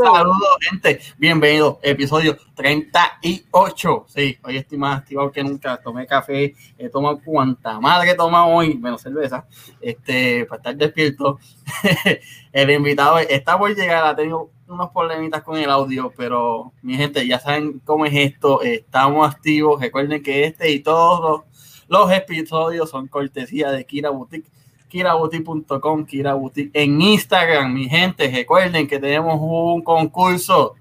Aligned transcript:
Saludos, 0.00 0.58
gente. 0.60 1.00
Bienvenido, 1.18 1.80
episodio 1.82 2.36
38. 2.54 4.04
Sí, 4.06 4.38
hoy 4.44 4.56
estoy 4.56 4.78
más 4.78 5.00
activado 5.00 5.32
que 5.32 5.42
nunca. 5.42 5.76
Tomé 5.78 6.06
café, 6.06 6.54
he 6.78 6.88
tomado 6.88 7.20
cuanta 7.24 7.80
madre 7.80 8.12
he 8.12 8.14
tomado 8.14 8.46
hoy, 8.46 8.78
menos 8.78 9.02
cerveza, 9.02 9.46
este, 9.80 10.44
para 10.46 10.58
estar 10.58 10.76
despierto. 10.76 11.40
el 12.52 12.70
invitado 12.70 13.18
está 13.18 13.58
por 13.58 13.74
llegar, 13.74 14.04
ha 14.04 14.14
tenido 14.14 14.50
unos 14.68 14.90
problemitas 14.90 15.42
con 15.42 15.58
el 15.58 15.68
audio, 15.68 16.12
pero 16.16 16.72
mi 16.80 16.96
gente, 16.96 17.26
ya 17.26 17.40
saben 17.40 17.80
cómo 17.84 18.06
es 18.06 18.14
esto. 18.14 18.62
Estamos 18.62 19.28
activos. 19.28 19.80
Recuerden 19.80 20.22
que 20.22 20.44
este 20.44 20.70
y 20.70 20.80
todos 20.80 21.42
los, 21.88 22.12
episodios 22.12 22.88
son 22.90 23.08
cortesía 23.08 23.72
de 23.72 23.84
Kira 23.84 24.10
Boutique 24.10 24.48
kiraboutique.com, 24.88 26.04
Kira 26.04 26.34
en 26.72 27.00
Instagram, 27.00 27.72
mi 27.72 27.88
gente, 27.88 28.30
recuerden 28.30 28.86
que 28.86 28.98
tenemos 28.98 29.38
un 29.40 29.82
concurso. 29.82 30.74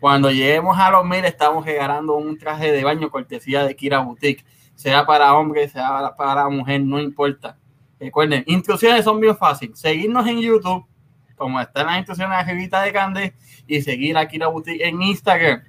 Cuando 0.00 0.30
lleguemos 0.30 0.78
a 0.78 0.90
los 0.90 1.04
mil, 1.04 1.24
estamos 1.24 1.64
regalando 1.64 2.14
un 2.16 2.36
traje 2.36 2.70
de 2.70 2.84
baño 2.84 3.10
cortesía 3.10 3.64
de 3.64 3.74
Kira 3.74 4.00
Boutique, 4.00 4.44
sea 4.74 5.06
para 5.06 5.34
hombre, 5.34 5.68
sea 5.68 6.14
para 6.16 6.48
mujer, 6.48 6.82
no 6.82 7.00
importa. 7.00 7.56
Recuerden, 7.98 8.44
instrucciones 8.46 9.04
son 9.04 9.20
bien 9.20 9.36
fáciles. 9.36 9.78
Seguirnos 9.78 10.26
en 10.26 10.40
YouTube, 10.40 10.84
como 11.36 11.60
están 11.60 11.86
las 11.86 11.98
instrucciones 11.98 12.36
de 12.36 12.44
la 12.44 12.50
revista 12.50 12.82
de 12.82 12.92
Cande, 12.92 13.34
y 13.66 13.80
seguir 13.80 14.18
a 14.18 14.28
Kira 14.28 14.48
Boutique 14.48 14.86
en 14.86 15.00
Instagram. 15.00 15.62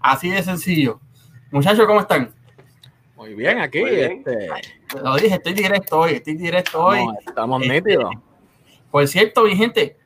Así 0.00 0.30
de 0.30 0.42
sencillo. 0.42 1.00
Muchachos, 1.50 1.86
¿cómo 1.86 2.00
están? 2.00 2.30
Muy 3.16 3.34
bien, 3.34 3.58
aquí. 3.58 3.80
Este... 3.80 4.48
Lo 5.02 5.16
dije, 5.16 5.34
estoy 5.36 5.52
directo 5.52 6.00
hoy, 6.00 6.12
estoy 6.14 6.34
directo 6.34 6.84
hoy. 6.84 7.06
estamos 7.26 7.62
este, 7.62 7.74
nítidos. 7.74 8.12
Por 8.90 9.06
cierto, 9.06 9.44
mi 9.44 9.56
gente, 9.56 9.96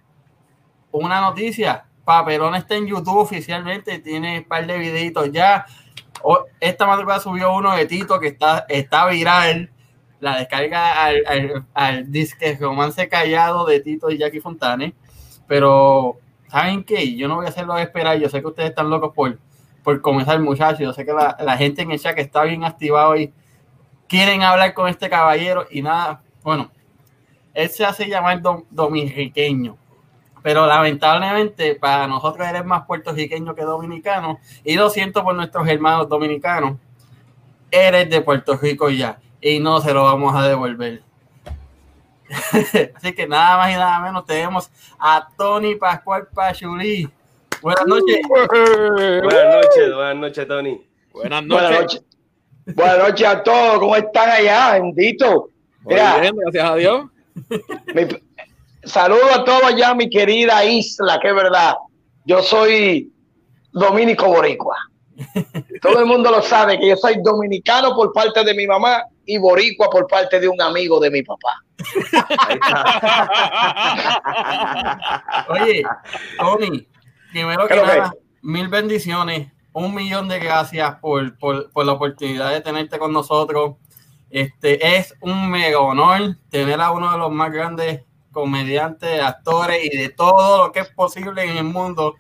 una 0.90 1.20
noticia. 1.20 1.86
Paperón 2.04 2.54
está 2.54 2.74
en 2.74 2.86
YouTube 2.86 3.16
oficialmente, 3.16 3.98
tiene 3.98 4.40
un 4.40 4.44
par 4.44 4.66
de 4.66 4.76
videitos 4.76 5.32
ya. 5.32 5.64
Esta 6.60 6.86
madrugada 6.86 7.20
subió 7.20 7.54
uno 7.54 7.74
de 7.74 7.86
Tito 7.86 8.20
que 8.20 8.28
está, 8.28 8.66
está 8.68 9.06
viral. 9.06 9.70
La 10.20 10.38
descarga 10.38 11.04
al, 11.04 11.22
al, 11.26 11.66
al 11.74 12.10
disque 12.12 12.56
romance 12.60 13.08
callado 13.08 13.64
de 13.64 13.80
Tito 13.80 14.10
y 14.10 14.18
Jackie 14.18 14.40
Fontane. 14.40 14.94
Pero, 15.46 16.18
¿saben 16.48 16.84
qué? 16.84 17.14
Yo 17.16 17.26
no 17.26 17.36
voy 17.36 17.46
a 17.46 17.48
hacerlo 17.48 17.78
esperar. 17.78 18.18
Yo 18.18 18.28
sé 18.28 18.40
que 18.40 18.46
ustedes 18.46 18.70
están 18.70 18.90
locos 18.90 19.12
por 19.14 19.38
por 19.84 20.00
comenzar, 20.00 20.40
muchachos. 20.40 20.80
Yo 20.80 20.92
sé 20.92 21.04
que 21.04 21.12
la, 21.12 21.56
gente 21.56 21.82
en 21.82 21.92
el 21.92 22.00
chat 22.00 22.18
está 22.18 22.42
bien 22.42 22.64
activado 22.64 23.16
y 23.16 23.32
quieren 24.08 24.42
hablar 24.42 24.74
con 24.74 24.88
este 24.88 25.08
caballero 25.08 25.66
y 25.70 25.82
nada, 25.82 26.22
bueno, 26.42 26.70
él 27.52 27.68
se 27.70 27.84
hace 27.84 28.08
llamar 28.08 28.40
dominiqueño, 28.70 29.76
pero 30.42 30.66
lamentablemente 30.66 31.74
para 31.74 32.06
nosotros 32.06 32.46
eres 32.46 32.64
más 32.64 32.86
puertorriqueño 32.86 33.54
que 33.54 33.62
dominicano 33.62 34.38
y 34.64 34.74
lo 34.74 34.90
siento 34.90 35.22
por 35.22 35.34
nuestros 35.34 35.66
hermanos 35.68 36.08
dominicanos, 36.08 36.78
eres 37.70 38.08
de 38.10 38.20
Puerto 38.20 38.56
Rico 38.56 38.90
ya 38.90 39.18
y 39.40 39.58
no 39.58 39.80
se 39.80 39.92
lo 39.92 40.04
vamos 40.04 40.34
a 40.34 40.46
devolver. 40.46 41.02
Así 42.94 43.12
que 43.12 43.26
nada 43.26 43.58
más 43.58 43.70
y 43.70 43.74
nada 43.74 44.00
menos 44.00 44.24
tenemos 44.24 44.70
a 44.98 45.28
Tony 45.36 45.74
Pascual 45.74 46.26
Pachulí. 46.32 47.08
Buenas 47.60 47.86
noches. 47.86 48.20
Buenas 48.28 49.54
noches, 49.54 49.94
buenas 49.94 50.16
noches, 50.16 50.48
Tony. 50.48 50.86
Buenas 51.12 51.44
noches. 51.44 51.62
Buenas 51.62 51.80
noches, 51.80 52.04
a 53.26 53.42
todos. 53.42 53.78
¿Cómo 53.78 53.96
están 53.96 54.30
allá? 54.30 54.72
Bendito. 54.72 55.48
gracias 55.84 56.64
a 56.64 56.74
Dios. 56.76 57.06
saludo 58.84 59.32
a 59.34 59.44
todos 59.44 59.64
allá, 59.64 59.94
mi 59.94 60.08
querida 60.08 60.64
isla, 60.64 61.18
que 61.20 61.28
es 61.28 61.34
verdad. 61.34 61.74
Yo 62.24 62.42
soy 62.42 63.12
dominico 63.72 64.26
boricua. 64.26 64.76
Todo 65.80 66.00
el 66.00 66.06
mundo 66.06 66.30
lo 66.30 66.42
sabe 66.42 66.78
que 66.78 66.88
yo 66.88 66.96
soy 66.96 67.16
dominicano 67.22 67.94
por 67.94 68.12
parte 68.12 68.42
de 68.44 68.54
mi 68.54 68.66
mamá 68.66 69.04
y 69.24 69.38
boricua 69.38 69.88
por 69.88 70.06
parte 70.06 70.40
de 70.40 70.48
un 70.48 70.60
amigo 70.60 70.98
de 70.98 71.10
mi 71.10 71.22
papá. 71.22 71.62
Oye, 75.48 75.82
Tony, 76.38 76.88
Primero 77.34 77.66
que 77.66 77.74
nada, 77.74 78.14
mil 78.42 78.68
bendiciones, 78.68 79.50
un 79.74 79.94
millón 79.94 80.28
de 80.28 80.38
gracias 80.38 80.96
por, 81.00 81.36
la 81.84 81.92
oportunidad 81.92 82.50
de 82.50 82.60
tenerte 82.60 82.98
con 82.98 83.12
nosotros. 83.12 83.76
Este 84.30 84.96
es 84.96 85.14
un 85.20 85.50
mega 85.50 85.80
honor 85.80 86.36
tener 86.48 86.80
a 86.80 86.92
uno 86.92 87.12
de 87.12 87.18
los 87.18 87.30
más 87.30 87.52
grandes 87.52 88.02
comediantes, 88.32 89.20
actores 89.20 89.84
y 89.84 89.96
de 89.96 90.08
todo 90.08 90.66
lo 90.66 90.72
que 90.72 90.80
es 90.80 90.88
posible 90.88 91.44
en 91.44 91.56
el 91.56 91.64
mundo 91.64 92.14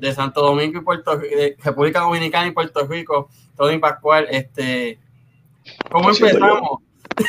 de 0.00 0.14
Santo 0.14 0.42
Domingo 0.42 0.78
y 0.78 0.82
Puerto 0.82 1.16
de 1.16 1.56
República 1.62 2.00
Dominicana 2.00 2.46
y 2.46 2.52
Puerto 2.52 2.86
Rico, 2.86 3.28
Tony 3.56 3.78
Pascual. 3.78 4.26
Este, 4.30 4.98
¿Cómo 5.90 6.10
empezamos? 6.10 6.78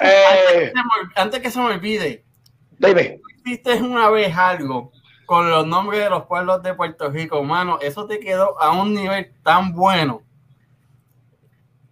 Eh. 0.00 0.72
antes 1.16 1.40
que 1.40 1.50
se 1.50 1.58
me 1.58 1.66
olvide, 1.66 2.24
Dime. 2.78 3.20
Hiciste 3.44 3.74
una 3.74 4.08
vez 4.08 4.34
algo 4.34 4.90
con 5.26 5.50
los 5.50 5.66
nombres 5.66 6.02
de 6.02 6.10
los 6.10 6.24
pueblos 6.24 6.62
de 6.62 6.74
Puerto 6.74 7.10
Rico, 7.10 7.42
mano. 7.42 7.78
Eso 7.82 8.06
te 8.06 8.20
quedó 8.20 8.60
a 8.60 8.70
un 8.72 8.94
nivel 8.94 9.32
tan 9.42 9.72
bueno 9.72 10.22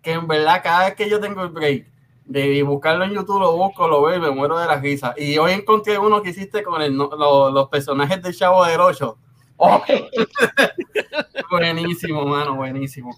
que 0.00 0.12
en 0.12 0.26
verdad 0.26 0.60
cada 0.62 0.86
vez 0.86 0.94
que 0.94 1.08
yo 1.08 1.18
tengo 1.18 1.42
el 1.42 1.48
break 1.48 1.86
de 2.26 2.62
buscarlo 2.62 3.04
en 3.04 3.12
YouTube, 3.12 3.40
lo 3.40 3.56
busco, 3.56 3.88
lo 3.88 4.02
veo 4.02 4.16
y 4.16 4.20
me 4.20 4.30
muero 4.30 4.58
de 4.58 4.66
la 4.66 4.78
risa. 4.78 5.14
Y 5.16 5.36
hoy 5.38 5.52
encontré 5.52 5.98
uno 5.98 6.22
que 6.22 6.30
hiciste 6.30 6.62
con 6.62 6.80
el, 6.80 6.96
los 6.96 7.68
personajes 7.68 8.22
del 8.22 8.34
Chavo 8.34 8.64
del 8.64 8.80
Ocho. 8.80 9.18
buenísimo, 11.50 12.24
mano, 12.24 12.56
buenísimo. 12.56 13.14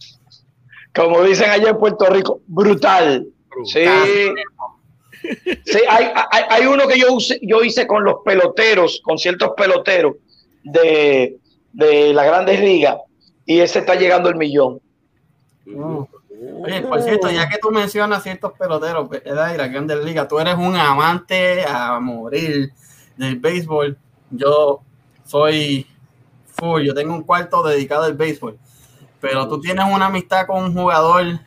Como 0.95 1.23
dicen 1.23 1.51
allá 1.51 1.71
en 1.71 1.79
Puerto 1.79 2.07
Rico, 2.07 2.41
brutal. 2.47 3.29
brutal. 3.49 3.67
Sí. 3.67 3.85
Sí, 5.65 5.79
hay, 5.89 6.11
hay, 6.51 6.67
uno 6.67 6.87
que 6.87 6.99
yo, 6.99 7.19
yo 7.43 7.63
hice 7.63 7.87
con 7.87 8.05
los 8.05 8.17
peloteros, 8.25 9.01
con 9.03 9.19
ciertos 9.19 9.51
peloteros 9.57 10.17
de, 10.63 11.39
de 11.73 12.13
las 12.13 12.27
grandes 12.27 12.61
ligas, 12.61 12.97
y 13.45 13.61
ese 13.61 13.81
está 13.81 13.95
llegando 13.95 14.29
el 14.29 14.37
millón. 14.37 14.81
Oye, 16.63 16.83
por 16.83 17.03
cierto, 17.03 17.31
ya 17.31 17.49
que 17.49 17.59
tú 17.59 17.71
mencionas 17.71 18.23
ciertos 18.23 18.53
peloteros 18.59 19.09
de 19.11 19.23
las 19.35 19.71
grandes 19.71 20.05
ligas, 20.05 20.29
tú 20.29 20.39
eres 20.39 20.55
un 20.57 20.77
amante 20.77 21.65
a 21.65 21.99
morir 21.99 22.73
del 23.17 23.39
béisbol. 23.39 23.99
Yo 24.31 24.81
soy 25.25 25.87
full, 26.47 26.83
yo 26.83 26.95
tengo 26.95 27.15
un 27.15 27.23
cuarto 27.23 27.63
dedicado 27.63 28.05
al 28.05 28.15
béisbol, 28.15 28.59
pero 29.21 29.49
tú 29.49 29.61
tienes 29.61 29.85
una 29.91 30.07
amistad 30.07 30.47
con 30.47 30.65
un 30.65 30.75
jugador 30.75 31.41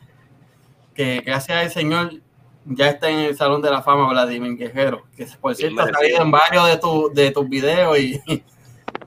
que 0.94 1.20
gracias 1.24 1.64
al 1.64 1.70
Señor 1.70 2.12
ya 2.64 2.90
está 2.90 3.08
en 3.08 3.18
el 3.20 3.36
Salón 3.36 3.62
de 3.62 3.70
la 3.70 3.82
Fama 3.82 4.08
Vladimir 4.08 4.56
Guerrero, 4.56 5.02
que 5.16 5.26
por 5.40 5.54
cierto 5.54 5.82
ha 5.82 5.92
salido 5.92 6.22
en 6.22 6.30
varios 6.30 6.68
de, 6.68 6.76
tu, 6.76 7.12
de 7.12 7.30
tus 7.30 7.48
videos 7.48 7.98
y... 7.98 8.20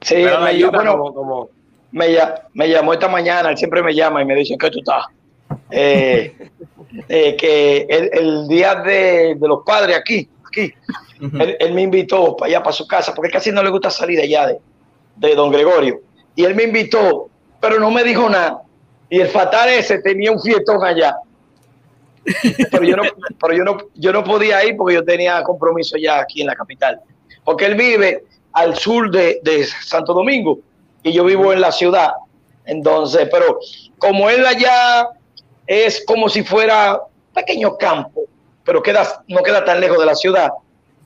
Sí, 0.02 0.16
me, 0.16 0.66
bueno, 0.66 0.98
como, 1.14 1.50
Me, 1.92 2.68
llamó 2.68 2.92
esta 2.92 3.08
mañana, 3.08 3.50
él 3.50 3.58
siempre 3.58 3.82
me 3.82 3.94
llama 3.94 4.22
y 4.22 4.26
me 4.26 4.36
dice 4.36 4.58
que 4.58 4.70
tú 4.70 4.80
estás. 4.80 5.06
Eh, 5.72 6.36
eh, 7.08 7.38
que 7.38 7.86
el, 7.90 8.46
día 8.50 8.76
de, 8.76 9.38
los 9.40 9.64
padres 9.66 9.96
aquí, 9.96 10.28
aquí, 10.46 10.74
él, 11.58 11.74
me 11.74 11.84
invitó 11.84 12.36
para 12.36 12.50
allá, 12.50 12.64
para 12.64 12.74
su 12.74 12.86
casa, 12.86 13.14
porque 13.16 13.32
casi 13.32 13.52
no 13.54 13.64
le 13.64 13.70
gusta 13.70 13.90
salir 13.90 14.20
allá 14.20 14.48
de, 14.48 14.60
de 15.16 15.36
Don 15.36 15.52
Gregorio. 15.52 16.02
Y 16.36 16.44
él 16.44 16.54
me 16.54 16.64
invitó, 16.64 17.30
pero 17.62 17.80
no 17.80 17.90
me 17.90 18.04
dijo 18.04 18.30
nada. 18.30 18.62
Y 19.10 19.22
el 19.22 19.30
fatal 19.30 19.70
ese 19.70 20.00
tenía 20.00 20.34
un 20.34 20.42
fiestón 20.42 20.84
allá 20.84 21.16
pero 22.72 22.84
yo 22.84 22.96
no, 22.96 23.04
pero 23.40 23.54
yo 23.54 23.64
no, 23.64 23.78
yo 23.96 24.14
no 24.14 24.24
podía 24.24 24.64
ir 24.66 24.76
porque 24.78 24.96
yo 24.96 25.04
tenía 25.04 25.42
compromiso 25.44 25.98
ya 25.98 26.20
aquí 26.20 26.42
en 26.42 26.48
la 26.48 26.56
capital. 26.56 27.00
Porque 27.44 27.66
él 27.66 27.76
vive 27.76 28.24
al 28.54 28.76
sur 28.76 29.12
de, 29.12 29.40
de 29.44 29.66
Santo 29.66 30.14
Domingo 30.14 30.60
y 31.02 31.12
yo 31.12 31.26
vivo 31.26 31.52
en 31.52 31.62
la 31.62 31.72
ciudad. 31.72 32.12
Entonces, 32.66 33.28
pero 33.32 33.60
como 33.98 34.30
él 34.30 34.46
allá 34.46 35.10
es 35.68 36.04
como 36.06 36.30
si 36.30 36.44
fuera 36.44 37.00
pequeño 37.34 37.78
campo, 37.78 38.24
pero 38.64 38.82
queda, 38.82 39.24
no 39.28 39.44
queda 39.44 39.66
tan 39.66 39.80
lejos 39.80 40.00
de 40.00 40.06
la 40.06 40.16
ciudad. 40.16 40.50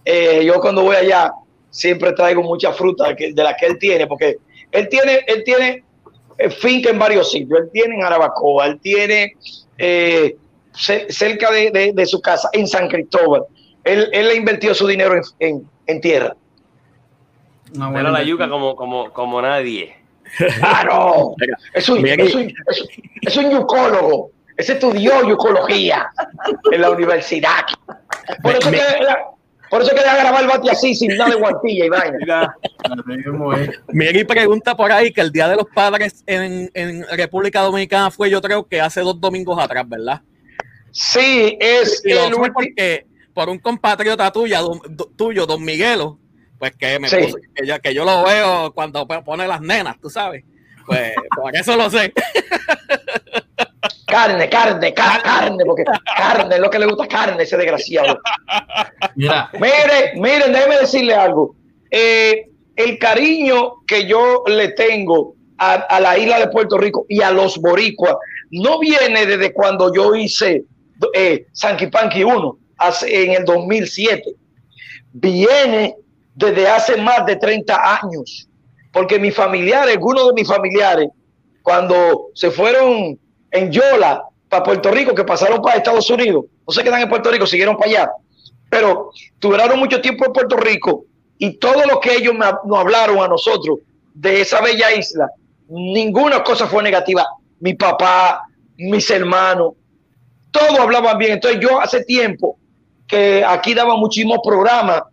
Eh, 0.06 0.44
yo 0.46 0.60
cuando 0.60 0.84
voy 0.84 0.96
allá 0.96 1.32
siempre 1.70 2.14
traigo 2.14 2.44
mucha 2.44 2.72
fruta 2.72 3.14
de 3.14 3.44
la 3.44 3.56
que 3.56 3.66
él 3.66 3.78
tiene, 3.80 4.08
porque 4.08 4.38
él 4.72 4.88
tiene, 4.90 5.22
él 5.28 5.44
tiene 5.44 5.84
eh, 6.38 6.50
finca 6.50 6.90
en 6.90 7.00
varios 7.00 7.32
sitios. 7.32 7.60
Él 7.60 7.70
tiene 7.72 7.96
en 7.96 8.04
Arabacoa, 8.04 8.68
él 8.68 8.80
tiene 8.80 9.34
eh, 9.78 10.36
cerca 10.78 11.52
de, 11.52 12.06
su 12.06 12.22
casa, 12.22 12.50
en 12.54 12.68
San 12.68 12.88
Cristóbal. 12.88 13.44
Él, 13.84 14.10
él 14.12 14.28
le 14.28 14.36
invirtió 14.36 14.74
su 14.74 14.88
dinero 14.88 15.20
en, 15.40 16.02
tierra. 16.02 16.36
No, 17.74 17.92
bueno, 17.92 18.12
la 18.12 18.24
yuca 18.24 18.50
como, 18.50 18.76
como, 18.76 19.12
como 19.12 19.42
nadie. 19.42 19.96
Claro, 20.60 21.36
es 21.74 21.88
un, 21.88 22.06
es, 22.06 22.36
un, 22.36 22.54
es, 23.22 23.38
un, 23.38 23.50
yucólogo. 23.50 24.32
Ese 24.58 24.74
estudió 24.74 25.26
yucología 25.28 26.10
en 26.72 26.82
la 26.82 26.90
universidad. 26.90 27.64
Por 28.42 28.56
eso 28.56 28.70
Por 29.70 29.82
eso 29.82 29.96
quería 29.96 30.16
grabar 30.16 30.42
el 30.42 30.48
bate 30.48 30.70
así, 30.70 30.96
sin 30.96 31.16
nada 31.16 31.32
de 31.32 31.38
guantilla 31.38 31.86
y 31.86 31.90
vaina. 31.90 32.56
Miguel 33.90 34.26
pregunta 34.26 34.76
por 34.76 34.92
ahí 34.92 35.14
que 35.14 35.22
el 35.22 35.32
Día 35.32 35.48
de 35.48 35.56
los 35.56 35.68
Padres 35.74 36.24
en, 36.26 36.70
en, 36.74 37.06
República 37.12 37.62
Dominicana 37.62 38.12
fue, 38.12 38.30
yo 38.30 38.42
creo 38.42 38.66
que 38.66 38.82
hace 38.82 39.02
dos 39.02 39.20
domingos 39.20 39.58
atrás, 39.62 39.88
¿verdad? 39.88 40.22
Sí, 41.00 41.56
es 41.60 42.02
y 42.04 42.12
el 42.12 42.34
porque 42.34 43.06
por 43.32 43.50
un 43.50 43.60
compatriota 43.60 44.32
tuya, 44.32 44.62
tuyo, 45.16 45.46
don 45.46 45.64
Miguelo, 45.64 46.18
pues 46.58 46.76
que 46.76 46.98
me 46.98 47.08
puso, 47.08 47.38
que, 47.54 47.68
yo, 47.68 47.80
que 47.80 47.94
yo 47.94 48.04
lo 48.04 48.24
veo 48.24 48.74
cuando 48.74 49.08
pone 49.08 49.48
las 49.48 49.62
nenas, 49.62 49.98
tú 50.02 50.10
sabes. 50.10 50.44
Pues 50.88 51.14
por 51.36 51.56
eso 51.56 51.78
lo 51.78 51.88
sé. 51.92 52.12
Carne, 54.08 54.50
carne, 54.50 54.92
carne, 54.92 55.66
porque 55.66 55.84
carne 56.18 56.56
es 56.56 56.62
lo 56.62 56.70
que 56.72 56.80
le 56.80 56.88
gusta 56.88 57.08
carne, 57.08 57.44
ese 57.44 57.58
desgraciado. 57.58 58.20
Mira. 59.16 59.52
Mire, 59.54 60.14
miren, 60.16 60.52
déjeme 60.52 60.80
decirle 60.80 61.14
algo. 61.14 61.56
Eh, 61.92 62.50
el 62.76 62.98
cariño 62.98 63.86
que 63.86 64.08
yo 64.08 64.44
le 64.48 64.70
tengo 64.70 65.36
a, 65.60 66.00
la 66.00 66.18
isla 66.18 66.40
de 66.40 66.48
Puerto 66.48 66.80
Rico 66.80 67.06
y 67.08 67.22
a 67.22 67.30
los 67.30 67.60
boricuas 67.60 68.16
no 68.50 68.80
viene 68.80 69.28
desde 69.28 69.54
cuando 69.54 69.94
yo 69.94 70.16
hice 70.16 70.66
eh, 71.14 71.48
Sanky 71.52 71.88
Panky 71.88 72.24
1 72.24 72.58
en 73.08 73.32
el 73.32 73.46
2007. 73.46 74.34
Viene 75.14 75.96
desde 76.36 76.68
hace 76.68 76.98
más 76.98 77.26
de 77.26 77.36
30 77.36 78.00
años. 78.02 78.48
Porque 78.92 79.20
mis 79.20 79.36
familiares, 79.36 79.96
algunos 79.96 80.28
de 80.28 80.34
mis 80.34 80.48
familiares, 80.48 81.10
cuando 81.62 82.30
se 82.34 82.50
fueron 82.50 83.20
en 83.52 83.72
Yola 83.72 84.24
para 84.50 84.64
Puerto 84.64 84.92
Rico, 84.92 85.14
que 85.14 85.24
pasaron 85.24 85.62
para 85.62 85.78
Estados 85.78 86.10
Unidos, 86.10 86.46
no 86.66 86.74
se 86.74 86.84
quedan 86.84 87.02
en 87.02 87.10
Puerto 87.10 87.30
Rico, 87.30 87.46
siguieron 87.46 87.76
para 87.78 87.92
allá, 87.92 88.12
pero 88.70 89.12
tuvieron 89.40 89.80
mucho 89.80 90.02
tiempo 90.02 90.26
en 90.26 90.34
Puerto 90.34 90.56
Rico 90.58 91.06
y 91.38 91.58
todo 91.58 91.86
lo 91.86 92.00
que 92.00 92.16
ellos 92.16 92.34
nos 92.36 92.80
hablaron 92.80 93.20
a 93.20 93.28
nosotros 93.28 93.80
de 94.14 94.42
esa 94.42 94.62
bella 94.62 94.94
isla, 94.94 95.30
ninguna 95.68 96.44
cosa 96.44 96.68
fue 96.68 96.82
negativa. 96.82 97.26
Mi 97.60 97.74
papá, 97.74 98.44
mis 98.78 99.10
hermanos, 99.12 99.74
todos 100.52 100.80
hablaban 100.80 101.18
bien. 101.18 101.34
Entonces 101.34 101.60
yo 101.62 101.80
hace 101.80 102.04
tiempo 102.04 102.58
que 103.08 103.44
aquí 103.46 103.74
daban 103.74 104.00
muchísimos 104.00 104.40
programas 104.44 105.04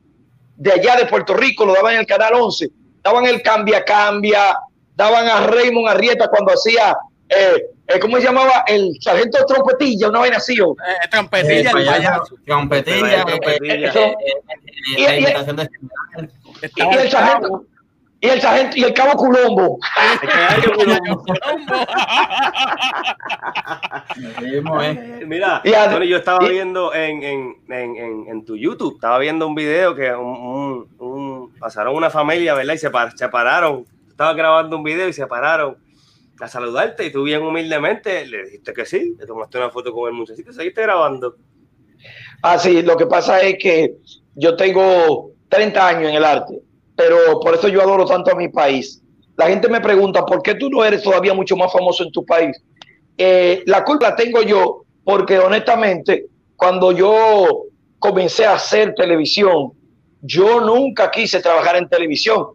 de 0.57 0.73
allá 0.73 0.97
de 0.97 1.07
Puerto 1.07 1.35
Rico, 1.35 1.65
lo 1.65 1.75
daban 1.75 1.95
en 1.95 2.01
el 2.01 2.07
Canal 2.07 2.35
11, 2.35 2.69
daban 3.03 3.27
el 3.27 3.43
Cambia 3.43 3.85
Cambia, 3.85 4.57
daban 4.95 5.29
a 5.29 5.47
Raymond 5.47 5.89
Arrieta 5.89 6.29
cuando 6.29 6.53
hacía, 6.53 6.97
eh, 7.29 7.65
eh 7.89 8.01
¿cómo 8.01 8.17
se 8.17 8.25
llamaba? 8.25 8.65
El 8.67 8.97
sargento 9.01 9.45
trompetilla, 9.47 10.09
una 10.09 10.21
vaina 10.21 10.37
así. 10.37 10.55
Eh, 10.55 11.09
trompetilla, 11.11 11.71
el 11.71 11.87
payaso. 11.87 12.37
Trompetilla, 12.45 13.25
y, 14.97 15.05
el 15.05 17.11
sargento 17.11 17.65
y 18.25 18.29
el 18.29 18.41
sargento 18.41 18.79
y 18.79 18.85
el 18.85 18.95
cabo 18.95 19.13
Colombo. 19.17 19.79
Mira, 25.27 25.61
yo 25.63 26.17
estaba 26.17 26.39
viendo 26.49 26.95
en, 26.95 27.23
en, 27.23 27.57
en, 27.69 28.27
en, 28.29 28.45
tu 28.47 28.57
YouTube, 28.57 28.95
estaba 28.95 29.19
viendo 29.19 29.47
un 29.47 29.55
video 29.55 29.95
que 29.95 30.11
un, 30.15 30.89
un, 30.99 31.55
pasaron 31.59 31.95
una 31.95 32.09
familia, 32.09 32.55
¿verdad? 32.55 32.73
Y 32.73 32.79
se, 32.79 32.91
se 33.15 33.29
pararon. 33.29 33.85
Estaba 34.09 34.33
grabando 34.33 34.79
un 34.79 34.85
video 34.85 35.07
y 35.07 35.13
se 35.13 35.27
pararon 35.27 35.77
a 36.41 36.49
saludarte 36.49 37.05
y 37.05 37.13
tú 37.13 37.25
bien 37.25 37.43
humildemente 37.43 38.25
le 38.27 38.45
dijiste 38.45 38.73
que 38.73 38.87
sí, 38.87 39.17
le 39.19 39.27
tomaste 39.27 39.59
una 39.59 39.69
foto 39.69 39.93
con 39.93 40.09
el 40.09 40.15
muchachito 40.15 40.51
y 40.51 40.55
seguiste 40.55 40.81
grabando. 40.81 41.37
Ah, 42.43 42.59
sí, 42.59 42.81
lo 42.81 42.97
que 42.97 43.05
pasa 43.05 43.43
es 43.43 43.59
que 43.59 43.97
yo 44.35 44.57
tengo 44.57 45.33
30 45.51 45.89
años 45.89 46.09
en 46.09 46.15
el 46.15 46.25
arte 46.25 46.64
pero 46.97 47.41
por 47.41 47.55
eso 47.55 47.69
yo 47.69 47.83
adoro 47.83 48.05
tanto 48.05 48.31
a 48.31 48.35
mi 48.35 48.49
país. 48.49 49.03
La 49.37 49.47
gente 49.47 49.69
me 49.69 49.81
pregunta, 49.81 50.25
¿por 50.25 50.43
qué 50.43 50.55
tú 50.55 50.71
no 50.71 50.85
eres 50.85 51.03
todavía 51.03 51.35
mucho 51.35 51.57
más 51.57 51.73
famoso 51.73 52.05
en 52.05 52.13
tu 52.13 52.25
país? 52.25 52.57
Eh, 53.19 53.63
la 53.67 53.85
culpa 53.85 54.11
la 54.11 54.17
tengo 54.17 54.43
yo 54.43 54.85
porque 55.03 55.39
honestamente, 55.39 56.27
cuando 56.57 56.93
yo 56.93 57.65
comencé 57.99 58.47
a 58.47 58.55
hacer 58.55 58.95
televisión, 58.95 59.73
yo 60.23 60.61
nunca 60.61 61.11
quise 61.11 61.41
trabajar 61.41 61.77
en 61.77 61.89
televisión. 61.89 62.47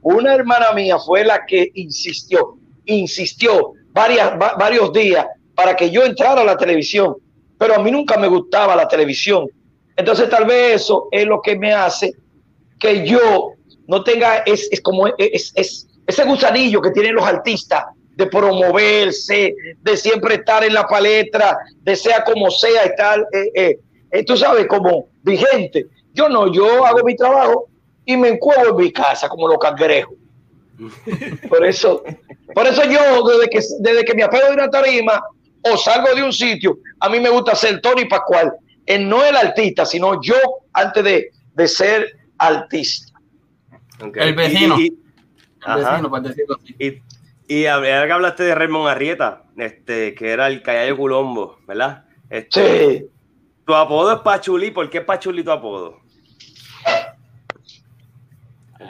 Una 0.00 0.34
hermana 0.34 0.72
mía 0.72 0.98
fue 0.98 1.24
la 1.24 1.44
que 1.44 1.70
insistió, 1.74 2.56
insistió 2.86 3.72
varios 3.92 4.92
días 4.92 5.26
para 5.54 5.74
que 5.74 5.90
yo 5.90 6.04
entrara 6.04 6.40
a 6.40 6.44
la 6.44 6.56
televisión, 6.56 7.16
pero 7.58 7.74
a 7.74 7.78
mí 7.78 7.90
nunca 7.90 8.16
me 8.16 8.28
gustaba 8.28 8.76
la 8.76 8.86
televisión. 8.86 9.48
Entonces 9.96 10.30
tal 10.30 10.46
vez 10.46 10.82
eso 10.82 11.08
es 11.10 11.26
lo 11.26 11.42
que 11.42 11.58
me 11.58 11.72
hace 11.72 12.12
que 12.78 13.04
yo 13.04 13.54
no 13.88 14.04
tenga, 14.04 14.36
es, 14.46 14.68
como 14.82 15.08
es, 15.08 15.52
ese 16.06 16.24
gusanillo 16.24 16.80
que 16.80 16.90
tienen 16.90 17.14
los 17.14 17.24
artistas 17.24 17.84
de 18.14 18.26
promoverse, 18.26 19.54
de 19.80 19.96
siempre 19.96 20.36
estar 20.36 20.62
en 20.62 20.74
la 20.74 20.86
palestra, 20.86 21.56
de 21.82 21.96
sea 21.96 22.22
como 22.22 22.50
sea, 22.50 22.84
estar, 22.84 23.20
eh, 23.32 23.50
eh, 23.54 23.78
eh, 24.10 24.24
tú 24.24 24.36
sabes, 24.36 24.66
como 24.66 25.08
vigente. 25.22 25.86
Yo 26.12 26.28
no, 26.28 26.52
yo 26.52 26.84
hago 26.84 27.02
mi 27.02 27.16
trabajo 27.16 27.68
y 28.04 28.16
me 28.16 28.28
encuentro 28.28 28.70
en 28.70 28.76
mi 28.76 28.92
casa 28.92 29.28
como 29.28 29.48
los 29.48 29.58
cangrejos. 29.58 30.14
Por 31.48 31.66
eso, 31.66 32.04
por 32.54 32.66
eso 32.66 32.84
yo, 32.84 33.26
desde 33.26 33.48
que, 33.48 33.60
desde 33.80 34.04
que 34.04 34.14
me 34.14 34.22
apego 34.22 34.46
de 34.46 34.52
una 34.52 34.70
tarima 34.70 35.20
o 35.62 35.76
salgo 35.76 36.14
de 36.14 36.22
un 36.22 36.32
sitio, 36.32 36.78
a 37.00 37.08
mí 37.08 37.18
me 37.18 37.30
gusta 37.30 37.56
ser 37.56 37.80
Tony 37.80 38.04
Pascual. 38.04 38.52
no 39.00 39.24
el 39.24 39.36
artista, 39.36 39.84
sino 39.84 40.22
yo 40.22 40.36
antes 40.72 41.02
de, 41.02 41.30
de 41.54 41.68
ser 41.68 42.16
artista. 42.38 43.07
El 44.14 44.34
vecino. 44.34 44.78
Y, 44.78 45.02
y, 47.48 47.66
ahora 47.66 48.06
que 48.06 48.12
hablaste 48.12 48.42
de 48.44 48.54
Raymond 48.54 48.88
Arrieta, 48.88 49.44
este, 49.56 50.14
que 50.14 50.30
era 50.30 50.46
el 50.46 50.62
Callayo 50.62 50.96
Colombo, 50.96 51.58
¿verdad? 51.66 52.04
Este, 52.30 52.98
sí. 52.98 53.06
Tu 53.66 53.74
apodo 53.74 54.12
es 54.12 54.20
Pachuli, 54.20 54.70
¿por 54.70 54.88
qué 54.88 55.00
Pachuli 55.00 55.42
tu 55.42 55.50
apodo? 55.50 56.00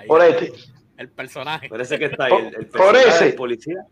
por 0.07 0.25
este. 0.25 0.53
El 0.97 1.09
personaje. 1.11 1.69
Por 1.69 1.81
ese 1.81 1.99
que 1.99 2.07
está 2.07 2.25
ahí, 2.25 2.51
el, 2.59 2.67
personaje 2.67 3.25
de 3.25 3.33
policía. 3.33 3.87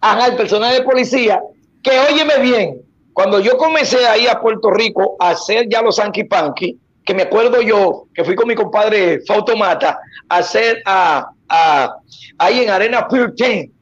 Ajá, 0.00 0.26
el 0.26 0.36
personaje 0.36 0.74
de 0.74 0.82
policía. 0.82 1.40
Que 1.82 1.98
óyeme 2.00 2.40
bien, 2.40 2.82
cuando 3.12 3.38
yo 3.38 3.56
comencé 3.56 4.06
ahí 4.06 4.26
a 4.26 4.40
Puerto 4.40 4.70
Rico 4.70 5.16
a 5.20 5.30
hacer 5.30 5.68
ya 5.68 5.82
los 5.82 6.00
Anki 6.00 6.24
Panky, 6.24 6.78
que 7.08 7.14
me 7.14 7.22
acuerdo 7.22 7.62
yo 7.62 8.04
que 8.12 8.22
fui 8.22 8.34
con 8.34 8.46
mi 8.46 8.54
compadre 8.54 9.22
Fautomata 9.26 9.98
a 10.28 10.36
hacer 10.36 10.82
a, 10.84 11.32
ahí 12.36 12.60
en 12.60 12.68
Arena 12.68 13.08
Pirten, 13.08 13.72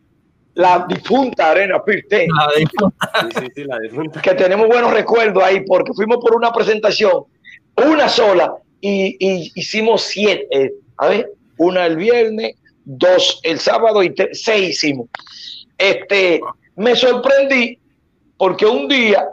la 0.54 0.87
difunta 0.88 1.50
Arena 1.50 1.83
Pirten. 1.83 2.28
Que 4.23 4.35
tenemos 4.35 4.68
buenos 4.68 4.92
recuerdos 4.92 5.42
ahí 5.42 5.64
porque 5.66 5.92
fuimos 5.92 6.18
por 6.18 6.37
una 6.37 6.52
presentación, 6.52 7.25
una 7.85 8.09
sola, 8.09 8.54
y, 8.80 9.50
hicimos 9.56 10.02
siete. 10.02 10.75
A 10.99 11.09
ver, 11.09 11.33
una 11.59 11.85
el 11.87 11.97
viernes, 11.97 12.54
dos 12.85 13.40
el 13.42 13.59
sábado 13.59 14.04
y 14.04 14.14
seis 14.35 14.76
hicimos. 14.76 15.09
Este, 15.76 16.40
me 16.76 16.95
sorprendí 16.95 17.76
porque 18.38 18.66
un 18.66 18.87
día 18.87 19.26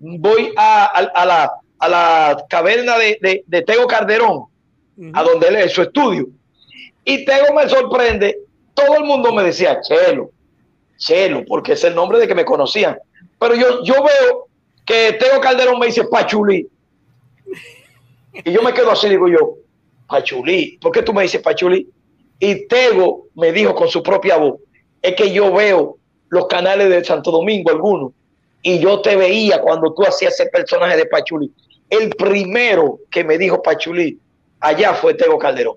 voy 0.00 0.52
a 0.56 1.24
la 1.24 1.52
a 1.86 1.88
la 1.88 2.46
caverna 2.48 2.98
de, 2.98 3.44
de, 3.46 3.62
Tego 3.62 3.86
Calderón, 3.86 4.44
a 5.12 5.22
donde 5.22 5.48
él 5.48 5.56
es 5.56 5.72
su 5.72 5.82
estudio. 5.82 6.26
Y 7.04 7.24
Tego 7.24 7.54
me 7.54 7.68
sorprende, 7.68 8.38
todo 8.74 8.96
el 8.96 9.04
mundo 9.04 9.32
me 9.32 9.44
decía 9.44 9.80
Chelo, 9.80 10.30
Chelo, 10.98 11.44
porque 11.46 11.72
es 11.72 11.84
el 11.84 11.94
nombre 11.94 12.18
de 12.18 12.26
que 12.26 12.34
me 12.34 12.44
conocían. 12.44 12.98
Pero 13.38 13.54
yo, 13.54 13.84
yo 13.84 13.94
veo 13.94 14.48
que 14.84 15.12
Tego 15.14 15.40
Calderón 15.40 15.78
me 15.78 15.86
dice 15.86 16.04
Pachulí. 16.04 16.68
Y 18.44 18.52
yo 18.52 18.62
me 18.62 18.74
quedo 18.74 18.90
así, 18.90 19.08
digo 19.08 19.28
yo, 19.28 19.56
Pachulí, 20.08 20.78
¿por 20.80 20.92
qué 20.92 21.02
tú 21.02 21.12
me 21.12 21.22
dices 21.22 21.40
Pachulí? 21.40 21.88
Y 22.38 22.66
Tego 22.66 23.28
me 23.34 23.52
dijo 23.52 23.74
con 23.74 23.88
su 23.88 24.02
propia 24.02 24.36
voz, 24.36 24.60
es 25.00 25.14
que 25.14 25.32
yo 25.32 25.52
veo 25.52 25.96
los 26.28 26.46
canales 26.48 26.90
de 26.90 27.04
Santo 27.04 27.30
Domingo, 27.30 27.70
algunos, 27.70 28.12
y 28.62 28.78
yo 28.80 29.00
te 29.00 29.16
veía 29.16 29.60
cuando 29.60 29.94
tú 29.94 30.02
hacías 30.02 30.34
ese 30.34 30.50
personaje 30.50 30.96
de 30.96 31.06
Pachulí. 31.06 31.52
El 31.88 32.10
primero 32.10 33.00
que 33.10 33.24
me 33.24 33.38
dijo 33.38 33.62
Pachulí 33.62 34.18
allá 34.60 34.94
fue 34.94 35.14
Tego 35.14 35.38
Calderón. 35.38 35.76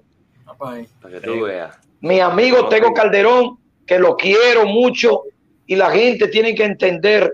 Para 0.58 0.84
que 1.10 1.20
tú 1.22 1.44
veas. 1.44 1.78
Mi 2.02 2.20
amigo 2.20 2.68
Tego 2.68 2.94
Calderón, 2.94 3.58
que 3.86 4.00
lo 4.00 4.16
quiero 4.16 4.66
mucho 4.66 5.24
y 5.66 5.76
la 5.76 5.92
gente 5.92 6.28
tiene 6.28 6.56
que 6.56 6.66
entender 6.66 7.34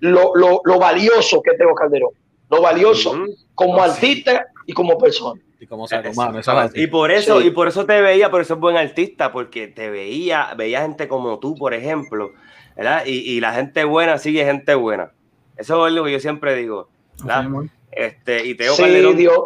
lo, 0.00 0.32
valioso 0.78 1.40
que 1.42 1.52
es 1.52 1.58
Tego 1.58 1.74
Calderón. 1.74 2.10
Lo 2.50 2.62
valioso 2.62 3.16
como 3.54 3.82
artista 3.82 4.46
y 4.66 4.72
como 4.72 4.98
persona. 4.98 5.40
Y 5.58 5.66
como 5.66 5.86
ser 5.88 6.06
humano, 6.06 6.38
y 6.74 6.86
por 6.86 7.10
eso, 7.10 7.40
y 7.40 7.50
por 7.50 7.66
eso 7.66 7.86
te 7.86 8.02
veía, 8.02 8.30
por 8.30 8.42
eso 8.42 8.54
es 8.54 8.60
buen 8.60 8.76
artista, 8.76 9.32
porque 9.32 9.68
te 9.68 9.88
veía, 9.88 10.52
veía 10.54 10.82
gente 10.82 11.08
como 11.08 11.38
tú, 11.38 11.54
por 11.54 11.72
ejemplo, 11.72 12.32
¿verdad? 12.76 13.04
Y, 13.06 13.20
y 13.20 13.40
la 13.40 13.54
gente 13.54 13.84
buena 13.84 14.18
sigue 14.18 14.44
gente 14.44 14.74
buena. 14.74 15.12
Eso 15.56 15.86
es 15.86 15.94
lo 15.94 16.04
que 16.04 16.12
yo 16.12 16.20
siempre 16.20 16.54
digo. 16.54 16.88
¿verdad? 17.24 17.48
Este, 17.90 18.44
y 18.44 18.54
Teo 18.54 18.74
sí, 18.74 18.84
Dios, 19.14 19.38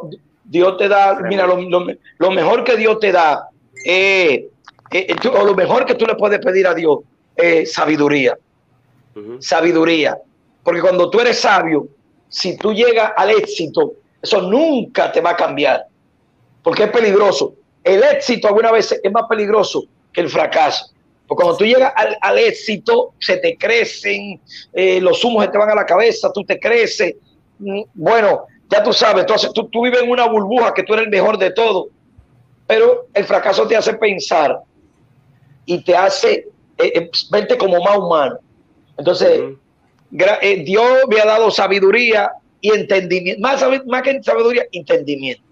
Dios 0.44 0.76
te 0.76 0.88
da, 0.88 1.20
mira, 1.20 1.46
lo, 1.46 2.30
mejor 2.30 2.64
que 2.64 2.76
Dios 2.76 2.98
te 2.98 3.12
da, 3.12 3.48
eh, 3.84 4.48
eh, 4.90 5.14
o 5.32 5.44
lo 5.44 5.54
mejor 5.54 5.86
que 5.86 5.94
tú 5.94 6.06
le 6.06 6.16
puedes 6.16 6.40
pedir 6.40 6.66
a 6.66 6.74
Dios 6.74 6.98
es 7.36 7.72
sabiduría. 7.72 8.36
Sabiduría. 9.38 10.18
Porque 10.62 10.80
cuando 10.80 11.10
tú 11.10 11.20
eres 11.20 11.38
sabio, 11.38 11.88
si 12.28 12.56
tú 12.56 12.72
llegas 12.72 13.12
al 13.16 13.30
éxito, 13.30 13.94
eso 14.22 14.42
nunca 14.42 15.10
te 15.12 15.20
va 15.20 15.30
a 15.30 15.36
cambiar. 15.36 15.86
Porque 16.62 16.84
es 16.84 16.90
peligroso. 16.90 17.54
El 17.82 18.02
éxito 18.02 18.48
alguna 18.48 18.72
vez 18.72 18.92
es 18.92 19.12
más 19.12 19.24
peligroso 19.28 19.84
que 20.12 20.20
el 20.20 20.28
fracaso. 20.28 20.92
Porque 21.26 21.42
cuando 21.42 21.58
tú 21.58 21.64
llegas 21.64 21.92
al, 22.20 22.38
éxito, 22.38 23.14
se 23.20 23.36
te 23.36 23.56
crecen, 23.56 24.40
eh, 24.72 25.00
los 25.00 25.22
humos 25.24 25.44
se 25.44 25.50
te 25.52 25.58
van 25.58 25.70
a 25.70 25.74
la 25.74 25.86
cabeza, 25.86 26.32
tú 26.32 26.44
te 26.44 26.58
creces. 26.58 27.14
Bueno, 27.94 28.46
ya 28.68 28.82
tú 28.82 28.92
sabes, 28.92 29.22
entonces 29.22 29.52
tú, 29.52 29.68
tú 29.68 29.82
vives 29.82 30.02
en 30.02 30.10
una 30.10 30.26
burbuja 30.26 30.72
que 30.72 30.82
tú 30.82 30.94
eres 30.94 31.06
el 31.06 31.10
mejor 31.10 31.38
de 31.38 31.50
todo. 31.50 31.88
Pero 32.66 33.06
el 33.14 33.24
fracaso 33.24 33.66
te 33.66 33.76
hace 33.76 33.94
pensar 33.94 34.60
y 35.66 35.82
te 35.82 35.96
hace 35.96 36.48
eh, 36.78 36.92
eh, 36.94 37.10
verte 37.30 37.58
como 37.58 37.82
más 37.82 37.98
humano. 37.98 38.38
Entonces, 38.96 39.42
Dios 40.10 40.86
me 41.08 41.20
ha 41.20 41.26
dado 41.26 41.50
sabiduría 41.50 42.32
y 42.60 42.70
entendimiento, 42.70 43.40
más, 43.40 43.64
más 43.86 44.02
que 44.02 44.22
sabiduría, 44.22 44.64
entendimiento. 44.72 45.42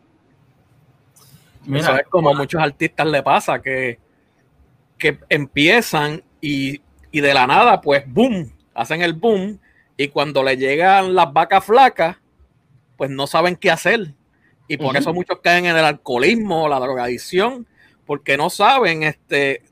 Mira, 1.65 1.99
es 1.99 2.07
como 2.09 2.31
a 2.31 2.35
muchos 2.35 2.61
artistas 2.61 3.07
le 3.07 3.23
pasa 3.23 3.61
que, 3.61 3.99
que 4.97 5.19
empiezan 5.29 6.23
y, 6.41 6.81
de 7.13 7.35
la 7.35 7.47
nada, 7.47 7.81
pues, 7.81 8.05
boom, 8.07 8.51
hacen 8.75 9.03
el 9.03 9.13
boom 9.13 9.59
y 10.01 10.09
cuando 10.09 10.45
le 10.45 10.57
llegan 10.57 11.15
las 11.17 11.33
vacas 11.33 11.65
flacas, 11.65 12.17
pues 12.97 13.11
no 13.11 13.27
saben 13.27 13.57
qué 13.57 13.71
hacer. 13.71 14.15
Y 14.69 14.77
por 14.77 14.97
eso 14.97 15.13
muchos 15.13 15.41
caen 15.41 15.67
en 15.67 15.77
el 15.77 15.85
alcoholismo, 15.85 16.69
la 16.69 16.79
drogadicción, 16.79 17.67
porque 18.07 18.37
no 18.37 18.49
saben 18.49 19.03
este, 19.03 19.63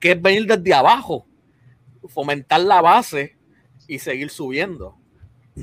qué 0.00 0.12
es 0.12 0.20
venir 0.20 0.46
desde 0.46 0.74
abajo, 0.74 1.26
fomentar 2.08 2.60
la 2.60 2.80
base 2.80 3.36
y 3.86 4.00
seguir 4.00 4.30
subiendo. 4.30 4.96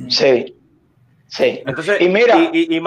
Sí, 0.08 0.56
sí. 1.28 1.62
Entonces, 1.66 2.00
y 2.00 2.08
mira, 2.08 2.52
y, 2.54 2.82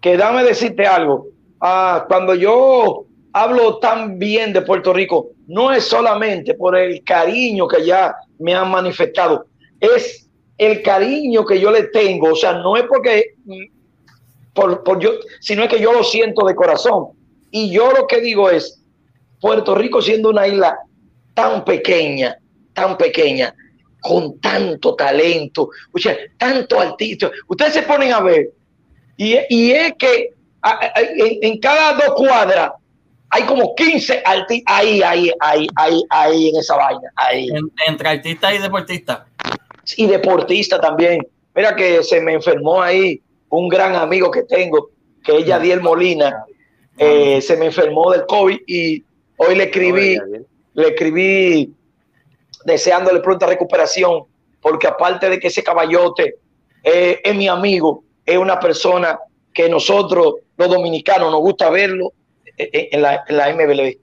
que 0.00 0.16
dame 0.16 0.42
decirte 0.42 0.86
algo. 0.86 1.26
Ah, 1.60 2.06
cuando 2.08 2.34
yo 2.34 3.04
hablo 3.34 3.78
tan 3.78 4.18
bien 4.18 4.54
de 4.54 4.62
Puerto 4.62 4.94
Rico, 4.94 5.32
no 5.46 5.70
es 5.70 5.84
solamente 5.84 6.54
por 6.54 6.78
el 6.78 7.04
cariño 7.04 7.68
que 7.68 7.84
ya 7.84 8.14
me 8.38 8.54
han 8.54 8.70
manifestado, 8.70 9.46
es 9.80 10.28
el 10.56 10.82
cariño 10.82 11.44
que 11.44 11.60
yo 11.60 11.70
le 11.70 11.84
tengo. 11.84 12.32
O 12.32 12.36
sea, 12.36 12.54
no 12.54 12.76
es 12.76 12.84
porque 12.84 13.34
mm, 13.44 13.64
por, 14.52 14.82
por 14.82 14.98
yo, 15.00 15.12
sino 15.40 15.62
es 15.62 15.68
que 15.68 15.80
yo 15.80 15.92
lo 15.92 16.04
siento 16.04 16.44
de 16.46 16.54
corazón. 16.54 17.08
Y 17.50 17.70
yo 17.70 17.92
lo 17.92 18.06
que 18.06 18.20
digo 18.20 18.50
es, 18.50 18.82
Puerto 19.40 19.74
Rico 19.74 20.02
siendo 20.02 20.30
una 20.30 20.46
isla 20.46 20.76
tan 21.34 21.64
pequeña, 21.64 22.36
tan 22.74 22.96
pequeña, 22.96 23.54
con 24.00 24.40
tanto 24.40 24.94
talento, 24.94 25.62
o 25.62 25.98
tanto 26.36 26.80
artista. 26.80 27.30
Ustedes 27.46 27.74
se 27.74 27.82
ponen 27.82 28.12
a 28.12 28.20
ver 28.20 28.50
y, 29.16 29.72
es 29.72 29.94
que 29.98 30.30
en, 31.42 31.58
cada 31.58 31.94
dos 31.94 32.14
cuadras 32.16 32.72
hay 33.30 33.42
como 33.44 33.74
15 33.74 34.22
artistas 34.24 34.74
ahí, 34.74 35.02
ahí, 35.02 35.30
ahí, 35.40 35.66
ahí, 35.76 36.02
ahí 36.10 36.48
en 36.48 36.56
esa 36.56 36.76
vaina. 36.76 37.12
Ahí. 37.16 37.48
entre 37.86 38.08
artistas 38.08 38.54
y 38.54 38.58
deportistas. 38.58 39.20
Y 39.96 40.06
deportistas 40.06 40.80
también. 40.80 41.26
Mira 41.54 41.74
que 41.76 42.02
se 42.02 42.20
me 42.20 42.34
enfermó 42.34 42.80
ahí 42.80 43.20
un 43.50 43.68
gran 43.68 43.94
amigo 43.96 44.30
que 44.30 44.44
tengo, 44.44 44.90
que 45.22 45.38
es 45.38 45.46
Yadiel 45.46 45.80
Molina. 45.80 46.44
Eh, 46.96 47.40
se 47.40 47.56
me 47.56 47.66
enfermó 47.66 48.10
del 48.10 48.26
COVID 48.26 48.60
y 48.66 49.04
hoy 49.36 49.54
le 49.54 49.64
escribí, 49.64 50.18
le 50.74 50.88
escribí 50.88 51.72
deseándole 52.64 53.20
pronta 53.20 53.46
recuperación, 53.46 54.24
porque 54.60 54.86
aparte 54.86 55.28
de 55.28 55.38
que 55.38 55.48
ese 55.48 55.62
caballote 55.62 56.36
eh, 56.82 57.20
es 57.22 57.34
mi 57.34 57.48
amigo, 57.48 58.04
es 58.24 58.36
una 58.36 58.58
persona 58.58 59.18
que 59.52 59.68
nosotros, 59.68 60.34
los 60.56 60.68
dominicanos, 60.68 61.30
nos 61.30 61.40
gusta 61.40 61.70
verlo 61.70 62.12
en 62.58 63.02
la, 63.02 63.24
en 63.26 63.36
la 63.36 63.54
MLB. 63.54 63.98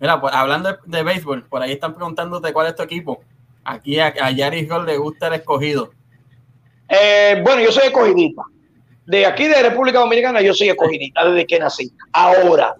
Mira, 0.00 0.20
pues 0.20 0.34
hablando 0.34 0.76
de, 0.84 1.02
béisbol, 1.02 1.48
por 1.48 1.62
ahí 1.62 1.72
están 1.72 1.94
preguntándote 1.94 2.52
cuál 2.52 2.66
es 2.66 2.74
tu 2.74 2.82
equipo. 2.82 3.22
Aquí 3.64 3.98
a, 4.00 4.12
a 4.20 4.30
Yaris 4.32 4.68
Gol 4.68 4.84
le 4.86 4.96
gusta 4.96 5.28
el 5.28 5.34
escogido. 5.34 5.92
Eh, 6.88 7.40
bueno, 7.44 7.62
yo 7.62 7.70
soy 7.72 7.84
escogidita. 7.86 8.42
De 9.06 9.24
aquí 9.26 9.46
de 9.46 9.62
República 9.62 10.00
Dominicana, 10.00 10.40
yo 10.40 10.52
soy 10.54 10.68
escogidita 10.68 11.24
desde 11.24 11.46
que 11.46 11.58
nací. 11.58 11.92
Ahora, 12.12 12.74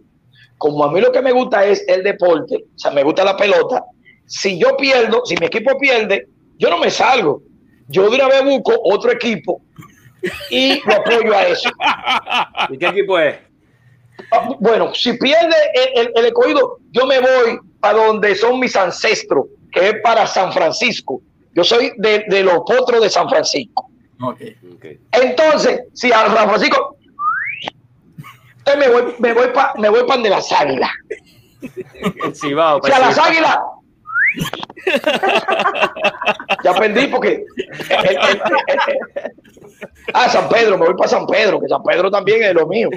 como 0.58 0.84
a 0.84 0.92
mí 0.92 1.00
lo 1.00 1.10
que 1.10 1.22
me 1.22 1.32
gusta 1.32 1.64
es 1.64 1.84
el 1.88 2.02
deporte, 2.02 2.56
o 2.56 2.78
sea, 2.78 2.90
me 2.90 3.02
gusta 3.02 3.24
la 3.24 3.36
pelota, 3.36 3.84
si 4.26 4.58
yo 4.58 4.76
pierdo, 4.76 5.22
si 5.24 5.36
mi 5.36 5.46
equipo 5.46 5.76
pierde, 5.78 6.28
yo 6.58 6.70
no 6.70 6.78
me 6.78 6.90
salgo. 6.90 7.42
Yo 7.88 8.08
de 8.08 8.16
una 8.16 8.28
vez 8.28 8.44
busco 8.44 8.72
otro 8.84 9.10
equipo 9.10 9.60
y 10.50 10.80
lo 10.86 10.94
apoyo 10.94 11.34
a 11.34 11.46
eso. 11.48 11.70
¿Y 12.70 12.78
qué 12.78 12.86
equipo 12.86 13.18
es? 13.18 13.36
Ah, 14.32 14.48
bueno, 14.60 14.94
si 14.94 15.12
pierde 15.12 15.54
el, 15.94 16.10
el, 16.14 16.24
escogido, 16.24 16.78
yo 16.90 17.06
me 17.06 17.20
voy 17.20 17.60
para 17.80 18.06
donde 18.06 18.34
son 18.34 18.60
mis 18.60 18.74
ancestros, 18.74 19.44
que 19.70 19.90
es 19.90 19.94
para 20.02 20.26
San 20.26 20.50
Francisco. 20.52 21.20
Yo 21.54 21.62
soy 21.62 21.92
de, 21.98 22.42
los 22.42 22.60
potros 22.66 23.02
de 23.02 23.10
San 23.10 23.28
Francisco. 23.28 23.90
Okay. 24.20 24.56
Entonces, 25.12 25.82
si 25.92 26.10
a 26.12 26.34
San 26.34 26.48
Francisco, 26.48 26.96
me 28.78 28.88
voy, 28.88 29.14
me 29.18 29.34
voy 29.34 29.48
para 29.48 29.74
me 29.74 29.90
voy 29.90 30.22
de 30.22 30.30
las 30.30 30.50
águilas. 30.50 30.90
si 32.32 32.52
a 32.52 32.98
las 32.98 33.18
águilas 33.18 33.58
ya 36.64 36.70
aprendí 36.70 37.06
porque 37.08 37.44
Ah, 40.12 40.28
San 40.28 40.48
Pedro, 40.48 40.78
me 40.78 40.86
voy 40.86 40.94
para 40.94 41.08
San 41.08 41.26
Pedro, 41.26 41.60
que 41.60 41.68
San 41.68 41.82
Pedro 41.82 42.10
también 42.10 42.42
es 42.42 42.54
lo 42.54 42.66
mío. 42.66 42.90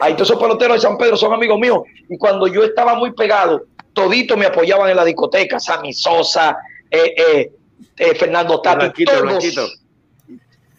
Ahí 0.00 0.14
todos 0.14 0.30
esos 0.30 0.40
peloteros 0.40 0.76
de 0.76 0.80
San 0.80 0.98
Pedro 0.98 1.16
son 1.16 1.32
amigos 1.32 1.58
míos. 1.58 1.80
Y 2.08 2.18
cuando 2.18 2.46
yo 2.46 2.64
estaba 2.64 2.94
muy 2.94 3.12
pegado, 3.12 3.64
toditos 3.92 4.36
me 4.36 4.46
apoyaban 4.46 4.90
en 4.90 4.96
la 4.96 5.04
discoteca. 5.04 5.58
Sammy 5.60 5.92
Sosa, 5.92 6.58
eh, 6.90 7.14
eh, 7.16 7.52
eh, 7.96 8.14
Fernando 8.14 8.60
Tato. 8.60 8.78
Blanquito, 8.78 9.22
Blanquito. 9.22 9.66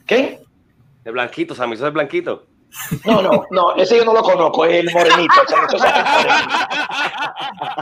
¿Qué? 0.05 0.39
De 1.03 1.11
Blanquito, 1.11 1.55
Sammy 1.55 1.75
Sosa 1.75 1.87
es 1.87 1.93
Blanquito. 1.93 2.45
No, 3.05 3.21
no, 3.21 3.45
no, 3.51 3.75
ese 3.75 3.97
yo 3.97 4.05
no 4.05 4.13
lo 4.13 4.21
conozco, 4.21 4.65
es 4.65 4.85
el 4.85 4.91
morenito. 4.91 5.33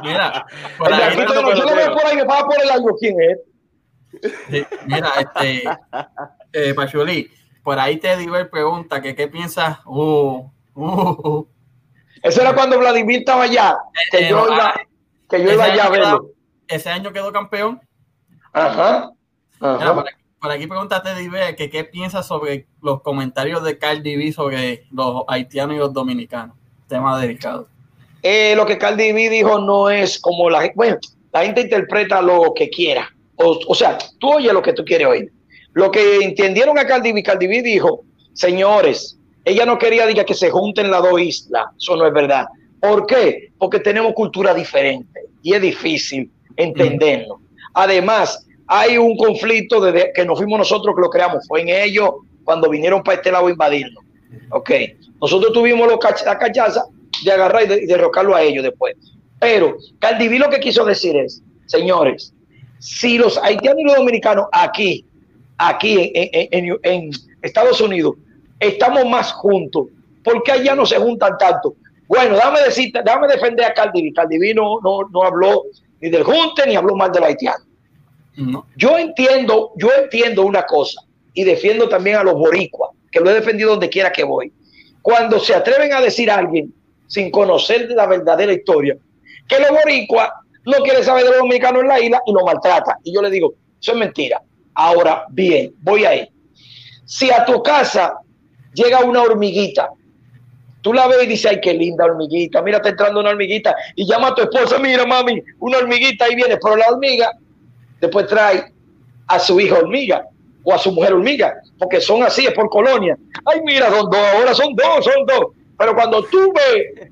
Mira, 0.04 0.46
por 0.78 0.94
ahí, 0.94 1.18
yo 1.18 1.66
lo 1.66 1.76
veo 1.76 1.94
por 1.94 2.06
ahí, 2.06 2.16
me 2.16 2.24
va 2.26 2.46
por 2.46 2.62
el 2.62 2.70
año, 2.70 2.92
¿quién 3.00 3.16
es? 3.20 3.38
mira, 4.86 5.12
este, 5.20 5.64
eh, 6.54 6.74
Pachuli, 6.74 7.30
por 7.64 7.80
ahí 7.80 7.98
te 7.98 8.16
digo 8.18 8.38
el 8.38 8.50
pregunta 8.50 9.02
que 9.02 9.16
qué 9.16 9.28
piensas. 9.28 9.80
Uh, 9.86 10.50
uh, 10.76 11.48
Eso 12.22 12.42
era 12.42 12.54
cuando 12.54 12.80
Vladimir 12.80 13.20
estaba 13.20 13.44
allá, 13.44 13.76
que 14.12 14.20
eh, 14.20 14.30
yo 14.30 14.48
iba, 14.48 14.74
que 15.30 15.44
yo 15.44 15.52
iba 15.52 15.66
allá 15.66 15.86
a 15.86 15.90
verlo. 15.90 16.30
ese 16.68 16.90
año 16.90 17.12
quedó 17.12 17.32
campeón. 17.32 17.82
Ajá. 18.54 19.12
Mira, 19.60 20.06
por, 20.40 20.52
aquí, 20.52 20.68
pregúntate, 20.68 21.16
Dive, 21.16 21.56
que 21.56 21.70
qué 21.70 21.84
piensas 21.84 22.28
sobre 22.28 22.68
los 22.82 23.02
comentarios 23.02 23.64
de 23.64 23.78
Cardi 23.78 24.16
B 24.16 24.32
sobre 24.32 24.86
los 24.92 25.24
haitianos 25.28 25.76
y 25.76 25.80
los 25.80 25.94
dominicanos. 25.94 26.56
Tema 26.88 27.20
delicado. 27.20 27.68
Eh, 28.22 28.54
lo 28.56 28.66
que 28.66 28.78
Cardi 28.78 29.12
B 29.12 29.30
dijo 29.30 29.60
no 29.60 29.90
es 29.90 30.20
como 30.20 30.50
la 30.50 30.62
gente. 30.62 30.76
Bueno, 30.76 30.98
la 31.32 31.44
gente 31.44 31.62
interpreta 31.62 32.22
lo 32.22 32.54
que 32.54 32.70
quiera. 32.70 33.10
O, 33.36 33.60
o 33.68 33.76
sea, 33.76 33.98
tú 34.20 34.34
oyes 34.34 34.54
lo 34.54 34.62
que 34.62 34.74
tú 34.74 34.86
quieres 34.86 35.08
oír. 35.08 35.34
Lo 35.74 35.92
que 35.92 36.18
entendieron 36.18 36.78
a 36.78 36.86
Cardi 36.86 37.12
B, 37.12 37.24
Cardi 37.24 37.48
B 37.48 37.62
dijo, 37.62 38.04
señores, 38.34 39.18
ella 39.46 39.66
no 39.66 39.78
quería 39.78 40.06
diga, 40.08 40.24
que 40.24 40.34
se 40.34 40.50
junten 40.50 40.92
las 40.92 41.04
dos 41.04 41.20
islas. 41.20 41.66
Eso 41.78 41.96
no 41.96 42.08
es 42.08 42.14
verdad. 42.14 42.46
¿Por 42.80 43.06
qué? 43.06 43.52
Porque 43.58 43.80
tenemos 43.80 44.14
cultura 44.14 44.54
diferente 44.54 45.22
y 45.42 45.54
es 45.54 45.62
difícil 45.62 46.32
entenderlo. 46.56 47.40
Además, 47.74 48.46
hay 48.68 48.98
un 48.98 49.18
conflicto 49.18 49.82
desde 49.82 50.12
que 50.14 50.26
nos 50.26 50.38
fuimos 50.38 50.60
nosotros 50.60 50.96
que 50.96 51.02
lo 51.02 51.10
creamos. 51.10 51.48
Fue 51.48 51.62
en 51.62 51.70
ellos 51.70 52.12
cuando 52.44 52.70
vinieron 52.70 53.04
para 53.04 53.18
este 53.18 53.32
lado 53.32 53.48
a 53.48 53.52
invadirnos. 53.52 54.04
Ok. 54.52 54.72
Nosotros 55.22 55.54
tuvimos 55.54 55.90
la 56.26 56.38
cachaza 56.38 56.86
de 57.24 57.32
agarrar 57.32 57.64
y, 57.64 57.86
derrocarlo 57.86 58.36
a 58.36 58.42
ellos 58.42 58.64
después. 58.64 58.96
Pero 59.40 59.78
Cardi 60.00 60.28
B 60.28 60.40
lo 60.40 60.50
que 60.50 60.60
quiso 60.60 60.86
decir 60.86 61.16
es, 61.18 61.42
señores, 61.66 62.34
si 62.80 63.18
los 63.18 63.38
haitianos 63.38 63.82
y 63.82 63.84
los 63.86 63.96
dominicanos 63.96 64.46
aquí 64.52 65.06
aquí 65.58 66.12
en, 66.14 67.12
Estados 67.42 67.82
Unidos 67.82 68.16
estamos 68.60 69.06
más 69.06 69.32
juntos. 69.34 69.88
porque 70.24 70.54
allá 70.54 70.74
no 70.74 70.86
se 70.86 70.98
juntan 70.98 71.38
tanto? 71.38 71.76
Bueno, 72.08 72.36
dame 72.36 72.62
decirte, 72.62 73.02
dame 73.04 73.28
defender 73.28 73.66
a 73.66 73.74
Caldiví. 73.74 74.14
Caldiví 74.14 74.54
no, 74.54 74.80
no, 74.82 75.24
habló 75.24 75.64
ni 76.00 76.10
del 76.10 76.24
junte 76.24 76.68
ni 76.68 76.76
habló 76.76 76.96
mal 76.96 77.12
de 77.12 77.26
haitiano. 77.26 77.64
Yo 78.76 78.98
entiendo, 78.98 79.72
yo 79.76 79.90
entiendo 80.02 80.44
una 80.44 80.64
cosa 80.64 81.02
y 81.34 81.44
defiendo 81.44 81.88
también 81.90 82.18
a 82.18 82.24
los 82.24 82.36
boricuas, 82.36 82.92
que 83.12 83.20
lo 83.20 83.30
he 83.30 83.34
defendido 83.34 83.72
donde 83.72 83.90
quiera 83.90 84.12
que 84.12 84.24
voy. 84.24 84.52
Cuando 85.02 85.40
se 85.40 85.54
atreven 85.54 85.94
a 85.94 86.02
decir 86.02 86.32
a 86.32 86.38
alguien 86.38 86.74
sin 87.08 87.30
conocer 87.30 87.90
la 87.92 88.08
verdadera 88.08 88.54
historia, 88.54 88.96
que 89.48 89.60
los 89.60 89.70
boricuas 89.70 90.30
no 90.66 90.78
quiere 90.84 91.04
saber 91.04 91.24
de 91.26 91.30
los 91.30 91.40
dominicanos 91.40 91.82
en 91.82 91.88
la 91.88 92.00
isla 92.00 92.22
y 92.26 92.32
lo 92.32 92.46
maltrata. 92.46 92.98
Y 93.04 93.14
yo 93.14 93.22
le 93.22 93.30
digo, 93.30 93.54
eso 93.82 93.92
es 93.92 93.98
mentira. 93.98 94.42
Ahora, 94.74 95.26
bien, 95.30 95.74
voy 95.82 96.06
ahí. 96.06 96.28
Si 97.06 97.30
a 97.30 97.46
tu 97.46 97.62
casa 97.62 98.16
llega 98.74 99.00
una 99.00 99.22
hormiguita, 99.22 99.90
tú 100.82 100.94
la 100.94 101.08
ves 101.08 101.24
y 101.24 101.28
dices, 101.28 101.52
ay, 101.52 101.62
qué 101.62 101.74
linda 101.74 102.06
hormiguita, 102.06 102.62
mira, 102.62 102.78
está 102.78 102.90
entrando 102.90 103.20
una 103.20 103.30
hormiguita, 103.30 103.76
y 103.96 104.06
llama 104.06 104.30
a 104.30 104.36
tu 104.36 104.44
esposa, 104.44 104.78
mira, 104.80 105.06
mami, 105.06 105.42
una 105.60 105.78
hormiguita 105.78 106.26
ahí 106.26 106.36
viene, 106.36 106.58
pero 106.62 106.76
la 106.76 106.88
hormiga 106.88 107.32
después 108.00 108.28
trae 108.28 108.72
a 109.28 109.40
su 109.40 109.60
hija 109.60 109.80
hormiga 109.80 110.26
o 110.64 110.74
a 110.74 110.78
su 110.78 110.92
mujer 110.92 111.14
hormiga, 111.14 111.56
porque 111.78 112.02
son 112.02 112.24
así, 112.24 112.46
es 112.46 112.54
por 112.54 112.70
colonia. 112.70 113.18
Ay, 113.46 113.62
mira, 113.66 113.90
son 113.90 114.10
dos, 114.10 114.28
ahora 114.36 114.54
son 114.54 114.76
dos, 114.76 115.06
son 115.06 115.26
dos. 115.26 115.48
Pero 115.78 115.96
cuando 115.96 116.24
tú 116.24 116.54
ves 116.54 117.10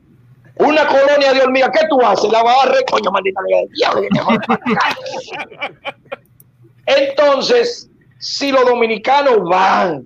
una 0.56 0.88
colonia 0.88 1.34
de 1.34 1.42
hormigas, 1.42 1.72
¿qué 1.74 1.88
tú 1.90 2.02
haces? 2.02 2.32
La 2.32 2.44
barre, 2.44 2.84
coño, 2.90 3.12
maldita 3.12 3.42
Entonces, 6.98 7.90
si 8.20 8.52
los 8.52 8.66
dominicanos 8.66 9.44
van 9.50 10.06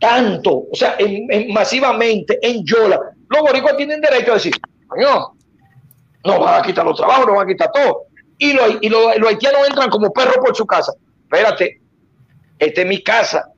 tanto, 0.00 0.64
o 0.72 0.74
sea, 0.74 0.96
masivamente 1.50 2.38
en 2.42 2.64
Yola, 2.64 2.98
los 3.28 3.40
boricuas 3.42 3.76
tienen 3.76 4.00
derecho 4.00 4.32
a 4.32 4.34
decir, 4.34 4.54
coño, 4.88 5.34
no 6.24 6.40
van 6.40 6.60
a 6.60 6.66
quitar 6.66 6.84
los 6.84 6.96
trabajos, 6.96 7.26
no 7.26 7.34
van 7.34 7.46
a 7.46 7.52
quitar 7.52 7.70
todo. 7.72 8.06
Y, 8.38 8.54
los, 8.54 8.78
y 8.80 8.88
los, 8.88 9.06
haitianos 9.28 9.68
entran 9.68 9.90
como 9.90 10.12
perros 10.12 10.38
por 10.38 10.56
su 10.56 10.66
casa. 10.66 10.92
Espérate, 11.22 11.80
esta 12.58 12.80
es 12.80 12.86
mi 12.86 13.02
casa. 13.02 13.52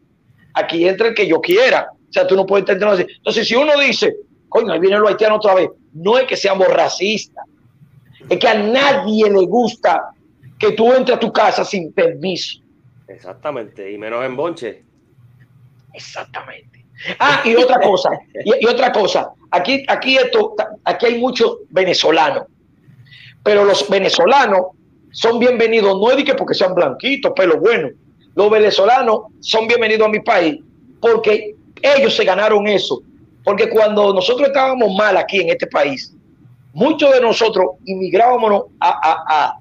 Aquí 0.55 0.87
entra 0.87 1.09
el 1.09 1.15
que 1.15 1.27
yo 1.27 1.41
quiera. 1.41 1.89
O 1.93 2.13
sea, 2.13 2.27
tú 2.27 2.35
no 2.37 2.45
puedes 2.45 2.69
entender 2.69 2.89
así. 2.89 3.07
Entonces, 3.17 3.47
si 3.47 3.55
uno 3.55 3.79
dice, 3.79 4.17
coño, 4.49 4.73
ahí 4.73 4.81
viene 4.81 4.99
los 4.99 5.09
haitianos 5.09 5.39
otra 5.39 5.55
vez, 5.55 5.71
no 5.95 6.19
es 6.19 6.27
que 6.27 6.37
seamos 6.37 6.69
racistas, 6.69 7.45
es 8.29 8.39
que 8.39 8.49
a 8.49 8.55
nadie 8.55 9.31
le 9.31 9.47
gusta 9.47 10.11
que 10.59 10.73
tú 10.73 10.93
entres 10.93 11.17
a 11.17 11.21
tu 11.21 11.33
casa 11.33 11.65
sin 11.65 11.93
permiso. 11.93 12.61
Exactamente, 13.09 13.91
y 13.91 13.99
menos 13.99 14.25
en 14.25 14.37
bonche. 14.37 14.85
Exactamente. 15.95 16.85
Ah, 17.19 17.43
y 17.45 17.57
otra 17.57 17.81
cosa, 17.81 18.11
y, 18.45 18.67
otra 18.67 18.93
cosa, 18.93 19.33
aquí, 19.51 19.85
aquí, 19.89 20.17
esto, 20.17 20.55
aquí 20.85 21.07
hay 21.07 21.19
muchos 21.19 21.59
venezolanos, 21.71 22.45
pero 23.43 23.65
los 23.65 23.89
venezolanos 23.89 24.67
son 25.11 25.41
bienvenidos, 25.41 25.99
no 26.01 26.11
es 26.13 26.23
que 26.25 26.35
porque 26.35 26.55
sean 26.55 26.75
blanquitos, 26.75 27.33
pero 27.35 27.59
bueno, 27.59 27.89
los 28.37 28.51
venezolanos 28.51 29.23
son 29.41 29.67
bienvenidos 29.67 30.07
a 30.07 30.11
mi 30.11 30.21
país 30.21 30.61
porque 31.01 31.57
ellos 31.83 32.15
se 32.15 32.25
ganaron 32.25 32.69
eso, 32.69 33.03
porque 33.43 33.69
cuando 33.69 34.15
nosotros 34.15 34.49
estábamos 34.49 34.95
mal 34.95 35.17
aquí 35.17 35.41
en 35.41 35.51
este 35.51 35.67
país, 35.67 36.15
muchos 36.73 37.13
de 37.13 37.21
nosotros 37.21 37.67
inmigrábamos 37.85 38.67
a, 38.81 39.59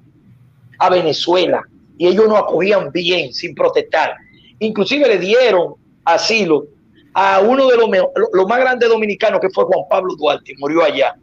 a, 0.78 0.90
Venezuela 0.90 1.62
y 1.96 2.08
ellos 2.08 2.26
nos 2.26 2.38
acogían 2.38 2.90
bien, 2.90 3.32
sin 3.32 3.54
protestar. 3.54 4.16
Inclusive 4.58 5.06
le 5.06 5.18
dieron 5.18 5.74
asilo 6.04 6.66
a 7.14 7.40
uno 7.40 7.66
de 7.68 7.76
los, 7.76 7.88
más 8.48 8.60
grandes 8.60 8.88
dominicanos 8.88 9.40
que 9.40 9.50
fue 9.50 9.64
Juan 9.64 9.86
Pablo 9.88 10.14
Duarte, 10.16 10.54
murió 10.58 10.82
allá. 10.82 11.14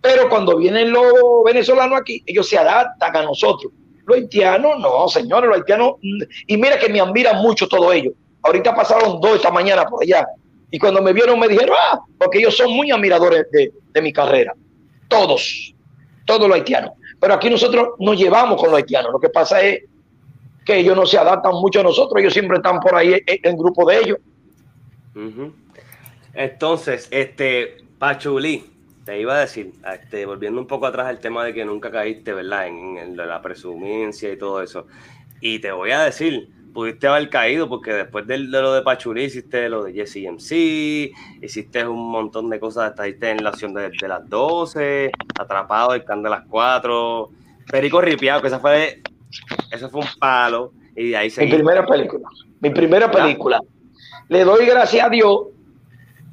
Pero 0.00 0.28
cuando 0.28 0.56
vienen 0.56 0.90
los 0.90 1.04
venezolanos 1.44 2.00
aquí, 2.00 2.22
ellos 2.26 2.48
se 2.48 2.58
adaptan 2.58 3.16
a 3.16 3.22
nosotros. 3.22 3.72
Los 4.04 4.16
haitianos, 4.16 4.78
no, 4.80 5.08
señores, 5.08 5.48
los 5.48 5.58
haitianos, 5.58 5.94
y 6.02 6.56
mira 6.56 6.78
que 6.78 6.88
me 6.88 7.00
admiran 7.00 7.36
mucho 7.36 7.68
todo 7.68 7.92
ellos. 7.92 8.14
Ahorita 8.42 8.74
pasaron 8.74 9.20
dos 9.20 9.36
esta 9.36 9.50
mañana 9.50 9.84
por 9.84 10.02
allá 10.02 10.26
y 10.72 10.78
cuando 10.78 11.02
me 11.02 11.12
vieron 11.12 11.38
me 11.38 11.48
dijeron, 11.48 11.76
ah, 11.78 12.00
porque 12.18 12.38
ellos 12.38 12.56
son 12.56 12.72
muy 12.72 12.90
admiradores 12.90 13.46
de, 13.52 14.00
mi 14.00 14.10
carrera. 14.10 14.54
Todos, 15.06 15.74
todos 16.24 16.48
los 16.48 16.56
haitianos. 16.56 16.92
Pero 17.20 17.34
aquí 17.34 17.50
nosotros 17.50 17.90
nos 17.98 18.16
llevamos 18.16 18.58
con 18.58 18.70
los 18.70 18.78
haitianos. 18.78 19.12
Lo 19.12 19.20
que 19.20 19.28
pasa 19.28 19.60
es 19.60 19.82
que 20.64 20.78
ellos 20.78 20.96
no 20.96 21.06
se 21.06 21.18
adaptan 21.18 21.54
mucho 21.54 21.80
a 21.80 21.82
nosotros, 21.82 22.20
ellos 22.20 22.32
siempre 22.32 22.56
están 22.56 22.80
por 22.80 22.94
ahí 22.94 23.20
en, 23.26 23.56
grupo 23.56 23.88
de 23.88 23.98
ellos. 23.98 24.18
Entonces, 26.34 27.08
este, 27.10 27.76
Pachulí, 27.98 28.64
te 29.04 29.20
iba 29.20 29.36
a 29.36 29.40
decir, 29.40 29.72
este, 29.92 30.26
volviendo 30.26 30.60
un 30.60 30.66
poco 30.66 30.86
atrás 30.86 31.08
al 31.08 31.18
tema 31.18 31.44
de 31.44 31.52
que 31.52 31.64
nunca 31.64 31.90
caíste, 31.90 32.32
¿verdad? 32.32 32.68
En, 32.68 32.98
en, 32.98 33.16
la 33.16 33.42
presumincia 33.42 34.32
y 34.32 34.38
todo 34.38 34.62
eso. 34.62 34.86
Y 35.40 35.58
te 35.58 35.72
voy 35.72 35.90
a 35.90 36.02
decir, 36.02 36.48
pudiste 36.72 37.06
haber 37.06 37.28
caído 37.28 37.68
porque 37.68 37.92
después 37.92 38.26
de, 38.26 38.38
lo 38.38 38.72
de 38.72 38.82
Pachulí 38.82 39.24
hiciste 39.24 39.68
lo 39.68 39.84
de 39.84 39.92
Jesse 39.92 40.28
MC, 40.30 41.12
hiciste 41.42 41.86
un 41.86 42.10
montón 42.10 42.48
de 42.50 42.58
cosas, 42.58 42.90
estuviste 42.90 43.30
en 43.30 43.44
la 43.44 43.50
acción 43.50 43.74
de, 43.74 43.90
las 44.00 44.28
12, 44.28 45.10
atrapado, 45.38 45.94
el 45.94 46.04
can 46.04 46.22
de 46.22 46.30
las 46.30 46.46
4, 46.48 47.30
Perico 47.70 48.00
Ripiado, 48.00 48.40
que 48.40 48.48
esa 48.48 48.60
fue, 48.60 49.02
eso 49.70 49.90
fue 49.90 50.00
un 50.00 50.08
palo, 50.18 50.72
y 50.96 51.10
de 51.10 51.16
ahí 51.16 51.32
Mi 51.38 51.46
primera 51.48 51.86
película, 51.86 52.28
mi 52.60 52.70
primera 52.70 53.10
película. 53.10 53.60
Le 54.28 54.44
doy 54.44 54.66
gracias 54.66 55.06
a 55.06 55.08
Dios, 55.08 55.46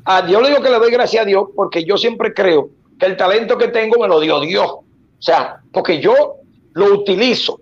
a 0.06 0.22
Dios 0.22 0.42
le 0.42 0.50
digo 0.50 0.62
que 0.62 0.70
le 0.70 0.80
doy 0.80 0.92
gracias 0.92 1.24
a 1.24 1.26
Dios 1.26 1.50
porque 1.56 1.84
yo 1.84 1.98
siempre 1.98 2.34
creo 2.34 2.70
que 3.00 3.06
el 3.06 3.18
talento 3.18 3.58
que 3.58 3.70
tengo 3.70 4.00
me 4.00 4.08
lo 4.08 4.20
dio 4.20 4.40
Dios. 4.40 4.68
O 4.70 5.22
sea, 5.22 5.62
porque 5.72 6.00
yo 6.00 6.36
lo 6.74 6.94
utilizo 6.94 7.60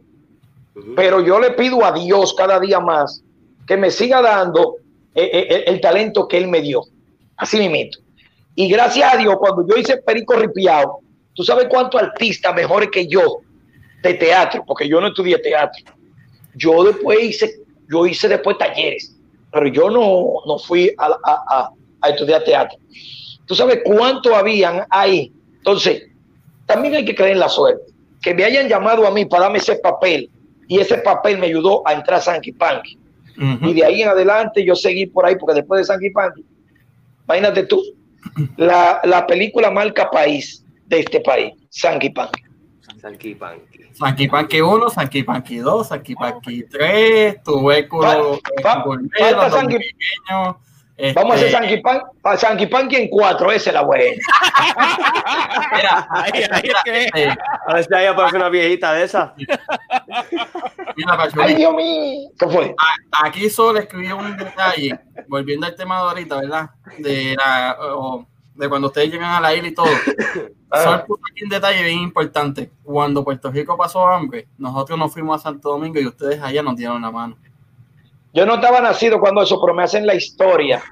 pero 0.96 1.22
yo 1.22 1.40
le 1.40 1.52
pido 1.52 1.84
a 1.84 1.92
Dios 1.92 2.34
cada 2.34 2.60
día 2.60 2.80
más 2.80 3.24
que 3.66 3.78
me 3.78 3.92
siga 3.92 4.22
dando 4.22 4.76
eh, 5.16 5.30
eh, 5.34 5.64
el, 5.68 5.82
talento 5.82 6.28
que 6.28 6.38
Él 6.38 6.48
me 6.48 6.62
dio. 6.62 6.84
Así 7.36 7.58
mismo. 7.58 8.04
Y 8.56 8.68
gracias 8.70 9.14
a 9.14 9.18
Dios, 9.18 9.36
cuando 9.40 9.68
yo 9.68 9.76
hice 9.76 9.98
Perico 9.98 10.36
Ripiao, 10.36 11.02
tú 11.34 11.44
sabes 11.44 11.68
cuántos 11.70 12.02
artistas 12.02 12.56
mejores 12.56 12.90
que 12.92 13.08
yo 13.08 13.40
de 14.02 14.14
teatro, 14.14 14.64
porque 14.66 14.88
yo 14.88 15.02
no 15.02 15.08
estudié 15.08 15.38
teatro. 15.40 15.84
Yo 16.56 16.84
después 16.84 17.24
hice, 17.24 17.62
yo 17.90 18.06
hice 18.06 18.28
después 18.28 18.58
talleres, 18.58 19.16
pero 19.52 19.68
yo 19.68 19.90
no, 19.90 20.42
no 20.46 20.60
fui 20.60 20.94
a, 20.98 21.72
a 22.02 22.10
estudiar 22.10 22.44
teatro. 22.44 22.78
Tú 23.46 23.56
sabes 23.56 23.82
cuánto 23.84 24.36
habían 24.36 24.84
ahí. 24.90 25.32
Entonces, 25.58 26.04
también 26.66 26.96
hay 26.96 27.06
que 27.06 27.16
creer 27.16 27.34
en 27.34 27.40
la 27.40 27.50
suerte. 27.50 27.84
Que 28.22 28.34
me 28.34 28.44
hayan 28.44 28.68
llamado 28.68 29.08
a 29.08 29.12
mí 29.12 29.26
para 29.26 29.44
darme 29.44 29.60
ese 29.60 29.76
papel 29.76 30.30
y 30.68 30.80
ese 30.80 30.98
papel 30.98 31.38
me 31.38 31.48
ayudó 31.48 31.82
a 31.88 31.94
entrar 31.94 32.20
a 32.20 32.22
Sanky 32.22 32.52
Panky. 32.52 33.00
Y 33.62 33.74
de 33.74 33.86
ahí 33.86 34.02
en 34.02 34.10
adelante 34.10 34.66
yo 34.66 34.76
seguí 34.76 35.06
por 35.06 35.26
ahí, 35.26 35.36
porque 35.36 35.56
después 35.56 35.80
de 35.80 35.86
Sanky 35.86 36.10
Panky, 36.10 36.44
imagínate 37.26 37.64
tú, 37.64 37.82
la, 38.58 39.00
la, 39.04 39.28
película 39.28 39.70
marca 39.70 40.10
país 40.10 40.66
de 40.88 41.02
este 41.02 41.20
país, 41.20 41.54
Sanky 41.70 42.10
Panky. 42.10 42.42
Sanky 43.08 43.36
Panky. 43.36 43.88
Sanky 43.94 44.28
Panky 44.28 44.62
1, 44.62 44.90
Sanky 44.92 45.24
Panky 45.24 45.58
2, 45.64 45.88
Sanky 45.88 46.14
Panky 46.14 46.64
3, 46.64 47.42
tubéculo, 47.44 48.40
falta 48.62 49.50
Sanky, 49.50 49.80
Vamos 51.16 51.32
a 51.32 51.36
hacer 51.36 51.52
Sanky 51.52 51.78
Pan, 51.78 52.02
Sanky 52.38 52.68
Panky 52.68 52.96
en 52.98 53.08
cuatro, 53.08 53.52
esa 53.52 53.70
es 53.70 53.74
la 53.76 53.84
buena. 53.84 54.22
Mira, 55.74 56.08
ahí, 56.12 56.44
ahí, 56.52 56.72
mira, 57.14 57.38
a 57.68 57.74
ver 57.76 57.86
si 57.86 57.96
ahí 57.96 58.06
aparece 58.08 58.36
una 58.36 58.50
viejita 58.50 58.94
de 58.94 59.04
esa. 59.04 59.34
Mira, 60.98 61.30
Ay, 61.40 61.56
Dios 61.56 61.74
mío. 61.76 62.30
¿Qué 62.40 62.48
fue? 62.48 62.76
Aquí 63.24 63.50
solo 63.52 63.80
escribió 63.80 64.18
un 64.18 64.36
detalle, 64.36 65.00
volviendo 65.28 65.68
al 65.68 65.76
tema 65.76 65.98
de 65.98 66.02
ahorita, 66.02 66.42
¿verdad? 66.42 66.70
De, 66.98 67.36
la, 67.38 67.78
de 68.58 68.70
cuando 68.70 68.88
ustedes 68.88 69.12
llegan 69.12 69.32
a 69.32 69.42
la 69.42 69.54
isla 69.54 69.68
y 69.68 69.74
todo. 69.74 69.88
Ah. 70.70 70.84
Sol 70.84 71.04
puso 71.08 71.22
aquí 71.32 71.46
un 71.46 71.50
detalle 71.50 71.82
bien 71.82 72.00
importante. 72.00 72.70
Cuando 72.84 73.24
Puerto 73.24 73.50
Rico 73.50 73.78
pasó 73.78 74.06
hambre, 74.06 74.50
nosotros 74.58 75.00
nos 75.00 75.14
fuimos 75.14 75.40
a 75.40 75.44
Santo 75.44 75.70
Domingo 75.70 75.98
y 75.98 76.06
ustedes 76.06 76.42
allá 76.42 76.62
nos 76.62 76.76
dieron 76.76 77.02
la 77.02 77.10
mano. 77.10 77.38
Yo 78.34 78.46
no 78.46 78.56
estaba 78.56 78.82
nacido 78.82 79.18
cuando 79.22 79.42
eso, 79.42 79.62
pero 79.62 79.74
me 79.74 79.84
hacen 79.84 80.06
la 80.06 80.14
historia. 80.14 80.84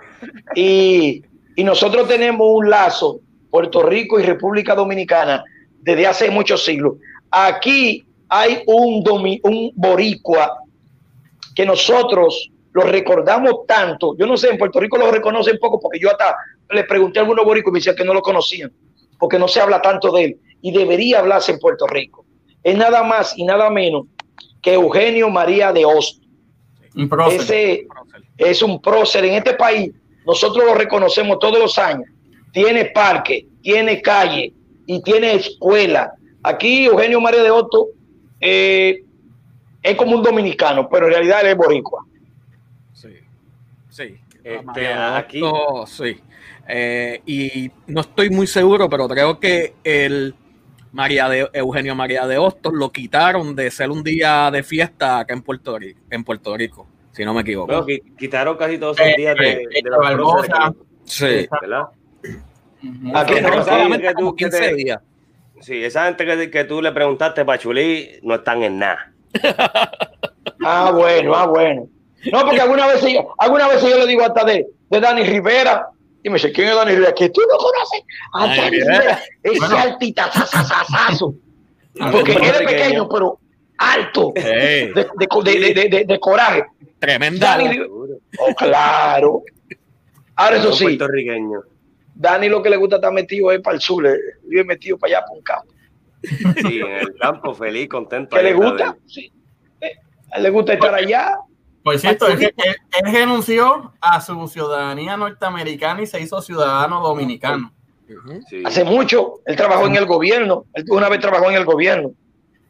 Y, 0.55 1.23
nosotros 1.57 2.07
tenemos 2.07 2.47
un 2.49 2.69
lazo, 2.69 3.19
Puerto 3.51 3.83
Rico 3.83 4.17
y 4.17 4.23
República 4.23 4.75
Dominicana, 4.75 5.43
desde 5.81 6.07
hace 6.07 6.31
muchos 6.31 6.63
siglos. 6.63 6.93
Aquí 7.29 8.07
hay 8.29 8.63
un, 8.67 9.03
un 9.43 9.71
boricua 9.75 10.57
que 11.53 11.65
nosotros 11.65 12.49
lo 12.75 12.81
recordamos 12.81 13.65
tanto. 13.65 14.17
Yo 14.17 14.27
no 14.27 14.35
sé, 14.35 14.49
en 14.49 14.57
Puerto 14.57 14.81
Rico 14.81 14.97
lo 14.97 15.09
reconocen 15.09 15.57
poco 15.59 15.79
porque 15.79 15.97
yo 15.97 16.11
hasta 16.11 16.35
le 16.69 16.83
pregunté 16.83 17.19
a 17.19 17.21
algunos 17.23 17.45
boricuas 17.45 17.71
y 17.71 17.73
me 17.73 17.79
decían 17.79 17.95
que 17.95 18.05
no 18.05 18.13
lo 18.13 18.21
conocían, 18.21 18.71
porque 19.19 19.39
no 19.39 19.47
se 19.47 19.61
habla 19.61 19.81
tanto 19.81 20.11
de 20.11 20.23
él 20.23 20.39
y 20.61 20.71
debería 20.71 21.19
hablarse 21.19 21.51
en 21.51 21.59
Puerto 21.59 21.85
Rico. 21.87 22.25
Es 22.63 22.75
nada 22.75 23.03
más 23.03 23.37
y 23.37 23.43
nada 23.43 23.69
menos 23.69 24.07
que 24.61 24.73
Eugenio 24.73 25.29
María 25.29 25.71
de 25.71 25.85
Osto. 25.85 26.25
Ese 27.29 27.85
es 28.37 28.61
un 28.63 28.81
prócer 28.81 29.25
en 29.25 29.35
este 29.35 29.53
país. 29.53 29.91
Nosotros 30.25 30.65
lo 30.65 30.73
reconocemos 30.73 31.37
todos 31.39 31.59
los 31.59 31.77
años. 31.77 32.09
Tiene 32.51 32.85
parque, 32.85 33.45
tiene 33.61 34.01
calle 34.01 34.53
y 34.87 35.01
tiene 35.03 35.35
escuela. 35.35 36.13
Aquí 36.41 36.85
Eugenio 36.85 37.21
María 37.21 37.43
de 37.43 37.51
Otto 37.51 37.89
eh, 38.41 39.03
es 39.83 39.95
como 39.95 40.15
un 40.15 40.23
dominicano, 40.23 40.89
pero 40.89 41.05
en 41.05 41.13
realidad 41.13 41.41
él 41.41 41.47
es 41.47 41.57
boricua. 41.57 42.03
Sí, 42.93 43.09
sí. 43.89 44.17
Este, 44.43 44.93
aquí. 44.93 45.41
sí. 45.85 46.17
Eh, 46.67 47.21
y 47.25 47.71
no 47.87 48.01
estoy 48.01 48.29
muy 48.29 48.47
seguro, 48.47 48.89
pero 48.89 49.07
creo 49.07 49.39
que 49.39 49.75
el 49.83 50.35
María 50.91 51.29
de 51.29 51.49
Eugenio 51.53 51.95
María 51.95 52.25
de 52.25 52.37
Hostos 52.37 52.73
lo 52.73 52.91
quitaron 52.91 53.55
de 53.55 53.69
ser 53.69 53.91
un 53.91 54.03
día 54.03 54.49
de 54.51 54.63
fiesta 54.63 55.19
acá 55.19 55.33
en 55.33 55.41
Puerto 55.41 55.77
Rico, 55.77 56.01
en 56.09 56.23
Puerto 56.23 56.55
Rico 56.55 56.87
si 57.15 57.23
no 57.23 57.33
me 57.33 57.41
equivoco. 57.41 57.85
quitaron 58.17 58.57
casi 58.57 58.77
todos 58.77 58.99
los 58.99 59.15
días 59.15 59.35
de, 59.37 59.51
eh, 59.53 59.67
de 59.83 59.89
la 59.89 60.73
Sí. 61.05 61.47
¿Verdad? 61.61 61.85
Aquí 63.13 63.35
no, 64.19 64.35
15 64.35 64.73
días. 64.75 64.99
Sí, 65.61 65.83
esa 65.83 66.05
gente 66.05 66.25
que, 66.25 66.51
que 66.51 66.63
tú 66.65 66.81
le 66.81 66.91
preguntaste, 66.91 67.45
Pachulí, 67.45 68.19
no 68.21 68.35
están 68.35 68.63
en 68.63 68.79
nada. 68.79 69.13
ah, 70.65 70.91
bueno, 70.93 71.33
ah, 71.33 71.47
bueno. 71.47 71.87
No, 72.31 72.41
porque 72.41 72.59
alguna 72.59 72.87
vez, 72.87 73.05
alguna 73.37 73.67
vez 73.69 73.81
yo 73.81 73.97
le 73.97 74.07
digo 74.07 74.23
hasta 74.23 74.43
de, 74.43 74.67
de 74.89 74.99
Dani 74.99 75.23
Rivera, 75.23 75.87
y 76.25 76.29
me 76.29 76.37
dice, 76.37 76.51
¿quién 76.51 76.69
es 76.69 76.75
Dani 76.75 76.93
Rivera? 76.93 77.13
Que 77.13 77.29
tú 77.29 77.39
no 77.47 77.55
conoces 77.55 78.01
a 78.33 78.47
Dani 78.47 78.69
Rivera. 78.71 79.21
Ese 79.43 79.59
bueno. 79.59 79.77
altita, 79.77 80.31
Porque 82.11 82.31
él 82.31 82.43
es 82.43 82.61
pequeño, 82.63 83.07
pero 83.07 83.39
alto. 83.77 84.33
De, 84.33 84.91
de, 84.95 86.05
de, 86.07 86.19
coraje. 86.19 86.65
Tremenda. 86.97 87.57
Dani, 87.57 87.79
oh, 87.79 88.55
claro. 88.55 89.43
Ahora 90.35 90.57
eso 90.57 90.73
sí. 90.73 90.85
Puertorriqueño. 90.85 91.61
Dani 92.15 92.49
lo 92.49 92.63
que 92.63 92.71
le 92.71 92.77
gusta 92.77 92.95
estar 92.95 93.13
metido 93.13 93.51
es 93.51 93.61
para 93.61 93.75
el 93.75 93.81
sur, 93.81 94.03
vive 94.45 94.63
metido 94.63 94.97
para 94.97 95.17
allá, 95.17 95.27
por 95.27 95.37
un 95.37 95.43
campo. 95.43 95.73
Sí, 96.23 96.79
en 96.79 96.91
el 96.91 97.15
campo, 97.21 97.53
feliz, 97.53 97.87
contento. 97.87 98.35
¿Qué 98.35 98.41
le 98.41 98.53
gusta? 98.53 98.97
Sí. 99.05 99.31
Eh, 99.79 99.91
a 100.31 100.37
él 100.37 100.43
le 100.43 100.49
gusta 100.49 100.73
estar 100.73 100.95
allá. 100.95 101.37
Por 101.85 101.99
cierto, 101.99 102.27
él, 102.27 102.41
él, 102.41 103.13
renunció 103.13 103.93
a 104.01 104.19
su 104.19 104.47
ciudadanía 104.47 105.15
norteamericana 105.17 106.01
y 106.01 106.07
se 106.07 106.19
hizo 106.19 106.41
ciudadano 106.41 106.99
dominicano. 106.99 107.71
Sí. 108.49 108.63
Hace 108.65 108.83
mucho, 108.83 109.35
él 109.45 109.55
trabajó 109.55 109.85
en 109.85 109.95
el 109.95 110.07
gobierno, 110.07 110.65
él 110.73 110.83
una 110.89 111.09
vez 111.09 111.19
trabajó 111.19 111.47
en 111.51 111.57
el 111.57 111.63
gobierno. 111.63 112.11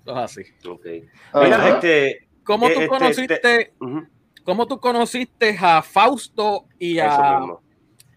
Eso 0.01 0.17
así. 0.17 0.41
Okay. 0.67 1.05
Mira, 1.33 1.69
este, 1.69 2.27
¿Cómo 2.43 2.67
tú 2.67 2.73
este, 2.73 2.87
conociste, 2.89 3.33
este, 3.35 3.73
uh 3.79 3.85
-huh. 3.85 4.09
cómo 4.43 4.67
tú 4.67 4.81
conociste 4.81 5.57
a 5.61 5.81
Fausto 5.81 6.65
y 6.77 6.99
a, 6.99 7.39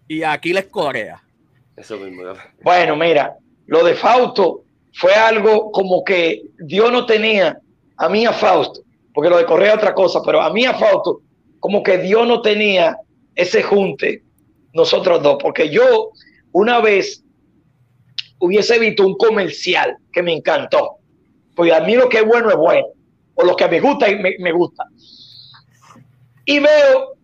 y 0.05 0.23
a 0.23 0.33
Aquiles 0.33 0.65
Corea? 0.65 1.23
Eso 1.77 1.95
mismo. 1.95 2.23
Bueno, 2.61 2.97
mira, 2.97 3.37
lo 3.67 3.85
de 3.85 3.95
Fausto 3.95 4.65
fue 4.91 5.13
algo 5.13 5.71
como 5.71 6.03
que 6.03 6.41
Dios 6.57 6.91
no 6.91 7.05
tenía 7.05 7.57
a 7.95 8.09
mí 8.09 8.25
a 8.25 8.33
Fausto 8.33 8.81
porque 9.19 9.31
lo 9.31 9.37
de 9.37 9.45
Correa 9.45 9.75
otra 9.75 9.93
cosa, 9.93 10.21
pero 10.25 10.41
a 10.41 10.49
mí 10.49 10.63
a 10.63 10.75
Fausto, 10.75 11.19
como 11.59 11.83
que 11.83 11.97
Dios 11.97 12.25
no 12.25 12.41
tenía 12.41 12.95
ese 13.35 13.61
junte, 13.61 14.23
nosotros 14.71 15.21
dos, 15.21 15.35
porque 15.41 15.69
yo 15.69 16.11
una 16.53 16.79
vez 16.79 17.21
hubiese 18.39 18.79
visto 18.79 19.05
un 19.05 19.17
comercial 19.17 19.97
que 20.13 20.23
me 20.23 20.31
encantó, 20.31 20.99
porque 21.53 21.73
a 21.73 21.81
mí 21.81 21.97
lo 21.97 22.07
que 22.07 22.19
es 22.19 22.25
bueno 22.25 22.49
es 22.49 22.55
bueno, 22.55 22.87
o 23.35 23.43
lo 23.43 23.57
que 23.57 23.67
me 23.67 23.81
gusta 23.81 24.07
me, 24.07 24.37
me 24.39 24.53
gusta. 24.53 24.85
Y 26.45 26.59
veo 26.59 27.17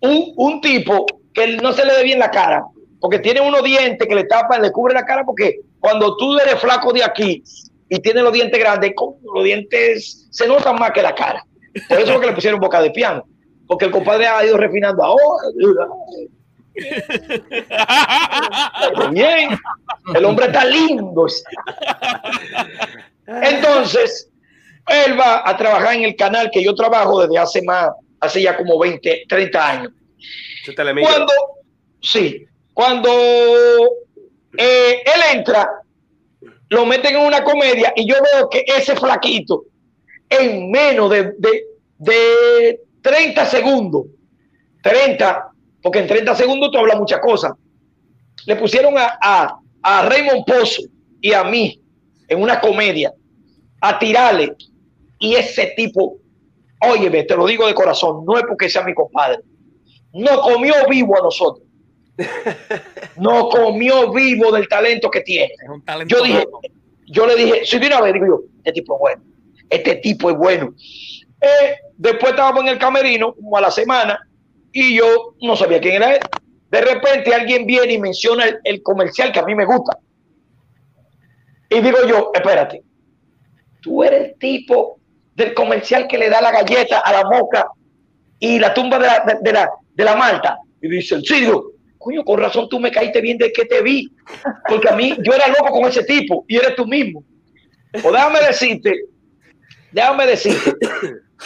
un, 0.00 0.32
un 0.34 0.60
tipo 0.60 1.06
que 1.32 1.56
no 1.58 1.72
se 1.72 1.84
le 1.84 1.98
ve 1.98 2.02
bien 2.02 2.18
la 2.18 2.32
cara, 2.32 2.64
porque 2.98 3.20
tiene 3.20 3.42
unos 3.42 3.62
dientes 3.62 4.08
que 4.08 4.14
le 4.16 4.24
tapan, 4.24 4.60
le 4.60 4.72
cubre 4.72 4.92
la 4.92 5.06
cara, 5.06 5.24
porque 5.24 5.60
cuando 5.78 6.16
tú 6.16 6.36
eres 6.36 6.58
flaco 6.58 6.92
de 6.92 7.04
aquí 7.04 7.44
y 7.88 8.00
tiene 8.00 8.22
los 8.22 8.32
dientes 8.32 8.58
grandes, 8.58 8.92
los 9.34 9.44
dientes 9.44 10.28
se 10.30 10.46
notan 10.46 10.76
más 10.76 10.92
que 10.92 11.02
la 11.02 11.14
cara. 11.14 11.44
Por 11.88 11.98
eso 12.00 12.12
es 12.12 12.20
que 12.20 12.26
le 12.26 12.32
pusieron 12.32 12.60
boca 12.60 12.80
de 12.82 12.90
piano, 12.90 13.24
porque 13.66 13.86
el 13.86 13.90
compadre 13.90 14.26
ha 14.26 14.44
ido 14.44 14.56
refinando 14.56 15.04
ahora. 15.04 15.88
Bien, 19.10 19.58
el 20.14 20.24
hombre 20.24 20.46
está 20.46 20.64
lindo. 20.64 21.26
Entonces, 23.26 24.30
él 24.86 25.18
va 25.18 25.42
a 25.48 25.56
trabajar 25.56 25.94
en 25.94 26.04
el 26.04 26.16
canal 26.16 26.50
que 26.50 26.62
yo 26.62 26.74
trabajo 26.74 27.20
desde 27.22 27.38
hace 27.38 27.62
más, 27.62 27.90
hace 28.20 28.42
ya 28.42 28.56
como 28.56 28.78
20, 28.78 29.24
30 29.28 29.68
años. 29.68 29.92
Cuando, 31.08 31.32
sí, 32.00 32.46
cuando 32.72 33.10
eh, 34.56 35.02
él 35.04 35.20
entra, 35.32 35.68
lo 36.70 36.86
meten 36.86 37.16
en 37.16 37.26
una 37.26 37.42
comedia 37.42 37.92
y 37.96 38.08
yo 38.08 38.16
veo 38.32 38.48
que 38.48 38.64
ese 38.66 38.94
flaquito 38.94 39.64
en 40.28 40.70
menos 40.70 41.10
de, 41.10 41.32
de, 41.38 41.64
de 41.98 42.80
30 43.02 43.46
segundos, 43.46 44.06
30, 44.82 45.50
porque 45.82 46.00
en 46.00 46.06
30 46.06 46.34
segundos 46.34 46.70
tú 46.70 46.78
hablas 46.78 46.98
muchas 46.98 47.20
cosas, 47.20 47.52
le 48.46 48.56
pusieron 48.56 48.96
a, 48.98 49.18
a, 49.20 49.58
a 49.82 50.08
Raymond 50.08 50.44
Pozo 50.44 50.82
y 51.20 51.32
a 51.32 51.44
mí 51.44 51.80
en 52.28 52.42
una 52.42 52.60
comedia 52.60 53.12
a 53.80 53.98
tirarle 53.98 54.54
y 55.18 55.34
ese 55.34 55.72
tipo, 55.76 56.18
óyeme, 56.80 57.24
te 57.24 57.36
lo 57.36 57.46
digo 57.46 57.66
de 57.66 57.74
corazón, 57.74 58.24
no 58.24 58.36
es 58.36 58.44
porque 58.46 58.68
sea 58.68 58.84
mi 58.84 58.94
compadre, 58.94 59.40
no 60.12 60.40
comió 60.40 60.74
vivo 60.88 61.16
a 61.18 61.22
nosotros. 61.22 61.67
No 63.16 63.48
comió 63.48 64.12
vivo 64.12 64.52
del 64.52 64.68
talento 64.68 65.10
que 65.10 65.20
tiene. 65.20 65.52
yo 66.06 66.22
dije, 66.22 66.46
yo 67.06 67.26
le 67.26 67.36
dije, 67.36 67.64
si 67.64 67.78
de 67.78 67.86
una 67.86 68.00
vez 68.00 68.14
digo 68.14 68.26
yo, 68.26 68.40
este 68.64 68.72
tipo 68.72 68.94
es 68.94 69.00
bueno, 69.00 69.22
este 69.70 69.96
tipo 69.96 70.30
es 70.30 70.36
bueno. 70.36 70.74
Eh, 71.40 71.76
después 71.96 72.32
estábamos 72.32 72.62
en 72.62 72.68
el 72.68 72.78
camerino, 72.78 73.34
como 73.34 73.56
a 73.56 73.60
la 73.60 73.70
semana, 73.70 74.20
y 74.72 74.96
yo 74.96 75.34
no 75.40 75.56
sabía 75.56 75.80
quién 75.80 75.94
era 75.96 76.16
él. 76.16 76.20
De 76.70 76.80
repente 76.80 77.34
alguien 77.34 77.66
viene 77.66 77.94
y 77.94 77.98
menciona 77.98 78.44
el, 78.44 78.58
el 78.64 78.82
comercial 78.82 79.32
que 79.32 79.38
a 79.38 79.44
mí 79.44 79.54
me 79.54 79.64
gusta. 79.64 79.98
Y 81.70 81.80
digo 81.80 81.98
yo, 82.06 82.30
espérate, 82.34 82.82
tú 83.80 84.02
eres 84.02 84.30
el 84.30 84.38
tipo 84.38 84.98
del 85.34 85.54
comercial 85.54 86.08
que 86.08 86.18
le 86.18 86.28
da 86.28 86.40
la 86.40 86.50
galleta 86.50 87.00
a 87.00 87.12
la 87.12 87.24
moca 87.24 87.68
y 88.38 88.58
la 88.58 88.74
tumba 88.74 88.98
de 88.98 89.06
la, 89.06 89.24
de, 89.26 89.38
de 89.40 89.52
la, 89.52 89.70
de 89.94 90.04
la 90.04 90.16
malta. 90.16 90.58
Y 90.80 90.88
dicen, 90.88 91.22
sí, 91.22 91.40
digo, 91.40 91.72
coño, 91.98 92.24
con 92.24 92.38
razón 92.38 92.68
tú 92.68 92.78
me 92.80 92.90
caíste 92.90 93.20
bien 93.20 93.36
de 93.38 93.52
que 93.52 93.64
te 93.64 93.82
vi, 93.82 94.10
porque 94.68 94.88
a 94.88 94.96
mí 94.96 95.16
yo 95.22 95.32
era 95.32 95.48
loco 95.48 95.70
con 95.70 95.88
ese 95.88 96.04
tipo 96.04 96.44
y 96.48 96.56
eres 96.56 96.74
tú 96.76 96.86
mismo. 96.86 97.24
O 98.04 98.12
déjame 98.12 98.40
decirte, 98.40 99.04
déjame 99.92 100.26
decirte, 100.26 100.74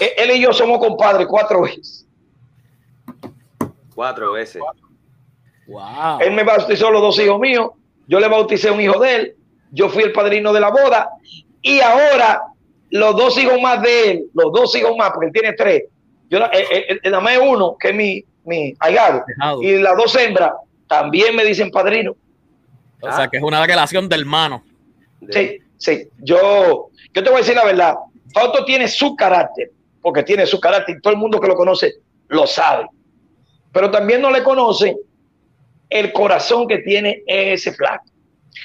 él 0.17 0.31
y 0.33 0.41
yo 0.41 0.53
somos 0.53 0.79
compadres 0.79 1.27
cuatro 1.29 1.62
veces. 1.62 2.07
Cuatro 3.95 4.33
veces. 4.33 4.62
Wow. 5.67 6.21
Él 6.21 6.33
me 6.33 6.43
bautizó 6.43 6.91
los 6.91 7.01
dos 7.01 7.19
hijos 7.19 7.41
míos, 7.41 7.71
yo 8.07 8.21
le 8.21 8.29
bauticé 8.29 8.71
un 8.71 8.81
hijo 8.81 8.99
de 9.01 9.15
él, 9.15 9.37
yo 9.71 9.88
fui 9.88 10.03
el 10.03 10.12
padrino 10.12 10.53
de 10.53 10.61
la 10.61 10.71
boda 10.71 11.11
y 11.62 11.81
ahora 11.81 12.43
los 12.91 13.17
dos 13.17 13.38
hijos 13.38 13.61
más 13.61 13.81
de 13.81 14.11
él, 14.11 14.25
los 14.35 14.53
dos 14.53 14.75
hijos 14.77 14.95
más, 14.97 15.12
porque 15.12 15.27
él 15.27 15.33
tiene 15.33 15.53
tres, 15.55 15.85
yo 16.29 16.38
nada 16.38 17.21
más 17.21 17.38
uno, 17.43 17.77
que 17.79 17.91
es 17.91 17.95
mi, 17.95 18.25
mi 18.44 18.74
ahijado, 18.81 19.24
y 19.61 19.78
las 19.78 19.96
dos 19.96 20.16
hembras 20.16 20.52
también 20.87 21.35
me 21.35 21.44
dicen 21.44 21.70
padrino. 21.70 22.12
O 23.00 23.07
ah. 23.09 23.16
sea, 23.16 23.28
que 23.28 23.38
es 23.38 23.42
una 23.42 23.64
relación 23.64 24.09
de 24.09 24.16
hermano. 24.16 24.62
Sí, 25.31 25.59
sí. 25.78 26.09
Yo, 26.18 26.90
yo 27.12 27.22
te 27.22 27.31
voy 27.31 27.37
a 27.37 27.38
decir 27.38 27.55
la 27.55 27.64
verdad. 27.64 27.94
Fausto 28.35 28.64
tiene 28.64 28.88
su 28.88 29.14
carácter, 29.16 29.70
porque 30.00 30.22
tiene 30.22 30.46
su 30.46 30.59
carácter 30.61 30.96
y 30.96 31.00
todo 31.00 31.12
el 31.12 31.18
mundo 31.18 31.40
que 31.40 31.48
lo 31.48 31.55
conoce 31.55 31.94
lo 32.28 32.46
sabe. 32.46 32.87
Pero 33.72 33.90
también 33.90 34.20
no 34.20 34.31
le 34.31 34.42
conoce 34.42 34.96
el 35.90 36.12
corazón 36.12 36.66
que 36.66 36.78
tiene 36.78 37.22
ese 37.26 37.72
flaco. 37.72 38.05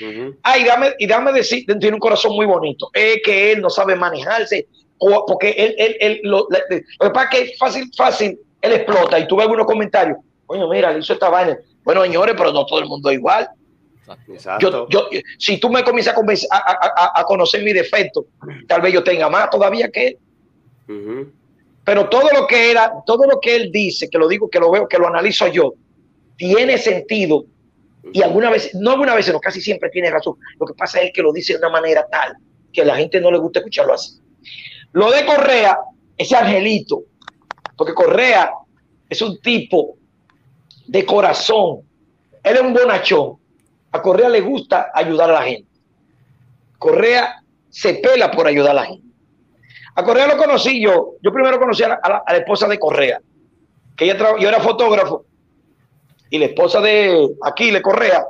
Uh 0.01 0.03
-huh. 0.03 0.37
Ah, 0.43 0.57
y 0.57 0.63
dame, 0.63 0.93
y 0.99 1.07
dame 1.07 1.31
decir, 1.33 1.65
tiene 1.65 1.95
un 1.95 1.99
corazón 1.99 2.35
muy 2.35 2.45
bonito. 2.45 2.89
Es 2.93 3.21
que 3.23 3.51
él 3.51 3.61
no 3.61 3.69
sabe 3.69 3.95
manejarse, 3.95 4.67
o, 4.97 5.25
porque 5.25 5.51
él, 5.51 5.75
él, 5.77 5.97
él 5.99 6.19
lo, 6.23 6.47
lo, 6.49 6.57
lo 6.99 7.07
que 7.07 7.13
pasa 7.13 7.23
es 7.23 7.29
que 7.29 7.51
es 7.51 7.57
fácil, 7.57 7.91
fácil, 7.95 8.39
él 8.67 8.73
explota 8.73 9.19
y 9.19 9.27
tú 9.27 9.35
ves 9.35 9.43
algunos 9.43 9.65
comentarios. 9.65 10.17
Coño, 10.45 10.69
mira, 10.69 10.91
le 10.91 10.99
hizo 10.99 11.13
esta 11.13 11.29
vaina. 11.29 11.57
Bueno, 11.83 12.03
señores, 12.03 12.35
pero 12.37 12.51
no 12.51 12.65
todo 12.65 12.79
el 12.79 12.85
mundo 12.85 13.09
es 13.09 13.17
igual. 13.17 13.49
Yo, 14.59 14.87
yo, 14.87 15.09
si 15.37 15.59
tú 15.59 15.69
me 15.69 15.83
comienzas 15.83 16.15
a, 16.15 16.57
a, 16.57 16.59
a, 16.95 17.19
a, 17.19 17.23
conocer 17.25 17.61
mi 17.61 17.73
defecto, 17.73 18.27
tal 18.65 18.81
vez 18.81 18.93
yo 18.93 19.03
tenga 19.03 19.29
más 19.29 19.49
todavía 19.49 19.89
que 19.89 20.07
él. 20.07 20.17
Uh 20.87 20.91
-huh. 20.93 21.31
Pero 21.83 22.09
todo 22.09 22.29
lo 22.33 22.47
que 22.47 22.71
era, 22.71 22.93
todo 23.05 23.25
lo 23.25 23.39
que 23.39 23.55
él 23.55 23.71
dice, 23.71 24.09
que 24.09 24.17
lo 24.17 24.27
digo, 24.27 24.49
que 24.49 24.59
lo 24.59 24.71
veo, 24.71 24.87
que 24.87 24.97
lo 24.97 25.07
analizo 25.07 25.47
yo, 25.47 25.73
tiene 26.37 26.77
sentido. 26.77 27.45
Y 28.13 28.21
alguna 28.21 28.49
vez, 28.49 28.73
no 28.75 28.91
alguna 28.91 29.15
vez, 29.15 29.25
sino 29.25 29.39
casi 29.39 29.61
siempre 29.61 29.89
tiene 29.89 30.09
razón. 30.09 30.35
Lo 30.59 30.65
que 30.65 30.73
pasa 30.73 31.01
es 31.01 31.11
que 31.13 31.21
lo 31.21 31.33
dice 31.33 31.53
de 31.53 31.59
una 31.59 31.69
manera 31.69 32.05
tal 32.09 32.37
que 32.71 32.81
a 32.81 32.85
la 32.85 32.95
gente 32.95 33.19
no 33.19 33.31
le 33.31 33.37
gusta 33.37 33.59
escucharlo 33.59 33.93
así. 33.93 34.19
Lo 34.91 35.11
de 35.11 35.25
Correa, 35.25 35.79
ese 36.17 36.35
angelito, 36.35 37.03
porque 37.77 37.93
Correa 37.93 38.51
es 39.07 39.21
un 39.21 39.39
tipo 39.39 39.97
de 40.87 41.05
corazón. 41.05 41.81
Él 42.43 42.55
es 42.55 42.61
un 42.61 42.73
bonachón. 42.73 43.37
A 43.91 44.01
Correa 44.01 44.29
le 44.29 44.41
gusta 44.41 44.91
ayudar 44.93 45.29
a 45.29 45.33
la 45.33 45.43
gente. 45.43 45.69
Correa 46.77 47.41
se 47.69 47.95
pela 47.95 48.31
por 48.31 48.47
ayudar 48.47 48.71
a 48.71 48.81
la 48.81 48.85
gente. 48.85 49.07
A 49.95 50.03
Correa 50.03 50.27
lo 50.27 50.37
conocí 50.37 50.81
yo. 50.81 51.15
Yo 51.21 51.31
primero 51.31 51.59
conocí 51.59 51.83
a 51.83 51.87
la, 51.89 52.37
esposa 52.37 52.67
de 52.67 52.79
Correa, 52.79 53.19
que 53.95 54.05
ella 54.05 54.17
yo 54.39 54.47
era 54.47 54.59
fotógrafo 54.59 55.25
y 56.29 56.37
la 56.37 56.45
esposa 56.45 56.81
de 56.81 57.29
Aquiles 57.43 57.81
Correa 57.81 58.25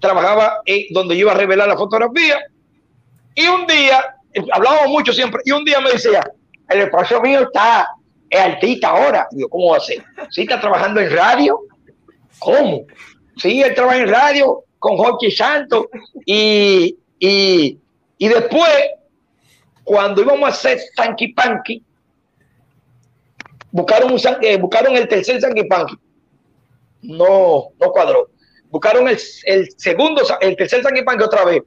trabajaba 0.00 0.60
en 0.64 0.86
donde 0.92 1.14
iba 1.14 1.32
a 1.32 1.34
revelar 1.34 1.68
la 1.68 1.76
fotografía. 1.76 2.38
Y 3.34 3.46
un 3.46 3.66
día, 3.66 4.16
hablábamos 4.52 4.88
mucho 4.88 5.12
siempre, 5.12 5.42
y 5.44 5.52
un 5.52 5.64
día 5.64 5.80
me 5.80 5.92
decía, 5.92 6.22
el 6.68 6.80
esposo 6.80 7.20
mío 7.20 7.40
está 7.40 7.88
es 8.30 8.40
artista 8.40 8.88
ahora. 8.88 9.28
Yo, 9.32 9.48
¿cómo 9.48 9.70
va 9.70 9.78
a 9.78 9.80
ser? 9.80 10.02
¿Sí 10.30 10.42
está 10.42 10.60
trabajando 10.60 11.00
en 11.00 11.10
radio? 11.10 11.60
¿Cómo? 12.38 12.84
Sí, 13.36 13.62
él 13.62 13.74
trabaja 13.74 13.98
en 13.98 14.08
radio 14.08 14.64
con 14.78 14.96
Jorge 14.96 15.30
Santos. 15.30 15.86
Y, 16.24 16.96
y, 17.18 17.78
y 18.18 18.28
después, 18.28 18.70
cuando 19.84 20.22
íbamos 20.22 20.44
a 20.44 20.52
hacer 20.52 20.78
Sanky 20.94 21.28
Panky, 21.28 21.82
buscaron, 23.70 24.12
un, 24.12 24.20
eh, 24.42 24.56
buscaron 24.56 24.96
el 24.96 25.08
tercer 25.08 25.40
Sanky 25.40 25.64
Panky. 25.64 25.96
No, 27.02 27.68
no 27.78 27.90
cuadró. 27.92 28.30
Buscaron 28.68 29.08
el, 29.08 29.18
el 29.44 29.68
segundo, 29.76 30.22
el 30.40 30.56
tercer 30.56 30.82
Sanky 30.82 31.02
Panky 31.02 31.24
otra 31.24 31.44
vez. 31.44 31.62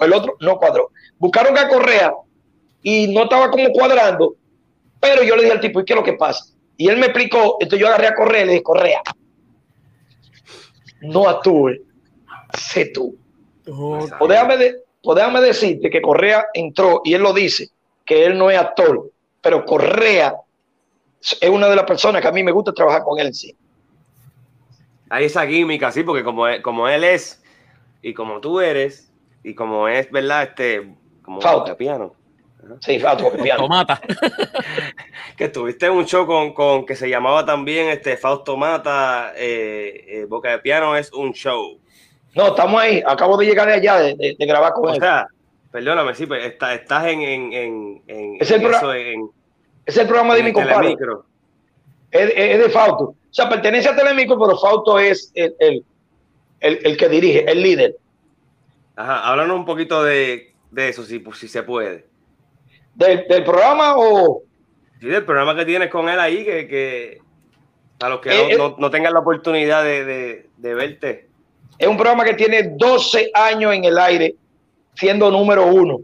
El 0.00 0.12
otro 0.12 0.36
no 0.40 0.56
cuadró. 0.58 0.90
Buscaron 1.18 1.58
a 1.58 1.68
Correa 1.68 2.12
y 2.82 3.08
no 3.08 3.24
estaba 3.24 3.50
como 3.50 3.70
cuadrando. 3.70 4.36
Pero 5.00 5.22
yo 5.22 5.36
le 5.36 5.42
dije 5.42 5.54
al 5.54 5.60
tipo, 5.60 5.80
¿y 5.80 5.84
qué 5.84 5.92
es 5.92 5.98
lo 5.98 6.04
que 6.04 6.14
pasa? 6.14 6.44
Y 6.76 6.88
él 6.88 6.96
me 6.96 7.06
explicó, 7.06 7.56
entonces 7.60 7.80
yo 7.80 7.88
agarré 7.88 8.06
a 8.08 8.14
Correa 8.14 8.42
y 8.42 8.46
le 8.46 8.52
dije, 8.52 8.62
Correa, 8.62 9.02
no 11.00 11.28
actúe, 11.28 11.72
sé 12.56 12.86
tú. 12.86 13.16
O 13.66 14.28
déjame, 14.28 14.56
de, 14.56 15.46
decirte 15.46 15.90
que 15.90 16.00
Correa 16.00 16.46
entró 16.54 17.02
y 17.04 17.14
él 17.14 17.22
lo 17.22 17.32
dice, 17.32 17.68
que 18.04 18.24
él 18.24 18.38
no 18.38 18.50
es 18.50 18.58
actor, 18.58 19.10
pero 19.40 19.64
Correa 19.64 20.36
es 21.40 21.50
una 21.50 21.68
de 21.68 21.76
las 21.76 21.84
personas 21.84 22.22
que 22.22 22.28
a 22.28 22.32
mí 22.32 22.42
me 22.42 22.52
gusta 22.52 22.72
trabajar 22.72 23.02
con 23.02 23.18
él 23.18 23.34
sí. 23.34 23.54
Hay 25.10 25.24
esa 25.24 25.46
química, 25.46 25.90
sí, 25.90 26.02
porque 26.02 26.22
como, 26.22 26.44
como 26.62 26.88
él 26.88 27.04
es 27.04 27.42
y 28.02 28.14
como 28.14 28.40
tú 28.40 28.60
eres 28.60 29.10
y 29.42 29.54
como 29.54 29.88
es, 29.88 30.10
¿verdad? 30.10 30.44
Este, 30.44 30.94
como 31.22 31.40
piano. 31.76 32.14
Sí, 32.80 32.98
Fausto 32.98 33.30
Piano. 33.32 33.68
Mata. 33.68 34.00
que 35.36 35.48
tuviste 35.48 35.88
un 35.88 36.04
show 36.04 36.26
con, 36.26 36.52
con, 36.52 36.86
que 36.86 36.96
se 36.96 37.08
llamaba 37.08 37.44
también 37.44 37.88
este 37.88 38.16
Fausto 38.16 38.56
Mata, 38.56 39.32
eh, 39.36 40.04
eh, 40.08 40.24
Boca 40.28 40.50
de 40.50 40.58
Piano 40.58 40.96
es 40.96 41.12
un 41.12 41.32
show. 41.32 41.78
No, 42.34 42.48
estamos 42.48 42.80
ahí. 42.80 43.02
Acabo 43.06 43.36
de 43.36 43.46
llegar 43.46 43.68
de 43.68 43.74
allá 43.74 43.98
de, 43.98 44.36
grabar 44.38 44.72
con 44.72 44.90
él. 44.90 44.96
O 44.96 45.00
sea, 45.00 45.26
perdóname, 45.70 46.14
sí, 46.14 46.26
pues 46.26 46.44
estás 46.44 47.06
en, 47.06 47.22
en, 47.22 48.02
en, 48.06 48.36
es, 48.40 48.50
el 48.50 48.62
es 49.86 49.96
el 49.96 50.06
programa 50.06 50.34
de 50.34 50.42
mi 50.42 50.52
compadre. 50.52 50.96
Es, 52.10 52.32
es, 52.34 52.58
de 52.58 52.70
Fausto. 52.70 53.04
O 53.04 53.16
sea, 53.30 53.48
pertenece 53.48 53.88
a 53.88 53.96
Telemicro, 53.96 54.38
pero 54.38 54.58
Fausto 54.58 54.98
es 54.98 55.30
el, 55.34 55.54
el, 55.58 55.84
el, 56.60 56.96
que 56.96 57.08
dirige, 57.08 57.50
el 57.50 57.62
líder. 57.62 57.96
Ajá, 58.96 59.28
háblanos 59.28 59.56
un 59.56 59.64
poquito 59.64 60.02
de, 60.02 60.54
de 60.70 60.88
eso, 60.88 61.04
si, 61.04 61.22
si 61.34 61.48
se 61.48 61.62
puede. 61.62 62.06
¿Del, 62.98 63.26
del 63.28 63.44
programa 63.44 63.94
o...? 63.96 64.42
Sí, 65.00 65.06
del 65.06 65.24
programa 65.24 65.54
que 65.54 65.64
tienes 65.64 65.88
con 65.88 66.08
él 66.08 66.18
ahí, 66.18 66.44
que, 66.44 66.66
que 66.66 67.18
a 68.00 68.08
los 68.08 68.20
que 68.20 68.30
no, 68.56 68.66
eh, 68.66 68.74
no, 68.76 68.90
tengan 68.90 69.12
la 69.12 69.20
oportunidad 69.20 69.84
de, 69.84 70.04
de, 70.04 70.46
de 70.56 70.74
verte. 70.74 71.28
Es 71.78 71.86
un 71.86 71.96
programa 71.96 72.24
que 72.24 72.34
tiene 72.34 72.74
12 72.76 73.30
años 73.32 73.72
en 73.72 73.84
el 73.84 73.96
aire, 73.96 74.34
siendo 74.94 75.30
número 75.30 75.66
uno. 75.66 76.00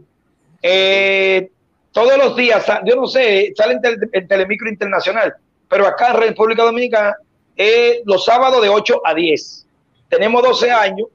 Eh, 0.61 1.49
todos 1.91 2.17
los 2.17 2.35
días, 2.37 2.65
yo 2.85 2.95
no 2.95 3.07
sé, 3.07 3.53
sale 3.57 3.77
en, 4.13 4.27
Telemicro 4.27 4.69
Internacional, 4.69 5.35
pero 5.67 5.85
acá 5.85 6.11
en 6.11 6.21
República 6.21 6.63
Dominicana 6.63 7.13
es 7.57 7.99
los 8.05 8.23
sábados 8.23 8.61
de 8.61 8.69
8 8.69 9.01
a 9.03 9.13
10. 9.13 9.67
Tenemos 10.07 10.41
12 10.43 10.71
años 10.71 11.09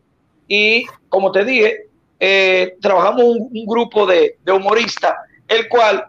y, 0.47 0.85
como 1.09 1.33
te 1.33 1.45
dije, 1.45 1.87
eh, 2.19 2.77
trabajamos 2.83 3.25
un, 3.25 3.67
grupo 3.67 4.05
de, 4.05 4.37
de, 4.45 4.53
humoristas, 4.53 5.15
el 5.51 5.69
cual 5.69 6.07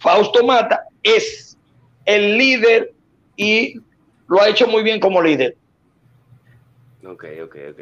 Fausto 0.00 0.44
Mata 0.44 0.84
es 1.02 1.56
el 2.04 2.36
líder 2.36 2.92
y 3.36 3.80
lo 4.28 4.42
ha 4.42 4.48
hecho 4.48 4.66
muy 4.66 4.82
bien 4.82 5.00
como 5.00 5.22
líder. 5.22 5.56
Ok, 7.06 7.24
ok, 7.44 7.56
ok. 7.70 7.80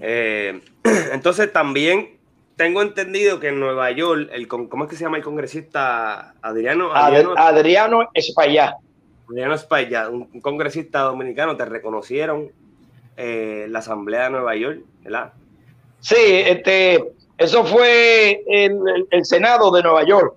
Eh, 0.00 0.60
entonces 1.12 1.52
también 1.52 2.18
tengo 2.56 2.82
entendido 2.82 3.38
que 3.38 3.48
en 3.48 3.60
Nueva 3.60 3.90
York, 3.90 4.30
el, 4.32 4.48
¿cómo 4.48 4.84
es 4.84 4.90
que 4.90 4.96
se 4.96 5.04
llama 5.04 5.18
el 5.18 5.22
congresista 5.22 6.34
Adriano? 6.40 6.94
Adriano, 6.94 7.34
Adriano 7.36 8.08
Espaillá. 8.14 8.76
Adriano 9.28 9.54
Espaillá, 9.54 10.08
un, 10.08 10.40
congresista 10.40 11.00
dominicano, 11.00 11.56
te 11.56 11.64
reconocieron 11.64 12.50
eh, 13.16 13.66
la 13.68 13.80
Asamblea 13.80 14.24
de 14.24 14.30
Nueva 14.30 14.56
York, 14.56 14.80
¿verdad? 15.02 15.32
Sí, 16.00 16.16
este, 16.18 17.12
eso 17.38 17.64
fue 17.64 18.42
el, 18.46 19.24
Senado 19.24 19.70
de 19.70 19.82
Nueva 19.82 20.04
York, 20.04 20.34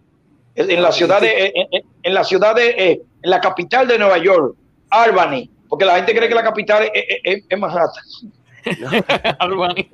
en 0.55 0.81
la 0.81 0.91
ciudad 0.91 1.21
de, 1.21 1.67
en, 2.03 2.13
la 2.13 2.23
ciudad 2.23 2.55
de, 2.55 2.69
eh, 2.69 3.01
en 3.21 3.29
la 3.29 3.41
capital 3.41 3.87
de 3.87 3.99
Nueva 3.99 4.17
York, 4.17 4.55
Albany. 4.89 5.49
Porque 5.67 5.85
la 5.85 5.95
gente 5.95 6.15
cree 6.15 6.29
que 6.29 6.35
la 6.35 6.43
capital 6.43 6.89
es, 6.93 7.43
es, 7.49 7.59
Manhattan. 7.59 8.03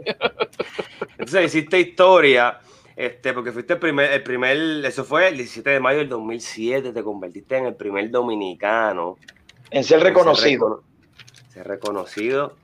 Entonces 1.12 1.46
hiciste 1.46 1.80
historia, 1.80 2.60
este, 2.96 3.34
porque 3.34 3.52
fuiste 3.52 3.74
el 3.74 3.80
primer, 3.80 4.12
el 4.12 4.24
primer, 4.24 4.86
eso 4.86 5.04
fue 5.04 5.28
el 5.30 5.38
17 5.38 5.70
de 5.70 5.80
mayo 5.80 6.00
del 6.00 6.10
2007, 6.10 6.94
te 6.94 7.04
convertiste 7.04 7.58
en 7.58 7.66
el 7.66 7.76
primer 7.76 8.10
dominicano. 8.12 9.18
En 9.70 9.84
ser 9.84 10.02
reconocido. 10.02 10.84
Ser, 11.50 11.68
reconocido. 11.68 12.56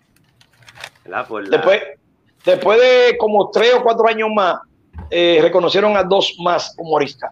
después, 1.49 1.81
después 2.45 2.79
de 2.79 3.17
como 3.17 3.49
tres 3.51 3.73
o 3.75 3.83
cuatro 3.83 4.07
años 4.07 4.29
más, 4.33 4.59
eh, 5.09 5.39
reconocieron 5.41 5.95
a 5.95 6.03
dos 6.03 6.35
más 6.39 6.73
humoristas. 6.77 7.31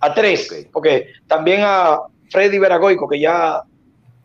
A 0.00 0.12
tres, 0.12 0.68
porque 0.72 1.08
también 1.26 1.60
a 1.62 2.00
Freddy 2.30 2.58
Veragoico, 2.58 3.08
que 3.08 3.20
ya 3.20 3.62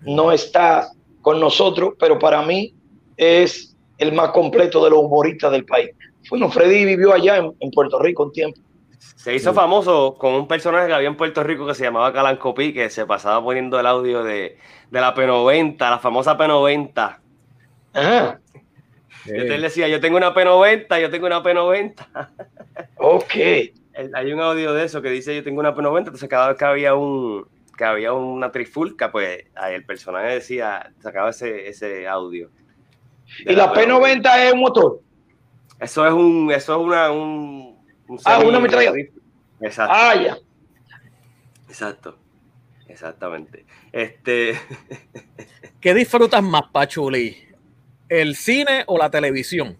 no 0.01 0.31
está 0.31 0.89
con 1.21 1.39
nosotros, 1.39 1.93
pero 1.99 2.17
para 2.17 2.41
mí 2.41 2.73
es 3.15 3.75
el 3.97 4.13
más 4.13 4.29
completo 4.29 4.83
de 4.83 4.91
los 4.91 4.99
humoristas 4.99 5.51
del 5.51 5.65
país. 5.65 5.91
Bueno, 6.29 6.49
Freddy 6.49 6.85
vivió 6.85 7.13
allá 7.13 7.37
en, 7.37 7.71
Puerto 7.71 7.99
Rico 7.99 8.23
un 8.23 8.31
tiempo. 8.31 8.59
Se 9.15 9.35
hizo 9.35 9.53
famoso 9.53 10.15
con 10.17 10.33
un 10.33 10.47
personaje 10.47 10.87
que 10.87 10.93
había 10.93 11.07
en 11.07 11.17
Puerto 11.17 11.43
Rico 11.43 11.65
que 11.65 11.75
se 11.75 11.83
llamaba 11.83 12.13
Calancopí, 12.13 12.73
que 12.73 12.89
se 12.89 13.05
pasaba 13.05 13.43
poniendo 13.43 13.79
el 13.79 13.85
audio 13.85 14.23
de, 14.23 14.57
la 14.91 15.13
P90, 15.13 15.77
la 15.77 15.99
famosa 15.99 16.37
P90. 16.37 17.17
Ajá. 17.93 18.39
Yo 19.27 19.45
te 19.45 19.57
decía, 19.59 19.87
yo 19.87 19.99
tengo 19.99 20.17
una 20.17 20.33
P90, 20.33 21.01
yo 21.01 21.09
tengo 21.09 21.27
una 21.27 21.43
P90. 21.43 22.29
Ok. 22.97 23.35
Hay 24.13 24.33
un 24.33 24.41
audio 24.41 24.73
de 24.73 24.85
eso 24.85 25.01
que 25.01 25.09
dice, 25.09 25.35
yo 25.35 25.43
tengo 25.43 25.59
una 25.59 25.75
P90, 25.75 25.99
entonces 25.99 26.29
cada 26.29 26.49
vez 26.49 26.57
que 26.57 26.65
había 26.65 26.93
un, 26.95 27.47
que 27.77 27.83
había 27.83 28.13
una 28.13 28.51
trifulca, 28.51 29.11
pues 29.11 29.45
el 29.69 29.85
personaje 29.85 30.35
decía, 30.35 30.91
sacaba 30.99 31.29
ese, 31.29 31.67
ese 31.67 32.07
audio. 32.07 32.49
¿Y 33.45 33.53
la 33.53 33.73
P90 33.73 34.45
es 34.45 34.53
un 34.53 34.59
motor? 34.59 35.01
Eso 35.79 36.05
es 36.05 36.13
un, 36.13 36.51
eso 36.51 36.73
es 36.73 36.85
una, 36.85 37.11
un, 37.11 37.77
ah, 38.25 38.39
una 38.39 38.59
metralla. 38.59 38.91
Exacto. 39.61 39.93
Ah, 39.95 40.15
ya. 40.15 40.37
Exacto. 41.67 42.17
Exactamente. 42.87 43.65
Este. 43.91 44.57
¿Qué 45.79 45.93
disfrutas 45.93 46.41
más, 46.41 46.63
Pachuli? 46.71 47.46
¿El 48.09 48.35
cine 48.35 48.83
o 48.87 48.97
la 48.97 49.09
televisión? 49.09 49.77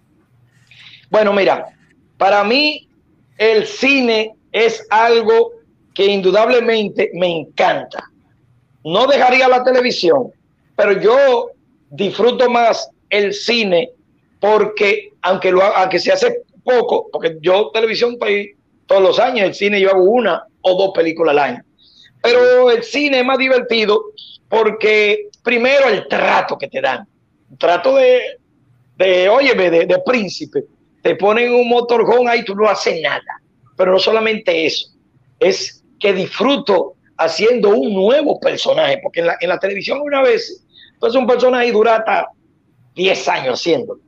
Bueno, 1.10 1.34
mira, 1.34 1.68
para 2.18 2.44
mí 2.44 2.90
el 3.38 3.66
cine 3.66 4.34
es 4.52 4.86
algo 4.90 5.52
que 5.94 6.06
indudablemente 6.06 7.12
me 7.14 7.28
encanta. 7.28 8.12
No 8.84 9.08
dejaría 9.08 9.48
la 9.48 9.64
televisión, 9.64 10.32
pero 10.76 11.00
yo 11.02 11.52
disfruto 11.90 12.50
más 12.50 12.90
el 13.10 13.34
cine 13.34 13.90
porque, 14.40 15.14
aunque, 15.22 15.52
lo, 15.52 15.64
aunque 15.64 16.00
se 16.00 16.12
hace 16.12 16.44
poco, 16.64 17.08
porque 17.12 17.38
yo 17.42 17.72
televisión 17.74 18.18
pues, 18.20 18.50
todos 18.86 19.02
los 19.02 19.20
años, 19.20 19.48
el 19.48 19.56
cine 19.56 19.80
yo 19.80 19.90
hago 19.90 20.04
una 20.04 20.44
o 20.62 20.78
dos 20.78 20.92
películas 20.94 21.32
al 21.32 21.40
año. 21.40 21.64
Pero 22.22 22.70
el 22.72 22.84
cine 22.84 23.20
es 23.20 23.26
más 23.26 23.38
divertido 23.38 24.06
porque 24.50 25.30
primero 25.44 25.88
el 25.88 26.08
trato 26.08 26.58
que 26.58 26.68
te 26.68 26.82
dan, 26.82 27.08
trato 27.58 27.96
de, 27.96 28.40
de 28.98 29.30
óyeme, 29.30 29.70
de, 29.70 30.02
príncipe, 30.06 30.64
te 31.02 31.16
ponen 31.16 31.54
un 31.54 31.70
motorhome 31.70 32.30
ahí, 32.30 32.44
tú 32.44 32.56
no 32.56 32.68
haces 32.68 33.02
nada. 33.02 33.42
Pero 33.76 33.92
no 33.92 34.00
solamente 34.00 34.66
eso, 34.66 34.90
es 35.40 35.84
que 36.00 36.14
disfruto 36.14 36.96
haciendo 37.18 37.70
un 37.70 37.94
nuevo 37.94 38.40
personaje, 38.40 39.00
porque 39.02 39.22
en 39.22 39.28
la, 39.28 39.38
en 39.40 39.50
la 39.50 39.60
televisión 39.60 40.00
una 40.02 40.22
vez, 40.22 40.64
pues 41.00 41.16
un 41.16 41.28
personaje 41.28 41.72
dura 41.72 41.98
hasta 41.98 42.28
10 42.96 43.28
años 43.28 43.60
haciéndolo, 43.60 44.02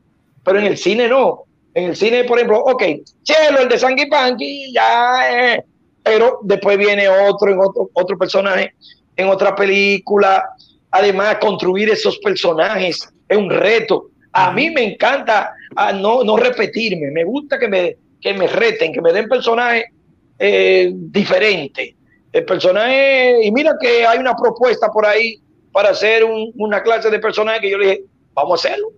pero 0.43 0.59
en 0.59 0.65
el 0.65 0.77
cine 0.77 1.07
no. 1.07 1.43
En 1.73 1.85
el 1.85 1.95
cine, 1.95 2.23
por 2.23 2.37
ejemplo, 2.37 2.59
ok, 2.59 2.83
Chelo, 3.23 3.59
el 3.59 3.69
de 3.69 3.77
Sanky 3.77 4.73
ya, 4.73 5.53
eh, 5.53 5.63
pero 6.03 6.39
después 6.41 6.77
viene 6.77 7.07
otro, 7.07 7.51
en 7.51 7.59
otro, 7.59 7.89
otro 7.93 8.17
personaje, 8.17 8.73
en 9.15 9.27
otra 9.27 9.55
película. 9.55 10.43
Además, 10.91 11.37
construir 11.39 11.89
esos 11.89 12.17
personajes 12.17 13.07
es 13.29 13.37
un 13.37 13.49
reto. 13.49 14.09
A 14.33 14.51
mí 14.51 14.69
me 14.69 14.83
encanta 14.83 15.53
ah, 15.75 15.93
no, 15.93 16.23
no 16.23 16.35
repetirme, 16.35 17.11
me 17.11 17.23
gusta 17.23 17.57
que 17.57 17.67
me, 17.67 17.95
que 18.19 18.33
me 18.33 18.47
reten, 18.47 18.91
que 18.91 19.01
me 19.01 19.13
den 19.13 19.29
personajes 19.29 19.85
eh, 20.37 20.91
diferentes. 20.93 21.93
El 22.31 22.45
personaje, 22.45 23.43
y 23.43 23.51
mira 23.51 23.75
que 23.79 24.05
hay 24.05 24.19
una 24.19 24.35
propuesta 24.35 24.91
por 24.91 25.05
ahí 25.05 25.41
para 25.71 25.89
hacer 25.89 26.23
una 26.55 26.81
clase 26.83 27.09
de 27.09 27.19
personaje 27.19 27.61
que 27.61 27.71
yo 27.71 27.77
le 27.77 27.85
dije, 27.85 28.03
vamos 28.33 28.63
a 28.63 28.67
hacerlo, 28.67 28.89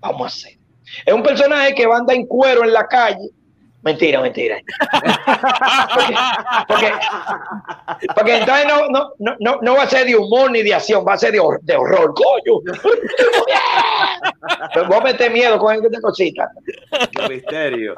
vamos 0.00 0.22
a 0.22 0.26
hacerlo. 0.26 0.60
Es 1.06 1.14
un 1.14 1.22
personaje 1.22 1.74
que 1.74 1.86
va 1.86 1.96
a 1.96 1.98
andar 2.00 2.16
en 2.16 2.26
cuero 2.26 2.64
en 2.64 2.72
la 2.72 2.86
calle 2.86 3.30
Mentira, 3.82 4.20
mentira. 4.20 4.60
Porque, 6.68 6.92
porque, 8.14 8.36
entonces 8.36 8.66
no, 8.66 8.88
no, 8.88 9.36
no, 9.38 9.58
no, 9.62 9.74
va 9.74 9.84
a 9.84 9.88
ser 9.88 10.06
de 10.06 10.16
humor 10.16 10.50
ni 10.50 10.62
de 10.62 10.74
acción, 10.74 11.04
va 11.06 11.14
a 11.14 11.18
ser 11.18 11.32
de, 11.32 11.40
de 11.62 11.76
horror, 11.76 12.14
coño. 12.14 12.60
Pero 14.74 14.86
vos 14.86 15.02
metes 15.02 15.32
miedo 15.32 15.58
con 15.58 15.74
esta 15.74 16.00
cosita. 16.00 16.50
misterio. 17.28 17.96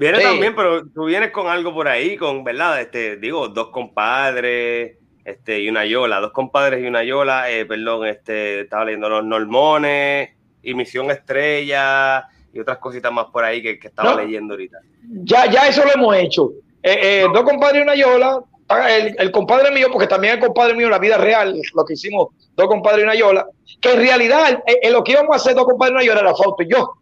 Viene 0.00 0.20
también, 0.20 0.56
pero 0.56 0.88
tú 0.88 1.04
vienes 1.04 1.30
con 1.30 1.48
algo 1.48 1.74
por 1.74 1.88
ahí, 1.88 2.16
con, 2.16 2.42
¿verdad? 2.42 2.80
Este, 2.80 3.16
digo, 3.16 3.48
dos 3.48 3.68
compadres, 3.68 4.96
este, 5.24 5.60
y 5.60 5.68
una 5.68 5.84
yola, 5.84 6.20
dos 6.20 6.32
compadres 6.32 6.82
y 6.82 6.86
una 6.86 7.04
yola, 7.04 7.50
eh, 7.50 7.66
perdón, 7.66 8.06
este, 8.06 8.60
estaba 8.62 8.86
leyendo 8.86 9.08
los 9.10 9.24
normones 9.24 10.30
y 10.62 10.74
Misión 10.74 11.10
Estrella 11.10 12.28
y 12.52 12.60
otras 12.60 12.78
cositas 12.78 13.12
más 13.12 13.26
por 13.26 13.44
ahí 13.44 13.62
que, 13.62 13.78
que 13.78 13.88
estaba 13.88 14.14
leyendo 14.14 14.54
ahorita. 14.54 14.78
Ya, 15.22 15.50
ya 15.50 15.68
eso 15.68 15.84
lo 15.84 15.92
hemos 15.92 16.16
hecho. 16.16 16.52
Eh, 16.82 17.22
eh, 17.22 17.26
dos 17.32 17.42
compadres 17.42 17.80
y 17.80 17.82
una 17.82 17.94
yola. 17.94 18.40
El, 18.68 19.16
el, 19.18 19.30
compadre 19.30 19.70
mío, 19.70 19.88
porque 19.90 20.06
también 20.06 20.34
el 20.34 20.40
compadre 20.40 20.74
mío 20.74 20.86
en 20.86 20.92
la 20.92 20.98
vida 20.98 21.16
real, 21.16 21.58
lo 21.74 21.84
que 21.86 21.94
hicimos 21.94 22.28
dos 22.54 22.66
compadres 22.66 23.00
y 23.00 23.04
una 23.04 23.14
yola, 23.14 23.46
que 23.80 23.92
en 23.92 23.98
realidad 23.98 24.62
eh, 24.66 24.90
lo 24.90 25.02
que 25.02 25.12
íbamos 25.12 25.32
a 25.32 25.36
hacer 25.36 25.54
dos 25.54 25.64
compadres 25.64 25.92
y 25.92 25.94
una 25.94 26.04
yola 26.04 26.20
era 26.20 26.36
Fausto 26.36 26.62
y 26.62 26.68
yo. 26.68 26.92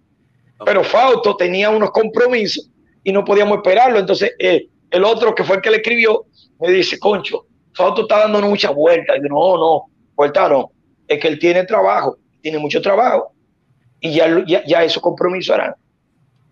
Pero 0.64 0.85
Fausto 0.85 1.37
tenía 1.37 1.70
unos 1.70 1.90
compromisos 1.90 2.70
y 3.02 3.12
no 3.12 3.24
podíamos 3.24 3.59
esperarlo. 3.59 3.98
Entonces, 3.98 4.32
el 4.38 5.04
otro 5.04 5.35
que 5.35 5.42
fue 5.42 5.56
el 5.56 5.62
que 5.62 5.70
le 5.70 5.78
escribió, 5.78 6.26
me 6.61 6.70
dice, 6.70 6.98
Concho, 6.98 7.46
Fausto 7.74 8.02
está 8.02 8.20
dando 8.20 8.40
mucha 8.42 8.70
vuelta. 8.70 9.16
Y 9.16 9.22
yo, 9.22 9.28
no, 9.28 9.56
no, 9.59 9.85
vuelta 10.14 10.48
no. 10.48 10.70
Es 11.06 11.20
que 11.20 11.28
él 11.28 11.38
tiene 11.38 11.64
trabajo, 11.64 12.16
tiene 12.40 12.59
mucho 12.59 12.80
trabajo 12.80 13.32
y 14.07 14.14
ya, 14.14 14.45
ya, 14.47 14.64
ya 14.64 14.85
esos 14.85 15.03
compromisos 15.03 15.55
eran, 15.55 15.75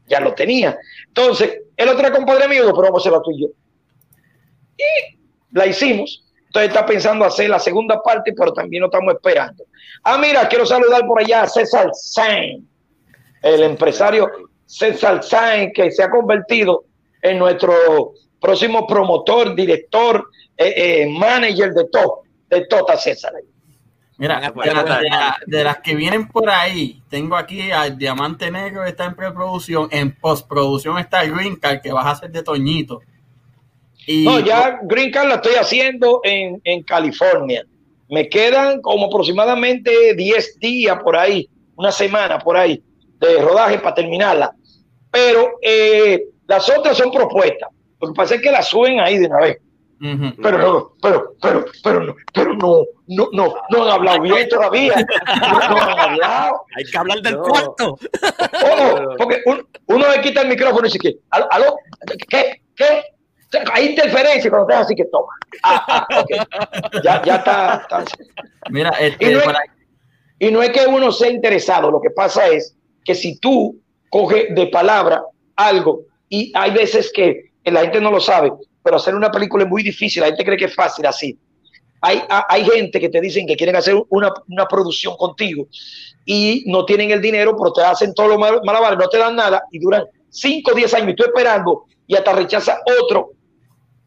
ya 0.06 0.20
lo 0.20 0.34
tenía. 0.34 0.78
Entonces, 1.08 1.60
el 1.76 1.88
otro 1.88 2.12
compadre 2.12 2.48
mío, 2.48 2.64
pero 2.66 2.82
vamos 2.82 2.98
a 2.98 3.02
hacerla 3.02 3.22
tú 3.22 3.30
y. 3.32 3.44
Y 3.44 5.18
la 5.52 5.66
hicimos. 5.66 6.24
Entonces 6.46 6.68
está 6.68 6.86
pensando 6.86 7.24
hacer 7.24 7.50
la 7.50 7.58
segunda 7.58 8.00
parte, 8.00 8.32
pero 8.32 8.52
también 8.52 8.82
lo 8.82 8.86
estamos 8.86 9.14
esperando. 9.14 9.64
Ah, 10.04 10.18
mira, 10.18 10.46
quiero 10.48 10.64
saludar 10.64 11.04
por 11.06 11.20
allá 11.20 11.42
a 11.42 11.48
César 11.48 11.90
Sain, 11.92 12.68
el 13.42 13.62
empresario 13.62 14.30
César 14.64 15.22
Sain, 15.24 15.72
que 15.72 15.90
se 15.90 16.02
ha 16.02 16.10
convertido 16.10 16.84
en 17.22 17.38
nuestro 17.38 18.12
próximo 18.40 18.86
promotor, 18.86 19.54
director, 19.54 20.28
eh, 20.56 20.74
eh, 20.76 21.08
manager 21.08 21.72
de 21.72 21.88
todo, 21.88 22.22
de 22.48 22.66
toda 22.66 22.96
César. 22.96 23.32
Mira, 24.16 24.52
de, 25.46 25.64
las 25.64 25.78
que 25.78 25.96
vienen 25.96 26.28
por 26.28 26.48
ahí, 26.48 27.02
tengo 27.08 27.36
aquí 27.36 27.72
al 27.72 27.98
Diamante 27.98 28.50
Negro, 28.50 28.84
está 28.84 29.06
en 29.06 29.16
preproducción. 29.16 29.88
En 29.90 30.14
postproducción 30.14 30.98
está 30.98 31.22
el 31.22 31.34
Green 31.34 31.56
Card, 31.56 31.80
que 31.80 31.92
vas 31.92 32.06
a 32.06 32.10
hacer 32.10 32.30
de 32.30 32.42
Toñito. 32.42 33.00
Y, 34.06 34.24
no, 34.24 34.38
ya 34.38 34.78
Green 34.82 35.10
Card 35.10 35.28
lo 35.28 35.34
estoy 35.34 35.54
haciendo 35.54 36.20
en, 36.22 36.82
California. 36.84 37.64
Me 38.08 38.28
quedan 38.28 38.80
como 38.82 39.06
aproximadamente 39.06 40.14
10 40.14 40.60
días 40.60 40.98
por 41.02 41.16
ahí, 41.16 41.48
una 41.74 41.90
semana 41.90 42.38
por 42.38 42.56
ahí, 42.56 42.80
de 43.18 43.40
rodaje 43.40 43.78
para 43.78 43.96
terminarla. 43.96 44.54
Pero 45.10 45.58
eh, 45.60 46.22
las 46.46 46.68
otras 46.68 46.96
son 46.96 47.10
propuestas. 47.10 47.68
Lo 48.00 48.08
que 48.08 48.14
pasa 48.14 48.36
es 48.36 48.42
que 48.42 48.52
las 48.52 48.68
suben 48.68 49.00
ahí 49.00 49.18
de 49.18 49.26
una 49.26 49.40
vez. 49.40 49.58
Pero 50.00 50.58
no, 50.58 50.92
pero, 51.00 51.34
pero, 51.40 51.64
pero 51.82 52.00
no, 52.00 52.16
pero 52.32 52.54
no, 52.54 52.82
no, 53.06 53.28
no, 53.32 53.54
no 53.70 53.84
han 53.84 53.90
hablado 53.90 54.22
bien 54.22 54.48
todavía. 54.48 54.94
No, 55.40 55.78
han 55.78 55.98
hablado. 55.98 56.64
Hay 56.76 56.84
que 56.84 56.98
hablar 56.98 57.20
del 57.22 57.38
cuarto. 57.38 57.98
Porque 59.18 59.42
uno 59.86 60.10
le 60.10 60.20
quita 60.20 60.42
el 60.42 60.48
micrófono 60.48 60.86
y 60.86 60.90
dice 60.90 60.98
que, 60.98 61.16
¿aló? 61.30 61.76
¿Qué? 62.28 62.62
¿Qué? 62.76 63.02
Hay 63.72 63.90
interferencia 63.90 64.50
cuando 64.50 64.66
te 64.66 64.74
así 64.74 64.94
que 64.94 65.04
toma. 65.04 65.32
Ah, 65.62 66.06
ah, 66.10 66.24
ya, 67.04 67.22
ya 67.22 67.36
está, 67.36 68.04
Mira, 68.70 68.90
este, 68.98 69.30
y, 69.30 69.34
no 69.34 69.40
es, 69.40 69.46
y 70.38 70.50
no 70.50 70.62
es 70.62 70.70
que 70.70 70.86
uno 70.86 71.12
sea 71.12 71.30
interesado, 71.30 71.90
lo 71.90 72.00
que 72.00 72.10
pasa 72.10 72.48
es 72.48 72.76
que 73.04 73.14
si 73.14 73.38
tú 73.38 73.80
coges 74.10 74.54
de 74.54 74.66
palabra 74.66 75.22
algo, 75.56 76.02
y 76.28 76.52
hay 76.56 76.72
veces 76.72 77.12
que 77.12 77.52
la 77.64 77.82
gente 77.82 78.00
no 78.00 78.10
lo 78.10 78.20
sabe, 78.20 78.52
pero 78.84 78.96
hacer 78.96 79.14
una 79.14 79.30
película 79.30 79.64
es 79.64 79.70
muy 79.70 79.82
difícil, 79.82 80.20
la 80.20 80.28
gente 80.28 80.44
cree 80.44 80.58
que 80.58 80.66
es 80.66 80.74
fácil 80.74 81.06
así. 81.06 81.36
Hay, 82.02 82.22
hay 82.28 82.64
gente 82.66 83.00
que 83.00 83.08
te 83.08 83.18
dicen 83.18 83.46
que 83.46 83.56
quieren 83.56 83.76
hacer 83.76 83.96
una, 84.10 84.30
una 84.46 84.68
producción 84.68 85.16
contigo 85.16 85.66
y 86.26 86.62
no 86.66 86.84
tienen 86.84 87.10
el 87.10 87.22
dinero, 87.22 87.56
pero 87.56 87.72
te 87.72 87.82
hacen 87.82 88.12
todo 88.12 88.28
lo 88.28 88.38
malabares, 88.38 88.98
no 88.98 89.08
te 89.08 89.16
dan 89.16 89.34
nada 89.34 89.64
y 89.72 89.78
duran 89.78 90.04
5 90.28 90.70
o 90.70 90.74
10 90.74 90.94
años 90.94 91.08
y 91.08 91.14
tú 91.14 91.24
esperando 91.24 91.86
y 92.06 92.14
hasta 92.14 92.34
rechaza 92.34 92.78
otro 93.00 93.30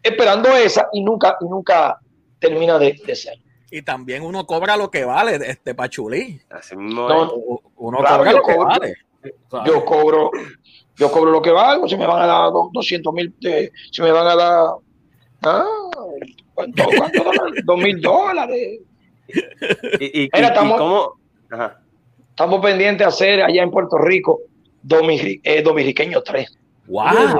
esperando 0.03 0.49
esa 0.55 0.89
y 0.93 1.03
nunca, 1.03 1.37
y 1.41 1.45
nunca 1.45 1.99
termina 2.39 2.77
de, 2.77 2.97
ser. 3.15 3.39
Y 3.71 3.81
también 3.81 4.23
uno 4.23 4.45
cobra 4.45 4.77
lo 4.77 4.89
que 4.89 5.03
vale, 5.03 5.39
este 5.49 5.75
Pachulí. 5.75 6.39
No, 6.77 7.33
uno 7.77 7.97
cobra 7.97 8.31
lo 8.31 8.43
que 8.43 8.57
vale. 8.57 8.95
Yo 9.65 9.83
cobro, 9.83 10.31
yo 10.97 11.11
cobro 11.11 11.31
lo 11.31 11.41
que 11.41 11.51
valgo, 11.51 11.87
si 11.87 11.95
me 11.95 12.07
van 12.07 12.21
a 12.21 12.25
dar 12.25 12.51
200 12.73 13.13
mil, 13.13 13.33
si 13.91 14.01
me 14.01 14.11
van 14.11 14.27
a 14.27 14.35
dar, 14.35 14.65
ah, 15.43 15.65
¿cuánto, 16.53 16.83
cuánto 16.97 17.23
dólares? 17.23 17.61
2 17.65 17.77
mil 17.79 18.01
dólares. 18.01 18.79
¿Y, 19.99 20.23
y, 20.23 20.29
estamos, 20.33 20.77
cómo? 20.77 21.13
estamos 22.29 22.61
pendientes 22.61 22.99
de 22.99 23.05
hacer 23.05 23.43
allá 23.43 23.61
en 23.61 23.71
Puerto 23.71 23.97
Rico 23.97 24.41
eh, 25.43 25.61
Dominiqueño 25.61 26.21
3. 26.21 26.57
¡Wow! 26.87 27.39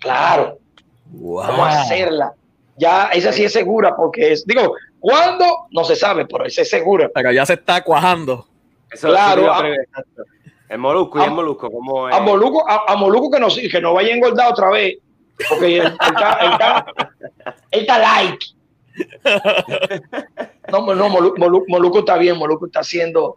Claro. 0.00 0.58
Vamos 1.06 1.60
a 1.60 1.82
hacerla. 1.82 2.32
Ya, 2.76 3.08
esa 3.08 3.32
sí 3.32 3.44
es 3.44 3.52
segura 3.52 3.94
porque 3.94 4.32
es, 4.32 4.44
digo, 4.46 4.74
¿cuándo? 4.98 5.44
No 5.70 5.84
se 5.84 5.94
sabe, 5.94 6.26
pero 6.26 6.44
esa 6.44 6.62
es 6.62 6.70
segura. 6.70 7.08
Pero 7.14 7.30
ya 7.30 7.46
se 7.46 7.54
está 7.54 7.82
cuajando. 7.82 8.46
claro. 9.00 9.52
El 10.72 10.78
Molusco 10.78 11.20
y 11.20 11.24
el 11.24 11.32
Molusco, 11.32 11.70
¿cómo 11.70 12.08
es? 12.08 12.14
A 12.14 12.20
Molusco, 12.20 12.64
a, 12.66 12.96
Molusco 12.96 13.30
que, 13.30 13.38
no, 13.38 13.48
que 13.48 13.80
no 13.82 13.92
vaya 13.92 14.10
a 14.10 14.16
engordar 14.16 14.52
otra 14.52 14.70
vez, 14.70 14.96
porque 15.50 15.76
él, 15.76 15.92
está, 17.70 17.98
like. 17.98 18.46
No, 20.70 20.94
no 20.94 21.08
Molusco, 21.10 21.98
está 21.98 22.16
bien, 22.16 22.38
Molusco 22.38 22.64
está 22.64 22.80
haciendo, 22.80 23.36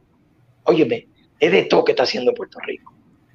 óyeme, 0.63 1.09
es 1.37 1.51
de 1.51 1.63
todo 1.63 1.83
que 1.83 1.91
está 1.91 2.03
haciendo 2.03 2.33
Puerto 2.33 2.57
Rico. 2.65 2.93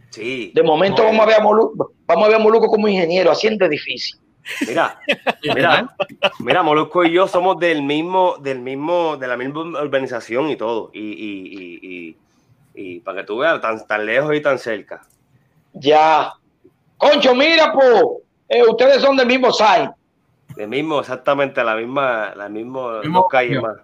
Sí. 0.08 0.50
De 0.54 0.62
momento 0.62 1.04
vamos 1.04 1.20
a 1.20 1.26
ver 1.26 1.36
a 1.36 1.42
Molusco, 1.42 1.92
vamos 2.06 2.24
a 2.24 2.28
ver 2.28 2.36
a 2.36 2.42
Molusco 2.42 2.68
como 2.68 2.88
ingeniero 2.88 3.30
haciendo 3.30 3.66
edificios. 3.66 4.18
Mira, 4.66 4.98
mira, 5.42 5.94
mira, 6.38 6.62
Molusco 6.62 7.04
y 7.04 7.12
yo 7.12 7.28
somos 7.28 7.58
del 7.58 7.82
mismo, 7.82 8.36
del 8.40 8.60
mismo, 8.60 9.18
de 9.18 9.28
la 9.28 9.36
misma 9.36 9.60
urbanización 9.60 10.48
y 10.48 10.56
todo. 10.56 10.90
y, 10.94 11.00
y 11.00 12.16
y 12.29 12.29
para 13.04 13.20
que 13.20 13.26
tú 13.26 13.38
veas, 13.38 13.60
tan, 13.60 13.86
tan 13.86 14.06
lejos 14.06 14.34
y 14.34 14.40
tan 14.40 14.58
cerca. 14.58 15.02
Ya. 15.72 16.32
Concho, 16.96 17.34
mira, 17.34 17.72
po, 17.72 18.22
eh, 18.48 18.62
ustedes 18.68 19.00
son 19.00 19.16
del 19.16 19.26
mismo 19.26 19.52
site. 19.52 19.90
Del 20.56 20.68
mismo, 20.68 21.00
exactamente, 21.00 21.62
la 21.62 21.76
misma, 21.76 22.34
la 22.34 22.48
misma 22.48 23.00
calle 23.30 23.60
más. 23.60 23.76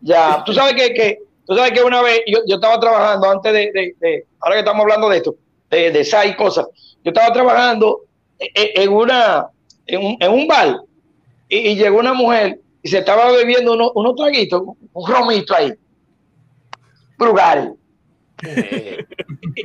Ya, 0.00 0.42
tú 0.44 0.52
sabes 0.52 0.74
que, 0.74 0.94
que, 0.94 1.18
tú 1.46 1.54
sabes 1.54 1.72
que 1.72 1.82
una 1.82 2.02
vez 2.02 2.22
yo, 2.26 2.38
yo 2.46 2.56
estaba 2.56 2.78
trabajando 2.80 3.30
antes 3.30 3.52
de, 3.52 3.94
de, 3.98 4.26
ahora 4.40 4.56
que 4.56 4.60
estamos 4.60 4.82
hablando 4.82 5.08
de 5.08 5.16
esto, 5.18 5.34
de, 5.70 5.90
de 5.90 6.04
SAI 6.04 6.36
cosas, 6.36 6.66
yo 7.04 7.10
estaba 7.10 7.32
trabajando 7.32 8.02
en, 8.38 8.92
una, 8.92 9.48
en 9.86 10.06
un, 10.06 10.16
en 10.20 10.32
un 10.32 10.46
bar 10.46 10.76
y, 11.48 11.74
llegó 11.74 11.98
una 11.98 12.14
mujer 12.14 12.60
y 12.82 12.88
se 12.88 12.98
estaba 12.98 13.30
bebiendo 13.32 13.72
unos, 13.74 13.90
unos 13.94 14.14
traguitos, 14.14 14.62
un 14.92 15.10
romito 15.10 15.54
ahí. 15.54 15.72
Brugal 17.18 17.74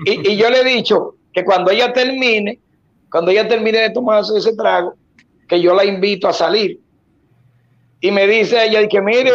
y, 0.05 0.35
yo 0.35 0.49
le 0.49 0.61
he 0.61 0.63
dicho 0.63 1.15
que 1.31 1.43
cuando 1.43 1.71
ella 1.71 1.93
termine, 1.93 2.59
cuando 3.09 3.31
ella 3.31 3.47
termine 3.47 3.79
de 3.79 3.89
tomarse 3.91 4.37
ese 4.37 4.55
trago, 4.55 4.95
que 5.47 5.61
yo 5.61 5.73
la 5.73 5.85
invito 5.85 6.27
a 6.27 6.33
salir. 6.33 6.79
Y 7.99 8.11
me 8.11 8.27
dice 8.27 8.65
ella 8.65 8.87
que 8.87 9.01
mire, 9.01 9.33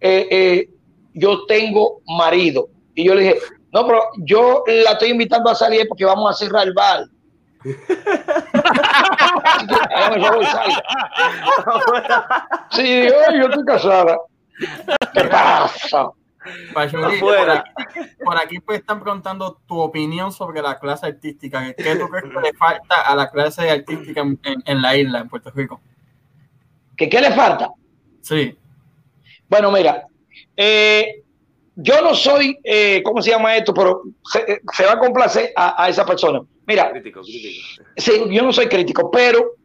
eh, 0.00 0.28
eh, 0.30 0.68
yo 1.14 1.46
tengo 1.46 2.02
marido. 2.06 2.68
Y 2.94 3.04
yo 3.04 3.14
le 3.14 3.22
dije, 3.22 3.38
no, 3.72 3.86
pero 3.86 4.02
yo 4.18 4.62
la 4.66 4.92
estoy 4.92 5.10
invitando 5.10 5.50
a 5.50 5.54
salir 5.54 5.88
porque 5.88 6.04
vamos 6.04 6.30
a 6.30 6.34
cerrar 6.34 6.66
el 6.66 6.74
bar. 6.74 7.06
sí, 12.70 13.08
yo 13.08 13.48
estoy 13.48 13.64
casada. 13.64 14.18
¿Qué 15.14 15.24
pasa? 15.24 16.10
Por, 18.24 18.38
aquí, 18.38 18.60
pues 18.60 18.80
están 18.80 19.00
preguntando 19.00 19.60
tu 19.66 19.78
opinión 19.80 20.32
sobre 20.32 20.60
la 20.62 20.78
clase 20.78 21.06
artística. 21.06 21.74
¿Qué 21.74 21.96
tú 21.96 22.08
crees 22.08 22.24
que 22.24 22.40
le 22.40 22.52
falta 22.54 23.00
a 23.02 23.16
la 23.16 23.30
clase 23.30 23.70
artística 23.70 24.22
en, 24.22 24.82
la 24.82 24.96
isla, 24.96 25.20
en 25.20 25.28
Puerto 25.28 25.50
Rico? 25.50 25.80
¿Qué, 26.96 27.08
qué 27.08 27.20
le 27.20 27.32
falta? 27.32 27.70
Sí. 28.20 28.56
Bueno, 29.48 29.70
mira, 29.70 30.06
eh, 30.56 31.22
yo 31.76 32.02
no 32.02 32.14
soy, 32.14 32.58
eh, 32.62 33.02
¿cómo 33.02 33.20
se 33.20 33.30
llama 33.30 33.56
esto? 33.56 33.74
Pero 33.74 34.02
se, 34.24 34.84
va 34.84 34.92
a 34.92 34.98
complacer 34.98 35.52
a, 35.56 35.88
esa 35.88 36.06
persona. 36.06 36.40
Mira, 36.66 36.90
crítico, 36.90 37.22
Sí, 37.24 37.62
yo 38.30 38.42
no 38.42 38.52
soy 38.52 38.68
crítico, 38.68 39.10
pero 39.10 39.56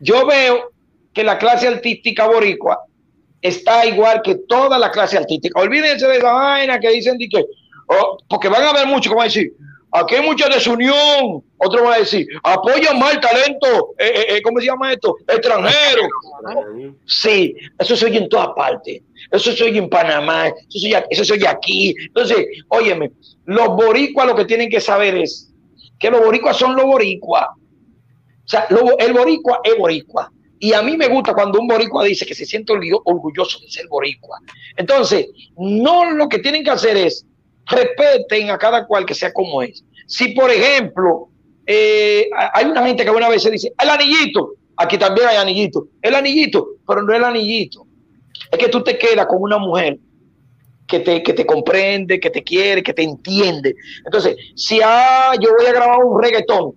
yo 0.00 0.26
veo 0.26 0.72
que 1.12 1.24
la 1.24 1.38
clase 1.38 1.66
artística 1.66 2.26
boricua 2.26 2.84
está 3.42 3.86
igual 3.86 4.22
que 4.22 4.36
toda 4.48 4.78
la 4.78 4.90
clase 4.90 5.18
artística. 5.18 5.60
Olvídense 5.60 6.06
de 6.06 6.18
esa 6.18 6.32
vaina 6.32 6.78
que 6.80 6.90
dicen 6.90 7.18
que, 7.18 7.44
oh, 7.88 8.18
porque 8.28 8.48
van 8.48 8.62
a 8.62 8.72
ver 8.72 8.86
mucho, 8.86 9.10
como 9.10 9.22
decir, 9.22 9.52
aquí 9.92 10.16
hay 10.16 10.22
mucha 10.22 10.48
desunión. 10.48 11.42
Otro 11.58 11.84
va 11.84 11.94
a 11.94 11.98
decir, 11.98 12.26
apoyan 12.42 12.98
más 12.98 13.14
el 13.14 13.20
talento, 13.20 13.94
eh, 13.98 14.12
eh, 14.14 14.26
eh, 14.36 14.42
¿cómo 14.42 14.60
se 14.60 14.66
llama 14.66 14.92
esto? 14.92 15.16
Extranjero. 15.26 16.02
Sí, 17.06 17.54
eso 17.78 17.96
se 17.96 18.08
en 18.08 18.28
todas 18.28 18.48
partes. 18.54 19.02
Eso 19.30 19.52
se 19.52 19.68
en 19.68 19.88
Panamá, 19.88 20.52
eso 21.10 21.24
se 21.24 21.32
oye, 21.32 21.48
aquí. 21.48 21.94
Entonces, 22.06 22.46
óyeme, 22.68 23.12
los 23.46 23.68
boricuas 23.68 24.26
lo 24.26 24.36
que 24.36 24.44
tienen 24.44 24.68
que 24.68 24.80
saber 24.80 25.16
es 25.16 25.50
que 25.98 26.10
los 26.10 26.20
boricuas 26.20 26.56
son 26.56 26.76
los 26.76 26.84
boricuas. 26.84 27.46
O 28.46 28.48
sea, 28.48 28.68
el 28.98 29.12
boricua 29.12 29.60
es 29.64 29.76
boricua. 29.76 30.30
Y 30.58 30.72
a 30.72 30.82
mí 30.82 30.96
me 30.96 31.08
gusta 31.08 31.34
cuando 31.34 31.60
un 31.60 31.66
boricua 31.66 32.04
dice 32.04 32.24
que 32.24 32.34
se 32.34 32.46
siente 32.46 32.72
orgulloso 32.72 33.60
de 33.60 33.70
ser 33.70 33.86
boricua. 33.88 34.40
Entonces, 34.76 35.26
no 35.56 36.10
lo 36.12 36.28
que 36.28 36.38
tienen 36.38 36.64
que 36.64 36.70
hacer 36.70 36.96
es 36.96 37.26
respeten 37.66 38.50
a 38.50 38.58
cada 38.58 38.86
cual 38.86 39.04
que 39.04 39.14
sea 39.14 39.32
como 39.32 39.62
es. 39.62 39.84
Si, 40.06 40.28
por 40.28 40.50
ejemplo, 40.50 41.28
eh, 41.66 42.28
hay 42.54 42.64
una 42.64 42.86
gente 42.86 43.04
que 43.04 43.10
una 43.10 43.28
vez 43.28 43.42
se 43.42 43.50
dice, 43.50 43.72
el 43.78 43.90
anillito, 43.90 44.54
aquí 44.76 44.96
también 44.96 45.28
hay 45.28 45.36
anillito, 45.36 45.88
el 46.00 46.14
anillito, 46.14 46.68
pero 46.86 47.02
no 47.02 47.12
el 47.12 47.24
anillito. 47.24 47.86
Es 48.50 48.58
que 48.58 48.68
tú 48.68 48.82
te 48.82 48.96
quedas 48.96 49.26
con 49.26 49.42
una 49.42 49.58
mujer 49.58 49.98
que 50.86 51.00
te, 51.00 51.22
que 51.22 51.32
te 51.32 51.44
comprende, 51.44 52.20
que 52.20 52.30
te 52.30 52.44
quiere, 52.44 52.82
que 52.82 52.94
te 52.94 53.02
entiende. 53.02 53.74
Entonces, 54.04 54.36
si 54.54 54.80
ah, 54.82 55.32
yo 55.40 55.50
voy 55.56 55.66
a 55.66 55.72
grabar 55.72 56.04
un 56.04 56.22
reggaetón, 56.22 56.74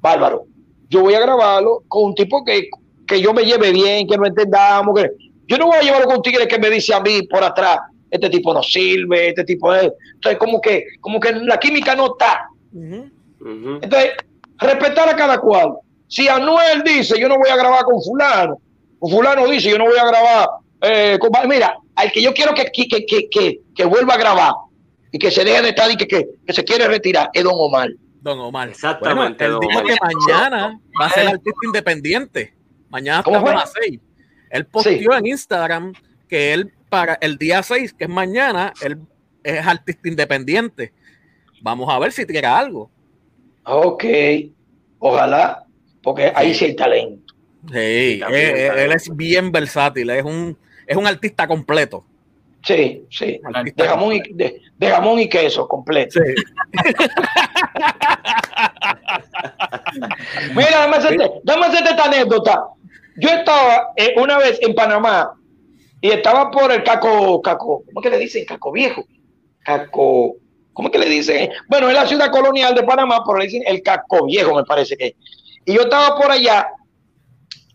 bárbaro, 0.00 0.46
yo 0.88 1.02
voy 1.02 1.14
a 1.14 1.20
grabarlo 1.20 1.84
con 1.86 2.04
un 2.06 2.14
tipo 2.14 2.44
que 2.44 2.68
que 3.12 3.20
yo 3.20 3.34
me 3.34 3.44
lleve 3.44 3.72
bien, 3.72 4.06
que 4.06 4.16
no 4.16 4.26
entendamos. 4.26 4.98
Que... 4.98 5.10
Yo 5.46 5.58
no 5.58 5.66
voy 5.66 5.76
a 5.76 5.82
llevarlo 5.82 6.06
con 6.06 6.16
un 6.16 6.22
tigre 6.22 6.48
que 6.48 6.58
me 6.58 6.70
dice 6.70 6.94
a 6.94 7.00
mí 7.00 7.22
por 7.22 7.44
atrás, 7.44 7.78
este 8.10 8.30
tipo 8.30 8.54
no 8.54 8.62
sirve, 8.62 9.28
este 9.28 9.44
tipo 9.44 9.74
es. 9.74 9.90
Entonces, 10.14 10.38
como 10.38 10.60
que, 10.60 10.86
como 11.00 11.20
que 11.20 11.32
la 11.32 11.58
química 11.58 11.94
no 11.94 12.06
está. 12.12 12.48
Entonces, 12.72 14.12
respetar 14.58 15.08
a 15.08 15.16
cada 15.16 15.38
cual. 15.38 15.74
Si 16.08 16.28
Anuel 16.28 16.82
dice, 16.84 17.20
yo 17.20 17.28
no 17.28 17.36
voy 17.38 17.50
a 17.50 17.56
grabar 17.56 17.84
con 17.84 18.00
fulano, 18.02 18.58
o 18.98 19.08
fulano 19.08 19.46
dice, 19.46 19.70
yo 19.70 19.78
no 19.78 19.84
voy 19.84 19.98
a 19.98 20.06
grabar 20.06 20.48
eh, 20.82 21.18
con... 21.18 21.30
Mira, 21.48 21.74
al 21.94 22.12
que 22.12 22.22
yo 22.22 22.32
quiero 22.32 22.54
que, 22.54 22.66
que, 22.70 23.06
que, 23.06 23.60
que, 23.74 23.84
vuelva 23.84 24.14
a 24.14 24.18
grabar 24.18 24.52
y 25.10 25.18
que 25.18 25.30
se 25.30 25.44
deje 25.44 25.62
de 25.62 25.68
estar 25.70 25.90
y 25.90 25.96
que, 25.96 26.06
que, 26.06 26.52
se 26.52 26.64
quiere 26.64 26.86
retirar 26.86 27.30
es 27.32 27.44
Don 27.44 27.54
Omar. 27.56 27.88
Don 28.20 28.38
Omar. 28.40 28.68
Exactamente. 28.68 29.44
Bueno, 29.44 29.60
él 29.62 29.68
dijo 29.68 29.82
que 29.84 29.96
mañana 30.00 30.78
va 31.00 31.06
a 31.06 31.10
ser 31.10 31.28
artista 31.28 31.60
independiente. 31.66 32.54
Mañana 32.92 33.20
estamos 33.20 33.50
a 33.50 33.54
las 33.54 33.72
6. 33.72 33.98
Él 34.50 34.66
posteó 34.66 35.16
en 35.16 35.26
Instagram 35.26 35.94
que 36.28 36.52
él 36.52 36.70
para 36.90 37.14
el 37.22 37.38
día 37.38 37.62
6, 37.62 37.94
que 37.94 38.04
es 38.04 38.10
mañana, 38.10 38.74
él 38.82 38.98
es 39.42 39.66
artista 39.66 40.10
independiente. 40.10 40.92
Vamos 41.62 41.88
a 41.88 41.98
ver 41.98 42.12
si 42.12 42.26
tira 42.26 42.58
algo. 42.58 42.90
Ok, 43.64 44.04
ojalá, 44.98 45.64
porque 46.02 46.30
ahí 46.34 46.52
sí 46.52 46.66
hay 46.66 46.76
talento. 46.76 47.34
Sí, 47.72 48.20
él, 48.30 48.92
es 48.92 49.16
bien 49.16 49.50
versátil, 49.50 50.10
es 50.10 50.24
un, 50.24 50.58
es 50.86 50.96
un 50.96 51.06
artista 51.06 51.48
completo. 51.48 52.04
Sí, 52.62 53.06
sí, 53.10 53.40
de 53.74 53.88
jamón, 53.88 54.12
y, 54.12 54.20
de, 54.34 54.60
jamón, 54.80 55.18
y, 55.18 55.30
queso 55.30 55.66
completo. 55.66 56.20
Sí. 56.20 56.34
Mira, 60.54 60.86
dame 61.42 61.66
hacerte 61.66 61.90
esta 61.90 62.04
anécdota. 62.04 62.62
Yo 63.16 63.28
estaba 63.28 63.92
eh, 63.96 64.14
una 64.16 64.38
vez 64.38 64.58
en 64.62 64.74
Panamá 64.74 65.34
y 66.00 66.10
estaba 66.10 66.50
por 66.50 66.72
el 66.72 66.82
Caco, 66.82 67.40
Caco, 67.42 67.84
¿cómo 67.86 68.00
que 68.00 68.10
le 68.10 68.18
dicen? 68.18 68.44
Caco 68.44 68.72
Viejo. 68.72 69.04
Caco, 69.64 70.36
¿cómo 70.72 70.90
que 70.90 70.98
le 70.98 71.08
dicen? 71.08 71.50
Bueno, 71.68 71.88
es 71.88 71.94
la 71.94 72.06
ciudad 72.06 72.30
colonial 72.30 72.74
de 72.74 72.82
Panamá, 72.82 73.22
pero 73.24 73.38
le 73.38 73.46
dicen 73.46 73.62
el 73.66 73.82
Caco 73.82 74.26
Viejo, 74.26 74.54
me 74.54 74.64
parece 74.64 74.96
que. 74.96 75.16
Y 75.64 75.74
yo 75.74 75.82
estaba 75.82 76.16
por 76.16 76.30
allá, 76.30 76.68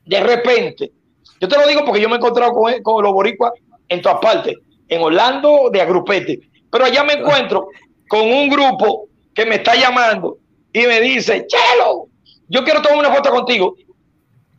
de 0.06 0.20
repente, 0.20 0.92
yo 1.40 1.48
te 1.48 1.58
lo 1.58 1.68
digo 1.68 1.86
porque 1.86 2.02
yo 2.02 2.10
me 2.10 2.16
he 2.16 2.18
encontrado 2.18 2.52
con, 2.52 2.82
con 2.82 3.04
los 3.04 3.14
boricuas 3.14 3.54
en 3.88 4.02
todas 4.02 4.20
partes, 4.20 4.56
en 4.90 5.02
Orlando 5.02 5.70
de 5.72 5.82
agrupete, 5.82 6.42
pero 6.70 6.86
allá 6.86 7.04
me 7.04 7.14
encuentro 7.14 7.70
con 8.10 8.22
un 8.22 8.50
grupo 8.50 9.08
que 9.34 9.46
me 9.46 9.56
está 9.56 9.76
llamando 9.76 10.40
y 10.74 10.82
me 10.82 11.00
dice, 11.00 11.46
Chelo, 11.48 12.08
yo 12.50 12.64
quiero 12.64 12.82
tomar 12.82 13.00
una 13.00 13.14
foto 13.14 13.30
contigo. 13.30 13.76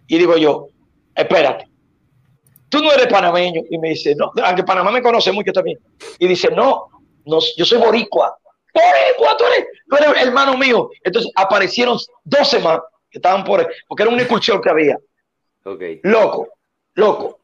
Y 0.08 0.18
digo 0.18 0.36
yo, 0.36 0.68
espérate, 1.14 1.68
tú 2.68 2.82
no 2.82 2.92
eres 2.92 3.06
panameño. 3.06 3.62
Y 3.70 3.78
me 3.78 3.90
dice, 3.90 4.14
no, 4.16 4.32
aunque 4.42 4.64
Panamá 4.64 4.90
me 4.90 5.02
conoce 5.02 5.30
mucho 5.30 5.52
también. 5.52 5.78
Y 6.18 6.26
dice, 6.26 6.48
no, 6.50 6.88
no 7.26 7.38
yo 7.56 7.64
soy 7.64 7.78
boricua. 7.78 8.36
Boricua, 8.74 9.36
tú 9.36 9.44
eres, 9.44 9.66
tú 9.88 9.96
eres 9.96 10.22
hermano 10.22 10.56
mío. 10.56 10.90
Entonces 11.04 11.30
aparecieron 11.36 11.98
12 12.24 12.58
más 12.60 12.80
que 13.10 13.18
estaban 13.18 13.44
por, 13.44 13.68
porque 13.86 14.02
era 14.02 14.12
una 14.12 14.22
excursión 14.22 14.60
que 14.60 14.70
había. 14.70 14.98
Okay. 15.64 16.00
Loco, 16.02 16.48
loco. 16.94 17.40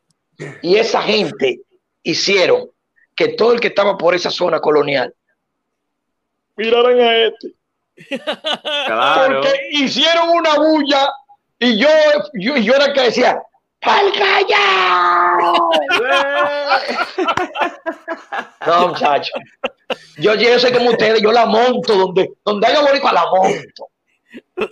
Y 0.62 0.76
esa 0.76 1.02
gente 1.02 1.60
hicieron 2.02 2.70
que 3.14 3.28
todo 3.28 3.52
el 3.52 3.60
que 3.60 3.68
estaba 3.68 3.96
por 3.96 4.14
esa 4.14 4.30
zona 4.30 4.60
colonial 4.60 5.14
miraran 6.56 6.98
a 7.00 7.16
este. 7.26 7.54
Claro. 8.86 9.40
Porque 9.40 9.68
hicieron 9.70 10.30
una 10.30 10.54
bulla 10.56 11.08
y 11.64 11.78
yo, 11.78 11.88
yo, 12.34 12.56
yo 12.56 12.74
era 12.74 12.86
el 12.86 12.92
que 12.92 13.02
decía, 13.02 13.40
¡Pal 13.80 14.12
no, 18.66 18.88
muchacho. 18.88 19.32
Yo, 20.18 20.34
yo 20.34 20.58
soy 20.58 20.72
como 20.72 20.90
ustedes, 20.90 21.22
yo 21.22 21.32
la 21.32 21.46
monto 21.46 21.94
donde, 21.94 22.32
donde 22.44 22.66
haya 22.66 22.80
boricua 22.80 23.12
la 23.12 23.26
monto. 23.26 23.88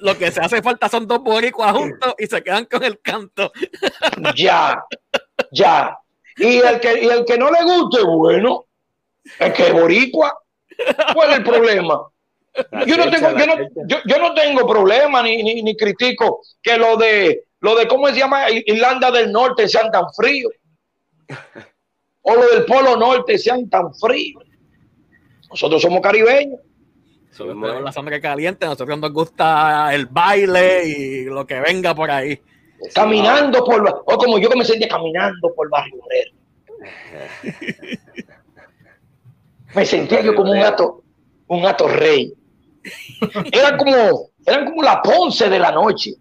Lo 0.01 0.17
que 0.17 0.31
se 0.31 0.41
hace 0.41 0.63
falta 0.63 0.89
son 0.89 1.07
dos 1.07 1.23
boricuas 1.23 1.73
juntos 1.73 2.15
y 2.19 2.27
se 2.27 2.43
quedan 2.43 2.65
con 2.67 2.83
el 2.85 3.01
canto. 3.01 3.53
Ya, 4.35 4.83
ya. 5.51 5.99
Y 6.37 6.59
el 6.59 6.81
que, 6.81 7.05
y 7.05 7.09
el 7.09 7.25
que 7.25 7.39
no 7.39 7.51
le 7.51 7.63
guste, 7.65 8.03
bueno, 8.03 8.67
es 9.39 9.53
que 9.53 9.73
boricua. 9.73 10.39
¿Cuál 11.15 11.31
es 11.31 11.37
el 11.39 11.45
problema? 11.45 12.12
Yo 12.87 12.97
no, 12.97 13.11
tengo, 13.11 13.31
yo, 13.31 13.47
no, 13.47 13.55
yo, 14.05 14.19
no 14.19 14.35
tengo 14.35 14.67
problema 14.67 15.23
ni, 15.23 15.43
ni, 15.43 15.63
ni, 15.63 15.75
critico 15.75 16.43
que 16.63 16.77
lo 16.77 16.99
de 16.99 17.45
lo 17.61 17.75
de 17.75 17.89
cómo 17.89 18.09
se 18.09 18.19
llama 18.19 18.51
Irlanda 18.51 19.11
del 19.11 19.33
Norte 19.33 19.69
sean 19.69 19.91
tan 19.91 20.05
fríos. 20.15 20.53
O 22.25 22.37
lo 22.37 22.49
del 22.51 22.65
Polo 22.67 22.97
Norte 22.97 23.37
sean 23.37 23.69
tan 23.69 23.93
fríos. 23.95 24.45
Nosotros 25.51 25.83
somos 25.83 26.01
caribeños. 26.01 26.61
Somos 27.33 27.83
la 27.83 27.91
sangre 27.91 28.21
caliente, 28.21 28.65
nosotros 28.65 28.97
nos 28.97 29.13
gusta 29.13 29.93
el 29.93 30.07
baile 30.07 30.87
y 30.87 31.25
lo 31.25 31.45
que 31.45 31.59
venga 31.59 31.95
por 31.95 32.11
ahí. 32.11 32.41
Caminando 32.95 33.65
por 33.65 33.85
o 33.89 34.19
como 34.19 34.39
yo 34.39 34.49
que 34.51 34.59
me 34.59 34.65
sentía 34.65 34.87
caminando 34.87 35.53
por 35.55 35.69
Barrio 35.69 35.97
Obrero. 36.01 36.33
me 39.75 39.87
sentía 39.87 40.21
yo 40.21 40.35
como 40.35 40.53
un 40.53 40.61
gato, 40.61 41.03
un 41.49 41.63
gato 41.63 41.89
rey. 41.89 42.33
Era 43.53 43.77
como, 43.77 44.31
eran 44.47 44.65
como 44.67 44.83
la 44.83 45.01
ponce 45.03 45.49
de 45.49 45.59
la 45.59 45.73
noche. 45.73 46.13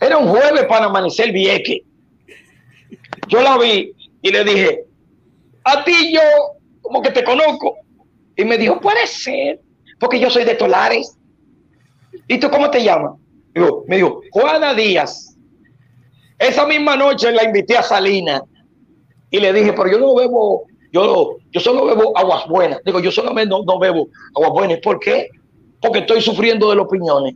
Era 0.00 0.18
un 0.18 0.28
jueves 0.28 0.64
para 0.64 0.86
amanecer 0.86 1.32
vieque. 1.32 1.84
Yo 3.28 3.42
la 3.42 3.58
vi 3.58 3.92
y 4.20 4.30
le 4.30 4.44
dije, 4.44 4.84
a 5.64 5.84
ti 5.84 6.12
yo 6.12 6.20
como 6.80 7.02
que 7.02 7.10
te 7.10 7.24
conozco. 7.24 7.76
Y 8.36 8.44
me 8.44 8.58
dijo, 8.58 8.80
puede 8.80 9.06
ser, 9.06 9.60
porque 9.98 10.18
yo 10.18 10.30
soy 10.30 10.44
de 10.44 10.54
Tolares. 10.54 11.16
¿Y 12.28 12.38
tú 12.38 12.50
cómo 12.50 12.70
te 12.70 12.82
llamas? 12.82 13.12
Me 13.86 13.96
dijo, 13.96 14.22
Juana 14.30 14.74
Díaz. 14.74 15.36
Esa 16.38 16.66
misma 16.66 16.96
noche 16.96 17.30
la 17.30 17.44
invité 17.44 17.76
a 17.76 17.82
Salina 17.82 18.42
y 19.30 19.38
le 19.38 19.52
dije, 19.52 19.72
pero 19.72 19.90
yo 19.90 19.98
no 19.98 20.14
bebo 20.14 20.66
yo, 20.92 21.38
yo 21.50 21.60
solo 21.60 21.86
bebo 21.86 22.16
aguas 22.16 22.46
buenas. 22.46 22.80
Digo, 22.84 23.00
yo 23.00 23.10
solamente 23.10 23.48
no, 23.48 23.64
no 23.64 23.78
bebo 23.78 24.08
aguas 24.36 24.52
buenas. 24.52 24.78
¿Por 24.80 25.00
qué? 25.00 25.30
Porque 25.80 26.00
estoy 26.00 26.20
sufriendo 26.20 26.68
de 26.70 26.76
los 26.76 26.86
piñones. 26.88 27.34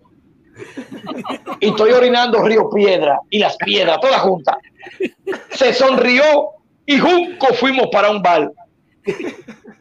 Y 1.61 1.69
estoy 1.69 1.93
orinando 1.93 2.43
Río 2.43 2.69
Piedra 2.71 3.21
y 3.31 3.39
las 3.39 3.57
piedras, 3.57 3.99
todas 4.01 4.21
juntas. 4.21 4.57
Se 5.51 5.73
sonrió 5.73 6.23
y 6.85 6.99
Junco 6.99 7.47
fuimos 7.55 7.89
para 7.91 8.11
un 8.11 8.23
bar. 8.23 8.53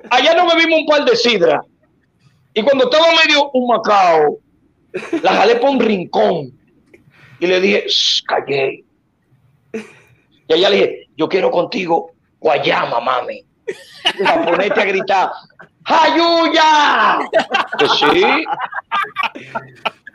Allá 0.10 0.36
nos 0.36 0.54
bebimos 0.54 0.80
un 0.80 0.86
par 0.86 1.06
de 1.06 1.16
sidra. 1.16 1.62
Y 2.54 2.62
cuando 2.62 2.86
estaba 2.86 3.08
medio 3.26 3.52
un 3.52 3.68
macao, 3.68 4.40
la 5.22 5.34
jalé 5.34 5.56
por 5.58 5.72
un 5.72 5.80
rincón 5.80 6.58
y 7.40 7.48
le 7.48 7.60
dije, 7.60 7.86
callé. 8.26 8.86
Y 10.48 10.54
allá 10.54 10.70
le 10.70 10.76
dije, 10.76 11.10
yo 11.18 11.28
quiero 11.28 11.52
contigo 11.52 12.12
Guayama, 12.40 13.00
mami. 13.00 13.44
Para 14.24 14.46
ponerte 14.46 14.82
a 14.82 14.86
gritar, 14.86 15.32
¡Ayuya! 15.86 17.20
Pues 17.78 17.92
sí. 17.92 18.26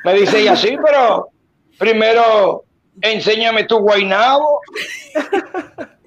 Me 0.05 0.15
dice 0.15 0.41
ella, 0.41 0.57
sí, 0.57 0.77
pero 0.85 1.29
primero 1.79 2.65
enséñame 3.01 3.65
tu 3.65 3.79
guainabo. 3.79 4.61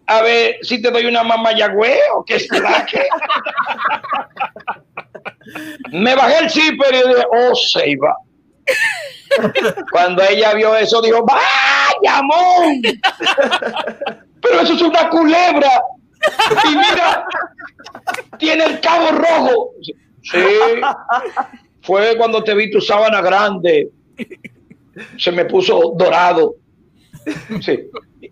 A 0.08 0.22
ver 0.22 0.58
si 0.64 0.82
te 0.82 0.92
doy 0.92 1.06
una 1.06 1.24
mamayagüe 1.24 1.98
o 2.16 2.26
qué 2.26 2.40
será 2.40 2.86
que. 2.86 3.08
Me 5.92 6.14
bajé 6.16 6.40
el 6.40 6.50
zipper 6.50 6.94
y 6.94 7.08
dije, 7.10 7.26
oh, 7.32 7.56
se 7.56 7.90
iba. 7.90 8.16
Cuando 9.92 10.24
ella 10.24 10.54
vio 10.54 10.76
eso, 10.76 11.02
dijo, 11.02 11.26
¡vaya, 11.26 12.18
amor! 12.18 12.66
Pero 14.42 14.60
eso 14.60 14.74
es 14.74 14.82
una 14.82 15.10
culebra. 15.10 15.82
Y 16.66 16.70
mira, 16.70 17.26
tiene 18.38 18.66
el 18.66 18.80
cabo 18.80 19.12
rojo. 19.12 19.72
Sí. 20.22 20.40
Fue 21.82 22.16
cuando 22.18 22.44
te 22.44 22.56
vi 22.56 22.72
tu 22.72 22.80
sábana 22.82 23.22
grande. 23.22 23.90
Se 25.18 25.32
me 25.32 25.46
puso 25.46 25.94
dorado. 25.98 26.56
Sí. 27.62 27.80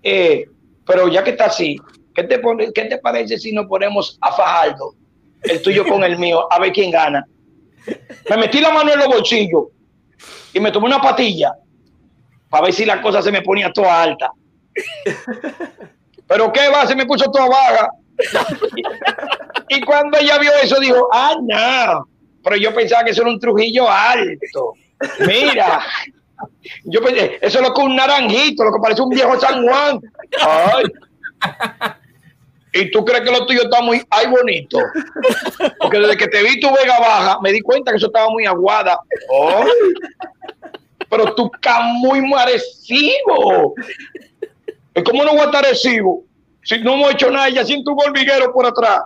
Eh, 0.04 0.46
pero 0.86 1.08
ya 1.08 1.24
que 1.24 1.32
está 1.32 1.46
así, 1.46 1.78
¿qué 2.14 2.24
te, 2.24 2.40
pone, 2.40 2.72
¿qué 2.74 2.86
te 2.86 2.98
parece 2.98 3.38
si 3.38 3.52
nos 3.52 3.68
ponemos 3.68 4.18
a 4.22 4.32
Fajardo? 4.32 4.96
El 5.44 5.62
tuyo 5.62 5.86
con 5.86 6.04
el 6.04 6.18
mío, 6.18 6.48
a 6.52 6.60
ver 6.60 6.72
quién 6.72 6.92
gana. 6.92 7.26
Me 8.30 8.38
metí 8.38 8.60
la 8.60 8.72
mano 8.72 8.92
en 8.94 9.00
los 9.00 9.08
bolsillos 9.08 9.66
y 10.54 10.60
me 10.60 10.72
tomé 10.72 10.88
una 10.88 11.02
patilla 11.02 11.54
para 12.50 12.66
ver 12.66 12.74
si 12.74 12.86
la 12.86 13.02
cosa 13.02 13.22
se 13.22 13.32
me 13.32 13.42
ponía 13.42 13.72
toda 13.72 14.04
alta. 14.04 14.32
Pero 16.32 16.50
qué 16.54 16.70
va, 16.70 16.88
se 16.88 16.96
me 16.96 17.06
puso 17.06 17.30
toda 17.30 17.50
baja. 17.50 17.90
y 19.68 19.82
cuando 19.82 20.18
ella 20.18 20.38
vio 20.38 20.52
eso, 20.64 20.80
dijo, 20.80 21.10
ah, 21.12 21.36
no. 21.42 22.08
Pero 22.42 22.56
yo 22.56 22.74
pensaba 22.74 23.04
que 23.04 23.12
eso 23.12 23.24
era 23.24 23.32
un 23.32 23.40
Trujillo 23.40 23.90
alto. 23.90 24.76
Mira, 25.28 25.82
yo 26.86 27.02
pensé, 27.02 27.38
eso 27.42 27.60
es 27.60 27.68
lo 27.68 27.74
que 27.74 27.82
un 27.82 27.98
naranjito, 27.98 28.64
lo 28.64 28.72
que 28.72 28.80
parece 28.82 29.02
un 29.02 29.10
viejo 29.10 29.38
San 29.42 29.68
Juan. 29.68 30.00
Ay. 30.42 30.86
Y 32.74 32.90
tú 32.92 33.04
crees 33.04 33.24
que 33.24 33.32
lo 33.32 33.46
tuyo 33.46 33.64
está 33.64 33.82
muy, 33.82 34.02
ay, 34.10 34.28
bonito. 34.28 34.80
Porque 35.82 36.00
desde 36.00 36.16
que 36.16 36.28
te 36.28 36.44
vi 36.44 36.62
tu 36.62 36.74
vega 36.74 36.98
baja, 36.98 37.40
me 37.42 37.52
di 37.52 37.60
cuenta 37.60 37.92
que 37.92 37.98
eso 37.98 38.08
estaba 38.08 38.30
muy 38.30 38.46
aguada. 38.46 38.98
Pero 41.10 41.36
tú 41.36 41.52
estás 41.54 41.82
muy 41.96 42.22
marecido. 42.22 43.74
Es 44.94 45.04
como 45.04 45.24
no 45.24 45.32
voy 45.32 45.42
a 45.42 45.46
estar 45.46 45.64
recibo. 45.64 46.24
Si 46.64 46.80
no 46.80 46.94
hemos 46.94 47.12
hecho 47.12 47.32
nada, 47.32 47.50
ya 47.50 47.66
siento 47.66 47.92
un 47.92 48.02
hormiguero 48.02 48.54
por 48.54 48.66
atrás. 48.66 49.02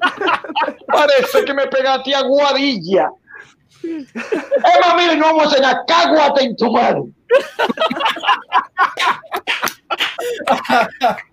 Parece 0.86 1.44
que 1.44 1.54
me 1.54 1.66
pegaste 1.66 2.14
a 2.14 2.22
guadilla. 2.22 3.10
Emma, 3.82 4.94
mire, 4.96 5.16
no 5.16 5.26
vamos 5.26 5.42
a 5.42 5.46
enseñar, 5.46 5.76
cáguate 5.86 6.44
en 6.44 6.56
tu 6.56 6.70
mano. 6.70 7.08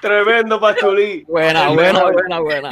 Tremendo, 0.00 0.60
Pachulí. 0.60 1.24
Buena, 1.24 1.70
buena, 1.70 2.04
buena, 2.04 2.40
buena. 2.40 2.70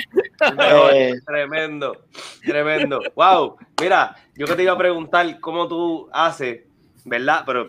Eh. 0.93 1.15
Tremendo, 1.27 2.05
tremendo. 2.45 3.01
Wow, 3.15 3.57
mira, 3.81 4.15
yo 4.35 4.47
que 4.47 4.55
te 4.55 4.63
iba 4.63 4.73
a 4.73 4.79
preguntar 4.79 5.41
cómo 5.41 5.69
tú 5.69 6.09
haces, 6.13 6.61
¿verdad? 7.05 7.43
Pero 7.47 7.69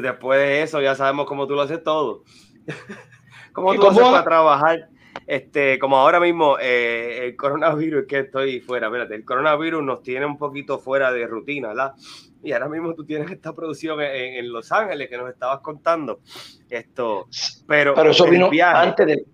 después 0.00 0.38
de 0.38 0.62
eso 0.62 0.80
ya 0.80 0.94
sabemos 0.94 1.26
cómo 1.26 1.46
tú 1.46 1.54
lo 1.54 1.62
haces 1.62 1.82
todo. 1.82 2.24
¿Cómo 3.52 3.74
tú 3.74 3.88
haces 3.88 4.02
para 4.02 4.24
trabajar? 4.24 4.88
Este, 5.26 5.78
como 5.78 5.96
ahora 5.96 6.20
mismo 6.20 6.56
eh, 6.60 7.26
el 7.26 7.36
coronavirus, 7.36 8.06
que 8.06 8.20
estoy 8.20 8.60
fuera, 8.60 8.86
espérate, 8.86 9.14
el 9.14 9.24
coronavirus 9.24 9.82
nos 9.82 10.02
tiene 10.02 10.24
un 10.24 10.38
poquito 10.38 10.78
fuera 10.78 11.12
de 11.12 11.26
rutina, 11.26 11.68
¿verdad? 11.68 11.94
Y 12.42 12.52
ahora 12.52 12.68
mismo 12.68 12.94
tú 12.94 13.04
tienes 13.04 13.30
esta 13.30 13.52
producción 13.52 14.00
en, 14.00 14.52
Los 14.52 14.70
Ángeles 14.72 15.08
que 15.08 15.18
nos 15.18 15.28
estabas 15.28 15.60
contando. 15.60 16.20
Esto, 16.68 17.28
pero, 17.66 17.94
pero 17.94 18.10
eso 18.10 18.24
vino 18.26 18.50
antes 18.62 19.06
del, 19.06 19.26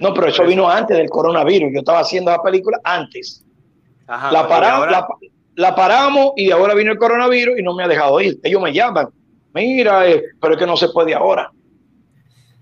no, 0.00 0.12
pero 0.12 0.28
eso 0.28 0.44
vino 0.44 0.68
antes 0.68 0.96
del 0.96 1.08
coronavirus. 1.08 1.70
Yo 1.72 1.80
estaba 1.80 2.00
haciendo 2.00 2.30
la 2.30 2.42
película 2.42 2.80
antes. 2.82 3.44
la, 4.06 4.48
paramos, 4.48 4.88
la, 5.54 5.74
paramos 5.74 6.32
y 6.36 6.50
ahora 6.50 6.74
vino 6.74 6.92
el 6.92 6.98
coronavirus 6.98 7.58
y 7.58 7.62
no 7.62 7.74
me 7.74 7.84
ha 7.84 7.88
dejado 7.88 8.20
ir. 8.20 8.38
Ellos 8.42 8.60
me 8.60 8.72
llaman. 8.72 9.08
Mira, 9.54 10.08
eh, 10.08 10.24
pero 10.40 10.54
es 10.54 10.58
que 10.58 10.66
no 10.66 10.76
se 10.76 10.88
puede 10.88 11.14
ahora. 11.14 11.50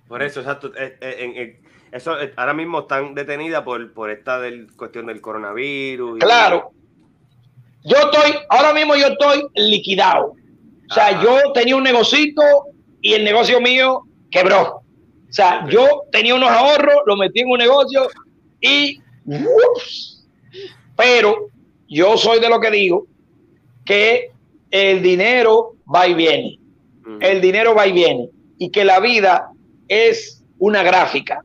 Por 0.09 0.23
eso, 0.23 0.41
exacto. 0.41 0.73
Eh, 0.77 0.97
eh, 1.01 1.61
eso 1.93 2.15
ahora 2.37 2.55
mismo 2.55 2.81
están 2.81 3.15
detenidas 3.15 3.63
por, 3.63 3.93
por 3.93 4.11
esta 4.11 4.41
del, 4.41 4.73
cuestión 4.77 5.07
del 5.07 5.21
coronavirus. 5.21 6.21
claro. 6.21 6.73
Yo 7.85 7.97
estoy, 7.99 8.35
ahora 8.49 8.75
mismo 8.75 8.97
yo 8.97 9.07
estoy 9.07 9.47
liquidado. 9.55 10.35
O 10.91 10.95
sea, 10.95 11.23
yo 11.23 11.53
tenía 11.53 11.77
un 11.77 11.85
negocito 11.85 12.43
y 13.01 13.15
el 13.15 13.23
negocio 13.23 13.61
mío 13.61 14.03
quebró. 14.29 14.83
O 15.29 15.33
sea, 15.33 15.65
yo 15.69 16.03
tenía 16.11 16.35
unos 16.35 16.51
ahorros, 16.51 16.97
los 17.07 17.17
metí 17.17 17.41
en 17.41 17.51
un 17.51 17.59
negocio 17.59 18.09
y... 18.61 19.01
Pero 20.97 21.49
yo 21.89 22.17
soy 22.17 22.41
de 22.41 22.49
lo 22.49 22.59
que 22.59 22.71
digo 22.73 23.07
que 23.85 24.33
el 24.71 25.01
dinero 25.01 25.77
va 25.93 26.09
y 26.09 26.15
viene. 26.15 26.59
El 27.21 27.41
dinero 27.41 27.75
va 27.75 27.87
y 27.87 27.93
viene. 27.93 28.29
Y 28.59 28.71
que 28.71 28.85
la 28.85 29.01
vida 29.01 29.49
es 29.89 30.43
una 30.59 30.83
gráfica. 30.83 31.43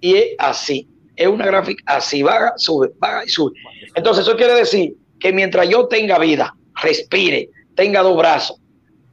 Y 0.00 0.14
es 0.16 0.26
así. 0.38 0.88
Es 1.14 1.28
una 1.28 1.46
gráfica 1.46 1.82
así. 1.86 2.22
Baja, 2.22 2.54
sube, 2.56 2.90
baja 2.98 3.24
y 3.24 3.28
sube. 3.28 3.52
Entonces 3.94 4.26
eso 4.26 4.36
quiere 4.36 4.54
decir 4.54 4.94
que 5.18 5.32
mientras 5.32 5.68
yo 5.68 5.86
tenga 5.86 6.18
vida, 6.18 6.54
respire, 6.82 7.50
tenga 7.74 8.02
dos 8.02 8.16
brazos, 8.16 8.60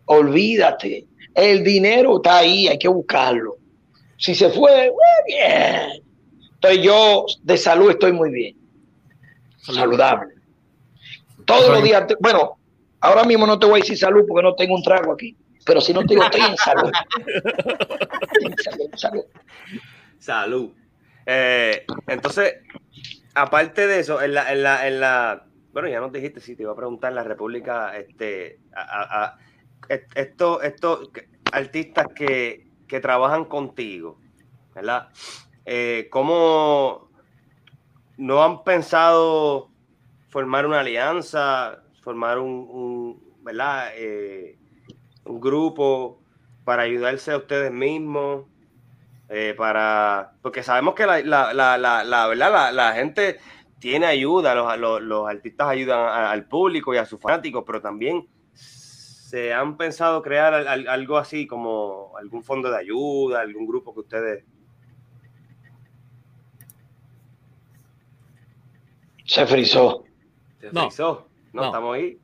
olvídate. 0.05 1.05
El 1.33 1.63
dinero 1.63 2.17
está 2.17 2.39
ahí, 2.39 2.67
hay 2.67 2.77
que 2.77 2.87
buscarlo. 2.87 3.57
Si 4.17 4.35
se 4.35 4.49
fue, 4.49 4.91
muy 4.91 5.35
bien. 5.35 6.03
Entonces 6.55 6.81
yo 6.81 7.25
de 7.41 7.57
salud 7.57 7.89
estoy 7.91 8.11
muy 8.13 8.29
bien. 8.31 8.55
Saludable. 9.61 10.33
Todos 11.45 11.69
los 11.69 11.83
días, 11.83 12.05
bueno, 12.19 12.57
ahora 12.99 13.23
mismo 13.23 13.47
no 13.47 13.57
te 13.59 13.65
voy 13.65 13.79
a 13.79 13.81
decir 13.81 13.97
salud 13.97 14.23
porque 14.27 14.43
no 14.43 14.55
tengo 14.55 14.75
un 14.75 14.83
trago 14.83 15.13
aquí. 15.13 15.35
Pero 15.65 15.81
si 15.81 15.93
no 15.93 16.01
te 16.01 16.13
digo, 16.13 16.23
estoy 16.23 16.41
en 16.41 16.57
salud. 16.57 16.91
salud, 18.95 19.25
salud. 20.19 20.71
Eh, 21.25 21.85
entonces, 22.07 22.55
aparte 23.33 23.87
de 23.87 23.99
eso, 23.99 24.21
en 24.21 24.33
la, 24.33 24.51
en 24.51 24.63
la, 24.63 24.87
en 24.87 24.99
la, 24.99 25.45
bueno, 25.71 25.87
ya 25.87 25.99
nos 25.99 26.11
dijiste, 26.11 26.39
si 26.39 26.55
te 26.55 26.63
iba 26.63 26.71
a 26.71 26.75
preguntar 26.75 27.11
en 27.11 27.15
la 27.15 27.23
República, 27.23 27.97
este, 27.97 28.59
a, 28.75 29.37
estos 30.15 30.63
esto, 30.63 31.11
artistas 31.51 32.07
que, 32.15 32.67
que, 32.87 32.99
trabajan 32.99 33.45
contigo, 33.45 34.19
¿verdad? 34.73 35.09
Eh, 35.65 36.07
¿Cómo 36.11 37.09
no 38.17 38.43
han 38.43 38.63
pensado 38.63 39.69
formar 40.29 40.65
una 40.65 40.81
alianza, 40.81 41.83
formar 42.01 42.39
un, 42.39 42.49
un 42.49 43.33
¿verdad? 43.43 43.91
Eh, 43.95 44.57
un 45.25 45.39
grupo 45.39 46.19
para 46.63 46.83
ayudarse 46.83 47.31
a 47.31 47.37
ustedes 47.37 47.71
mismos, 47.71 48.45
eh, 49.29 49.53
para, 49.57 50.33
porque 50.41 50.63
sabemos 50.63 50.95
que 50.95 51.05
la, 51.05 51.21
la, 51.21 51.53
la, 51.53 52.03
la, 52.03 52.27
¿verdad? 52.27 52.73
la, 52.73 52.93
gente 52.93 53.39
tiene 53.79 54.05
ayuda, 54.05 54.55
los, 54.77 55.01
los, 55.01 55.27
artistas 55.27 55.67
ayudan 55.67 55.99
al 55.99 56.45
público 56.45 56.93
y 56.93 56.97
a 56.97 57.05
sus 57.05 57.19
fanáticos, 57.19 57.63
pero 57.65 57.81
también 57.81 58.27
se 58.53 59.53
han 59.53 59.77
pensado 59.77 60.21
crear 60.21 60.53
algo 60.53 61.17
así 61.17 61.47
como 61.47 62.13
algún 62.17 62.43
fondo 62.43 62.69
de 62.69 62.77
ayuda, 62.77 63.41
algún 63.41 63.65
grupo 63.65 63.93
que 63.93 63.99
ustedes... 64.01 64.45
Se 69.25 69.47
frizó. 69.47 70.03
Se 70.59 70.69
frizó. 70.69 71.27
no. 71.53 71.65
estamos 71.65 71.95
ahí 71.95 72.19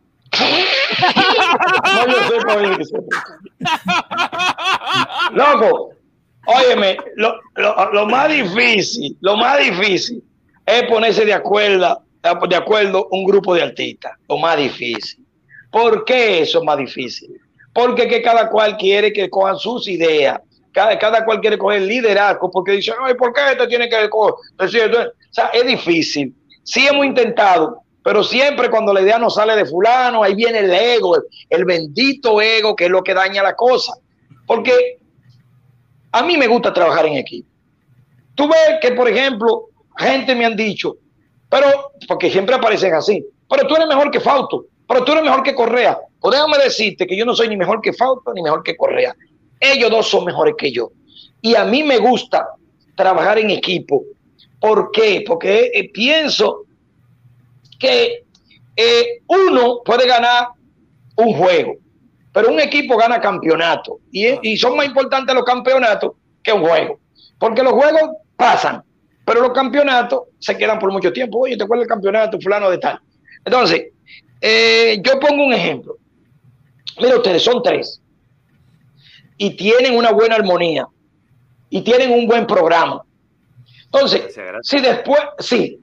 no, 5.34 5.54
Loco, 5.54 5.92
óyeme, 6.46 6.98
lo, 7.16 7.40
lo, 7.56 8.06
más 8.06 8.30
difícil, 8.30 9.18
lo 9.22 9.38
más 9.38 9.60
difícil 9.60 10.24
es 10.66 10.84
ponerse 10.84 11.26
de 11.26 11.34
acuerdo, 11.34 12.04
de 12.48 12.56
acuerdo 12.56 13.08
un 13.12 13.26
grupo 13.26 13.54
de 13.56 13.64
artistas. 13.64 14.14
Lo 14.28 14.38
más 14.38 14.58
difícil. 14.58 15.26
¿Por 15.72 16.06
qué 16.06 16.42
eso 16.42 16.60
es 16.60 16.66
más 16.66 16.78
difícil? 16.78 17.30
Porque 17.74 18.08
que 18.08 18.22
cada 18.22 18.50
cual 18.50 18.78
quiere 18.78 19.14
que 19.14 19.30
cojan 19.30 19.58
sus 19.58 19.88
ideas 19.88 20.40
cada, 20.72 20.98
cada 20.98 21.26
cual 21.26 21.42
quiere 21.42 21.58
coger 21.58 21.82
liderazgo 21.82 22.50
porque 22.52 22.74
dice, 22.74 22.94
ay, 23.04 23.14
¿por 23.16 23.34
qué 23.34 23.42
esto 23.52 23.68
tiene 23.68 23.90
que 23.90 24.10
coger? 24.10 24.36
O 24.58 24.68
sea, 25.32 25.48
es 25.48 25.66
difícil. 25.66 26.34
Sí 26.64 26.88
hemos 26.88 27.06
intentado, 27.06 27.82
pero 28.04 28.24
siempre 28.24 28.70
cuando 28.70 28.94
la 28.94 29.02
idea 29.02 29.20
no 29.20 29.30
sale 29.30 29.56
de 29.56 29.66
fulano, 29.66 30.24
ahí 30.24 30.34
viene 30.34 30.60
el 30.60 30.74
ego, 30.74 31.18
el, 31.50 31.66
bendito 31.66 32.42
ego, 32.42 32.76
que 32.76 32.86
es 32.86 32.92
lo 32.92 33.04
que 33.04 33.14
daña 33.14 33.44
la 33.44 33.56
cosa. 33.56 33.94
Porque 34.46 35.00
a 36.12 36.24
mí 36.24 36.38
me 36.38 36.48
gusta 36.48 36.74
trabajar 36.74 37.06
en 37.06 37.18
equipo. 37.18 37.50
Tú 38.36 38.48
ves 38.48 38.80
que, 38.82 38.94
por 38.94 39.08
ejemplo, 39.10 39.66
gente 39.98 40.34
me 40.34 40.46
han 40.46 40.56
dicho, 40.56 40.96
pero, 41.50 41.92
porque 42.08 42.32
siempre 42.32 42.56
aparecen 42.56 42.94
así, 42.94 43.26
pero 43.50 43.68
tú 43.68 43.76
eres 43.76 43.88
mejor 43.88 44.10
que 44.12 44.20
Fausto, 44.20 44.66
pero 44.88 45.04
tú 45.04 45.12
eres 45.12 45.24
mejor 45.24 45.44
que 45.44 45.54
Correa. 45.54 46.00
Pues 46.22 46.36
déjame 46.36 46.58
decirte 46.58 47.06
que 47.06 47.18
yo 47.18 47.26
no 47.26 47.36
soy 47.36 47.50
ni 47.50 47.58
mejor 47.58 47.82
que 47.82 47.94
Fausto 47.94 48.34
ni 48.34 48.42
mejor 48.42 48.64
que 48.64 48.78
Correa. 48.78 49.16
Ellos 49.60 49.90
dos 49.90 50.08
son 50.08 50.26
mejores 50.26 50.56
que 50.58 50.72
yo. 50.72 50.92
Y 51.42 51.56
a 51.56 51.66
mí 51.66 51.84
me 51.84 51.98
gusta 51.98 52.48
trabajar 52.96 53.40
en 53.40 53.50
equipo. 53.50 54.04
¿Por 54.60 54.92
qué? 54.92 55.24
Porque 55.26 55.72
eh, 55.74 55.90
pienso 55.92 56.66
que 57.80 58.26
eh, 58.76 59.22
uno 59.28 59.82
puede 59.84 60.06
ganar 60.06 60.50
un 61.16 61.34
juego, 61.34 61.78
pero 62.32 62.50
un 62.50 62.60
equipo 62.60 62.98
gana 62.98 63.20
campeonato. 63.20 64.00
Y, 64.12 64.52
y 64.52 64.58
son 64.58 64.78
más 64.78 64.86
importantes 64.86 65.34
los 65.34 65.44
campeonatos 65.46 66.12
que 66.44 66.54
un 66.54 66.62
juego. 66.62 67.00
Porque 67.40 67.64
los 67.64 67.74
juegos 67.74 68.18
pasan, 68.36 68.84
pero 69.26 69.42
los 69.42 69.52
campeonatos 69.52 70.24
se 70.40 70.58
quedan 70.58 70.78
por 70.78 70.92
mucho 70.92 71.12
tiempo. 71.12 71.40
Oye, 71.40 71.58
¿te 71.58 71.64
acuerdas 71.64 71.84
del 71.84 71.90
campeonato 71.90 72.40
fulano 72.40 72.70
de 72.70 72.78
tal? 72.78 73.00
Entonces, 73.46 73.88
eh, 74.42 75.02
yo 75.02 75.20
pongo 75.20 75.46
un 75.46 75.54
ejemplo. 75.54 75.98
Mira 77.00 77.16
ustedes, 77.18 77.44
son 77.44 77.64
tres. 77.64 78.02
Y 79.38 79.52
tienen 79.56 79.96
una 79.96 80.12
buena 80.12 80.36
armonía. 80.36 80.86
Y 81.70 81.82
tienen 81.82 82.12
un 82.12 82.28
buen 82.28 82.46
programa. 82.46 83.04
Entonces, 83.86 84.36
si 84.64 84.82
después, 84.82 85.22
sí, 85.40 85.80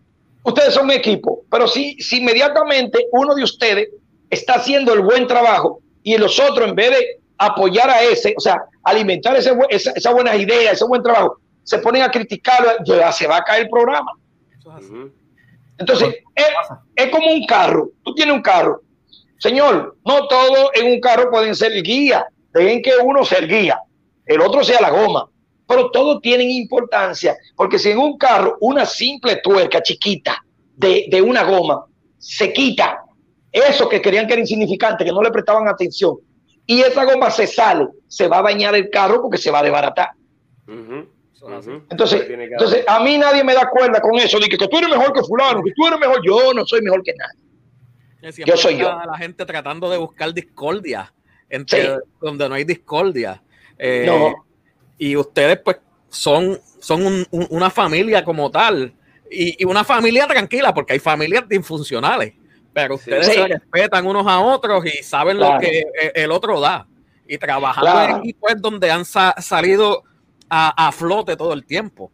ustedes 0.47 0.75
son 0.75 0.85
un 0.85 0.93
equipo, 0.93 1.45
pero 1.51 1.67
si, 1.69 2.01
si 2.01 2.19
inmediatamente 2.19 3.07
uno 3.13 3.35
de 3.35 3.43
ustedes 3.43 3.89
está 4.31 4.55
haciendo 4.55 4.93
el 4.93 5.01
buen 5.01 5.27
trabajo 5.27 5.81
y 6.03 6.17
los 6.17 6.39
otros, 6.39 6.69
en 6.69 6.75
vez 6.75 6.91
de 6.91 7.21
apoyar 7.39 7.91
a 7.91 8.03
ese, 8.03 8.35
o 8.37 8.41
sea, 8.41 8.63
alimentar 8.85 9.37
ese, 9.37 9.53
esa, 9.69 9.91
esa 9.91 10.13
buena 10.13 10.35
idea, 10.37 10.73
ese 10.73 10.85
buen 10.85 11.03
trabajo, 11.03 11.39
se 11.65 11.79
ponen 11.79 12.03
a 12.03 12.11
criticarlo, 12.11 12.71
ya 12.85 13.11
se 13.11 13.27
va 13.27 13.39
a 13.39 13.43
caer 13.43 13.65
el 13.65 13.71
programa. 13.71 14.13
Entonces, 15.79 16.15
es, 16.95 17.11
como 17.11 17.33
un 17.33 17.45
carro. 17.45 17.91
Tú 18.05 18.15
tienes 18.15 18.35
un 18.35 18.43
carro. 18.43 18.83
Señor, 19.39 19.97
no 20.05 20.29
todo 20.29 20.71
en 20.75 20.93
un 20.93 21.01
carro 21.01 21.31
pueden 21.31 21.55
ser 21.55 21.73
el 21.73 21.83
guía. 21.83 22.27
Dejen 22.55 22.83
que 22.83 22.93
uno 23.03 23.25
sea 23.25 23.39
el 23.39 23.49
guía, 23.49 23.79
el 24.25 24.41
otro 24.41 24.65
sea 24.65 24.81
la 24.81 24.91
goma. 24.91 25.29
Pero 25.67 25.91
todos 25.91 26.21
tienen 26.23 26.51
importancia, 26.51 27.37
porque 27.57 27.79
si 27.79 27.91
en 27.91 27.99
un 27.99 28.17
carro 28.17 28.57
una 28.61 28.87
simple 28.87 29.37
tuerca 29.37 29.83
chiquita 29.83 30.45
de, 30.77 31.07
de 31.11 31.23
una 31.23 31.43
goma 31.43 31.85
se 32.19 32.53
quita, 32.53 33.03
eso 33.53 33.89
que 33.89 34.01
querían 34.01 34.27
que 34.27 34.35
era 34.35 34.43
insignificante, 34.43 35.05
que 35.05 35.13
no 35.13 35.23
le 35.23 35.31
prestaban 35.31 35.67
atención, 35.67 36.17
y 36.67 36.81
esa 36.81 37.05
goma 37.05 37.31
se 37.31 37.47
sale, 37.47 37.89
se 38.09 38.29
va 38.29 38.39
a 38.39 38.43
dañar 38.43 38.75
el 38.75 38.91
carro 38.91 39.23
porque 39.23 39.39
se 39.39 39.51
va 39.51 39.61
a 39.61 39.63
desbaratar. 39.63 40.11
Entonces, 41.91 42.29
entonces, 42.29 42.85
a 42.89 43.01
mí 43.01 43.19
nadie 43.19 43.45
me 43.45 43.55
da 43.55 43.69
cuerda 43.71 44.01
con 44.01 44.19
eso, 44.19 44.39
de 44.41 44.49
que, 44.49 44.57
tú 44.57 44.79
eres 44.79 44.91
mejor 44.91 45.13
que 45.13 45.23
fulano, 45.23 45.63
que 45.63 45.73
tú 45.73 45.87
eres 45.87 46.01
mejor, 46.01 46.21
yo 46.27 46.53
no 46.53 46.67
soy 46.67 46.83
mejor 46.83 47.03
que 47.03 47.15
nadie. 47.15 48.45
yo 48.45 48.57
soy 48.57 48.79
yo. 48.79 48.89
La 48.89 49.17
gente 49.17 49.47
tratando 49.47 49.89
de 49.89 49.97
buscar 49.97 50.35
discordia, 50.35 51.13
entre 51.49 51.99
donde 52.21 52.49
no 52.49 52.55
hay 52.57 52.65
discordia. 52.65 53.43
Eh, 53.79 54.11
y 54.99 55.17
ustedes 55.17 55.59
pues 55.65 55.79
son, 56.09 56.59
son 56.81 57.27
una 57.31 57.71
familia 57.71 58.25
como 58.25 58.51
tal, 58.51 58.93
y, 59.31 59.65
una 59.65 59.85
familia 59.85 60.27
tranquila, 60.27 60.73
porque 60.73 60.95
hay 60.95 60.99
familias 60.99 61.49
disfuncionales, 61.49 62.35
pero 62.73 62.95
ustedes 62.95 63.27
se 63.27 63.49
respetan 63.49 64.07
unos 64.07 64.27
a 64.27 64.41
otros 64.41 64.85
y 64.87 65.03
saben 65.03 65.39
lo 65.39 65.59
que 65.59 65.81
e, 65.81 66.13
el 66.15 66.31
otro 66.31 66.61
da. 66.61 66.87
Y 67.29 67.39
trabajando 67.39 68.03
en 68.03 68.21
equipos 68.21 68.53
donde 68.59 68.91
han 68.91 69.05
salido 69.05 70.05
a, 70.49 70.93
flote 70.93 71.37
todo 71.37 71.53
el 71.53 71.67
tiempo. 71.67 72.11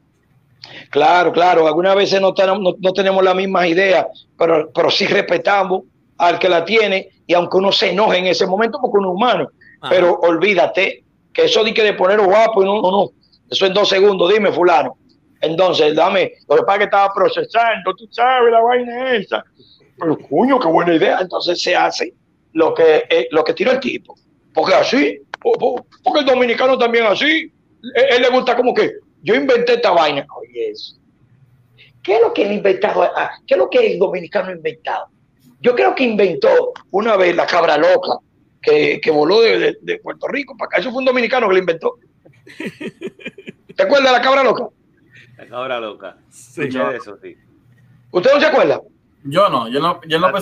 Claro, 0.91 1.33
claro. 1.33 1.66
Algunas 1.66 1.95
veces 1.97 2.20
no, 2.20 2.33
tenemos, 2.33 2.76
no, 2.78 2.93
tenemos 2.93 3.22
la 3.22 3.35
misma 3.35 3.66
idea, 3.66 4.07
pero, 4.39 4.70
pero 4.72 4.91
sí 4.91 5.07
respetamos 5.07 5.83
al 6.16 6.39
que 6.39 6.49
la 6.49 6.64
tiene 6.64 7.11
y 7.26 7.35
aunque 7.35 7.59
uno 7.59 7.72
se 7.72 7.91
enoje 7.91 8.18
en 8.18 8.26
ese 8.26 8.47
momento 8.47 8.78
porque 8.80 8.99
uno 8.99 9.09
es 9.09 9.14
humano, 9.14 9.49
pero 9.91 10.14
olvídate 10.20 11.05
que 11.33 11.45
eso 11.45 11.64
de 11.64 11.74
que 11.74 11.83
de 11.83 11.95
poner 11.95 12.20
guapo, 12.20 12.64
no, 12.64 12.80
no, 12.80 12.91
no. 12.91 13.11
Eso 13.51 13.66
en 13.66 13.74
dos 13.74 13.89
segundos, 13.89 14.33
dime 14.33 14.53
fulano. 14.53 14.97
Entonces, 15.41 15.95
dame, 15.95 16.33
lo 16.49 16.57
que 16.57 16.62
pasa 16.62 16.78
que 16.78 16.85
estaba 16.85 17.12
procesando, 17.12 17.95
tú 17.97 18.07
sabes, 18.11 18.53
la 18.53 18.61
vaina 18.61 19.14
esa. 19.16 19.45
Pero 19.99 20.18
cuño, 20.18 20.59
qué 20.59 20.68
buena 20.68 20.95
idea. 20.95 21.18
Entonces 21.20 21.61
se 21.61 21.74
hace 21.74 22.14
lo 22.53 22.72
que, 22.72 23.05
eh, 23.11 23.28
lo 23.30 23.43
que 23.45 23.53
tira 23.53 23.72
el 23.72 23.80
tipo. 23.80 24.14
Porque 24.55 24.74
así, 24.74 25.18
porque 25.41 26.20
el 26.20 26.26
dominicano 26.26 26.78
también 26.78 27.07
así 27.07 27.53
él, 27.95 28.22
le 28.22 28.28
gusta 28.28 28.57
como 28.57 28.72
que 28.74 28.93
yo 29.22 29.35
inventé 29.35 29.74
esta 29.74 29.91
vaina. 29.91 30.26
Oye, 30.37 30.70
eso. 30.70 30.97
¿Qué 32.03 32.16
es 32.16 32.20
lo 32.20 32.33
que 32.33 32.43
él 32.43 32.53
inventado? 32.53 33.03
Ah, 33.03 33.33
¿Qué 33.47 33.55
es 33.55 33.59
lo 33.59 33.70
que 33.70 33.93
el 33.93 33.99
dominicano 33.99 34.49
ha 34.49 34.53
inventado? 34.53 35.07
Yo 35.61 35.74
creo 35.74 35.95
que 35.95 36.05
inventó 36.05 36.72
una 36.91 37.16
vez 37.16 37.37
la 37.37 37.47
cabra 37.47 37.76
loca 37.76 38.18
que, 38.62 39.10
voló 39.10 39.40
de, 39.40 40.00
Puerto 40.02 40.28
Rico 40.28 40.56
para 40.56 40.68
acá. 40.68 40.78
Eso 40.78 40.90
fue 40.90 41.00
un 41.00 41.04
dominicano 41.04 41.48
que 41.48 41.54
la 41.54 41.60
inventó. 41.60 41.98
¿Te 43.76 43.82
acuerdas 43.82 44.12
de 44.12 44.18
la 44.18 44.22
cabra 44.22 44.44
loca? 44.44 44.68
La 45.36 45.46
cabra 45.46 45.80
loca. 45.80 46.16
Sí, 46.30 46.68
eso, 46.94 47.18
sí. 47.20 47.36
¿Usted 48.10 48.34
no 48.34 48.40
se 48.40 48.46
acuerda? 48.46 48.80
Yo 49.24 49.48
no, 49.48 49.68
yo 49.68 49.80
no, 49.80 50.00
yo 50.06 50.18
no 50.18 50.30
la, 50.30 50.40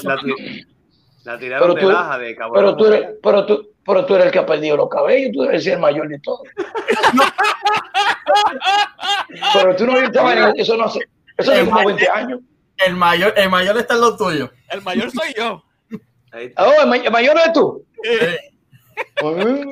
la, 1.24 1.38
tiraron 1.38 1.74
de 1.74 1.82
laja 1.82 2.18
de 2.18 2.34
cabra 2.34 2.60
pero 2.60 2.76
Tú 2.76 2.86
eres, 2.86 3.10
pero 3.22 3.46
tú, 3.46 3.68
pero 3.84 4.06
tú 4.06 4.14
eres 4.14 4.26
el 4.26 4.32
que 4.32 4.38
ha 4.38 4.46
perdido 4.46 4.78
los 4.78 4.88
cabellos, 4.88 5.32
tú 5.32 5.44
eres 5.44 5.66
el 5.66 5.78
mayor 5.78 6.08
de 6.08 6.18
todo. 6.20 6.42
pero 9.52 9.76
tú 9.76 9.86
no 9.86 10.00
viste 10.00 10.18
eso 10.56 10.78
no 10.78 10.84
hace, 10.84 11.00
eso 11.36 11.52
es 11.52 11.64
como 11.64 11.84
20 11.84 12.08
años. 12.08 12.40
El 12.78 12.96
mayor, 12.96 13.34
el 13.36 13.50
mayor 13.50 13.76
está 13.76 13.94
en 13.94 14.00
lo 14.00 14.16
tuyo. 14.16 14.50
El 14.70 14.80
mayor 14.82 15.10
soy 15.10 15.34
yo. 15.36 15.62
Oh, 16.56 16.82
el, 16.82 17.10
mayor 17.10 17.36
es 17.38 17.52
tú. 17.52 17.84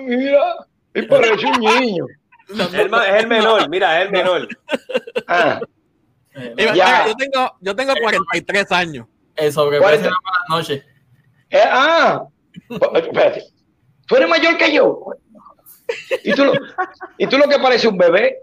mira, 0.05 0.55
y 0.95 1.03
parece 1.03 1.47
un 1.47 1.61
niño. 1.61 2.07
es 2.49 2.75
el 2.75 3.29
menor, 3.29 3.69
mira, 3.69 4.01
es 4.01 4.07
el 4.07 4.13
menor. 4.13 4.49
Ah. 5.27 5.61
yo, 6.35 7.17
tengo, 7.17 7.53
yo 7.61 7.77
tengo 7.77 7.95
43 8.01 8.73
años. 8.73 9.07
Eso, 9.37 9.71
que 9.71 9.79
puede 9.79 9.99
ser 9.99 10.09
una 10.09 10.19
mala 10.23 10.45
noche. 10.49 10.85
Eh, 11.51 11.63
ah, 11.65 12.25
espérate. 12.95 13.45
Tú 14.07 14.17
eres 14.17 14.29
mayor 14.29 14.57
que 14.57 14.73
yo. 14.73 15.01
Y 16.25 16.33
tú, 16.33 16.45
lo, 16.45 16.53
y 17.19 17.27
tú 17.27 17.39
lo 17.39 17.49
que 17.49 17.59
parece 17.59 17.89
un 17.89 17.97
bebé. 17.97 18.39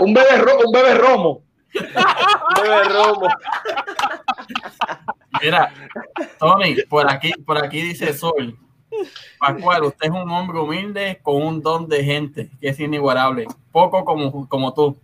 Un 0.00 0.14
bebé, 0.14 0.42
un 0.64 0.72
bebé 0.72 0.94
romo. 0.94 1.42
Un 1.74 2.62
bebé 2.62 2.84
romo. 2.84 3.28
Mira, 5.42 5.72
Tony, 6.38 6.76
por 6.88 7.10
aquí, 7.10 7.32
por 7.46 7.62
aquí 7.62 7.80
dice 7.82 8.12
Sol. 8.12 8.56
Pascual, 9.38 9.84
usted 9.84 10.06
es 10.06 10.10
un 10.10 10.30
hombre 10.30 10.58
humilde 10.58 11.20
con 11.22 11.42
un 11.42 11.62
don 11.62 11.88
de 11.88 12.02
gente 12.04 12.50
que 12.60 12.68
es 12.68 12.80
inigualable, 12.80 13.46
poco 13.72 14.04
como, 14.04 14.48
como 14.48 14.74
tú. 14.74 14.96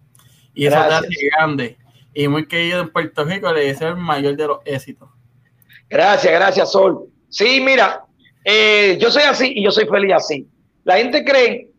Y 0.54 0.66
eso 0.66 0.76
te 0.76 1.28
grande. 1.36 1.76
Y 2.12 2.28
muy 2.28 2.46
querido 2.46 2.80
en 2.80 2.90
Puerto 2.90 3.24
Rico, 3.24 3.52
le 3.52 3.66
deseo 3.66 3.88
el 3.88 3.96
mayor 3.96 4.36
de 4.36 4.46
los 4.46 4.58
éxitos. 4.64 5.08
Gracias, 5.88 6.32
gracias, 6.32 6.72
Sol. 6.72 7.08
Sí, 7.28 7.60
mira, 7.60 8.04
eh, 8.44 8.96
yo 9.00 9.10
soy 9.10 9.24
así 9.24 9.52
y 9.54 9.64
yo 9.64 9.70
soy 9.70 9.86
feliz 9.86 10.14
así. 10.14 10.48
La 10.84 10.96
gente 10.96 11.24
cree, 11.24 11.70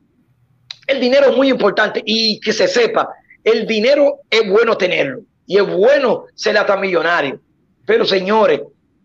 el 0.85 0.99
dinero 0.99 1.29
es 1.31 1.35
muy 1.35 1.49
importante 1.49 2.01
y 2.05 2.39
que 2.39 2.53
se 2.53 2.67
sepa, 2.67 3.09
el 3.43 3.65
dinero 3.65 4.19
es 4.29 4.49
bueno 4.49 4.77
tenerlo 4.77 5.21
y 5.45 5.57
es 5.57 5.67
bueno 5.67 6.25
ser 6.35 6.57
hasta 6.57 6.77
millonario. 6.77 7.39
Pero 7.87 8.05
señores, 8.05 8.61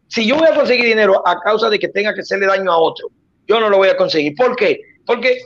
si 0.08 0.26
yo 0.26 0.36
voy 0.36 0.48
a 0.48 0.54
conseguir 0.56 0.84
dinero 0.84 1.22
a 1.24 1.38
causa 1.38 1.70
de 1.70 1.78
que 1.78 1.88
tenga 1.88 2.12
que 2.12 2.22
hacerle 2.22 2.46
daño 2.46 2.70
a 2.70 2.76
otro, 2.76 3.08
yo 3.46 3.60
no 3.60 3.70
lo 3.70 3.76
voy 3.78 3.88
a 3.88 3.96
conseguir. 3.96 4.34
¿Por 4.34 4.56
qué? 4.56 4.80
Porque 5.06 5.40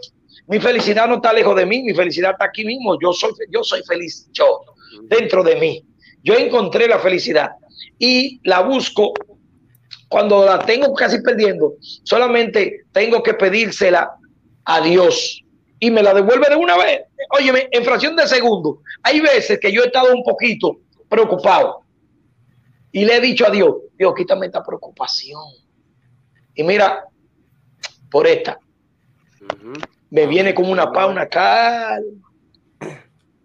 mi 0.49 0.59
felicidad 0.59 1.07
no 1.07 1.17
está 1.17 1.35
lejos 1.35 1.55
de 1.55 1.67
mí, 1.67 1.83
mi 1.83 1.95
felicidad 1.95 2.33
está 2.33 2.47
aquí 2.47 2.65
mismo. 2.65 2.99
Yo 2.99 3.13
soy, 3.13 3.33
yo 3.51 3.63
soy 3.63 3.83
feliz, 3.87 4.27
yo, 4.33 4.63
dentro 5.03 5.45
de 5.45 5.57
mí. 5.57 5.85
Yo 6.25 6.35
encontré 6.35 6.89
la 6.89 6.99
felicidad 6.99 7.51
y 7.99 8.41
la 8.43 8.63
busco 8.63 9.13
cuando 10.09 10.47
la 10.47 10.61
tengo 10.61 10.95
casi 10.95 11.21
perdiendo, 11.21 11.75
solamente 12.05 12.87
tengo 12.93 13.23
que 13.23 13.35
pedírsela 13.35 14.11
a 14.65 14.81
Dios 14.81 15.43
y 15.79 15.91
me 15.91 16.03
la 16.03 16.15
devuelve 16.15 16.49
de 16.49 16.57
una 16.57 16.77
vez. 16.79 17.03
Óyeme, 17.39 17.69
en 17.71 17.85
fracción 17.85 18.17
de 18.17 18.27
segundo, 18.27 18.81
hay 19.03 19.21
veces 19.21 19.59
que 19.61 19.71
yo 19.71 19.83
he 19.83 19.87
estado 19.87 20.15
un 20.15 20.23
poquito 20.23 20.79
preocupado 21.09 21.86
y 22.93 23.05
le 23.05 23.17
he 23.17 23.21
dicho 23.21 23.47
a 23.47 23.51
Dios, 23.51 23.75
Dios, 23.99 24.15
quítame 24.17 24.47
esta 24.47 24.63
preocupación. 24.63 25.43
Y 26.55 26.63
mira, 26.63 27.05
por 28.11 28.27
esta. 28.27 28.59
me 30.11 30.27
viene 30.27 30.55
como 30.55 30.71
una 30.71 30.91
paz, 30.93 31.11
una 31.11 31.29
calma. 31.29 32.33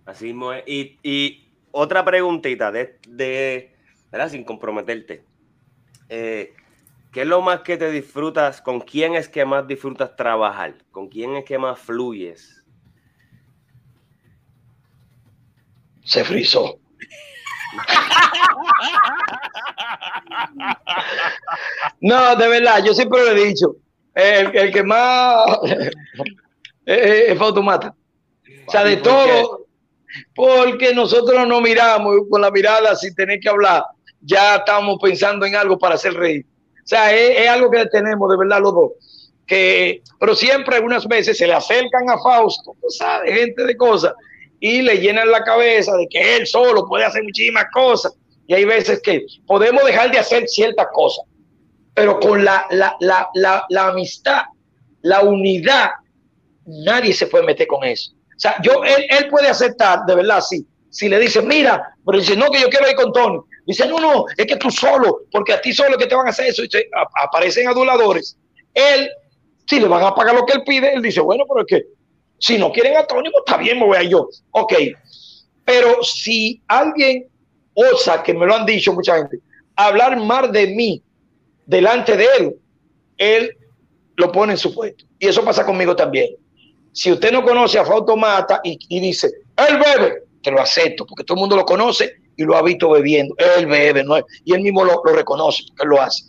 Así 0.06 0.26
mismo 0.26 0.54
es. 0.54 0.64
Y, 0.68 1.00
y 1.04 1.54
otra 1.72 2.04
preguntita 2.06 2.72
de, 2.72 3.00
de, 3.08 3.76
¿verdad? 4.12 4.30
Sin 4.30 4.44
comprometerte. 4.44 5.26
Eh, 6.10 6.54
¿Qué 7.12 7.22
es 7.22 7.28
lo 7.28 7.42
más 7.42 7.62
que 7.62 7.78
te 7.78 7.92
disfrutas? 7.92 8.62
¿Con 8.62 8.80
quién 8.80 9.16
es 9.16 9.28
que 9.28 9.46
más 9.46 9.68
disfrutas 9.68 10.16
trabajar? 10.16 10.76
¿Con 10.92 11.10
quién 11.10 11.36
es 11.36 11.46
que 11.46 11.58
más 11.58 11.80
fluyes? 11.80 12.64
Se 16.04 16.24
frizó. 16.24 16.81
No, 22.00 22.36
de 22.36 22.48
verdad, 22.48 22.84
yo 22.84 22.94
siempre 22.94 23.24
lo 23.24 23.32
he 23.32 23.46
dicho. 23.46 23.76
El, 24.14 24.72
que 24.72 24.84
más 24.84 25.46
es, 26.86 27.38
Fautomata. 27.38 27.96
O 28.68 28.72
sea, 28.72 28.84
de 28.84 28.98
todo, 28.98 29.68
porque 30.36 30.94
nosotros 30.94 31.48
no 31.48 31.62
miramos 31.62 32.16
con 32.30 32.42
la 32.42 32.52
mirada 32.52 32.96
sin 32.96 33.16
tener 33.16 33.40
que 33.40 33.50
hablar, 33.50 33.84
ya 34.22 34.58
estamos 34.58 34.98
pensando 35.02 35.46
en 35.46 35.56
algo 35.56 35.78
para 35.78 35.96
hacer 35.96 36.14
reír. 36.14 36.46
O 36.84 36.88
sea, 36.88 37.14
es, 37.14 37.48
algo 37.50 37.70
que 37.70 37.86
tenemos 37.88 38.30
de 38.30 38.38
verdad 38.38 38.62
los 38.62 38.74
dos. 38.74 38.92
Que, 39.46 40.02
pero 40.20 40.36
siempre 40.36 40.78
algunas 40.78 41.08
veces 41.08 41.38
se 41.38 41.48
le 41.48 41.54
acercan 41.54 42.10
a 42.10 42.18
Fausto, 42.20 42.76
¿sabes? 42.88 43.34
Gente 43.34 43.66
de 43.66 43.76
cosas, 43.76 44.14
y 44.62 44.84
le 44.84 45.00
llenan 45.00 45.30
la 45.32 45.44
cabeza 45.44 45.98
de 45.98 46.08
que 46.08 46.38
él 46.38 46.48
solo 46.48 46.88
puede 46.88 47.04
hacer 47.04 47.24
muchísimas 47.24 47.66
cosas. 47.74 48.14
Y 48.48 48.54
hay 48.54 48.64
veces 48.64 49.02
que 49.02 49.26
podemos 49.48 49.84
dejar 49.84 50.12
de 50.12 50.20
hacer 50.20 50.48
ciertas 50.48 50.88
cosas, 50.94 51.26
pero 51.96 52.20
con 52.20 52.46
la, 52.46 52.68
la, 52.70 52.96
la, 53.00 53.66
la, 53.70 53.88
amistad, 53.88 54.44
la 55.02 55.22
unidad, 55.22 55.90
nadie 56.66 57.12
se 57.12 57.26
puede 57.26 57.44
meter 57.44 57.66
con 57.66 57.84
eso. 57.84 58.12
O 58.14 58.40
sea, 58.40 58.56
yo, 58.62 58.84
él, 58.84 59.06
él 59.10 59.30
puede 59.30 59.48
aceptar, 59.48 60.06
de 60.06 60.16
verdad, 60.16 60.42
sí. 60.42 60.66
Si 60.92 61.10
le 61.10 61.18
dice, 61.20 61.42
mira, 61.42 61.96
pero 62.06 62.20
dice, 62.20 62.36
no, 62.36 62.52
que 62.52 62.62
yo 62.62 62.70
quiero 62.70 62.88
ir 62.88 62.96
con 62.96 63.12
Tony. 63.12 63.40
Dice, 63.66 63.88
no, 63.88 64.00
no, 64.00 64.26
es 64.38 64.46
que 64.46 64.58
tú 64.58 64.70
solo, 64.70 65.22
porque 65.32 65.54
a 65.54 65.62
ti 65.62 65.74
solo 65.74 65.98
que 65.98 66.06
te 66.06 66.16
van 66.16 66.28
a 66.28 66.32
hacer 66.32 66.48
eso. 66.48 66.64
Y 66.64 66.70
aparecen 67.24 67.68
aduladores. 67.68 68.38
Él, 68.74 69.10
si 69.66 69.80
le 69.80 69.88
van 69.88 70.04
a 70.04 70.14
pagar 70.14 70.36
lo 70.36 70.46
que 70.46 70.54
él 70.54 70.64
pide, 70.66 70.94
él 70.94 71.02
dice, 71.02 71.22
bueno, 71.22 71.46
pero 71.48 71.62
es 71.62 71.68
que 71.68 72.01
si 72.42 72.58
no 72.58 72.72
quieren 72.72 72.98
a 72.98 73.06
Tony, 73.06 73.30
pues 73.30 73.44
está 73.46 73.58
bien, 73.58 73.80
me 73.80 73.86
voy 73.86 73.98
a 73.98 74.04
yo. 74.04 74.28
Ok. 74.50 74.74
Pero 75.64 76.04
si 76.04 76.60
alguien 76.68 77.28
osa, 77.76 78.24
que 78.24 78.34
me 78.34 78.48
lo 78.48 78.56
han 78.56 78.66
dicho 78.66 78.92
mucha 78.94 79.16
gente, 79.16 79.40
hablar 79.76 80.18
mal 80.18 80.52
de 80.52 80.68
mí 80.68 81.04
delante 81.68 82.18
de 82.18 82.26
él, 82.40 82.56
él 83.18 83.58
lo 84.16 84.32
pone 84.32 84.54
en 84.54 84.58
su 84.58 84.74
puesto. 84.74 85.06
Y 85.20 85.28
eso 85.28 85.46
pasa 85.46 85.64
conmigo 85.64 85.96
también. 85.96 86.36
Si 86.92 87.12
usted 87.12 87.32
no 87.32 87.44
conoce 87.44 87.78
a 87.78 87.86
Fautomata 87.86 88.60
y, 88.64 88.78
y 88.90 89.00
dice, 89.00 89.32
él 89.56 89.78
bebe, 89.78 90.24
te 90.42 90.50
lo 90.50 90.60
acepto, 90.60 91.06
porque 91.06 91.24
todo 91.24 91.36
el 91.36 91.42
mundo 91.42 91.56
lo 91.56 91.64
conoce 91.64 92.16
y 92.38 92.44
lo 92.44 92.58
ha 92.58 92.64
visto 92.64 92.90
bebiendo. 92.90 93.36
Él 93.38 93.68
bebe, 93.68 94.04
¿no? 94.04 94.18
y 94.44 94.54
él 94.54 94.62
mismo 94.62 94.84
lo, 94.84 95.00
reconoce, 95.04 95.64
porque 95.68 95.84
él 95.84 95.90
lo 95.90 96.02
hace. 96.02 96.24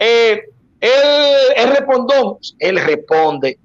Eh, 0.00 0.42
él, 0.80 0.90
él 1.56 1.70
respondón, 1.70 2.38
él 2.58 2.76
responde. 2.84 3.56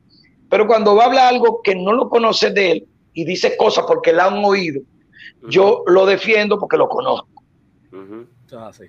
Pero 0.49 0.67
cuando 0.67 0.95
va 0.95 1.03
a 1.03 1.07
hablar 1.07 1.27
algo 1.27 1.61
que 1.61 1.75
no 1.75 1.93
lo 1.93 2.09
conoce 2.09 2.49
de 2.51 2.71
él 2.71 2.87
y 3.13 3.23
dice 3.23 3.55
cosas 3.55 3.85
porque 3.87 4.11
la 4.11 4.25
han 4.25 4.43
oído, 4.43 4.81
yo 5.47 5.83
lo 5.87 6.05
defiendo 6.05 6.59
porque 6.59 6.77
lo 6.77 6.89
conozco. 6.89 7.43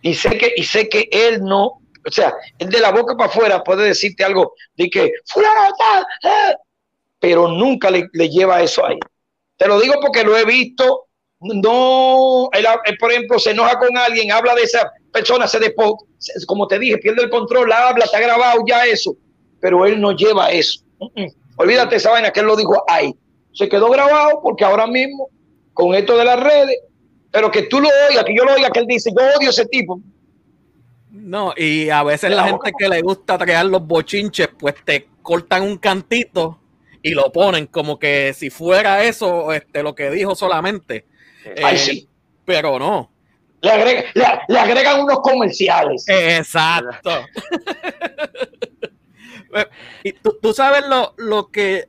Y 0.03 0.15
sé 0.15 0.39
que, 0.39 0.53
y 0.57 0.65
sé 0.65 0.89
que 0.89 1.09
él 1.13 1.43
no, 1.43 1.65
o 2.07 2.11
sea, 2.11 2.35
él 2.59 2.71
de 2.71 2.81
la 2.81 2.93
boca 2.93 3.17
para 3.17 3.29
afuera 3.29 3.63
puede 3.63 3.85
decirte 3.85 4.25
algo 4.25 4.55
de 4.75 4.89
que 4.89 5.13
fulano 5.27 5.75
eh", 6.23 6.55
pero 7.19 7.49
nunca 7.49 7.91
le, 7.91 8.09
lleva 8.13 8.63
eso 8.63 8.85
ahí. 8.87 8.99
Te 9.57 9.69
lo 9.69 9.79
digo 9.79 9.95
porque 10.01 10.25
lo 10.25 10.37
he 10.37 10.45
visto. 10.45 11.07
No, 11.41 12.51
él, 12.53 12.67
por 12.99 13.13
ejemplo, 13.13 13.39
se 13.39 13.53
enoja 13.53 13.79
con 13.79 13.97
alguien, 13.97 14.31
habla 14.31 14.55
de 14.55 14.63
esa 14.63 14.91
persona, 15.11 15.49
se 15.49 15.59
despo, 15.59 16.07
como 16.47 16.67
te 16.67 16.79
dije, 16.79 16.99
pierde 16.99 17.23
el 17.23 17.31
control, 17.31 17.73
habla, 17.73 18.05
está 18.05 18.21
grabado 18.21 18.63
ya 18.67 18.85
eso, 18.85 19.17
pero 19.59 19.87
él 19.87 19.99
no 20.01 20.13
lleva 20.13 20.51
eso. 20.51 20.85
Olvídate 21.61 21.97
esa 21.97 22.11
vaina 22.11 22.31
que 22.31 22.41
él 22.41 22.47
lo 22.47 22.57
dijo 22.57 22.83
ahí. 22.89 23.15
Se 23.53 23.69
quedó 23.69 23.91
grabado 23.91 24.41
porque 24.43 24.65
ahora 24.65 24.87
mismo 24.87 25.29
con 25.75 25.95
esto 25.95 26.17
de 26.17 26.25
las 26.25 26.41
redes, 26.43 26.79
pero 27.31 27.51
que 27.51 27.65
tú 27.65 27.83
lo 27.83 27.89
oigas, 28.09 28.25
que 28.25 28.35
yo 28.35 28.47
lo 28.47 28.55
oiga, 28.55 28.71
que 28.71 28.81
él 28.81 28.87
dice, 28.87 29.11
yo 29.15 29.23
odio 29.37 29.51
ese 29.51 29.67
tipo. 29.67 30.01
No, 31.11 31.53
y 31.55 31.91
a 31.91 32.03
veces 32.03 32.31
la 32.31 32.45
gente 32.45 32.73
que 32.79 32.89
le 32.89 33.03
gusta 33.03 33.37
crear 33.37 33.67
los 33.67 33.87
bochinches, 33.87 34.49
pues 34.59 34.75
te 34.87 35.07
cortan 35.21 35.65
un 35.65 35.77
cantito 35.77 36.59
y 37.03 37.11
lo 37.11 37.31
ponen 37.31 37.67
como 37.67 37.99
que 37.99 38.33
si 38.33 38.49
fuera 38.49 39.05
eso 39.05 39.53
este, 39.53 39.83
lo 39.83 39.95
que 39.95 40.11
dijo 40.11 40.35
solamente. 40.35 41.05
Ay, 41.63 41.77
eh, 41.77 41.79
sí. 41.79 42.09
Pero 42.47 42.79
no. 42.79 43.11
Le, 43.61 44.07
le, 44.15 44.59
agregan 44.59 45.03
unos 45.03 45.21
comerciales. 45.21 46.07
Exacto. 46.09 47.11
y 50.03 50.13
tú, 50.13 50.39
tú, 50.41 50.53
sabes 50.53 50.83
lo, 50.89 51.15
lo 51.17 51.51
que 51.51 51.89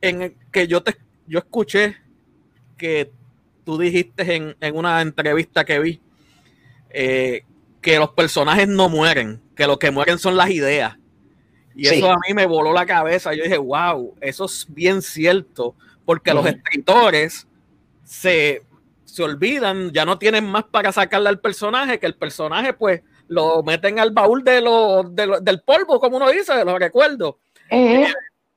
en 0.00 0.36
que 0.52 0.66
yo 0.66 0.82
te 0.82 0.96
yo 1.26 1.38
escuché 1.38 1.96
que 2.76 3.10
tú 3.64 3.78
dijiste 3.78 4.54
en, 4.60 4.76
una 4.76 5.02
entrevista 5.02 5.64
que 5.64 5.78
vi 5.78 6.00
eh, 6.90 7.42
que 7.82 7.98
los 7.98 8.10
personajes 8.10 8.66
no 8.66 8.88
mueren, 8.88 9.42
que 9.54 9.66
lo 9.66 9.78
que 9.78 9.90
mueren 9.90 10.18
son 10.18 10.36
las 10.36 10.50
ideas. 10.50 10.96
Y 11.74 11.86
eso 11.86 12.10
a 12.10 12.16
mí 12.26 12.34
me 12.34 12.46
voló 12.46 12.72
la 12.72 12.86
cabeza. 12.86 13.34
Yo 13.34 13.44
dije, 13.44 13.58
wow, 13.58 14.16
eso 14.20 14.46
es 14.46 14.66
bien 14.68 15.00
cierto, 15.00 15.76
porque 16.04 16.34
los 16.34 16.46
escritores 16.46 17.46
se, 18.04 18.62
se 19.04 19.22
olvidan, 19.22 19.92
ya 19.92 20.04
no 20.04 20.18
tienen 20.18 20.44
más 20.44 20.64
para 20.64 20.90
sacarle 20.90 21.28
al 21.28 21.38
personaje, 21.38 21.98
que 22.00 22.06
el 22.06 22.14
personaje 22.14 22.72
pues 22.72 23.02
lo 23.28 23.62
meten 23.62 23.98
al 23.98 24.10
baúl 24.10 24.42
de 24.42 24.60
lo, 24.60 25.04
del 25.04 25.62
polvo, 25.62 26.00
como 26.00 26.16
uno 26.16 26.30
dice, 26.30 26.54
de 26.54 26.64
los 26.64 26.78
recuerdos. 26.78 27.36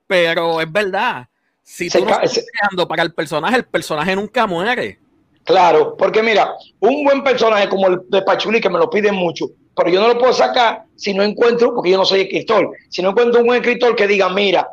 Pero 0.06 0.60
es 0.60 0.70
verdad, 0.70 1.26
si 1.62 1.88
tú 1.88 2.04
no 2.04 2.20
estás 2.20 2.44
creando 2.52 2.86
para 2.88 3.02
el 3.02 3.14
personaje, 3.14 3.56
el 3.56 3.64
personaje 3.64 4.16
nunca 4.16 4.46
muere. 4.46 4.98
Claro, 5.44 5.96
porque 5.96 6.22
mira, 6.22 6.54
un 6.80 7.04
buen 7.04 7.24
personaje 7.24 7.68
como 7.68 7.88
el 7.88 8.00
de 8.08 8.22
Pachuli, 8.22 8.60
que 8.60 8.70
me 8.70 8.78
lo 8.78 8.88
piden 8.88 9.14
mucho, 9.14 9.46
pero 9.74 9.90
yo 9.90 10.00
no 10.00 10.08
lo 10.08 10.18
puedo 10.18 10.32
sacar 10.32 10.84
si 10.96 11.14
no 11.14 11.22
encuentro, 11.22 11.74
porque 11.74 11.90
yo 11.90 11.98
no 11.98 12.04
soy 12.04 12.22
escritor, 12.22 12.70
si 12.88 13.02
no 13.02 13.10
encuentro 13.10 13.40
un 13.40 13.46
buen 13.46 13.60
escritor 13.60 13.96
que 13.96 14.06
diga, 14.06 14.28
mira, 14.28 14.68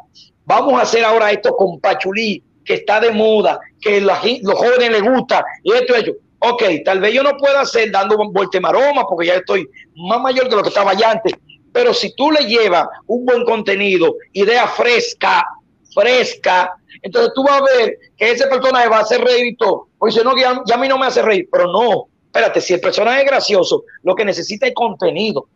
vamos 0.46 0.74
a 0.76 0.84
hacer 0.84 1.04
ahora 1.04 1.32
esto 1.32 1.56
con 1.56 1.80
Pachulí, 1.80 2.44
que 2.64 2.76
está 2.76 3.00
de 3.00 3.12
moda, 3.12 3.60
que 3.82 4.00
los 4.00 4.20
jóvenes 4.20 4.92
les 4.92 5.02
gusta, 5.02 5.44
y 5.64 5.74
esto 5.74 5.98
y 5.98 6.16
Ok, 6.40 6.64
tal 6.86 7.02
vez 7.02 7.14
yo 7.14 7.22
no 7.22 7.38
pueda 7.38 7.62
hacer 7.62 7.92
dando 7.92 8.18
vuelta 8.32 8.60
maroma, 8.60 9.06
porque 9.08 9.28
ya 9.28 9.36
estoy 9.36 9.68
más 9.96 10.22
mayor 10.22 10.48
que 10.48 10.56
lo 10.56 10.62
que 10.62 10.70
estaba 10.70 10.94
ya 10.94 11.12
antes, 11.12 11.34
pero 11.72 11.94
si 11.94 12.16
tú 12.16 12.32
le 12.32 12.46
llevas 12.46 12.88
un 13.08 13.26
buen 13.26 13.44
contenido, 13.44 14.16
idea 14.34 14.68
fresca, 14.68 15.46
fresca, 15.94 16.74
entonces 17.02 17.32
tú 17.36 17.44
vas 17.44 17.62
a 17.62 17.66
ver 17.66 17.98
que 18.18 18.32
ese 18.32 18.48
personaje 18.48 18.90
va 18.90 18.98
a 18.98 19.02
hacer 19.02 19.22
reír 19.22 19.48
y 19.48 19.56
todo. 19.56 19.88
O 19.98 20.08
dice, 20.08 20.24
no, 20.24 20.34
que 20.36 20.42
ya, 20.42 20.62
a 20.74 20.78
mí 20.78 20.88
no 20.88 20.98
me 20.98 21.06
hace 21.06 21.22
reír. 21.22 21.48
Pero 21.52 21.72
no, 21.72 22.08
espérate, 22.26 22.62
si 22.62 22.74
el 22.74 22.82
personaje 22.82 23.22
es 23.22 23.28
gracioso, 23.28 23.84
lo 24.04 24.16
que 24.16 24.26
necesita 24.26 24.68
es 24.68 24.74
contenido. 24.74 25.48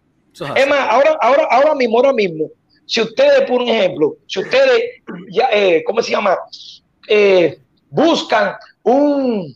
Es 0.56 0.68
más, 0.68 0.90
ahora, 0.90 1.18
ahora, 1.22 1.48
ahora 1.52 1.76
mismo, 1.76 1.98
ahora 1.98 2.14
mismo, 2.14 2.50
si 2.86 3.02
ustedes, 3.02 3.50
por 3.50 3.62
ejemplo, 3.62 4.18
si 4.28 4.40
ustedes, 4.40 5.02
ya, 5.30 5.50
eh, 5.52 5.84
¿cómo 5.86 6.02
se 6.02 6.12
llama? 6.12 6.38
Eh, 7.08 7.60
buscan 7.90 8.56
un, 8.82 9.56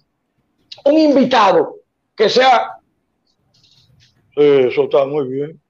un 0.88 0.98
invitado 0.98 1.76
que 2.16 2.30
sea... 2.30 2.72
Eso 4.36 4.84
está 4.84 5.06
muy 5.06 5.28
bien. 5.28 5.62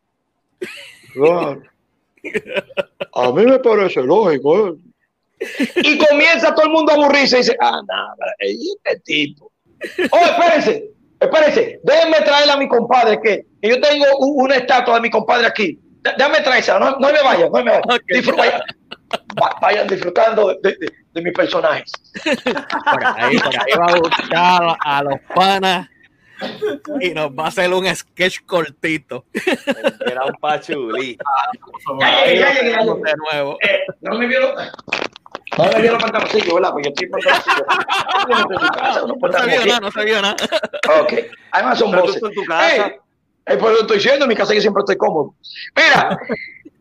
Claro. 1.13 1.61
A 3.13 3.31
mí 3.31 3.45
me 3.45 3.59
parece 3.59 4.01
lógico. 4.01 4.69
¿eh? 4.69 4.73
Y 5.77 5.97
comienza 5.97 6.53
todo 6.53 6.65
el 6.65 6.71
mundo 6.71 6.91
a 6.91 6.95
aburrirse 6.95 7.37
y 7.37 7.39
dice, 7.39 7.57
ah, 7.61 7.81
nada, 7.87 8.35
este 8.39 8.99
tipo. 9.01 9.51
Oh, 10.11 10.25
espérense, 10.25 10.91
espérense, 11.19 11.79
déjenme 11.83 12.21
traer 12.21 12.49
a 12.49 12.57
mi 12.57 12.67
compadre, 12.67 13.19
que, 13.21 13.45
yo 13.61 13.79
tengo 13.79 14.05
una 14.17 14.55
estatua 14.55 14.95
de 14.95 15.01
mi 15.01 15.09
compadre 15.09 15.47
aquí. 15.47 15.79
Déjame 16.01 16.41
traerse, 16.41 16.71
no, 16.79 16.91
no 16.91 17.11
me 17.11 17.21
vayan, 17.23 17.51
no 17.51 17.63
me 17.63 17.71
vayan. 17.71 18.61
Vayan. 19.61 19.87
disfrutando 19.87 20.55
de, 20.61 20.77
de, 21.13 21.21
mis 21.21 21.33
personajes. 21.33 21.91
Por 22.23 23.05
ahí, 23.05 23.37
por 23.37 23.55
ahí 23.55 23.73
va 23.77 23.85
a 23.85 23.95
buscar 23.95 24.77
a 24.79 25.03
los 25.03 25.19
panas 25.33 25.89
y 26.99 27.09
nos 27.13 27.31
va 27.31 27.45
a 27.45 27.47
hacer 27.47 27.73
un 27.73 27.87
sketch 27.95 28.41
cortito. 28.45 29.25
Era 30.05 30.25
un 30.25 30.33
pachulí. 30.39 31.17
de 31.99 33.13
nuevo. 33.31 33.57
Eh, 33.61 33.79
no 34.01 34.17
me 34.17 34.27
vieron. 34.27 34.51
No 35.57 35.65
me 35.65 35.81
vieron 35.81 35.99
pantaloncillos, 35.99 36.53
¿verdad? 36.53 36.71
Porque 36.71 36.89
yo 36.89 36.93
estoy 36.93 37.09
pantaloncillos. 37.09 37.67
No 39.07 39.31
sabía 39.31 39.65
nada, 39.65 39.79
no 39.79 39.91
sabía 39.91 40.21
nada. 40.21 40.35
Ok. 41.01 41.13
Además 41.51 41.79
son 41.79 41.91
voces. 41.91 42.21
en 42.21 42.33
tu 42.33 42.43
casa. 42.45 42.93
Hey, 43.45 43.57
pues 43.59 43.73
lo 43.73 43.81
estoy 43.81 43.97
diciendo, 43.97 44.25
en 44.25 44.29
mi 44.29 44.35
casa 44.35 44.53
yo 44.53 44.61
siempre 44.61 44.81
estoy 44.81 44.97
cómodo. 44.97 45.33
Mira, 45.73 46.19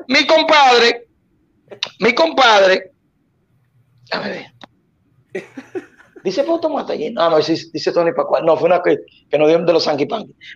mi 0.08 0.26
compadre, 0.26 1.06
mi 2.00 2.14
compadre 2.14 2.92
A 4.12 4.20
ver. 4.20 4.46
Dice 6.26 6.42
fue 6.42 6.58
tomate 6.58 6.94
allí. 6.94 7.10
No, 7.12 7.30
no, 7.30 7.36
dice, 7.36 7.54
dice 7.72 7.92
Tony 7.92 8.12
Pascual. 8.12 8.44
No, 8.44 8.56
fue 8.56 8.66
una 8.66 8.82
que, 8.82 8.98
que 9.30 9.38
nos 9.38 9.46
dio 9.46 9.58
de 9.64 9.72
los 9.72 9.84
Sanky 9.84 10.08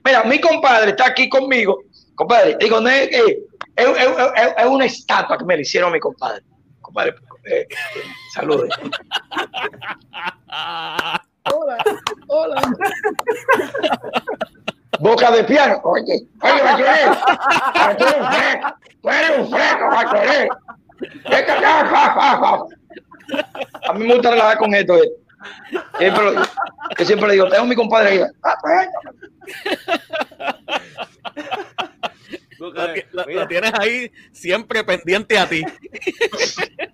Mira, 0.05 0.25
mi 0.25 0.41
compadre 0.41 0.91
está 0.91 1.07
aquí 1.07 1.29
conmigo. 1.29 1.79
Compadre, 2.17 2.57
digo, 2.59 2.81
es, 2.89 3.09
es, 3.77 4.67
una 4.67 4.85
estatua 4.85 5.39
que 5.39 5.45
me 5.45 5.55
le 5.55 5.63
hicieron 5.63 5.91
a 5.91 5.93
mi 5.93 6.01
compadre. 6.01 6.43
Compadre, 6.81 7.15
eh, 7.45 7.69
saludos. 8.35 8.69
hola, 11.45 11.85
hola. 12.27 12.63
Boca 14.99 15.31
de 15.31 15.45
piano. 15.45 15.81
Oye, 15.85 16.27
oye, 16.43 16.63
va 16.63 16.75
a 16.75 16.77
querer. 16.77 17.17
Tú 19.01 19.09
eres 19.09 19.39
un 19.39 19.51
fresco. 19.51 19.89
Tú 20.11 20.17
a 23.89 23.93
mí 23.95 24.07
me 24.07 24.15
gusta 24.15 24.31
relajar 24.31 24.59
con 24.59 24.75
esto. 24.75 24.97
Eh. 24.97 25.13
Siempre, 25.99 26.23
que 26.97 27.05
siempre 27.05 27.29
le 27.29 27.35
digo, 27.35 27.49
tengo 27.49 27.65
mi 27.65 27.75
compadre 27.75 28.11
ahí. 28.11 28.21
Ah, 28.43 28.57
pues, 28.61 28.89
lo, 33.13 33.49
tienes 33.49 33.73
ahí 33.79 34.13
siempre 34.33 34.85
pendiente 34.85 35.39
a 35.39 35.49
ti. 35.49 35.65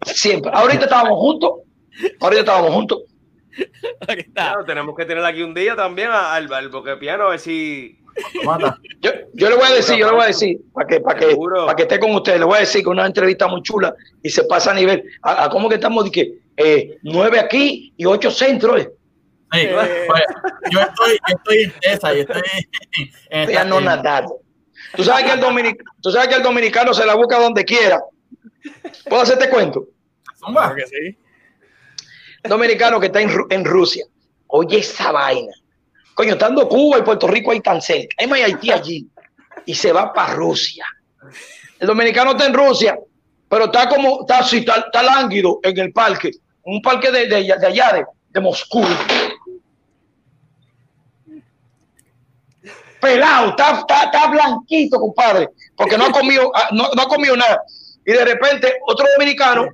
Siempre. 0.04 0.50
Ahorita 0.54 0.84
estábamos 0.84 1.18
juntos. 1.18 1.50
Ahorita 2.20 2.40
estábamos 2.40 2.70
juntos. 2.70 3.02
Claro, 4.34 4.64
tenemos 4.64 4.94
que 4.94 5.06
tener 5.06 5.24
aquí 5.24 5.42
un 5.42 5.54
día 5.54 5.74
también 5.74 6.10
al, 6.10 6.52
al 6.52 6.68
boque 6.68 6.96
piano 6.96 7.24
a 7.24 7.30
ver 7.30 7.40
si. 7.40 7.98
Yo, 9.00 9.10
yo, 9.34 9.50
le 9.50 9.56
voy 9.56 9.66
a 9.66 9.74
decir, 9.74 9.96
yo 9.96 10.06
le 10.06 10.12
voy 10.12 10.24
a 10.24 10.26
decir, 10.28 10.58
para 10.72 10.86
que, 10.86 11.00
para 11.00 11.18
que, 11.18 11.36
para 11.36 11.76
que 11.76 11.82
esté 11.82 11.98
con 11.98 12.14
ustedes, 12.14 12.38
le 12.38 12.46
voy 12.46 12.56
a 12.56 12.60
decir 12.60 12.82
que 12.82 12.88
una 12.88 13.06
entrevista 13.06 13.46
muy 13.46 13.62
chula 13.62 13.94
y 14.22 14.30
se 14.30 14.44
pasa 14.44 14.70
a 14.70 14.74
nivel. 14.74 15.04
¿A, 15.22 15.48
cómo 15.48 15.68
que 15.68 15.74
estamos 15.76 16.04
de 16.04 16.10
que 16.10 16.38
eh, 16.56 16.98
nueve 17.02 17.38
aquí 17.38 17.92
y 17.96 18.04
ocho 18.06 18.30
centros? 18.30 18.80
Eh. 18.80 18.92
Sí, 19.52 19.68
pues, 19.72 19.90
yo 20.70 20.80
estoy, 20.80 21.18
yo 21.28 21.36
estoy 21.36 21.62
en 21.62 21.72
esa, 21.82 22.12
yo 22.12 22.20
estoy 22.20 22.42
en 23.30 23.50
ya 23.50 23.64
no 23.64 23.80
nadar. 23.80 24.26
Tú 24.94 25.04
sabes, 25.04 25.24
que 25.24 25.32
el 25.32 25.40
dominicano, 25.40 25.90
tú 26.00 26.10
sabes 26.10 26.28
que 26.28 26.34
el 26.36 26.42
dominicano 26.42 26.94
se 26.94 27.06
la 27.06 27.14
busca 27.14 27.38
donde 27.38 27.64
quiera. 27.64 28.00
¿Puedo 29.08 29.22
hacerte 29.22 29.48
cuento? 29.48 29.86
Que 30.74 30.86
sí. 30.86 31.18
Dominicano 32.44 33.00
que 33.00 33.06
está 33.06 33.20
en, 33.20 33.30
en 33.50 33.64
Rusia. 33.64 34.06
Oye 34.48 34.78
esa 34.78 35.12
vaina. 35.12 35.52
Coño, 36.16 36.32
estando 36.32 36.66
Cuba 36.66 36.98
y 36.98 37.02
Puerto 37.02 37.26
Rico 37.26 37.52
ahí 37.52 37.60
tan 37.60 37.82
cerca. 37.82 38.16
Hay 38.16 38.30
Haití 38.40 38.72
allí. 38.72 39.06
Y 39.66 39.74
se 39.74 39.92
va 39.92 40.14
para 40.14 40.32
Rusia. 40.32 40.86
El 41.78 41.86
dominicano 41.86 42.30
está 42.30 42.46
en 42.46 42.54
Rusia, 42.54 42.98
pero 43.50 43.66
está 43.66 43.86
como, 43.86 44.22
está 44.22 44.38
así, 44.38 44.64
está, 44.66 45.02
lánguido 45.02 45.60
en 45.62 45.78
el 45.78 45.92
parque. 45.92 46.30
Un 46.62 46.80
parque 46.80 47.12
de, 47.12 47.26
de, 47.26 47.42
de 47.44 47.66
allá, 47.66 47.92
de, 47.92 48.06
de 48.30 48.40
Moscú. 48.40 48.82
pelado, 52.98 53.50
está, 53.50 53.84
está, 54.04 54.26
blanquito, 54.28 54.98
compadre, 54.98 55.50
porque 55.76 55.98
no 55.98 56.06
ha 56.06 56.12
comido, 56.12 56.50
ah, 56.54 56.70
no, 56.72 56.88
no, 56.96 57.02
ha 57.02 57.08
comido 57.08 57.36
nada. 57.36 57.62
Y 58.06 58.12
de 58.12 58.24
repente, 58.24 58.78
otro 58.86 59.06
dominicano 59.18 59.68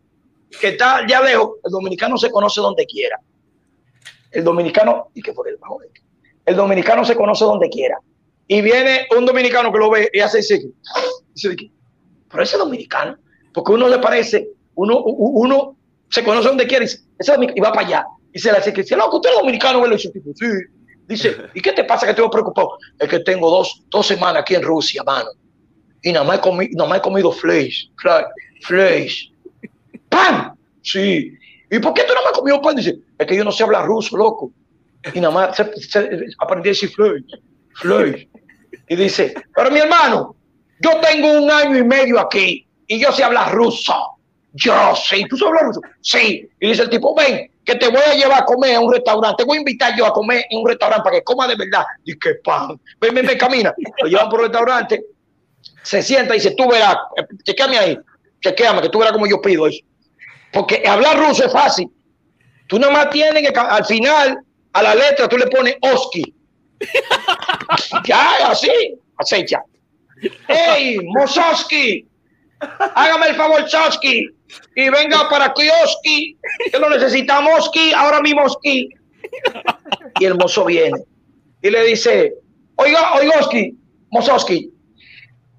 que 0.61 0.71
está 0.71 1.07
ya 1.07 1.23
lejos, 1.23 1.53
el 1.65 1.71
dominicano 1.71 2.19
se 2.19 2.33
conoce 2.33 2.61
donde 2.61 2.85
quiera. 2.85 3.17
El 4.33 4.43
dominicano, 4.43 5.09
y 5.15 5.23
que 5.23 5.33
por 5.33 5.49
el 5.49 5.57
bajo, 5.57 5.79
el 6.47 6.57
dominicano 6.57 7.05
se 7.05 7.15
conoce 7.15 7.45
donde 7.45 7.69
quiera. 7.69 7.99
Y 8.49 8.61
viene 8.61 9.07
un 9.17 9.25
dominicano 9.25 9.73
que 9.73 9.79
lo 9.79 9.91
ve 9.91 10.11
y 10.13 10.21
hace 10.21 10.41
así, 10.41 10.73
dice, 11.35 11.71
pero 12.31 12.43
ese 12.43 12.59
dominicano, 12.59 13.17
porque 13.55 13.73
uno 13.73 13.89
le 13.89 13.99
parece, 13.99 14.49
uno, 14.75 14.99
uno 15.03 15.77
se 16.11 16.25
conoce 16.25 16.49
donde 16.49 16.67
quiera 16.67 16.85
y, 16.85 16.89
ese 16.89 17.35
y 17.55 17.61
va 17.61 17.73
para 17.73 17.87
allá. 17.87 18.07
Y 18.33 18.39
se 18.39 18.51
le 18.51 18.59
dice, 18.59 18.73
que 18.73 18.97
loco, 18.97 19.17
usted 19.17 19.31
es 19.31 19.37
dominicano, 19.37 19.87
y 19.87 19.91
dice, 19.91 20.13
sí, 20.35 20.47
Dice, 21.09 21.37
¿y 21.53 21.61
qué 21.61 21.73
te 21.73 21.85
pasa 21.85 22.07
que 22.07 22.13
estoy 22.13 22.29
preocupado? 22.31 22.79
Es 22.99 23.09
que 23.09 23.21
tengo 23.21 23.51
dos, 23.51 23.83
dos 23.89 24.07
semanas 24.07 24.43
aquí 24.43 24.55
en 24.55 24.63
Rusia, 24.63 25.03
mano. 25.05 25.31
Y 26.03 26.13
nada 26.13 26.25
más 26.25 26.39
he, 26.39 26.41
comido, 26.41 26.71
nada 26.75 26.89
más 26.89 26.99
he 26.99 27.03
comido 27.03 27.33
flesh, 27.33 27.91
flesh. 28.63 29.33
¡Pan! 30.09 30.55
Sí. 30.83 31.33
¿Y 31.71 31.79
por 31.79 31.95
qué 31.95 32.05
tú 32.05 32.15
no 32.15 32.23
me 32.23 32.29
has 32.29 32.33
comido 32.33 32.61
pan? 32.61 32.77
Dice, 32.77 32.99
es 33.19 33.27
que 33.27 33.37
yo 33.37 33.45
no 33.45 33.53
sé 33.53 33.63
hablar 33.63 33.87
ruso, 33.87 34.17
loco. 34.17 34.53
Y 35.15 35.21
nada 35.21 35.35
más 35.35 35.61
aprendí 36.39 36.69
a 36.69 36.73
decir 36.73 36.91
flesh, 36.91 37.25
flesh. 37.75 38.29
Y 38.89 38.97
dice, 38.97 39.35
pero 39.55 39.71
mi 39.71 39.81
hermano, 39.81 40.37
yo 40.81 41.01
tengo 41.01 41.39
un 41.39 41.51
año 41.51 41.79
y 41.79 41.85
medio 41.85 42.21
aquí 42.21 42.67
y 42.87 42.99
yo 42.99 43.13
sé 43.13 43.25
hablar 43.25 43.53
ruso. 43.53 43.95
Yo 44.55 44.95
sí, 44.97 45.25
¿tú 45.29 45.37
sabes 45.37 45.51
hablar 45.51 45.67
ruso? 45.67 45.81
Sí. 46.03 46.49
Y 46.61 46.69
dice 46.69 46.83
el 46.83 46.91
tipo, 46.91 47.15
ven, 47.15 47.51
que 47.65 47.75
te 47.77 47.89
voy 47.89 48.03
a 48.05 48.15
llevar 48.15 48.43
a 48.43 48.45
comer 48.45 48.77
a 48.77 48.81
un 48.81 48.93
restaurante, 48.93 49.43
te 49.43 49.45
voy 49.45 49.59
a 49.59 49.61
invitar 49.61 49.97
yo 49.97 50.07
a 50.07 50.13
comer 50.13 50.45
en 50.51 50.61
un 50.61 50.69
restaurante 50.69 51.05
para 51.05 51.17
que 51.17 51.25
coma 51.25 51.47
de 51.47 51.57
verdad. 51.57 51.85
Y 52.05 52.19
que 52.19 52.35
pan, 52.45 52.81
ven, 53.01 53.15
ven, 53.15 53.27
ven, 53.27 53.39
camina. 53.39 53.75
Lo 54.03 54.09
llevan 54.09 54.29
por 54.29 54.41
el 54.41 54.47
restaurante, 54.47 55.03
se 55.83 56.03
sienta 56.03 56.35
y 56.35 56.39
dice, 56.39 56.55
tú 56.57 56.69
verás, 56.69 56.97
eh, 57.17 57.23
chequeame 57.45 57.79
ahí, 57.79 57.99
chequeame, 58.41 58.83
que 58.83 58.89
tú 58.89 58.99
verás 58.99 59.13
como 59.13 59.27
yo 59.27 59.41
pido 59.41 59.67
eso. 59.67 59.81
Porque 60.53 60.83
hablar 60.87 61.19
ruso 61.19 61.47
es 61.47 61.53
fácil. 61.53 61.89
Tú 62.67 62.79
nada 62.79 62.93
más 62.93 63.11
tienes 63.11 63.43
que, 63.43 63.59
al 63.59 63.85
final, 63.85 64.39
a 64.73 64.83
la 64.83 64.95
letra, 64.95 65.29
tú 65.29 65.37
le 65.37 65.47
pones 65.47 65.77
Oski. 65.81 66.35
ya, 68.05 68.49
así, 68.49 68.71
acecha. 69.17 69.63
¡Ey, 70.49 70.99
Mososki! 71.03 72.07
Hágame 72.95 73.29
el 73.29 73.35
favor, 73.35 73.69
Soski 73.69 74.29
y 74.75 74.89
venga 74.89 75.29
para 75.29 75.53
Kioski, 75.53 76.37
que 76.71 76.79
lo 76.79 76.91
necesitamos, 76.91 77.71
ahora 77.97 78.21
mismo, 78.21 78.49
Ski. 78.49 78.89
Y 80.21 80.25
el 80.25 80.37
mozo 80.37 80.65
viene 80.65 81.03
y 81.63 81.71
le 81.71 81.85
dice, 81.85 82.35
oiga, 82.77 83.15
oigoski, 83.15 83.77
mozoski, 84.11 84.71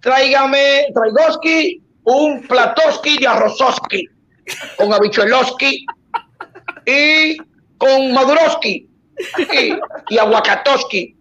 tráigame, 0.02 0.88
traigoski, 0.94 1.82
un 2.04 2.46
platoski 2.48 3.18
de 3.18 3.28
arrozoski, 3.28 4.08
con 4.78 4.94
habichueloski 4.94 5.86
y 6.86 7.38
con 7.78 8.14
maduroski 8.14 8.88
y, 10.10 10.18
aguacatoski 10.18 11.16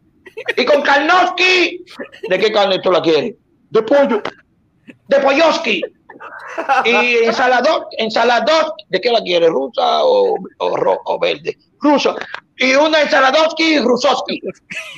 y 0.56 0.64
con 0.64 0.82
carnoski. 0.82 1.84
¿De 2.28 2.38
qué 2.38 2.52
carne 2.52 2.80
tú 2.80 2.90
la 2.90 3.02
quieres? 3.02 3.34
De 3.70 3.82
pollo. 3.82 4.22
De 5.08 5.18
polloski. 5.18 5.82
Y 6.84 7.16
ensalador, 7.24 7.88
ensalador, 7.98 8.74
¿de 8.88 9.00
qué 9.00 9.10
la 9.10 9.20
quiere? 9.20 9.48
¿Rusa 9.48 10.04
o, 10.04 10.36
o, 10.58 11.00
o 11.04 11.18
verde? 11.18 11.56
Rusa. 11.80 12.14
Y 12.58 12.74
una 12.74 13.00
ensaladoski 13.00 13.78
rusoski. 13.78 14.40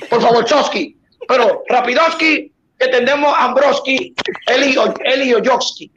Por 0.09 0.21
favor, 0.21 0.45
choski. 0.45 0.97
Pero 1.27 1.63
rapidoski, 1.67 2.51
que 2.77 2.87
tenemos 2.89 3.33
Ambroski, 3.37 4.13
Eli, 4.47 4.75
Eli 5.05 5.33
Oyoski. 5.33 5.91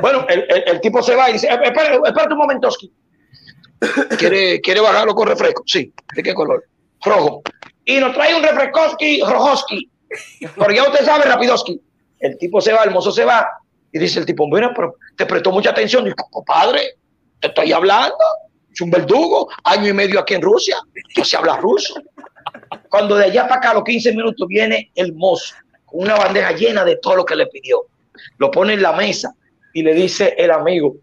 Bueno, 0.00 0.26
el, 0.28 0.46
el, 0.66 0.80
tipo 0.80 1.02
se 1.02 1.14
va 1.14 1.30
y 1.30 1.34
dice, 1.34 1.48
espérate, 1.48 1.94
espérate 1.94 2.32
un 2.32 2.38
momentoski. 2.38 2.92
¿Quiere, 4.18 4.60
¿Quiere 4.60 4.80
bajarlo 4.80 5.14
con 5.14 5.28
refresco? 5.28 5.62
Sí. 5.66 5.92
¿De 6.14 6.22
qué 6.22 6.34
color? 6.34 6.64
Rojo. 7.04 7.42
Y 7.84 7.98
nos 7.98 8.14
trae 8.14 8.34
un 8.34 8.42
refrescoski 8.42 9.20
rojoski. 9.20 9.90
Pero 10.56 10.72
ya 10.72 10.84
usted 10.84 11.04
sabe, 11.04 11.24
rapidoski. 11.24 11.80
El 12.20 12.38
tipo 12.38 12.60
se 12.60 12.72
va, 12.72 12.84
el 12.84 12.90
mozo 12.90 13.12
se 13.12 13.24
va 13.24 13.46
y 13.92 13.98
dice 13.98 14.18
el 14.18 14.26
tipo, 14.26 14.48
bueno, 14.48 14.72
pero 14.74 14.96
te 15.16 15.26
prestó 15.26 15.52
mucha 15.52 15.70
atención. 15.70 16.06
Y 16.06 16.12
compadre, 16.12 16.94
te 17.40 17.48
estoy 17.48 17.72
hablando. 17.72 18.16
Es 18.72 18.80
un 18.80 18.90
verdugo, 18.90 19.48
año 19.62 19.90
y 19.90 19.92
medio 19.92 20.18
aquí 20.18 20.34
en 20.34 20.42
Rusia. 20.42 20.76
Yo 21.14 21.24
se 21.24 21.36
habla 21.36 21.58
ruso. 21.58 21.94
Cuando 22.88 23.16
de 23.16 23.26
allá 23.26 23.46
para 23.46 23.56
acá, 23.56 23.74
los 23.74 23.84
15 23.84 24.12
minutos, 24.12 24.48
viene 24.48 24.90
el 24.94 25.12
mozo 25.14 25.54
con 25.84 26.00
una 26.00 26.16
bandeja 26.16 26.52
llena 26.52 26.84
de 26.84 26.96
todo 26.96 27.16
lo 27.16 27.24
que 27.24 27.36
le 27.36 27.46
pidió. 27.46 27.84
Lo 28.38 28.50
pone 28.50 28.74
en 28.74 28.82
la 28.82 28.92
mesa 28.92 29.34
y 29.72 29.82
le 29.82 29.94
dice 29.94 30.34
el 30.38 30.50
amigo, 30.50 30.96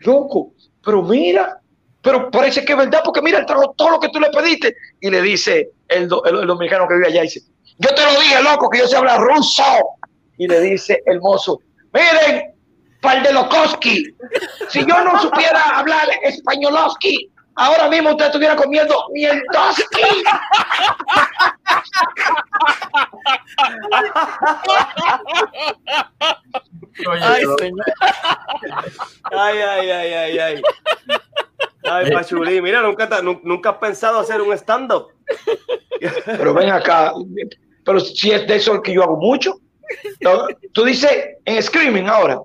loco, 0.00 0.52
pero 0.84 1.02
mira, 1.02 1.60
pero 2.04 2.30
parece 2.30 2.64
que 2.64 2.72
es 2.72 2.78
verdad, 2.78 3.00
porque 3.02 3.22
mira, 3.22 3.44
todo 3.46 3.90
lo 3.90 3.98
que 3.98 4.10
tú 4.10 4.20
le 4.20 4.28
pediste. 4.30 4.76
Y 5.00 5.10
le 5.10 5.22
dice 5.22 5.70
el, 5.88 6.02
el, 6.02 6.46
dominicano 6.46 6.86
que 6.86 6.94
vive 6.94 7.08
allá, 7.08 7.22
dice, 7.22 7.40
yo 7.78 7.94
te 7.94 8.02
lo 8.04 8.20
dije, 8.20 8.42
loco, 8.42 8.68
que 8.68 8.78
yo 8.78 8.86
se 8.86 8.96
habla 8.96 9.16
ruso. 9.16 9.64
Y 10.36 10.46
le 10.46 10.60
dice 10.60 11.02
el 11.06 11.20
mozo, 11.20 11.60
Miren, 11.94 12.52
Lokoski, 13.32 14.04
si 14.68 14.80
yo 14.80 15.04
no 15.04 15.20
supiera 15.20 15.78
hablar 15.78 16.08
españoloski, 16.22 17.30
ahora 17.54 17.88
mismo 17.88 18.10
usted 18.10 18.26
estuviera 18.26 18.56
comiendo 18.56 18.96
mieltoski. 19.12 20.02
Ay, 29.32 29.58
ay, 29.58 29.90
ay, 29.90 29.90
ay, 29.90 30.12
ay, 30.12 30.38
ay. 30.38 30.62
Ay, 31.84 32.10
Pachulí, 32.10 32.62
mira, 32.62 32.82
nunca, 32.82 33.08
nunca 33.22 33.70
has 33.70 33.78
pensado 33.78 34.18
hacer 34.18 34.40
un 34.40 34.52
stand-up. 34.54 35.08
Pero 36.26 36.54
ven 36.54 36.70
acá, 36.70 37.12
pero 37.84 38.00
si 38.00 38.30
es 38.30 38.46
de 38.46 38.56
eso 38.56 38.80
que 38.82 38.94
yo 38.94 39.02
hago 39.02 39.16
mucho. 39.16 39.58
Tú 40.72 40.84
dices 40.84 41.10
en 41.44 41.62
screaming 41.62 42.08
ahora. 42.08 42.40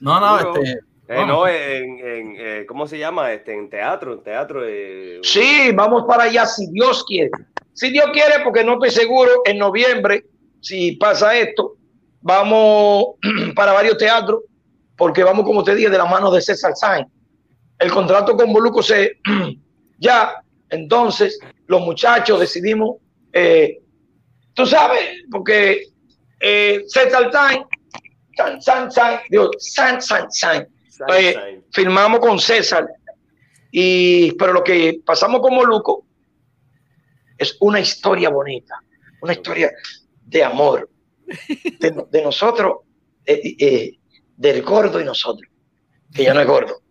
No, 0.00 0.20
no, 0.20 0.38
este. 0.38 0.78
Eh, 1.08 1.26
no, 1.26 1.46
en, 1.46 1.98
en 1.98 2.36
eh, 2.38 2.66
¿cómo 2.66 2.86
se 2.86 2.98
llama? 2.98 3.32
Este, 3.32 3.54
en 3.54 3.68
teatro, 3.68 4.14
en 4.14 4.22
teatro. 4.22 4.62
Eh, 4.66 5.20
sí, 5.22 5.70
vamos 5.74 6.04
para 6.08 6.24
allá 6.24 6.46
si 6.46 6.66
Dios 6.70 7.04
quiere. 7.06 7.30
Si 7.74 7.90
Dios 7.90 8.06
quiere, 8.12 8.42
porque 8.42 8.64
no 8.64 8.74
estoy 8.74 8.90
seguro, 8.90 9.30
en 9.44 9.58
noviembre, 9.58 10.24
si 10.60 10.92
pasa 10.92 11.36
esto, 11.36 11.76
vamos 12.20 13.16
para 13.54 13.72
varios 13.72 13.98
teatros, 13.98 14.40
porque 14.96 15.22
vamos, 15.22 15.44
como 15.44 15.62
te 15.62 15.74
dije, 15.74 15.90
de 15.90 15.98
la 15.98 16.06
mano 16.06 16.30
de 16.30 16.40
César 16.40 16.72
Sainz. 16.74 17.08
El 17.82 17.90
contrato 17.90 18.36
con 18.36 18.52
Boluco 18.52 18.82
se 18.82 19.18
ya, 19.98 20.42
entonces 20.70 21.38
los 21.66 21.80
muchachos 21.82 22.40
decidimos, 22.40 22.96
tú 24.54 24.66
sabes, 24.66 25.24
porque 25.30 25.88
César 26.40 27.30
Sainz, 27.32 27.66
San, 28.36 28.62
San, 28.62 28.90
San, 28.90 29.20
digo, 29.28 29.50
San, 29.58 30.00
San, 30.00 30.30
San, 30.30 30.68
firmamos 31.72 32.20
con 32.20 32.38
César, 32.38 32.86
y, 33.70 34.32
pero 34.32 34.52
lo 34.52 34.62
que 34.62 35.00
pasamos 35.04 35.40
con 35.40 35.54
Moluco 35.54 36.06
es 37.38 37.56
una 37.60 37.80
historia 37.80 38.28
bonita, 38.28 38.78
una 39.22 39.32
historia 39.32 39.72
de 40.26 40.44
amor, 40.44 40.88
de, 41.80 42.22
nosotros, 42.22 42.80
eh, 43.24 43.56
eh, 43.58 43.98
del 44.36 44.62
gordo 44.62 45.00
y 45.00 45.04
nosotros, 45.04 45.50
que 46.14 46.24
ya 46.24 46.34
no 46.34 46.40
es 46.40 46.46
gordo, 46.46 46.81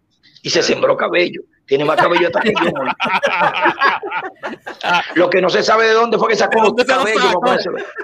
y 0.41 0.49
se 0.49 0.63
sembró 0.63 0.97
cabello. 0.97 1.41
Tiene 1.65 1.85
más 1.85 1.97
cabello 1.97 2.27
hasta 2.27 2.41
que 2.41 2.51
yo. 2.51 2.71
Lo 5.15 5.29
que 5.29 5.41
no 5.41 5.49
se 5.49 5.63
sabe 5.63 5.87
de 5.87 5.93
dónde 5.93 6.17
fue 6.17 6.27
que 6.29 6.35
sacó 6.35 6.75
el 6.75 6.85
cabello. 6.85 7.39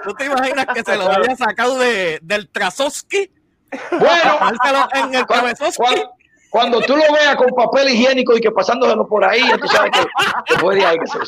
¿Tú 0.04 0.14
te 0.14 0.24
imaginas 0.26 0.66
que 0.72 0.82
se 0.82 0.96
lo 0.96 1.10
había 1.10 1.36
sacado 1.36 1.78
de, 1.78 2.18
del 2.22 2.48
Trasoski? 2.48 3.30
Bueno, 3.90 4.38
en 4.94 5.14
el 5.14 5.26
cuando, 5.26 5.52
cuando, 6.48 6.80
tú 6.80 6.96
lo 6.96 7.12
veas 7.12 7.36
con 7.36 7.50
papel 7.50 7.90
higiénico 7.90 8.34
y 8.36 8.40
que 8.40 8.50
pasándoselo 8.50 9.06
por 9.06 9.22
ahí, 9.24 9.42
tú 9.60 9.68
sabes 9.68 9.90
que, 10.46 10.56
puede 10.56 10.86
ahí 10.86 10.98
que 10.98 11.06
se 11.06 11.18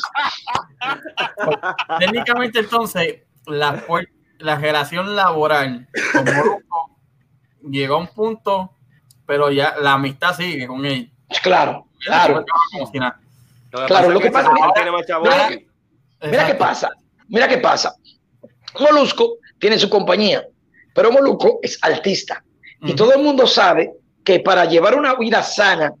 Técnicamente, 1.99 2.59
entonces, 2.59 3.21
la, 3.45 3.83
la 4.39 4.55
relación 4.55 5.15
laboral 5.15 5.87
llegó 7.69 7.95
a 7.95 7.99
un 7.99 8.07
punto, 8.07 8.75
pero 9.31 9.49
ya 9.49 9.75
la 9.81 9.93
amistad 9.93 10.35
sigue 10.35 10.67
con 10.67 10.85
él. 10.85 11.09
Claro, 11.41 11.87
claro. 12.05 12.43
Claro, 13.87 14.09
lo 14.09 14.19
que 14.19 14.29
pasa 14.29 14.51
mira 16.21 16.45
qué 16.45 16.55
pasa, 16.55 16.89
mira 17.29 17.47
qué 17.47 17.57
pasa. 17.59 17.95
Molusco 18.77 19.37
tiene 19.57 19.79
su 19.79 19.89
compañía, 19.89 20.45
pero 20.93 21.13
Moluco 21.13 21.59
es 21.61 21.79
artista. 21.81 22.43
Y 22.81 22.93
todo 22.93 23.13
el 23.13 23.23
mundo 23.23 23.47
sabe 23.47 23.93
que 24.25 24.41
para 24.41 24.65
llevar 24.65 24.95
una 24.95 25.15
vida 25.15 25.41
sana, 25.43 25.93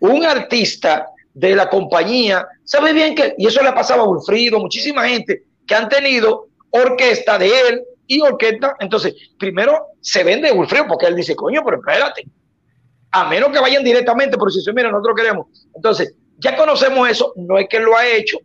un 0.00 0.26
artista 0.26 1.06
de 1.32 1.56
la 1.56 1.70
compañía 1.70 2.46
sabe 2.64 2.92
bien 2.92 3.14
que, 3.14 3.34
y 3.38 3.46
eso 3.46 3.62
le 3.62 3.70
ha 3.70 3.74
pasado 3.74 4.02
a 4.02 4.08
Wilfrido, 4.10 4.60
muchísima 4.60 5.08
gente 5.08 5.44
que 5.66 5.74
han 5.74 5.88
tenido 5.88 6.48
orquesta 6.68 7.38
de 7.38 7.46
él 7.48 7.82
y 8.06 8.20
orquesta. 8.20 8.76
Entonces, 8.78 9.14
primero 9.38 9.86
se 10.02 10.22
vende 10.22 10.52
Wilfrido 10.52 10.86
porque 10.86 11.06
él 11.06 11.16
dice, 11.16 11.34
coño, 11.34 11.62
pero 11.64 11.78
espérate, 11.78 12.26
a 13.14 13.28
menos 13.28 13.50
que 13.50 13.60
vayan 13.60 13.84
directamente, 13.84 14.36
pero 14.36 14.50
si 14.50 14.60
se 14.60 14.72
mira, 14.72 14.90
nosotros 14.90 15.16
queremos. 15.16 15.46
Entonces, 15.74 16.14
ya 16.38 16.56
conocemos 16.56 17.08
eso, 17.08 17.32
no 17.36 17.58
es 17.58 17.68
que 17.68 17.76
él 17.76 17.84
lo 17.84 17.96
ha 17.96 18.06
hecho, 18.06 18.38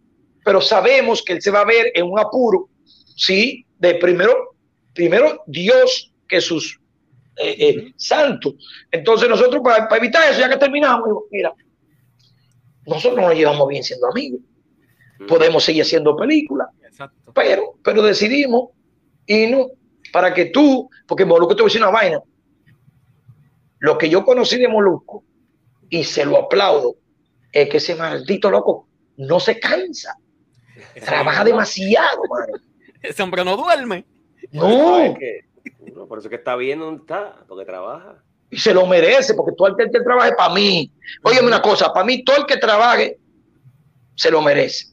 pero 0.45 0.61
sabemos 0.61 1.23
que 1.23 1.33
él 1.33 1.41
se 1.41 1.51
va 1.51 1.61
a 1.61 1.65
ver 1.65 1.91
en 1.95 2.05
un 2.05 2.19
apuro, 2.19 2.69
¿sí? 3.15 3.65
De 3.79 3.95
primero 3.95 4.49
primero 4.93 5.43
Dios 5.47 6.13
que 6.27 6.41
sus 6.41 6.79
eh, 7.37 7.55
eh, 7.57 7.93
santos. 7.95 8.55
Entonces 8.91 9.29
nosotros 9.29 9.61
para, 9.63 9.87
evitar 9.95 10.29
eso, 10.29 10.41
ya 10.41 10.49
que 10.49 10.57
terminamos, 10.57 11.07
mira, 11.31 11.53
nosotros 12.85 13.21
nos 13.21 13.33
llevamos 13.33 13.67
bien 13.69 13.83
siendo 13.83 14.07
amigos. 14.07 14.41
Podemos 15.27 15.63
seguir 15.63 15.83
haciendo 15.83 16.15
películas, 16.15 16.67
pero, 17.33 17.75
pero 17.83 18.01
decidimos 18.01 18.69
y 19.25 19.47
no, 19.47 19.67
para 20.11 20.33
que 20.33 20.45
tú, 20.45 20.89
porque 21.07 21.25
Molusco 21.25 21.55
te 21.55 21.61
voy 21.61 21.69
a 21.69 21.71
decir 21.71 21.81
una 21.81 21.91
vaina, 21.91 22.21
lo 23.79 23.97
que 23.97 24.09
yo 24.09 24.23
conocí 24.23 24.57
de 24.57 24.67
Molusco, 24.67 25.23
y 25.89 26.03
se 26.03 26.25
lo 26.25 26.37
aplaudo, 26.37 26.95
es 27.51 27.69
que 27.69 27.77
ese 27.77 27.95
maldito 27.95 28.51
loco 28.51 28.87
no 29.17 29.39
se 29.39 29.59
cansa. 29.59 30.15
Trabaja 31.03 31.43
demasiado, 31.43 32.21
mano. 32.29 32.53
Ese 33.01 33.23
hombre 33.23 33.43
no 33.43 33.55
duerme. 33.55 34.05
No. 34.51 35.15
por 36.07 36.19
eso 36.19 36.29
que 36.29 36.35
está 36.35 36.55
bien 36.55 36.79
donde 36.79 37.01
está, 37.01 37.43
porque 37.47 37.65
trabaja. 37.65 38.21
Y 38.49 38.57
se 38.57 38.73
lo 38.73 38.85
merece, 38.85 39.33
porque 39.33 39.53
todo 39.55 39.67
el 39.67 39.75
que 39.75 39.99
trabaje 40.01 40.33
para 40.33 40.53
mí. 40.53 40.91
Óyeme 41.23 41.47
una 41.47 41.61
cosa, 41.61 41.93
para 41.93 42.05
mí 42.05 42.23
todo 42.23 42.37
el 42.37 42.45
que 42.45 42.57
trabaje 42.57 43.17
se 44.15 44.31
lo 44.31 44.41
merece. 44.41 44.87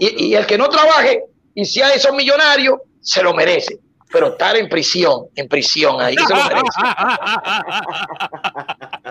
Y, 0.00 0.34
el 0.34 0.46
que 0.46 0.58
no 0.58 0.68
trabaje 0.68 1.24
y 1.54 1.64
sea 1.64 1.92
esos 1.94 2.14
millonarios, 2.14 2.78
se 3.00 3.22
lo 3.22 3.34
merece. 3.34 3.78
Pero 4.12 4.28
estar 4.28 4.56
en 4.56 4.68
prisión, 4.68 5.26
en 5.36 5.48
prisión, 5.48 6.00
ahí 6.00 6.16
se 6.16 6.34
lo 6.34 6.44
merece. 6.44 6.80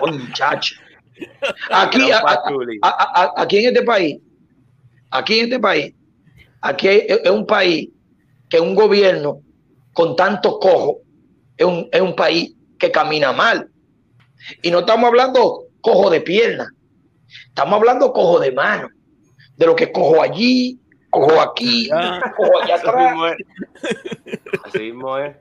oh, 0.00 0.12
muchacho. 0.12 0.76
Aquí, 1.70 2.10
aquí 3.36 3.58
en 3.58 3.66
este 3.66 3.82
país, 3.82 4.18
aquí 5.10 5.38
en 5.38 5.44
este 5.46 5.58
país, 5.58 5.94
aquí 6.60 6.88
es 6.88 7.30
un 7.30 7.46
país 7.46 7.88
que 8.48 8.60
un 8.60 8.74
gobierno 8.74 9.40
con 9.92 10.16
tanto 10.16 10.58
cojo 10.58 10.98
es 11.56 11.66
un, 11.66 11.88
es 11.92 12.00
un 12.00 12.14
país 12.14 12.54
que 12.78 12.90
camina 12.90 13.32
mal. 13.32 13.70
Y 14.62 14.70
no 14.70 14.80
estamos 14.80 15.08
hablando 15.08 15.64
cojo 15.80 16.10
de 16.10 16.20
pierna, 16.20 16.74
estamos 17.48 17.74
hablando 17.74 18.12
cojo 18.12 18.40
de 18.40 18.52
mano, 18.52 18.88
de 19.56 19.66
lo 19.66 19.76
que 19.76 19.92
cojo 19.92 20.22
allí, 20.22 20.80
cojo 21.10 21.40
aquí, 21.40 21.88
cojo 22.36 22.62
allá 22.62 22.76
atrás. 22.76 23.36
Así 24.64 24.78
mismo 24.78 25.18
es. 25.18 25.36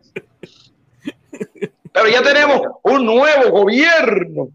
Pero 1.92 2.08
ya 2.08 2.22
tenemos 2.22 2.62
un 2.84 3.06
nuevo 3.06 3.52
gobierno. 3.52 4.50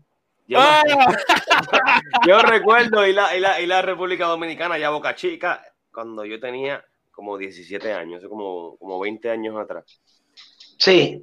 Yo, 0.47 0.59
ah. 0.61 0.83
yo 2.27 2.39
recuerdo 2.41 3.07
y 3.07 3.13
la, 3.13 3.35
y, 3.35 3.41
la, 3.41 3.61
y 3.61 3.67
la 3.67 3.81
República 3.81 4.27
Dominicana, 4.27 4.77
ya 4.79 4.91
Boca 4.91 5.15
Chica, 5.15 5.65
cuando 5.91 6.25
yo 6.25 6.39
tenía 6.39 6.85
como 7.11 7.39
17 7.39 7.93
años, 7.93 8.25
como, 8.29 8.77
como 8.77 9.01
20 9.01 9.31
años 9.31 9.57
atrás. 9.57 9.85
Sí. 10.79 11.21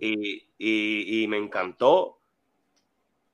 Y, 0.57 1.27
me 1.27 1.37
encantó. 1.37 2.17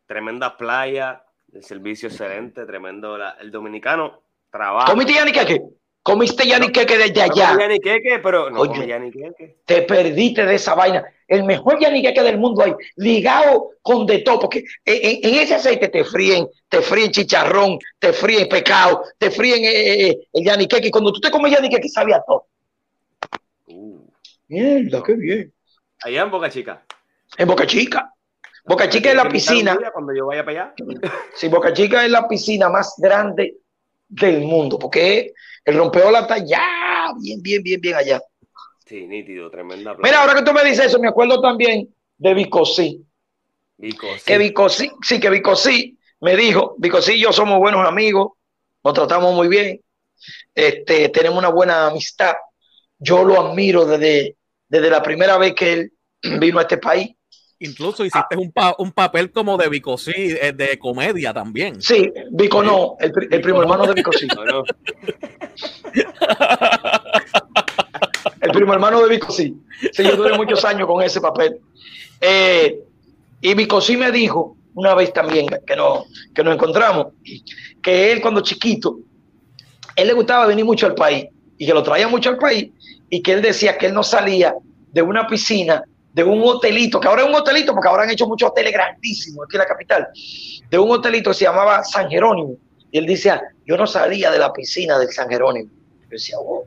Tremenda 0.05 0.55
playa, 0.55 1.23
el 1.51 1.63
servicio 1.63 2.07
excelente, 2.07 2.65
tremendo. 2.65 3.17
el 3.39 3.51
dominicano 3.51 4.21
trabaja. 4.49 4.91
¿Comiste? 4.91 5.13
¿Comiste 6.07 6.47
yaniqueque 6.47 6.97
desde 6.97 7.21
allá? 7.21 7.51
No 7.51 7.59
yaniqueque, 7.59 8.19
pero 8.23 8.49
no 8.49 8.63
Te 9.65 9.81
perdiste 9.81 10.45
de 10.45 10.55
esa 10.55 10.73
vaina. 10.73 11.03
El 11.27 11.43
mejor 11.43 11.81
yaniqueque 11.81 12.23
del 12.23 12.37
mundo 12.37 12.63
hay, 12.63 12.73
ligado 12.95 13.71
con 13.81 14.05
de 14.05 14.19
todo, 14.19 14.39
porque 14.39 14.63
en, 14.85 15.35
ese 15.35 15.55
aceite 15.55 15.89
te 15.89 16.05
fríen, 16.05 16.47
te 16.69 16.81
fríen 16.81 17.11
chicharrón, 17.11 17.77
te 17.99 18.13
fríen 18.13 18.47
pecado, 18.47 19.03
te 19.17 19.29
fríen 19.31 19.65
eh, 19.65 19.67
eh, 19.67 20.07
eh, 20.07 20.27
el 20.31 20.45
yaniqueque. 20.45 20.89
Cuando 20.89 21.11
tú 21.11 21.19
te 21.19 21.29
comes 21.29 21.51
yaniqueque, 21.51 21.89
sabe 21.89 22.13
a 22.13 22.21
todo. 22.25 22.45
Uh. 23.65 24.07
Mierda, 24.47 25.03
qué 25.03 25.13
bien. 25.13 25.53
Allá 26.03 26.21
en 26.21 26.31
Boca 26.31 26.49
Chica. 26.49 26.85
En 27.37 27.49
Boca 27.49 27.67
Chica. 27.67 28.13
Boca 28.63 28.87
Chica 28.87 29.09
es 29.09 29.15
la 29.17 29.27
piscina. 29.27 29.77
Cuando 29.91 30.15
yo 30.15 30.27
vaya 30.27 30.45
para 30.45 30.67
allá. 30.67 30.73
Sí, 31.35 31.49
Boca 31.49 31.73
Chica 31.73 32.05
es 32.05 32.11
la 32.11 32.29
piscina 32.29 32.69
más 32.69 32.93
grande 32.97 33.57
del 34.07 34.41
mundo, 34.41 34.79
porque 34.79 35.33
el 35.63 35.77
rompeola 35.77 36.21
está 36.21 36.37
ya 36.37 37.13
bien, 37.21 37.41
bien, 37.41 37.63
bien, 37.63 37.81
bien 37.81 37.95
allá. 37.95 38.21
Sí, 38.85 39.05
nítido, 39.05 39.49
tremenda. 39.49 39.95
Mira, 40.01 40.21
ahora 40.21 40.35
que 40.35 40.43
tú 40.43 40.53
me 40.53 40.63
dices 40.63 40.85
eso, 40.85 40.99
me 40.99 41.09
acuerdo 41.09 41.41
también 41.41 41.93
de 42.17 42.33
Vicosí. 42.33 43.05
Vicosí. 43.77 44.25
Que 44.25 44.37
Vicosí, 44.37 44.91
sí, 45.01 45.19
que 45.19 45.29
Vicosí 45.29 45.97
me 46.21 46.35
dijo, 46.35 46.75
Vicosí 46.77 47.13
y 47.13 47.21
yo 47.21 47.33
somos 47.33 47.59
buenos 47.59 47.85
amigos, 47.85 48.31
nos 48.83 48.93
tratamos 48.93 49.35
muy 49.35 49.47
bien, 49.49 49.81
este, 50.55 51.09
tenemos 51.09 51.37
una 51.37 51.49
buena 51.49 51.87
amistad. 51.87 52.35
Yo 52.97 53.23
lo 53.23 53.39
admiro 53.39 53.85
desde, 53.85 54.37
desde 54.67 54.89
la 54.89 55.03
primera 55.03 55.37
vez 55.37 55.53
que 55.53 55.73
él 55.73 55.93
vino 56.39 56.59
a 56.59 56.63
este 56.63 56.77
país. 56.77 57.16
Incluso 57.59 58.05
hiciste 58.05 58.37
un, 58.37 58.53
un, 58.77 58.91
papel 58.91 59.31
como 59.31 59.57
de 59.57 59.67
Vicosí, 59.67 60.13
eh, 60.15 60.53
de 60.55 60.77
comedia 60.77 61.33
también. 61.33 61.81
Sí, 61.81 62.13
Vico 62.29 62.61
no, 62.61 62.97
el, 62.99 63.11
primo 63.41 63.63
hermano 63.63 63.87
de 63.87 63.95
Vicosí. 63.95 64.27
el 68.41 68.51
primo 68.51 68.73
hermano 68.73 69.01
de 69.01 69.09
Vicosí. 69.09 69.57
Sí, 69.91 70.03
yo 70.03 70.15
duré 70.15 70.37
muchos 70.37 70.63
años 70.65 70.87
con 70.87 71.01
ese 71.01 71.19
papel. 71.19 71.57
Eh, 72.21 72.79
y 73.41 73.55
Vicosí 73.55 73.97
me 73.97 74.11
dijo 74.11 74.55
una 74.75 74.93
vez 74.93 75.11
también 75.11 75.47
que, 75.65 75.75
no, 75.75 76.03
que 76.35 76.43
nos 76.43 76.53
encontramos, 76.53 77.07
que 77.81 78.11
él 78.11 78.21
cuando 78.21 78.41
chiquito, 78.41 78.99
él 79.95 80.07
le 80.07 80.13
gustaba 80.13 80.45
venir 80.45 80.63
mucho 80.63 80.85
al 80.85 80.93
país 80.93 81.25
y 81.57 81.65
que 81.65 81.73
lo 81.73 81.81
traía 81.81 82.07
mucho 82.07 82.29
al 82.29 82.37
país 82.37 82.69
y 83.09 83.23
que 83.23 83.33
él 83.33 83.41
decía 83.41 83.79
que 83.79 83.87
él 83.87 83.95
no 83.95 84.03
salía 84.03 84.53
de 84.91 85.01
una 85.01 85.25
piscina 85.25 85.83
de 86.17 86.23
un 86.23 86.41
hotelito, 86.43 86.99
que 86.99 87.07
ahora 87.07 87.21
es 87.21 87.29
un 87.29 87.35
hotelito, 87.35 87.73
porque 87.73 87.87
ahora 87.87 88.01
han 88.01 88.09
hecho 88.09 88.25
muchos 88.25 88.49
hoteles 88.49 88.73
grandísimos 88.73 89.45
aquí 89.45 89.55
en 89.55 89.59
la 89.59 89.67
capital, 89.67 90.07
de 90.67 90.79
un 90.79 90.89
hotelito 90.89 91.29
que 91.29 91.35
se 91.35 91.45
llamaba 91.45 91.83
San 91.83 92.09
Jerónimo. 92.09 92.55
Y 92.89 92.97
él 92.97 93.05
decía, 93.05 93.39
yo 93.67 93.77
no 93.77 93.85
salía 93.85 94.31
de 94.31 94.39
la 94.39 94.51
piscina 94.51 94.97
del 94.97 95.11
San 95.11 95.29
Jerónimo. 95.29 95.69
Yo 95.69 96.09
decía, 96.09 96.37
oh. 96.39 96.65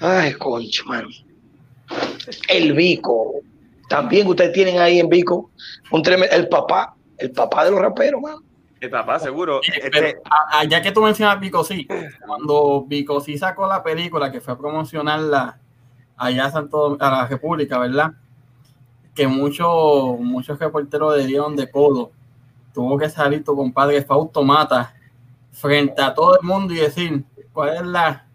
Ay, 0.00 0.32
concho, 0.32 0.84
mano. 0.86 1.06
El 2.48 2.72
Vico. 2.72 3.34
También 3.88 4.26
ustedes 4.26 4.52
tienen 4.52 4.80
ahí 4.80 4.98
en 4.98 5.08
Vico 5.08 5.52
un 5.92 6.02
el 6.04 6.48
papá, 6.48 6.96
el 7.16 7.30
papá 7.30 7.64
de 7.64 7.70
los 7.70 7.78
raperos, 7.78 8.20
mano. 8.20 8.42
El 8.80 8.90
papá, 8.90 9.20
seguro. 9.20 9.60
Este... 9.62 10.16
ya 10.68 10.82
que 10.82 10.90
tú 10.90 11.00
mencionas 11.00 11.38
Vico, 11.38 11.62
sí, 11.62 11.86
cuando 12.26 12.82
Vico 12.88 13.20
sí 13.20 13.38
sacó 13.38 13.68
la 13.68 13.84
película 13.84 14.32
que 14.32 14.40
fue 14.40 14.54
a 14.54 14.58
promocionarla 14.58 15.60
allá 16.20 16.46
a, 16.46 16.50
Santo, 16.50 16.96
a 17.00 17.10
la 17.10 17.26
República, 17.26 17.78
¿verdad? 17.78 18.12
Que 19.14 19.26
muchos 19.26 20.18
muchos 20.20 20.58
reporteros 20.58 21.16
le 21.16 21.26
dieron 21.26 21.56
de 21.56 21.70
codo. 21.70 22.12
Tuvo 22.72 22.96
que 22.98 23.08
salir 23.08 23.44
tu 23.44 23.56
compadre 23.56 24.02
Fausto 24.02 24.44
Mata 24.44 24.94
frente 25.50 26.00
a 26.00 26.14
todo 26.14 26.38
el 26.40 26.46
mundo 26.46 26.72
y 26.72 26.76
decir 26.76 27.24
cuál 27.52 27.74
es 27.74 27.82
la, 27.82 28.26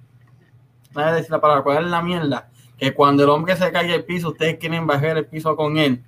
decir 0.94 1.32
la 1.32 1.40
palabra, 1.40 1.64
cuál 1.64 1.86
es 1.86 1.90
la 1.92 2.02
mierda. 2.02 2.50
Que 2.78 2.94
cuando 2.94 3.24
el 3.24 3.30
hombre 3.30 3.56
se 3.56 3.72
cae 3.72 3.96
el 3.96 4.04
piso, 4.04 4.30
ustedes 4.30 4.58
quieren 4.58 4.86
bajar 4.86 5.18
el 5.18 5.26
piso 5.26 5.56
con 5.56 5.78
él 5.78 6.04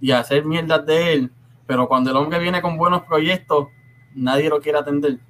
y 0.00 0.10
hacer 0.10 0.44
mierdas 0.44 0.84
de 0.84 1.12
él 1.14 1.32
pero 1.70 1.86
cuando 1.86 2.10
el 2.10 2.16
hombre 2.16 2.40
viene 2.40 2.60
con 2.60 2.76
buenos 2.76 3.02
proyectos, 3.02 3.68
nadie 4.12 4.48
lo 4.48 4.60
quiere 4.60 4.78
atender. 4.78 5.20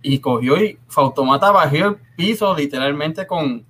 Y 0.00 0.18
cogió 0.18 0.56
y 0.56 0.78
Fautomata 0.88 1.50
bajó 1.50 1.76
el 1.76 1.96
piso 2.16 2.56
literalmente 2.56 3.26
con, 3.26 3.66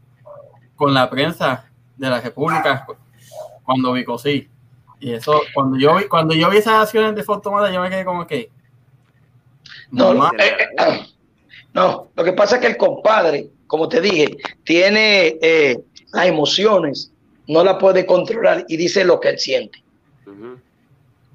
con 0.78 0.94
la 0.94 1.10
prensa 1.10 1.68
de 1.96 2.08
la 2.08 2.20
República 2.20 2.86
cuando 3.64 3.92
vi 3.92 4.04
sí. 4.22 4.48
Y 5.00 5.12
eso, 5.12 5.42
cuando 5.52 5.78
yo 5.78 5.96
vi, 5.96 6.04
cuando 6.04 6.34
yo 6.34 6.48
vi 6.48 6.56
esas 6.56 6.84
acciones 6.84 7.14
de 7.14 7.22
Fautomata, 7.22 7.70
yo 7.70 7.82
me 7.82 7.90
quedé 7.90 8.04
como 8.04 8.26
que. 8.26 8.50
No, 9.90 10.14
no, 10.14 10.28
eh, 10.38 10.56
eh, 10.78 11.06
no, 11.74 12.08
lo 12.16 12.24
que 12.24 12.32
pasa 12.32 12.56
es 12.56 12.60
que 12.62 12.66
el 12.68 12.76
compadre, 12.76 13.50
como 13.66 13.88
te 13.88 14.00
dije, 14.00 14.38
tiene 14.64 15.38
eh, 15.42 15.80
las 16.12 16.26
emociones, 16.26 17.12
no 17.46 17.62
la 17.62 17.78
puede 17.78 18.06
controlar 18.06 18.64
y 18.68 18.76
dice 18.76 19.04
lo 19.04 19.20
que 19.20 19.30
él 19.30 19.38
siente. 19.38 19.82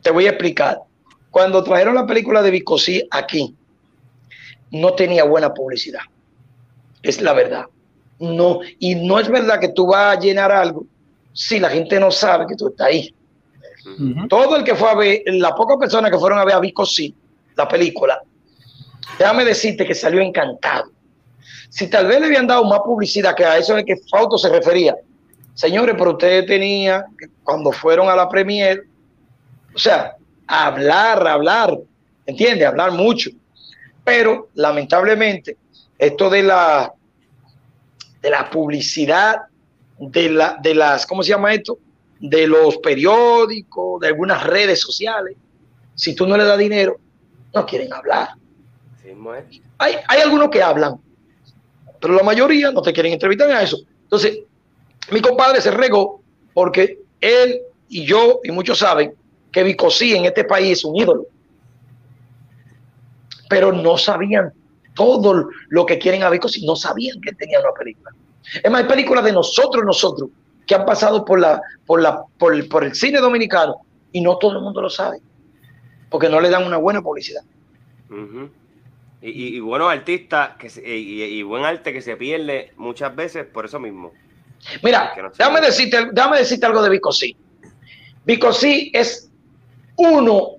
Te 0.01 0.11
voy 0.11 0.25
a 0.25 0.31
explicar. 0.31 0.79
Cuando 1.31 1.63
trajeron 1.63 1.95
la 1.95 2.05
película 2.05 2.41
de 2.41 2.51
Vicosí 2.51 3.07
aquí, 3.11 3.55
no 4.71 4.93
tenía 4.93 5.23
buena 5.23 5.53
publicidad. 5.53 6.01
Es 7.01 7.21
la 7.21 7.33
verdad. 7.33 7.65
No, 8.23 8.61
y 8.79 8.95
no 8.95 9.19
es 9.19 9.27
verdad 9.27 9.59
que 9.59 9.67
tú 9.67 9.87
vas 9.87 10.15
a 10.15 10.19
llenar 10.19 10.49
algo 10.49 10.85
si 11.33 11.59
la 11.59 11.69
gente 11.69 11.99
no 11.99 12.09
sabe 12.09 12.45
que 12.47 12.55
tú 12.55 12.69
estás 12.69 12.87
ahí. 12.87 13.13
Todo 14.29 14.55
el 14.55 14.63
que 14.63 14.75
fue 14.75 14.89
a 14.89 14.95
ver, 14.95 15.23
las 15.25 15.51
pocas 15.51 15.75
personas 15.77 16.09
que 16.09 16.17
fueron 16.17 16.39
a 16.39 16.45
ver 16.45 16.55
a 16.55 16.61
Vicosí, 16.61 17.13
la 17.57 17.67
película, 17.67 18.21
déjame 19.19 19.43
decirte 19.43 19.85
que 19.85 19.93
salió 19.93 20.21
encantado. 20.21 20.89
Si 21.67 21.89
tal 21.89 22.07
vez 22.07 22.21
le 22.21 22.27
habían 22.27 22.47
dado 22.47 22.63
más 22.63 22.79
publicidad 22.79 23.35
que 23.35 23.43
a 23.43 23.57
eso 23.57 23.75
de 23.75 23.83
que 23.83 23.97
Fausto 24.09 24.37
se 24.37 24.47
refería, 24.47 24.95
señores, 25.53 25.95
pero 25.97 26.11
ustedes 26.11 26.45
tenían, 26.45 27.03
cuando 27.43 27.73
fueron 27.73 28.07
a 28.07 28.15
la 28.15 28.29
premier, 28.29 28.85
o 29.75 29.77
sea, 29.77 30.15
hablar, 30.47 31.27
hablar, 31.27 31.77
¿entiendes? 32.25 32.65
Hablar 32.69 32.93
mucho. 32.93 33.31
Pero 34.05 34.47
lamentablemente, 34.53 35.57
esto 35.97 36.29
de 36.29 36.43
la, 36.43 36.93
de 38.23 38.29
la 38.29 38.49
publicidad, 38.49 39.41
de, 39.99 40.29
la, 40.29 40.57
de 40.63 40.73
las, 40.73 41.05
¿cómo 41.05 41.21
se 41.21 41.29
llama 41.29 41.53
esto? 41.53 41.77
De 42.19 42.47
los 42.47 42.77
periódicos, 42.77 43.99
de 43.99 44.07
algunas 44.07 44.41
redes 44.43 44.79
sociales, 44.79 45.35
si 45.93 46.15
tú 46.15 46.25
no 46.25 46.37
le 46.37 46.45
das 46.45 46.57
dinero, 46.57 46.97
no 47.53 47.65
quieren 47.65 47.91
hablar. 47.93 48.29
hay, 49.77 49.95
hay 50.07 50.21
algunos 50.21 50.49
que 50.49 50.63
hablan, 50.63 50.95
pero 51.99 52.13
la 52.13 52.23
mayoría 52.23 52.71
no 52.71 52.81
te 52.81 52.93
quieren 52.93 53.11
entrevistar 53.11 53.51
a 53.51 53.61
eso. 53.61 53.77
Entonces, 54.03 54.39
mi 55.11 55.21
compadre 55.21 55.59
se 55.59 55.71
regó 55.71 56.23
porque 56.53 56.99
él 57.19 57.61
y 57.89 58.05
yo, 58.05 58.39
y 58.43 58.51
muchos 58.51 58.79
saben, 58.79 59.13
que 59.51 59.63
Vicosí 59.63 60.15
en 60.15 60.25
este 60.25 60.45
país 60.45 60.79
es 60.79 60.85
un 60.85 60.95
ídolo. 60.95 61.27
Pero 63.49 63.73
no 63.73 63.97
sabían 63.97 64.53
todo 64.93 65.49
lo 65.69 65.85
que 65.85 65.99
quieren 65.99 66.23
a 66.23 66.29
Vicosí, 66.29 66.65
no 66.65 66.75
sabían 66.75 67.19
que 67.21 67.33
tenía 67.33 67.59
una 67.59 67.71
película. 67.71 68.11
Es 68.61 68.71
más, 68.71 68.83
hay 68.83 68.87
películas 68.87 69.23
de 69.23 69.31
nosotros, 69.31 69.83
nosotros, 69.85 70.29
que 70.67 70.75
han 70.75 70.85
pasado 70.85 71.25
por, 71.25 71.39
la, 71.39 71.61
por, 71.85 72.01
la, 72.01 72.23
por, 72.37 72.83
el 72.83 72.95
cine 72.95 73.19
dominicano 73.19 73.77
y 74.11 74.21
no 74.21 74.37
todo 74.37 74.53
el 74.53 74.61
mundo 74.61 74.81
lo 74.81 74.89
sabe, 74.89 75.19
porque 76.09 76.29
no 76.29 76.39
le 76.39 76.49
dan 76.49 76.65
una 76.65 76.77
buena 76.77 77.01
publicidad. 77.01 77.43
y, 79.21 79.59
buenos 79.59 79.91
artistas 79.91 80.51
que 80.57 80.69
y, 80.85 81.41
buen 81.43 81.63
arte 81.63 81.93
que 81.93 82.01
se 82.01 82.15
pierde 82.15 82.73
muchas 82.77 83.15
veces 83.15 83.45
por 83.45 83.65
eso 83.65 83.79
mismo. 83.79 84.11
Mira, 84.81 85.13
déjame, 85.37 85.61
decirte, 85.61 86.09
déjame 86.11 86.37
decirte 86.37 86.65
algo 86.65 86.81
de 86.81 86.89
Vicosí. 86.89 87.35
Vicosí 88.25 88.91
es 88.93 89.29
uno 89.97 90.51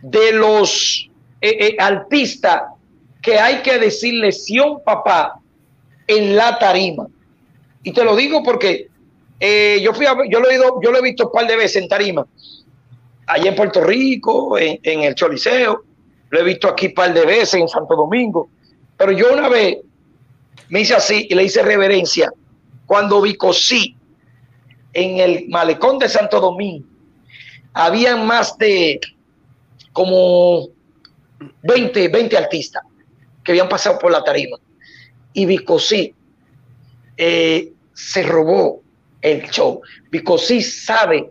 de 0.00 0.32
los 0.32 1.10
eh, 1.40 1.56
eh, 1.60 1.76
artistas 1.78 2.62
que 3.24 3.38
hay 3.38 3.62
que 3.62 3.78
decirle 3.78 4.30
Sion 4.30 4.84
papá 4.84 5.40
en 6.06 6.36
la 6.36 6.58
tarima. 6.58 7.08
Y 7.82 7.92
te 7.92 8.04
lo 8.04 8.14
digo 8.14 8.42
porque 8.42 8.88
eh, 9.40 9.80
yo 9.82 9.94
fui 9.94 10.04
a, 10.04 10.14
yo 10.28 10.40
lo 10.40 10.50
he 10.50 10.56
ido, 10.56 10.78
yo 10.82 10.92
lo 10.92 10.98
he 10.98 11.02
visto 11.02 11.26
un 11.26 11.32
par 11.32 11.46
de 11.46 11.56
veces 11.56 11.82
en 11.82 11.88
tarima, 11.88 12.26
allá 13.26 13.48
en 13.48 13.56
Puerto 13.56 13.82
Rico, 13.82 14.58
en, 14.58 15.02
el 15.02 15.14
Choliseo, 15.14 15.84
lo 16.28 16.38
he 16.38 16.42
visto 16.44 16.68
aquí 16.68 16.88
un 16.88 16.94
par 16.94 17.14
de 17.14 17.24
veces 17.24 17.54
en 17.54 17.68
Santo 17.68 17.96
Domingo, 17.96 18.48
pero 18.98 19.10
yo 19.10 19.32
una 19.32 19.48
vez 19.48 19.78
me 20.68 20.82
hice 20.82 20.94
así 20.94 21.26
y 21.28 21.34
le 21.34 21.44
hice 21.44 21.62
reverencia 21.62 22.30
cuando 22.84 23.22
vi 23.22 23.34
cosí 23.36 23.96
en 24.92 25.18
el 25.18 25.48
malecón 25.48 25.98
de 25.98 26.08
Santo 26.08 26.40
Domingo 26.40 26.86
habían 27.72 28.26
más 28.26 28.56
de 28.58 29.00
como 29.92 30.68
20, 31.62 32.08
20 32.08 32.36
artistas 32.36 32.82
que 33.44 33.52
habían 33.52 33.68
pasado 33.68 33.98
por 33.98 34.10
la 34.10 34.24
tarima. 34.24 34.56
Y 35.32 35.46
Vicosí 35.46 36.14
eh, 37.16 37.72
se 37.92 38.22
robó 38.22 38.82
el 39.20 39.48
show. 39.50 39.80
Vicosí 40.10 40.62
sabe 40.62 41.30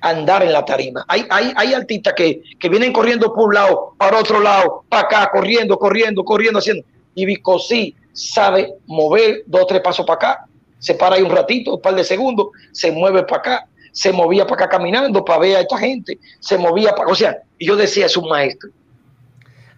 andar 0.00 0.42
en 0.42 0.52
la 0.52 0.64
tarima. 0.64 1.04
Hay, 1.08 1.26
hay, 1.30 1.52
hay 1.56 1.74
artistas 1.74 2.14
que, 2.14 2.42
vienen 2.70 2.92
corriendo 2.92 3.32
por 3.32 3.48
un 3.48 3.54
lado, 3.54 3.94
para 3.98 4.18
otro 4.18 4.40
lado, 4.40 4.84
para 4.88 5.02
acá, 5.02 5.30
corriendo, 5.32 5.78
corriendo, 5.78 6.24
corriendo, 6.24 6.58
haciendo. 6.58 6.84
Y 7.14 7.26
Vicosí 7.26 7.94
sabe 8.12 8.74
mover 8.86 9.42
dos 9.46 9.62
o 9.62 9.66
tres 9.66 9.80
pasos 9.80 10.06
para 10.06 10.16
acá, 10.16 10.46
se 10.78 10.94
para 10.94 11.16
ahí 11.16 11.22
un 11.22 11.30
ratito, 11.30 11.74
un 11.74 11.82
par 11.82 11.94
de 11.94 12.04
segundos, 12.04 12.48
se 12.72 12.92
mueve 12.92 13.24
para 13.24 13.38
acá, 13.38 13.68
se 13.92 14.12
movía 14.12 14.46
para 14.46 14.64
acá 14.64 14.76
caminando 14.76 15.24
para 15.24 15.40
ver 15.40 15.56
a 15.56 15.60
esta 15.60 15.78
gente, 15.78 16.18
se 16.38 16.56
movía 16.56 16.94
para, 16.94 17.10
o 17.10 17.14
sea, 17.14 17.38
yo 17.58 17.76
decía, 17.76 18.06
es 18.06 18.16
un 18.16 18.28
maestro. 18.28 18.70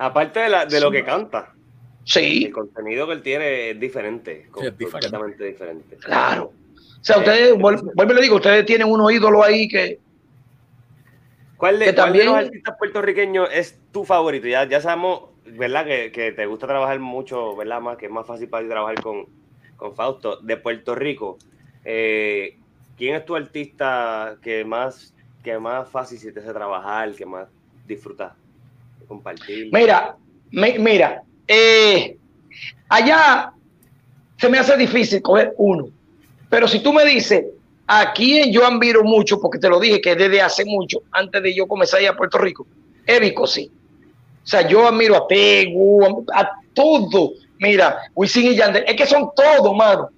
Aparte 0.00 0.40
de, 0.40 0.48
la, 0.48 0.64
de 0.64 0.80
lo 0.80 0.90
que 0.90 1.04
canta. 1.04 1.52
Sí. 2.04 2.46
El 2.46 2.52
contenido 2.52 3.06
que 3.06 3.12
él 3.12 3.22
tiene 3.22 3.70
es 3.70 3.78
diferente, 3.78 4.48
completamente 4.50 5.44
diferente. 5.44 5.96
Claro. 5.96 6.54
O 6.74 7.04
sea, 7.04 7.18
ustedes, 7.18 7.54
vuelvo 7.58 7.92
y 7.94 8.14
le 8.14 8.22
digo, 8.22 8.36
ustedes 8.36 8.64
tienen 8.64 8.88
unos 8.88 9.12
ídolos 9.12 9.44
ahí 9.44 9.68
que... 9.68 10.00
¿Cuál 11.58 11.78
de, 11.78 11.92
también... 11.92 12.26
los 12.26 12.36
artistas 12.36 12.76
puertorriqueños 12.78 13.50
es 13.52 13.78
tu 13.92 14.06
favorito? 14.06 14.48
Ya, 14.48 14.66
ya 14.66 14.80
sabemos, 14.80 15.32
¿verdad? 15.44 15.84
Que, 15.84 16.10
que, 16.10 16.32
te 16.32 16.46
gusta 16.46 16.66
trabajar 16.66 16.98
mucho, 16.98 17.54
¿verdad? 17.54 17.82
Más 17.82 17.98
que 17.98 18.06
es 18.06 18.12
más 18.12 18.26
fácil 18.26 18.48
para 18.48 18.62
ti 18.62 18.70
trabajar 18.70 19.02
con, 19.02 19.26
con 19.76 19.94
Fausto. 19.94 20.38
De 20.40 20.56
Puerto 20.56 20.94
Rico, 20.94 21.36
eh, 21.84 22.56
¿quién 22.96 23.16
es 23.16 23.26
tu 23.26 23.36
artista 23.36 24.38
que 24.40 24.64
más, 24.64 25.14
que 25.44 25.58
más 25.58 25.90
fácil 25.90 26.18
se 26.18 26.32
te 26.32 26.40
hace 26.40 26.54
trabajar, 26.54 27.12
que 27.12 27.26
más 27.26 27.48
disfrutas 27.86 28.39
compartir? 29.10 29.68
Mira, 29.72 30.16
mira, 30.52 31.22
eh, 31.48 32.16
allá 32.88 33.52
se 34.38 34.48
me 34.48 34.58
hace 34.58 34.76
difícil 34.76 35.20
coger 35.20 35.52
uno, 35.58 35.88
pero 36.48 36.68
si 36.68 36.78
tú 36.78 36.92
me 36.92 37.04
dices 37.04 37.44
a 37.88 38.12
quién 38.12 38.52
yo 38.52 38.64
admiro 38.64 39.02
mucho, 39.02 39.40
porque 39.40 39.58
te 39.58 39.68
lo 39.68 39.80
dije 39.80 40.00
que 40.00 40.14
desde 40.14 40.40
hace 40.40 40.64
mucho, 40.64 41.02
antes 41.10 41.42
de 41.42 41.52
yo 41.52 41.66
comenzar 41.66 42.04
a 42.06 42.16
Puerto 42.16 42.38
Rico, 42.38 42.66
Évico 43.04 43.46
sí. 43.46 43.68
O 44.44 44.46
sea, 44.46 44.66
yo 44.66 44.86
admiro 44.86 45.16
a 45.16 45.26
Tegu, 45.26 46.24
a, 46.32 46.50
todo. 46.72 47.32
Mira, 47.58 47.98
Wisin 48.14 48.52
y 48.52 48.54
Yandel, 48.54 48.84
es 48.86 48.94
que 48.94 49.06
son 49.06 49.30
todos, 49.34 49.76
mano. 49.76 50.08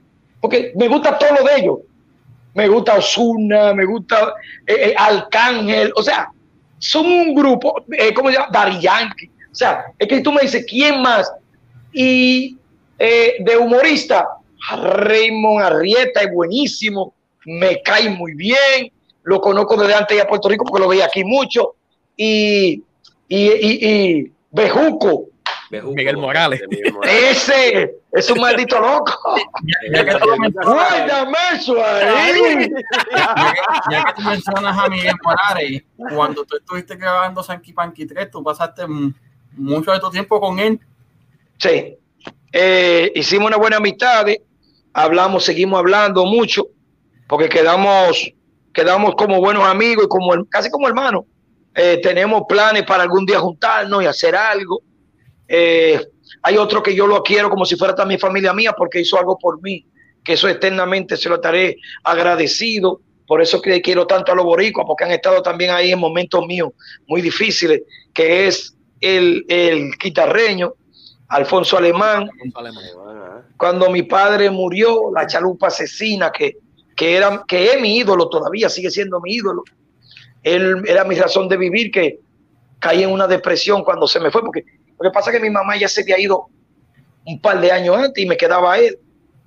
Porque 0.40 0.72
me 0.76 0.86
gusta 0.86 1.18
todo 1.18 1.34
lo 1.34 1.44
de 1.44 1.56
ellos 1.56 1.78
me 2.54 2.68
gusta 2.68 2.96
Osuna, 2.96 3.72
me 3.74 3.84
gusta 3.84 4.34
eh, 4.66 4.88
eh, 4.88 4.94
Arcángel, 4.96 5.92
o 5.96 6.02
sea, 6.02 6.30
son 6.82 7.06
un 7.06 7.34
grupo, 7.34 7.84
eh, 7.92 8.12
¿cómo 8.12 8.28
se 8.28 8.36
llama? 8.36 8.48
Dari 8.50 8.80
Yankee. 8.80 9.30
O 9.50 9.54
sea, 9.54 9.84
es 9.98 10.08
que 10.08 10.20
tú 10.20 10.32
me 10.32 10.42
dices, 10.42 10.66
¿quién 10.68 11.00
más? 11.00 11.30
Y 11.92 12.56
de 12.98 13.56
humorista, 13.56 14.28
Raymond 14.70 15.64
Arrieta 15.64 16.20
es 16.20 16.32
buenísimo, 16.32 17.14
me 17.44 17.82
cae 17.82 18.08
muy 18.10 18.34
bien, 18.34 18.92
lo 19.24 19.40
conozco 19.40 19.76
desde 19.76 19.94
antes 19.94 20.16
de 20.16 20.24
Puerto 20.24 20.48
Rico 20.48 20.64
porque 20.64 20.82
lo 20.82 20.88
veía 20.88 21.06
aquí 21.06 21.24
mucho. 21.24 21.74
Y, 22.16 22.82
y, 23.28 23.46
y, 23.50 24.32
Bejuco. 24.50 25.31
Miguel 25.80 26.16
Morales. 26.18 26.62
Ese 27.02 27.94
es 28.12 28.30
un 28.30 28.40
maldito 28.40 28.78
loco. 28.80 29.12
Ya, 29.90 30.04
que 30.04 30.14
tú 34.14 34.22
mencionas 34.22 34.78
a 34.78 34.88
Miguel 34.88 35.14
Morales, 35.22 35.82
cuando 36.14 36.44
tú 36.44 36.56
estuviste 36.56 36.96
grabando 36.96 37.42
Sanky 37.42 37.72
Panky 37.72 38.06
3, 38.06 38.30
tú 38.30 38.42
pasaste 38.42 38.84
mucho 39.52 39.92
de 39.92 40.00
tu 40.00 40.10
tiempo 40.10 40.40
con 40.40 40.58
él. 40.58 40.78
Sí. 41.58 41.96
Eh, 42.52 43.12
hicimos 43.14 43.48
una 43.48 43.56
buena 43.56 43.78
amistad, 43.78 44.26
hablamos, 44.92 45.44
seguimos 45.44 45.78
hablando 45.78 46.26
mucho, 46.26 46.66
porque 47.26 47.48
quedamos 47.48 48.32
quedamos 48.72 49.14
como 49.16 49.38
buenos 49.38 49.64
amigos 49.66 50.04
y 50.04 50.08
como 50.08 50.44
casi 50.46 50.70
como 50.70 50.88
hermanos. 50.88 51.24
Eh, 51.74 52.00
tenemos 52.02 52.42
planes 52.48 52.82
para 52.84 53.02
algún 53.02 53.24
día 53.24 53.38
juntarnos 53.38 54.02
y 54.02 54.06
hacer 54.06 54.36
algo. 54.36 54.82
Eh, 55.54 56.00
hay 56.42 56.56
otro 56.56 56.82
que 56.82 56.94
yo 56.94 57.06
lo 57.06 57.22
quiero 57.22 57.50
como 57.50 57.66
si 57.66 57.76
fuera 57.76 57.94
también 57.94 58.18
familia 58.18 58.54
mía 58.54 58.72
porque 58.72 59.00
hizo 59.00 59.18
algo 59.18 59.38
por 59.38 59.60
mí, 59.60 59.84
que 60.24 60.32
eso 60.32 60.48
eternamente 60.48 61.16
se 61.16 61.28
lo 61.28 61.34
estaré 61.36 61.76
agradecido. 62.02 63.00
Por 63.26 63.42
eso 63.42 63.60
que 63.60 63.80
quiero 63.80 64.06
tanto 64.06 64.32
a 64.32 64.34
los 64.34 64.44
boricuas, 64.44 64.86
porque 64.86 65.04
han 65.04 65.12
estado 65.12 65.42
también 65.42 65.70
ahí 65.70 65.92
en 65.92 65.98
momentos 65.98 66.46
míos 66.46 66.70
muy 67.06 67.20
difíciles, 67.20 67.82
que 68.12 68.46
es 68.46 68.74
el, 69.00 69.44
el 69.48 69.92
guitarreño, 70.02 70.74
Alfonso 71.28 71.76
Alemán. 71.76 72.28
Cuando 73.56 73.90
mi 73.90 74.02
padre 74.02 74.50
murió, 74.50 75.12
la 75.14 75.26
chalupa 75.26 75.68
asesina 75.68 76.32
que 76.32 76.56
que, 76.96 77.16
era, 77.16 77.44
que 77.46 77.72
es 77.72 77.80
mi 77.80 77.96
ídolo 77.96 78.28
todavía, 78.28 78.68
sigue 78.68 78.90
siendo 78.90 79.20
mi 79.20 79.34
ídolo. 79.34 79.64
Él 80.42 80.82
era 80.86 81.04
mi 81.04 81.14
razón 81.14 81.48
de 81.48 81.56
vivir, 81.56 81.90
que 81.90 82.20
caí 82.78 83.02
en 83.02 83.10
una 83.10 83.26
depresión 83.26 83.84
cuando 83.84 84.06
se 84.06 84.20
me 84.20 84.30
fue, 84.30 84.42
porque 84.42 84.64
lo 85.02 85.10
que 85.10 85.14
pasa 85.14 85.30
es 85.30 85.36
que 85.36 85.42
mi 85.42 85.50
mamá 85.50 85.76
ya 85.76 85.88
se 85.88 86.02
había 86.02 86.18
ido 86.20 86.48
un 87.26 87.40
par 87.40 87.60
de 87.60 87.72
años 87.72 87.96
antes 87.96 88.22
y 88.22 88.26
me 88.26 88.36
quedaba 88.36 88.78
él, 88.78 88.98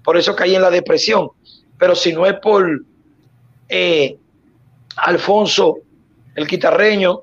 por 0.04 0.18
eso 0.18 0.36
caí 0.36 0.54
en 0.54 0.62
la 0.62 0.70
depresión. 0.70 1.30
Pero 1.78 1.96
si 1.96 2.12
no 2.12 2.26
es 2.26 2.34
por 2.36 2.82
eh, 3.70 4.18
Alfonso, 4.98 5.78
el 6.36 6.46
guitarreño, 6.46 7.22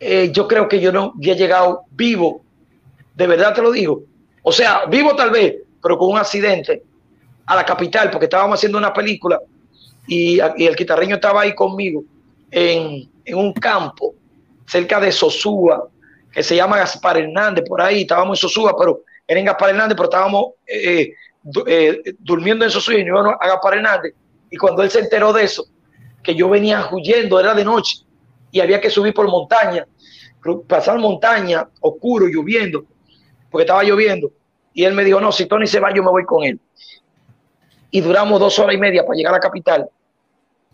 eh, 0.00 0.30
yo 0.32 0.48
creo 0.48 0.68
que 0.68 0.80
yo 0.80 0.90
no 0.90 1.12
había 1.16 1.34
llegado 1.34 1.82
vivo, 1.92 2.42
de 3.14 3.26
verdad 3.28 3.54
te 3.54 3.62
lo 3.62 3.70
digo. 3.70 4.02
O 4.42 4.50
sea, 4.50 4.86
vivo 4.86 5.14
tal 5.14 5.30
vez, 5.30 5.56
pero 5.80 5.96
con 5.96 6.10
un 6.10 6.18
accidente 6.18 6.82
a 7.46 7.54
la 7.54 7.64
capital 7.64 8.10
porque 8.10 8.26
estábamos 8.26 8.58
haciendo 8.58 8.78
una 8.78 8.92
película 8.92 9.40
y, 10.06 10.40
el 10.40 10.74
guitarreño 10.74 11.16
estaba 11.16 11.42
ahí 11.42 11.54
conmigo 11.54 12.02
en, 12.50 13.08
un 13.32 13.52
campo 13.52 14.14
cerca 14.66 14.98
de 14.98 15.12
Sosúa, 15.12 15.88
que 16.32 16.42
se 16.42 16.56
llama 16.56 16.78
Gaspar 16.78 17.18
Hernández, 17.18 17.64
por 17.66 17.80
ahí 17.80 18.02
estábamos 18.02 18.38
en 18.38 18.48
Sosúa, 18.48 18.74
pero 18.78 19.02
era 19.26 19.40
en 19.40 19.46
Gaspar 19.46 19.70
Hernández, 19.70 19.96
pero 19.96 20.08
estábamos 20.08 20.46
eh, 20.66 21.12
eh, 21.66 22.02
durmiendo 22.18 22.64
en 22.64 22.70
Sosúa 22.70 22.94
y 22.94 23.04
no 23.04 23.18
a 23.18 23.46
Gaspar 23.46 23.74
Hernández. 23.74 24.14
Y 24.50 24.56
cuando 24.56 24.82
él 24.82 24.90
se 24.90 25.00
enteró 25.00 25.32
de 25.32 25.44
eso, 25.44 25.64
que 26.22 26.34
yo 26.34 26.48
venía 26.48 26.88
huyendo, 26.90 27.40
era 27.40 27.54
de 27.54 27.64
noche 27.64 28.04
y 28.50 28.60
había 28.60 28.80
que 28.80 28.90
subir 28.90 29.14
por 29.14 29.28
montaña, 29.28 29.86
pasar 30.66 30.98
montaña, 30.98 31.68
oscuro, 31.80 32.26
lloviendo, 32.26 32.84
porque 33.50 33.62
estaba 33.62 33.82
lloviendo. 33.82 34.30
Y 34.72 34.84
él 34.84 34.94
me 34.94 35.04
dijo, 35.04 35.20
no, 35.20 35.32
si 35.32 35.46
Tony 35.46 35.66
se 35.66 35.80
va, 35.80 35.92
yo 35.94 36.02
me 36.02 36.10
voy 36.10 36.24
con 36.24 36.44
él 36.44 36.60
y 37.90 38.00
duramos 38.00 38.38
dos 38.38 38.58
horas 38.58 38.74
y 38.74 38.78
media 38.78 39.04
para 39.04 39.16
llegar 39.16 39.34
a 39.34 39.36
la 39.36 39.40
capital. 39.40 39.88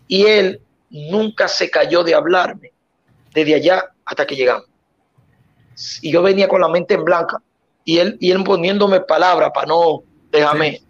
Y 0.07 0.25
él 0.25 0.61
nunca 0.89 1.47
se 1.47 1.69
cayó 1.69 2.03
de 2.03 2.13
hablarme 2.13 2.71
desde 3.33 3.55
allá 3.55 3.85
hasta 4.05 4.25
que 4.25 4.35
llegamos. 4.35 4.67
Y 6.01 6.11
yo 6.11 6.21
venía 6.21 6.47
con 6.47 6.61
la 6.61 6.67
mente 6.67 6.95
en 6.95 7.03
blanca 7.03 7.41
y 7.85 7.99
él, 7.99 8.17
y 8.19 8.31
él 8.31 8.43
poniéndome 8.43 9.01
palabras 9.01 9.51
para 9.53 9.67
no 9.67 10.03
dejarme. 10.31 10.81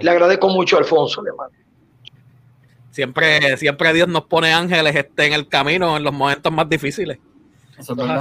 Le 0.00 0.10
agradezco 0.10 0.48
mucho 0.48 0.76
a 0.76 0.80
Alfonso, 0.80 1.22
hermano. 1.26 1.52
Siempre, 2.90 3.56
siempre 3.56 3.92
Dios 3.92 4.08
nos 4.08 4.24
pone 4.24 4.52
ángeles 4.52 4.94
este, 4.94 5.26
en 5.26 5.32
el 5.32 5.48
camino 5.48 5.96
en 5.96 6.04
los 6.04 6.12
momentos 6.12 6.52
más 6.52 6.68
difíciles. 6.68 7.18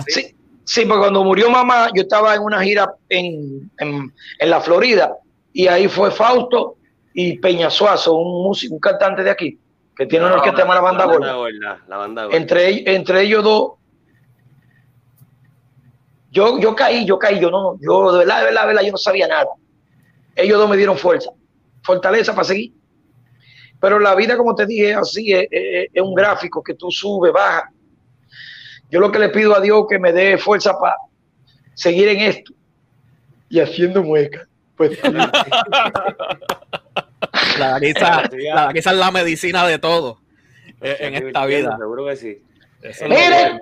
sí, 0.08 0.36
sí, 0.64 0.86
porque 0.86 1.00
cuando 1.00 1.24
murió 1.24 1.50
mamá, 1.50 1.90
yo 1.94 2.04
estaba 2.04 2.34
en 2.34 2.42
una 2.42 2.62
gira 2.64 2.92
en, 3.10 3.70
en, 3.78 4.14
en 4.40 4.50
la 4.50 4.62
Florida 4.62 5.16
y 5.52 5.68
ahí 5.68 5.88
fue 5.88 6.10
Fausto 6.10 6.78
y 7.14 7.38
Peñasuazo, 7.38 8.16
un 8.16 8.44
músico, 8.44 8.74
un 8.74 8.80
cantante 8.80 9.24
de 9.24 9.30
aquí, 9.30 9.60
que 9.96 10.08
tiene 10.08 10.26
una 10.26 10.36
orquesta 10.36 10.62
llamada 10.62 10.82
La 10.82 10.88
Banda 10.88 11.06
Gorda. 11.36 11.80
La 11.88 11.98
banda 11.98 12.28
Entre, 12.32 12.96
entre 12.96 13.22
ellos 13.22 13.44
dos, 13.44 13.72
yo, 16.34 16.60
yo 16.60 16.76
caí, 16.76 17.06
yo 17.06 17.20
caí, 17.20 17.40
yo 17.40 17.52
no, 17.52 17.78
yo 17.80 18.12
de 18.12 18.18
verdad, 18.20 18.40
de 18.40 18.46
verdad, 18.46 18.62
de 18.62 18.68
verdad, 18.68 18.82
yo 18.82 18.92
no 18.92 18.98
sabía 18.98 19.28
nada. 19.28 19.50
Ellos 20.36 20.58
dos 20.58 20.68
me 20.68 20.76
dieron 20.76 20.98
fuerza, 20.98 21.30
fortaleza 21.84 22.34
para 22.34 22.46
seguir. 22.46 22.74
Pero 23.80 24.00
la 24.00 24.16
vida, 24.16 24.36
como 24.36 24.56
te 24.56 24.66
dije, 24.66 24.96
así 24.96 25.32
es, 25.32 25.48
es, 25.52 26.02
un 26.02 26.16
gráfico 26.16 26.64
que 26.64 26.74
tú 26.74 26.90
subes, 26.90 27.32
baja. 27.32 27.72
Yo 28.90 29.00
lo 29.00 29.12
que 29.12 29.20
le 29.20 29.30
pido 29.30 29.56
a 29.56 29.62
Dios 29.62 29.86
que 29.88 30.00
me 30.00 30.12
dé 30.12 30.40
fuerza 30.40 30.80
para 30.80 30.96
seguir 31.76 32.08
en 32.08 32.22
esto 32.22 32.52
y 33.50 33.60
haciendo 33.60 34.02
muecas. 34.02 34.48
Pues, 34.76 34.98
la 37.60 37.78
risa, 37.78 38.24
la 38.32 38.72
es 38.74 38.86
la 38.86 39.12
medicina 39.12 39.68
de 39.68 39.78
todo 39.78 40.18
en 40.82 41.14
esta 41.14 41.46
vida. 41.46 41.78
Seguro 41.78 42.08
que 42.08 42.16
sí. 42.16 42.42
Miren, 43.04 43.62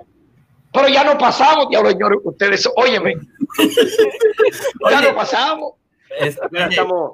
pero 0.72 0.88
ya 0.88 1.04
no 1.04 1.18
pasamos, 1.18 1.68
diablo, 1.68 1.90
señores, 1.90 2.18
ustedes, 2.24 2.68
óyeme. 2.76 3.14
ya 4.90 5.00
no 5.00 5.14
pasamos. 5.14 5.72
Es, 6.18 6.38
estamos, 6.52 7.12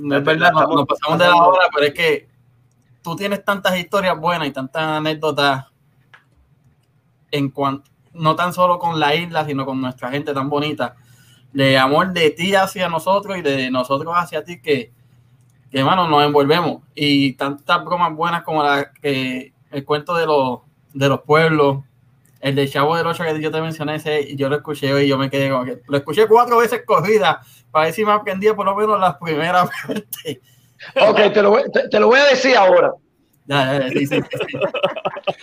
no 0.00 0.16
es 0.16 0.24
verdad, 0.24 0.52
nos, 0.52 0.68
nos 0.68 0.86
pasamos 0.86 1.18
de 1.18 1.26
la 1.26 1.36
hora, 1.36 1.68
pero 1.74 1.86
es 1.86 1.94
que 1.94 2.28
tú 3.02 3.16
tienes 3.16 3.44
tantas 3.44 3.78
historias 3.78 4.18
buenas 4.18 4.48
y 4.48 4.52
tantas 4.52 4.82
anécdotas 4.82 5.66
en 7.30 7.50
cuanto, 7.50 7.90
no 8.12 8.36
tan 8.36 8.52
solo 8.52 8.78
con 8.78 9.00
la 9.00 9.14
isla, 9.14 9.44
sino 9.44 9.64
con 9.64 9.80
nuestra 9.80 10.10
gente 10.10 10.32
tan 10.34 10.48
bonita 10.48 10.96
de 11.52 11.78
amor 11.78 12.12
de 12.12 12.30
ti 12.30 12.54
hacia 12.54 12.88
nosotros 12.88 13.36
y 13.36 13.42
de 13.42 13.70
nosotros 13.70 14.14
hacia 14.16 14.44
ti 14.44 14.60
que, 14.60 14.92
que 15.70 15.78
hermano, 15.78 16.08
nos 16.08 16.24
envolvemos. 16.24 16.82
Y 16.94 17.34
tantas 17.34 17.84
bromas 17.84 18.14
buenas 18.14 18.42
como 18.42 18.62
la 18.62 18.90
que 18.92 19.52
el 19.70 19.84
cuento 19.84 20.14
de 20.14 20.26
los, 20.26 20.60
de 20.92 21.08
los 21.08 21.20
pueblos, 21.22 21.84
el 22.42 22.56
de 22.56 22.68
Chavo 22.68 22.96
del 22.96 23.06
Ocho 23.06 23.22
que 23.22 23.40
yo 23.40 23.52
te 23.52 23.60
mencioné, 23.60 23.94
ese, 23.94 24.34
yo 24.34 24.48
lo 24.48 24.56
escuché 24.56 24.92
hoy 24.92 25.04
y 25.04 25.08
yo 25.08 25.16
me 25.16 25.30
quedé 25.30 25.48
como 25.48 25.64
que 25.64 25.80
lo 25.86 25.96
escuché 25.96 26.26
cuatro 26.26 26.58
veces 26.58 26.82
corrida 26.84 27.40
para 27.70 27.86
ver 27.86 27.94
si 27.94 28.04
me 28.04 28.12
aprendía 28.12 28.54
por 28.54 28.66
lo 28.66 28.74
menos 28.74 28.98
las 29.00 29.16
primeras 29.16 29.70
veces. 29.88 30.40
Ok, 31.00 31.32
te 31.32 31.40
lo, 31.40 31.62
te, 31.70 32.00
lo 32.00 32.08
voy 32.08 32.18
a 32.18 32.24
decir 32.24 32.56
ahora. 32.56 32.92
Ya, 33.46 33.78
ya, 33.78 33.88
sí, 33.90 34.06
sí, 34.06 34.20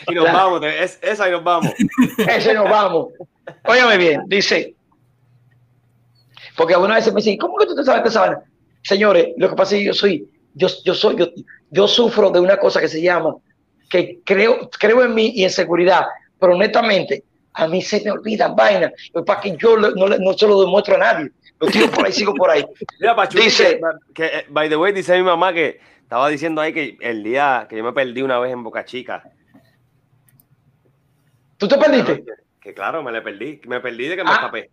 y 0.07 0.13
nos 0.13 0.25
vamos, 0.25 0.61
esa 1.01 1.27
y 1.27 1.31
nos 1.31 1.43
vamos. 1.43 1.71
Ese 2.17 2.53
nos 2.53 2.69
vamos. 2.69 3.07
Óyame 3.65 3.97
bien, 3.97 4.23
dice, 4.27 4.75
porque 6.57 6.73
algunas 6.73 6.97
veces 6.97 7.13
me 7.13 7.21
dicen, 7.21 7.37
¿cómo 7.37 7.57
que 7.57 7.65
tú 7.65 7.75
te 7.75 7.83
sabes 7.85 8.05
esa 8.05 8.21
vaina? 8.21 8.41
Señores, 8.83 9.29
lo 9.37 9.49
que 9.49 9.55
pasa 9.55 9.75
es 9.75 9.79
que 9.79 9.85
yo 9.85 9.93
soy, 9.93 10.29
yo, 10.53 10.67
yo 10.83 10.93
soy, 10.93 11.15
yo, 11.15 11.27
yo 11.71 11.87
sufro 11.87 12.29
de 12.29 12.41
una 12.41 12.57
cosa 12.57 12.81
que 12.81 12.89
se 12.89 13.01
llama, 13.01 13.35
que 13.89 14.19
creo, 14.25 14.69
creo 14.77 15.03
en 15.03 15.15
mí 15.15 15.31
y 15.35 15.45
en 15.45 15.49
seguridad, 15.49 16.05
pero 16.39 16.53
honestamente, 16.53 17.23
a 17.53 17.67
mí 17.67 17.81
se 17.81 18.01
me 18.03 18.11
olvidan 18.11 18.55
vainas, 18.55 18.91
para 19.25 19.41
que 19.41 19.55
yo 19.57 19.77
no, 19.77 19.89
no, 19.91 20.33
se 20.33 20.47
lo 20.47 20.61
demuestro 20.61 20.95
a 20.95 20.99
nadie. 20.99 21.31
Lo 21.59 21.67
tiro 21.67 21.91
por 21.91 22.05
ahí, 22.05 22.13
sigo 22.13 22.33
por 22.33 22.49
ahí. 22.49 22.65
dice, 23.35 23.81
que, 24.13 24.25
eh, 24.25 24.45
by 24.49 24.69
the 24.69 24.77
way, 24.77 24.93
dice 24.93 25.17
mi 25.17 25.23
mamá 25.23 25.51
que 25.51 25.79
estaba 26.01 26.29
diciendo 26.29 26.61
ahí 26.61 26.73
que 26.73 26.97
el 27.01 27.21
día 27.21 27.67
que 27.69 27.77
yo 27.77 27.83
me 27.83 27.91
perdí 27.91 28.21
una 28.21 28.39
vez 28.39 28.53
en 28.53 28.63
Boca 28.63 28.85
Chica. 28.85 29.23
¿Tú 31.57 31.67
te 31.67 31.77
perdiste? 31.77 32.23
Que, 32.61 32.73
claro, 32.73 33.03
me 33.03 33.11
le 33.11 33.21
perdí. 33.21 33.59
Me 33.65 33.81
perdí 33.81 34.07
de 34.07 34.15
que 34.15 34.23
me 34.23 34.29
ah, 34.29 34.33
escapé. 34.33 34.71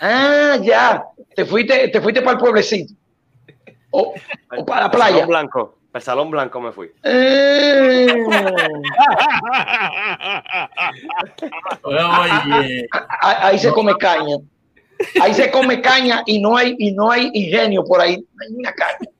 Ah, 0.00 0.56
ya. 0.62 1.04
Te 1.34 1.44
fuiste, 1.44 1.88
te 1.88 2.00
fuiste 2.00 2.22
para 2.22 2.34
el 2.34 2.38
pueblecito. 2.38 2.94
O, 3.90 4.14
para 4.66 4.82
la 4.82 4.90
playa. 4.90 5.26
Blanco. 5.26 5.78
Para 5.92 6.00
el 6.00 6.04
salón 6.04 6.30
blanco 6.30 6.58
me 6.58 6.72
fui. 6.72 6.90
Eh. 7.02 8.06
Ahí 13.20 13.58
se 13.58 13.70
come 13.72 13.94
caña. 13.98 14.38
Ahí 15.20 15.34
se 15.34 15.50
come 15.50 15.82
caña 15.82 16.22
y 16.24 16.40
no 16.40 16.56
hay, 16.56 16.74
y 16.78 16.92
no 16.92 17.10
hay 17.10 17.30
ingenio 17.34 17.84
por 17.84 18.00
ahí. 18.00 18.16
No 18.16 18.42
hay 18.42 18.54
una 18.54 18.72
caña. 18.72 19.10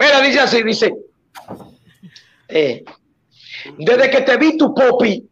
Mira, 0.00 0.20
dice 0.20 0.40
así, 0.40 0.64
dice. 0.64 0.92
Eh, 2.48 2.84
desde 3.78 4.10
que 4.10 4.22
te 4.22 4.36
vi 4.36 4.58
tu 4.58 4.74
popi, 4.74 5.30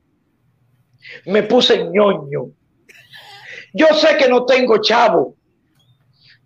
me 1.24 1.42
puse 1.42 1.90
ñoño. 1.90 2.52
Yo 3.76 3.88
sé 3.88 4.16
que 4.16 4.26
no 4.26 4.46
tengo 4.46 4.78
chavo, 4.78 5.36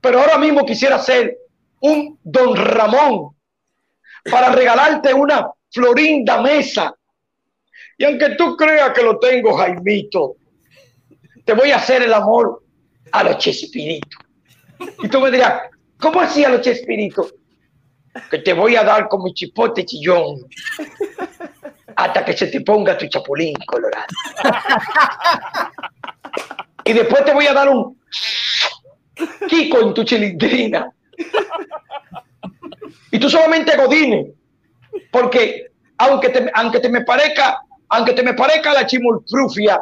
pero 0.00 0.18
ahora 0.18 0.36
mismo 0.36 0.66
quisiera 0.66 0.98
ser 0.98 1.38
un 1.80 2.18
don 2.24 2.56
Ramón 2.56 3.36
para 4.28 4.50
regalarte 4.50 5.14
una 5.14 5.48
florinda 5.70 6.42
mesa. 6.42 6.92
Y 7.96 8.04
aunque 8.04 8.30
tú 8.30 8.56
creas 8.56 8.90
que 8.90 9.04
lo 9.04 9.20
tengo, 9.20 9.56
Jaimito, 9.56 10.38
te 11.44 11.52
voy 11.52 11.70
a 11.70 11.76
hacer 11.76 12.02
el 12.02 12.12
amor 12.12 12.64
a 13.12 13.22
los 13.22 13.38
Chespirito. 13.38 14.18
Y 15.00 15.08
tú 15.08 15.20
me 15.20 15.30
dirás, 15.30 15.70
¿cómo 16.00 16.20
así 16.20 16.44
a 16.44 16.48
los 16.48 16.62
Chespirito? 16.62 17.30
Que 18.28 18.38
te 18.38 18.54
voy 18.54 18.74
a 18.74 18.82
dar 18.82 19.08
con 19.08 19.22
mi 19.22 19.32
chipote 19.32 19.86
chillón 19.86 20.48
hasta 21.94 22.24
que 22.24 22.36
se 22.36 22.48
te 22.48 22.60
ponga 22.62 22.98
tu 22.98 23.06
chapulín 23.06 23.54
colorado. 23.66 24.06
y 26.84 26.92
después 26.92 27.24
te 27.24 27.32
voy 27.32 27.46
a 27.46 27.52
dar 27.54 27.68
un 27.68 27.98
Kiko 29.48 29.80
en 29.80 29.94
tu 29.94 30.04
chilindrina. 30.04 30.90
Y 33.10 33.18
tú 33.18 33.28
solamente 33.28 33.76
godine, 33.76 34.32
porque 35.10 35.66
aunque 35.98 36.28
te, 36.30 36.50
aunque 36.54 36.80
te 36.80 36.88
me 36.88 37.02
parezca, 37.02 37.60
aunque 37.88 38.12
te 38.12 38.22
me 38.22 38.34
parezca 38.34 38.72
la 38.72 38.86
chimultrufia, 38.86 39.80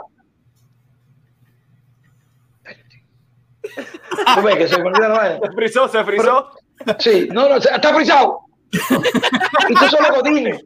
¿Tú 4.34 4.42
ves 4.42 4.56
que 4.56 4.68
se 4.68 4.74
Se 4.74 5.52
frizó, 5.54 5.88
se 5.88 6.04
frizó. 6.04 6.50
sí, 6.98 7.28
no, 7.32 7.48
no, 7.48 7.56
está 7.56 7.94
frizado. 7.94 8.40
y 8.72 9.74
tú 9.74 9.88
solo 9.88 10.14
godine, 10.14 10.60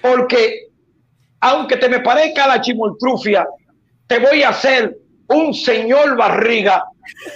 porque 0.00 0.68
aunque 1.40 1.76
te 1.76 1.88
me 1.88 2.00
parezca 2.00 2.46
la 2.46 2.60
chimultrufia, 2.60 3.46
te 4.06 4.18
voy 4.18 4.42
a 4.42 4.50
hacer 4.50 4.96
un 5.32 5.54
señor 5.54 6.16
barriga 6.16 6.84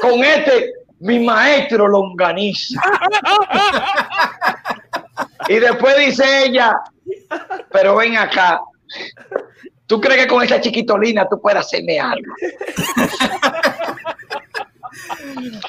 con 0.01 0.23
este 0.23 0.73
mi 1.01 1.19
maestro 1.21 1.89
longaniza. 1.89 2.81
y 5.49 5.55
después 5.55 5.97
dice 5.99 6.47
ella, 6.47 6.79
pero 7.71 7.97
ven 7.97 8.17
acá, 8.17 8.61
¿tú 9.87 10.01
crees 10.01 10.23
que 10.23 10.29
con 10.29 10.43
esa 10.43 10.61
chiquitolina 10.61 11.29
tú 11.29 11.41
puedes 11.41 11.61
hacerme 11.61 12.01
algo? 12.01 12.33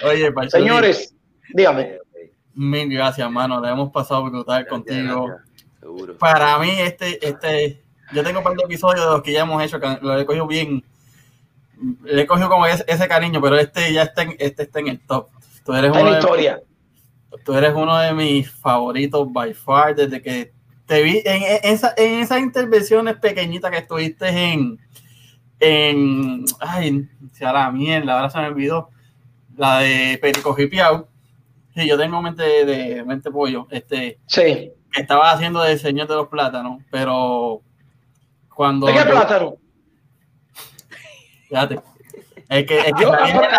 Oye, 0.05 0.31
señores, 0.49 1.13
dígame. 1.53 1.99
Mil 2.53 2.89
gracias, 2.89 3.29
mano. 3.29 3.61
Le 3.61 3.69
hemos 3.69 3.91
pasado 3.91 4.23
brutal 4.23 4.65
contigo. 4.67 5.27
Para 6.17 6.57
mí, 6.57 6.71
este, 6.79 7.25
este, 7.25 7.83
yo 8.13 8.23
tengo 8.23 8.39
un 8.39 8.43
par 8.43 8.55
de 8.55 8.63
episodios 8.63 9.05
de 9.05 9.11
los 9.11 9.21
que 9.21 9.33
ya 9.33 9.41
hemos 9.41 9.61
hecho, 9.63 9.79
que 9.79 9.99
lo 10.01 10.19
he 10.19 10.25
cogido 10.25 10.47
bien 10.47 10.83
le 12.03 12.21
he 12.21 12.27
cogido 12.27 12.49
como 12.49 12.65
ese, 12.65 13.07
cariño, 13.07 13.41
pero 13.41 13.57
este 13.57 13.93
ya 13.93 14.03
está 14.03 14.23
en, 14.23 14.35
este 14.39 14.63
está 14.63 14.79
en 14.79 14.87
el 14.87 14.99
top. 14.99 15.29
Tú 15.65 15.73
eres, 15.73 15.91
uno 15.91 16.11
historia. 16.11 16.57
De, 16.57 17.43
tú 17.43 17.53
eres 17.53 17.73
uno 17.75 17.97
de 17.97 18.13
mis 18.13 18.49
favoritos 18.49 19.31
by 19.31 19.53
far 19.53 19.95
desde 19.95 20.21
que 20.21 20.53
te 20.85 21.03
vi 21.03 21.21
en, 21.25 21.43
esa, 21.63 21.93
en 21.97 22.21
esas 22.21 22.39
intervenciones 22.39 23.17
pequeñitas 23.17 23.71
que 23.71 23.77
estuviste 23.77 24.27
en, 24.27 24.79
en 25.59 26.45
ay, 26.59 27.07
se 27.33 27.45
hará 27.45 27.69
mierda, 27.71 28.13
ahora 28.13 28.29
se 28.29 28.39
me 28.39 28.47
olvidó, 28.47 28.89
la 29.55 29.79
de 29.79 30.17
Perico 30.21 30.53
Jipiao. 30.55 31.09
Sí, 31.75 31.87
yo 31.87 31.97
tengo 31.97 32.21
mente 32.21 32.65
de, 32.65 33.03
mente 33.03 33.29
pollo, 33.29 33.67
este, 33.69 34.19
sí. 34.25 34.71
que 34.91 35.01
estaba 35.01 35.31
haciendo 35.31 35.61
de 35.61 35.77
señor 35.77 36.07
de 36.07 36.15
los 36.15 36.27
plátanos, 36.27 36.81
pero 36.89 37.61
cuando... 38.55 38.87
¿De 38.87 38.93
qué 38.93 39.03
plátano? 39.03 39.57
Fíjate. 41.47 41.79
Es 42.49 42.65
que, 42.65 42.79
es 42.79 42.93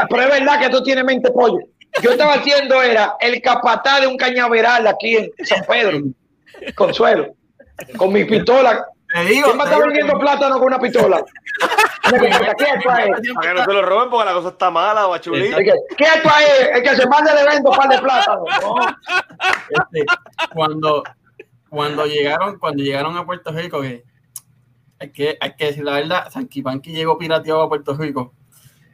pero, 0.09 0.23
es 0.23 0.31
verdad 0.31 0.60
que 0.60 0.70
tú 0.70 0.82
tienes 0.82 1.05
mente 1.05 1.31
pollo. 1.31 1.59
Yo 2.02 2.12
estaba 2.12 2.35
haciendo 2.35 2.82
era 2.82 3.16
el 3.20 3.40
capataz 3.43 4.01
de 4.01 4.06
un 4.06 4.16
cañaveral 4.16 4.86
aquí 4.86 5.16
en 5.16 5.31
San 5.44 5.65
Pedro, 5.65 6.01
Consuelo, 6.74 7.35
con 7.97 8.12
mi 8.12 8.24
pistola. 8.24 8.86
Te 9.12 9.24
digo, 9.24 9.47
¿Quién 9.47 9.56
me 9.56 9.65
está 9.65 9.78
vendiendo 9.78 10.19
plátano 10.19 10.59
con 10.59 10.66
una 10.69 10.78
pistola? 10.78 11.24
¿Qué 12.10 12.27
es 12.27 12.85
Para 12.85 13.05
que 13.05 13.55
no 13.55 13.65
se 13.65 13.73
lo 13.73 13.82
roben 13.82 14.10
porque 14.10 14.27
la 14.27 14.35
cosa 14.35 14.48
está 14.48 14.70
mala, 14.70 15.06
bachulí. 15.06 15.51
¿Qué 15.51 16.05
es 16.05 16.24
es? 16.24 16.77
El 16.77 16.82
que 16.82 16.97
se 16.97 17.06
manda 17.06 17.35
de 17.35 17.44
vendo 17.44 17.70
par 17.70 17.89
de 17.89 17.98
plátano. 17.98 18.44
Este, 19.70 20.05
cuando, 20.55 21.02
cuando 21.70 22.06
llegaron, 22.06 22.59
cuando 22.59 22.82
llegaron 22.82 23.16
a 23.16 23.24
Puerto 23.24 23.51
Rico, 23.51 23.81
que 23.81 24.05
hay 24.98 25.10
que, 25.12 25.38
hay 25.40 25.54
que 25.54 25.66
decir 25.66 25.84
la 25.84 25.92
verdad, 25.92 26.30
Sanky 26.30 26.62
Panky 26.62 26.92
llegó 26.92 27.18
pirateado 27.18 27.62
a 27.62 27.68
Puerto 27.68 27.94
Rico. 27.94 28.34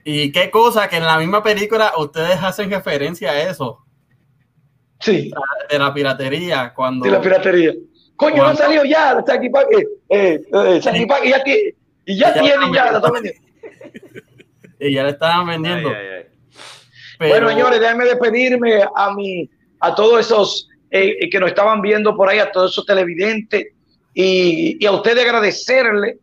Y 0.05 0.32
qué 0.32 0.51
cosa 0.51 0.89
que 0.89 0.97
en 0.97 1.05
la 1.05 1.18
misma 1.18 1.43
película 1.43 1.93
ustedes 1.97 2.43
hacen 2.43 2.70
referencia 2.70 3.31
a 3.31 3.51
eso. 3.51 3.85
Sí. 5.01 5.31
De 5.70 5.78
la 5.78 5.94
piratería. 5.94 6.74
Cuando, 6.74 7.06
de 7.06 7.10
la 7.10 7.20
piratería. 7.20 7.72
Coño, 8.16 8.43
no 8.43 8.48
ha 8.48 8.55
salido 8.55 8.85
ya 8.85 9.22
Sanky 9.26 9.48
Panky. 9.48 9.76
Eh, 10.10 10.40
eh, 10.52 10.82
Sanky 10.82 11.06
Panky 11.06 11.31
ya 11.31 11.43
tiene, 11.43 11.74
y 12.05 12.18
ya, 12.18 12.35
tienen 12.35 12.72
ya, 12.72 12.93
la 12.93 13.01
Y 14.81 14.93
ya 14.93 15.05
le 15.05 15.10
estaban 15.10 15.47
vendiendo. 15.47 15.90
Bueno, 17.18 17.48
señores, 17.48 17.81
déjenme 17.81 18.05
despedirme 18.05 18.85
a 18.94 19.14
mi, 19.14 19.48
a 19.81 19.94
todos 19.94 20.20
esos 20.20 20.68
eh, 20.90 21.31
que 21.31 21.40
nos 21.40 21.48
estaban 21.48 21.81
viendo 21.81 22.14
por 22.14 22.28
ahí, 22.28 22.39
a 22.39 22.52
todos 22.52 22.72
esos 22.72 22.85
televidentes 22.85 23.68
y, 24.15 24.86
a 24.86 24.93
usted 24.93 25.19
agradecerle 25.19 26.19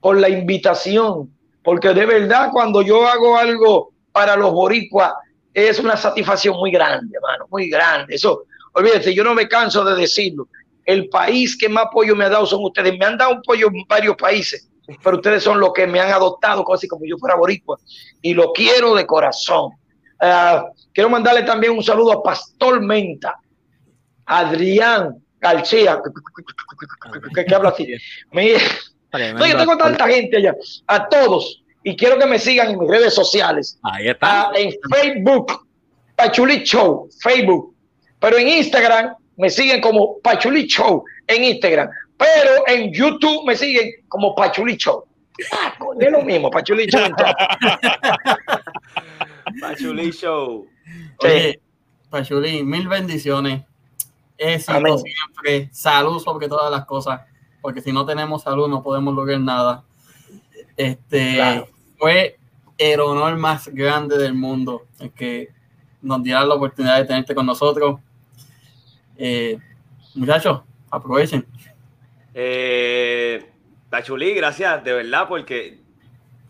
por 0.00 0.18
la 0.18 0.28
invitación, 0.28 1.32
porque 1.64 1.94
de 1.94 2.04
verdad 2.04 2.50
cuando 2.52 2.82
yo 2.82 3.06
hago 3.06 3.36
algo 3.36 3.92
para 4.12 4.36
los 4.36 4.52
boricuas 4.52 5.12
es 5.54 5.78
una 5.78 5.96
satisfacción 5.96 6.56
muy 6.56 6.70
grande, 6.70 7.16
hermano, 7.16 7.46
muy 7.50 7.68
grande. 7.68 8.14
Eso, 8.14 8.44
olvídate, 8.74 9.14
yo 9.14 9.24
no 9.24 9.34
me 9.34 9.48
canso 9.48 9.84
de 9.84 9.94
decirlo. 9.94 10.48
El 10.84 11.08
país 11.08 11.56
que 11.56 11.68
más 11.68 11.86
apoyo 11.86 12.16
me 12.16 12.24
ha 12.24 12.28
dado 12.28 12.46
son 12.46 12.64
ustedes. 12.64 12.98
Me 12.98 13.04
han 13.04 13.16
dado 13.16 13.32
un 13.32 13.38
apoyo 13.38 13.68
en 13.68 13.84
varios 13.86 14.16
países, 14.16 14.68
pero 15.02 15.16
ustedes 15.16 15.42
son 15.42 15.60
los 15.60 15.72
que 15.72 15.86
me 15.86 16.00
han 16.00 16.10
adoptado 16.10 16.64
casi 16.64 16.88
como 16.88 17.04
yo 17.06 17.16
fuera 17.18 17.36
boricua 17.36 17.78
y 18.20 18.34
lo 18.34 18.52
quiero 18.52 18.94
de 18.94 19.06
corazón. 19.06 19.72
Ah, 20.20 20.64
quiero 20.92 21.10
mandarle 21.10 21.42
también 21.42 21.72
un 21.72 21.82
saludo 21.82 22.12
a 22.12 22.22
Pastor 22.22 22.80
Menta, 22.80 23.36
Adrián, 24.24 25.22
García, 25.42 26.00
que, 27.34 27.54
habla 27.54 27.70
así. 27.70 27.88
no, 28.32 29.46
yo 29.46 29.56
tengo 29.58 29.76
tanta 29.76 30.06
gente 30.06 30.36
allá, 30.36 30.54
a 30.86 31.08
todos, 31.08 31.64
y 31.82 31.96
quiero 31.96 32.16
que 32.16 32.26
me 32.26 32.38
sigan 32.38 32.70
en 32.70 32.78
mis 32.78 32.88
redes 32.88 33.12
sociales. 33.12 33.76
Ahí 33.82 34.08
está. 34.08 34.42
Ah, 34.42 34.52
en 34.54 34.72
Facebook, 34.88 35.66
Pachuli 36.14 36.62
Show, 36.62 37.08
Facebook. 37.20 37.74
Pero 38.20 38.38
en 38.38 38.46
Instagram 38.46 39.16
me 39.36 39.50
siguen 39.50 39.80
como 39.80 40.20
Pachuli 40.20 40.68
Show, 40.68 41.04
en 41.26 41.42
Instagram. 41.42 41.90
Pero 42.16 42.64
en 42.68 42.92
YouTube 42.92 43.44
me 43.44 43.56
siguen 43.56 43.90
como 44.06 44.36
Pachuli 44.36 44.76
Show. 44.76 45.04
Ah, 45.52 45.74
es 45.98 46.12
lo 46.12 46.22
mismo, 46.22 46.52
Pachuli 46.52 46.86
Show. 46.86 47.10
Pachuli 49.60 50.12
Show. 50.12 50.68
Pachuli, 52.10 52.62
mil 52.62 52.86
bendiciones 52.86 53.62
éxito 54.42 54.98
siempre, 54.98 55.68
salud 55.72 56.18
sobre 56.20 56.48
todas 56.48 56.70
las 56.70 56.84
cosas, 56.84 57.20
porque 57.60 57.80
si 57.80 57.92
no 57.92 58.04
tenemos 58.04 58.42
salud 58.42 58.68
no 58.68 58.82
podemos 58.82 59.14
lograr 59.14 59.40
nada. 59.40 59.84
Este 60.76 61.64
fue 61.98 62.38
el 62.78 63.00
honor 63.00 63.36
más 63.36 63.68
grande 63.68 64.18
del 64.18 64.34
mundo, 64.34 64.86
el 64.98 65.12
que 65.12 65.50
nos 66.00 66.22
diera 66.22 66.44
la 66.44 66.54
oportunidad 66.54 66.98
de 66.98 67.04
tenerte 67.04 67.34
con 67.34 67.46
nosotros. 67.46 68.00
Eh, 69.16 69.58
muchachos, 70.14 70.62
aprovechen. 70.90 71.46
Eh, 72.34 73.48
Tachuli, 73.88 74.34
gracias 74.34 74.82
de 74.82 74.94
verdad, 74.94 75.28
porque 75.28 75.80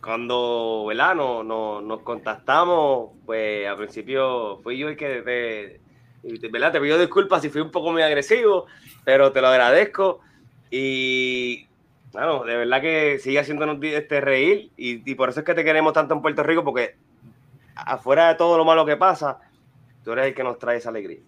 cuando 0.03 0.87
¿verdad? 0.89 1.15
No, 1.15 1.43
no, 1.43 1.81
nos 1.81 2.01
contactamos, 2.01 3.11
pues 3.27 3.67
al 3.69 3.77
principio 3.77 4.59
fui 4.63 4.79
yo 4.79 4.89
el 4.89 4.97
que 4.97 5.81
¿verdad? 6.23 6.73
Te 6.73 6.81
pido 6.81 6.99
disculpas 6.99 7.43
si 7.43 7.49
fui 7.49 7.61
un 7.61 7.71
poco 7.71 7.93
muy 7.93 8.03
agresivo, 8.03 8.67
pero 9.05 9.33
te 9.33 9.41
lo 9.41 9.49
agradezco. 9.49 10.21
Y 10.71 11.67
bueno, 12.13 12.45
de 12.45 12.57
verdad 12.57 12.81
que 12.81 13.19
sigue 13.19 13.39
haciéndonos 13.39 13.79
este 13.83 14.21
reír 14.21 14.71
y, 14.77 15.15
por 15.15 15.31
eso 15.31 15.41
es 15.41 15.47
que 15.47 15.55
te 15.55 15.65
queremos 15.65 15.93
tanto 15.93 16.15
en 16.15 16.23
Puerto 16.23 16.43
Rico, 16.43 16.63
porque 16.63 16.97
afuera 17.75 18.29
de 18.29 18.35
todo 18.35 18.59
lo 18.59 18.65
malo 18.65 18.85
que 18.85 18.97
pasa, 18.97 19.39
tú 20.05 20.13
eres 20.13 20.27
el 20.27 20.35
que 20.35 20.45
nos 20.45 20.59
trae 20.59 20.79
esa 20.79 20.91
alegría. 20.91 21.21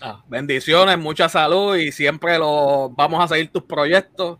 Ah, 0.00 0.22
bendiciones, 0.28 0.98
mucha 0.98 1.28
salud 1.28 1.76
y 1.76 1.92
siempre 1.92 2.38
lo, 2.38 2.90
vamos 2.90 3.22
a 3.22 3.28
seguir 3.28 3.50
tus 3.50 3.62
proyectos 3.62 4.38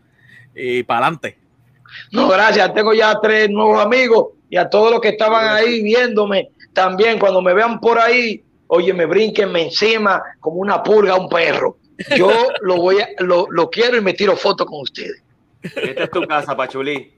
y 0.54 0.82
para 0.82 1.06
adelante. 1.06 1.38
No, 2.10 2.28
gracias. 2.28 2.72
Tengo 2.74 2.92
ya 2.92 3.18
tres 3.20 3.50
nuevos 3.50 3.84
amigos 3.84 4.28
y 4.50 4.56
a 4.56 4.68
todos 4.68 4.90
los 4.90 5.00
que 5.00 5.10
estaban 5.10 5.48
ahí 5.48 5.82
viéndome 5.82 6.50
también. 6.72 7.18
Cuando 7.18 7.40
me 7.40 7.54
vean 7.54 7.80
por 7.80 7.98
ahí, 7.98 8.43
oye, 8.68 8.92
me 8.92 9.06
brinquenme 9.06 9.62
encima 9.62 10.22
como 10.40 10.56
una 10.56 10.82
pulga 10.82 11.14
a 11.14 11.16
un 11.16 11.28
perro. 11.28 11.78
Yo 12.16 12.30
lo 12.62 12.76
voy 12.76 13.00
a, 13.00 13.08
lo, 13.18 13.70
quiero 13.70 13.96
y 13.96 14.00
me 14.00 14.14
tiro 14.14 14.36
foto 14.36 14.66
con 14.66 14.80
ustedes. 14.82 15.22
Esta 15.62 16.04
es 16.04 16.10
tu 16.10 16.22
casa, 16.26 16.56
Pachulí. 16.56 17.14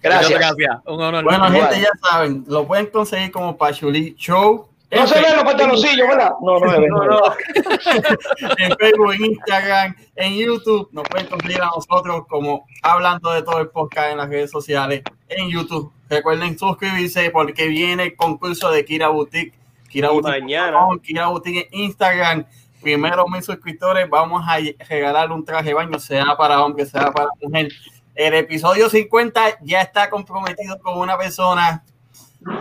Gracias. 0.00 0.38
gracias. 0.38 0.82
Bueno, 0.84 1.50
gente, 1.50 1.80
ya 1.80 1.90
saben, 2.08 2.44
lo 2.46 2.66
pueden 2.66 2.86
conseguir 2.86 3.32
como 3.32 3.56
Pachuli 3.56 4.14
Show. 4.16 4.68
No 4.90 5.06
se 5.06 5.20
ven 5.20 5.36
los 5.36 5.44
pantaloncillos, 5.44 6.08
¿verdad? 6.08 6.32
No, 6.40 6.58
no, 6.60 6.80
no, 6.88 7.04
no. 7.04 7.20
en 8.58 8.76
Facebook, 8.78 9.12
en 9.12 9.24
Instagram, 9.26 9.96
en 10.16 10.34
YouTube, 10.34 10.88
nos 10.92 11.06
pueden 11.08 11.26
conseguir 11.26 11.60
a 11.60 11.66
nosotros 11.66 12.22
como 12.26 12.66
hablando 12.82 13.32
de 13.32 13.42
todo 13.42 13.58
el 13.60 13.68
podcast 13.68 14.12
en 14.12 14.18
las 14.18 14.30
redes 14.30 14.50
sociales, 14.50 15.02
en 15.28 15.50
YouTube. 15.50 15.92
Recuerden 16.08 16.58
suscribirse 16.58 17.30
porque 17.30 17.66
viene 17.66 18.04
el 18.04 18.16
concurso 18.16 18.70
de 18.70 18.84
Kira 18.86 19.08
Boutique. 19.08 19.57
Kira 19.88 20.10
Boutique, 20.10 20.40
mañana. 20.40 20.78
Kira 21.02 21.26
Boutique 21.26 21.68
en 21.72 21.80
Instagram. 21.80 22.44
Primero, 22.80 23.26
mis 23.26 23.44
suscriptores, 23.44 24.08
vamos 24.08 24.44
a 24.46 24.58
regalar 24.88 25.32
un 25.32 25.44
traje 25.44 25.68
de 25.68 25.74
baño, 25.74 25.98
sea 25.98 26.36
para 26.36 26.64
hombre, 26.64 26.86
sea 26.86 27.10
para 27.10 27.28
mujer. 27.40 27.72
El 28.14 28.34
episodio 28.34 28.88
50 28.88 29.58
ya 29.62 29.80
está 29.80 30.10
comprometido 30.10 30.78
con 30.80 30.98
una 30.98 31.18
persona 31.18 31.84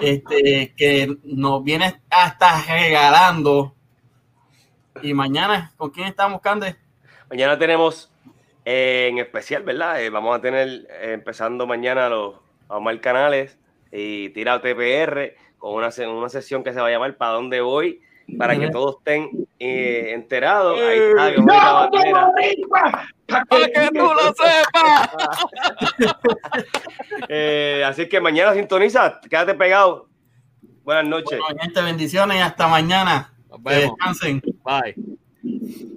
este, 0.01 0.73
que 0.75 1.17
nos 1.23 1.63
viene 1.63 2.01
hasta 2.09 2.61
regalando. 2.63 3.75
Y 5.01 5.13
mañana, 5.13 5.73
¿con 5.77 5.91
quién 5.91 6.07
estamos, 6.07 6.41
Cande? 6.41 6.75
Mañana 7.29 7.57
tenemos 7.59 8.11
eh, 8.65 9.09
en 9.11 9.19
especial, 9.19 9.63
¿verdad? 9.63 10.01
Eh, 10.01 10.09
vamos 10.09 10.35
a 10.35 10.41
tener 10.41 10.87
eh, 10.89 11.13
empezando 11.13 11.67
mañana 11.67 12.09
los 12.09 12.35
Omar 12.67 12.99
Canales 13.01 13.57
y 13.91 14.29
Tira 14.29 14.61
TPR 14.61 15.35
con 15.67 15.75
una, 15.75 15.89
una 16.17 16.29
sesión 16.29 16.63
que 16.63 16.71
se 16.73 16.79
va 16.79 16.87
a 16.87 16.91
llamar 16.91 17.17
¿Para 17.17 17.33
dónde 17.33 17.59
voy? 17.59 18.01
Para 18.37 18.57
que 18.57 18.69
todos 18.69 18.97
estén 18.97 19.29
enterados. 19.59 20.77
Ahí 20.79 20.99
está, 20.99 21.33
que 21.33 21.41
para 23.27 23.67
que 23.67 23.89
tú 23.93 24.03
lo 24.03 24.33
sepas. 24.33 25.09
así 27.87 28.09
que 28.09 28.19
mañana 28.19 28.53
sintoniza, 28.53 29.21
quédate 29.29 29.53
pegado. 29.55 30.09
Buenas 30.83 31.05
noches. 31.05 31.39
Bueno, 31.39 31.61
gente, 31.61 31.81
bendiciones 31.81 32.37
y 32.37 32.41
hasta 32.41 32.67
mañana. 32.67 33.33
Nos 33.49 33.63
vemos. 33.63 33.95
Descansen. 33.97 34.41
Bye. 34.63 35.93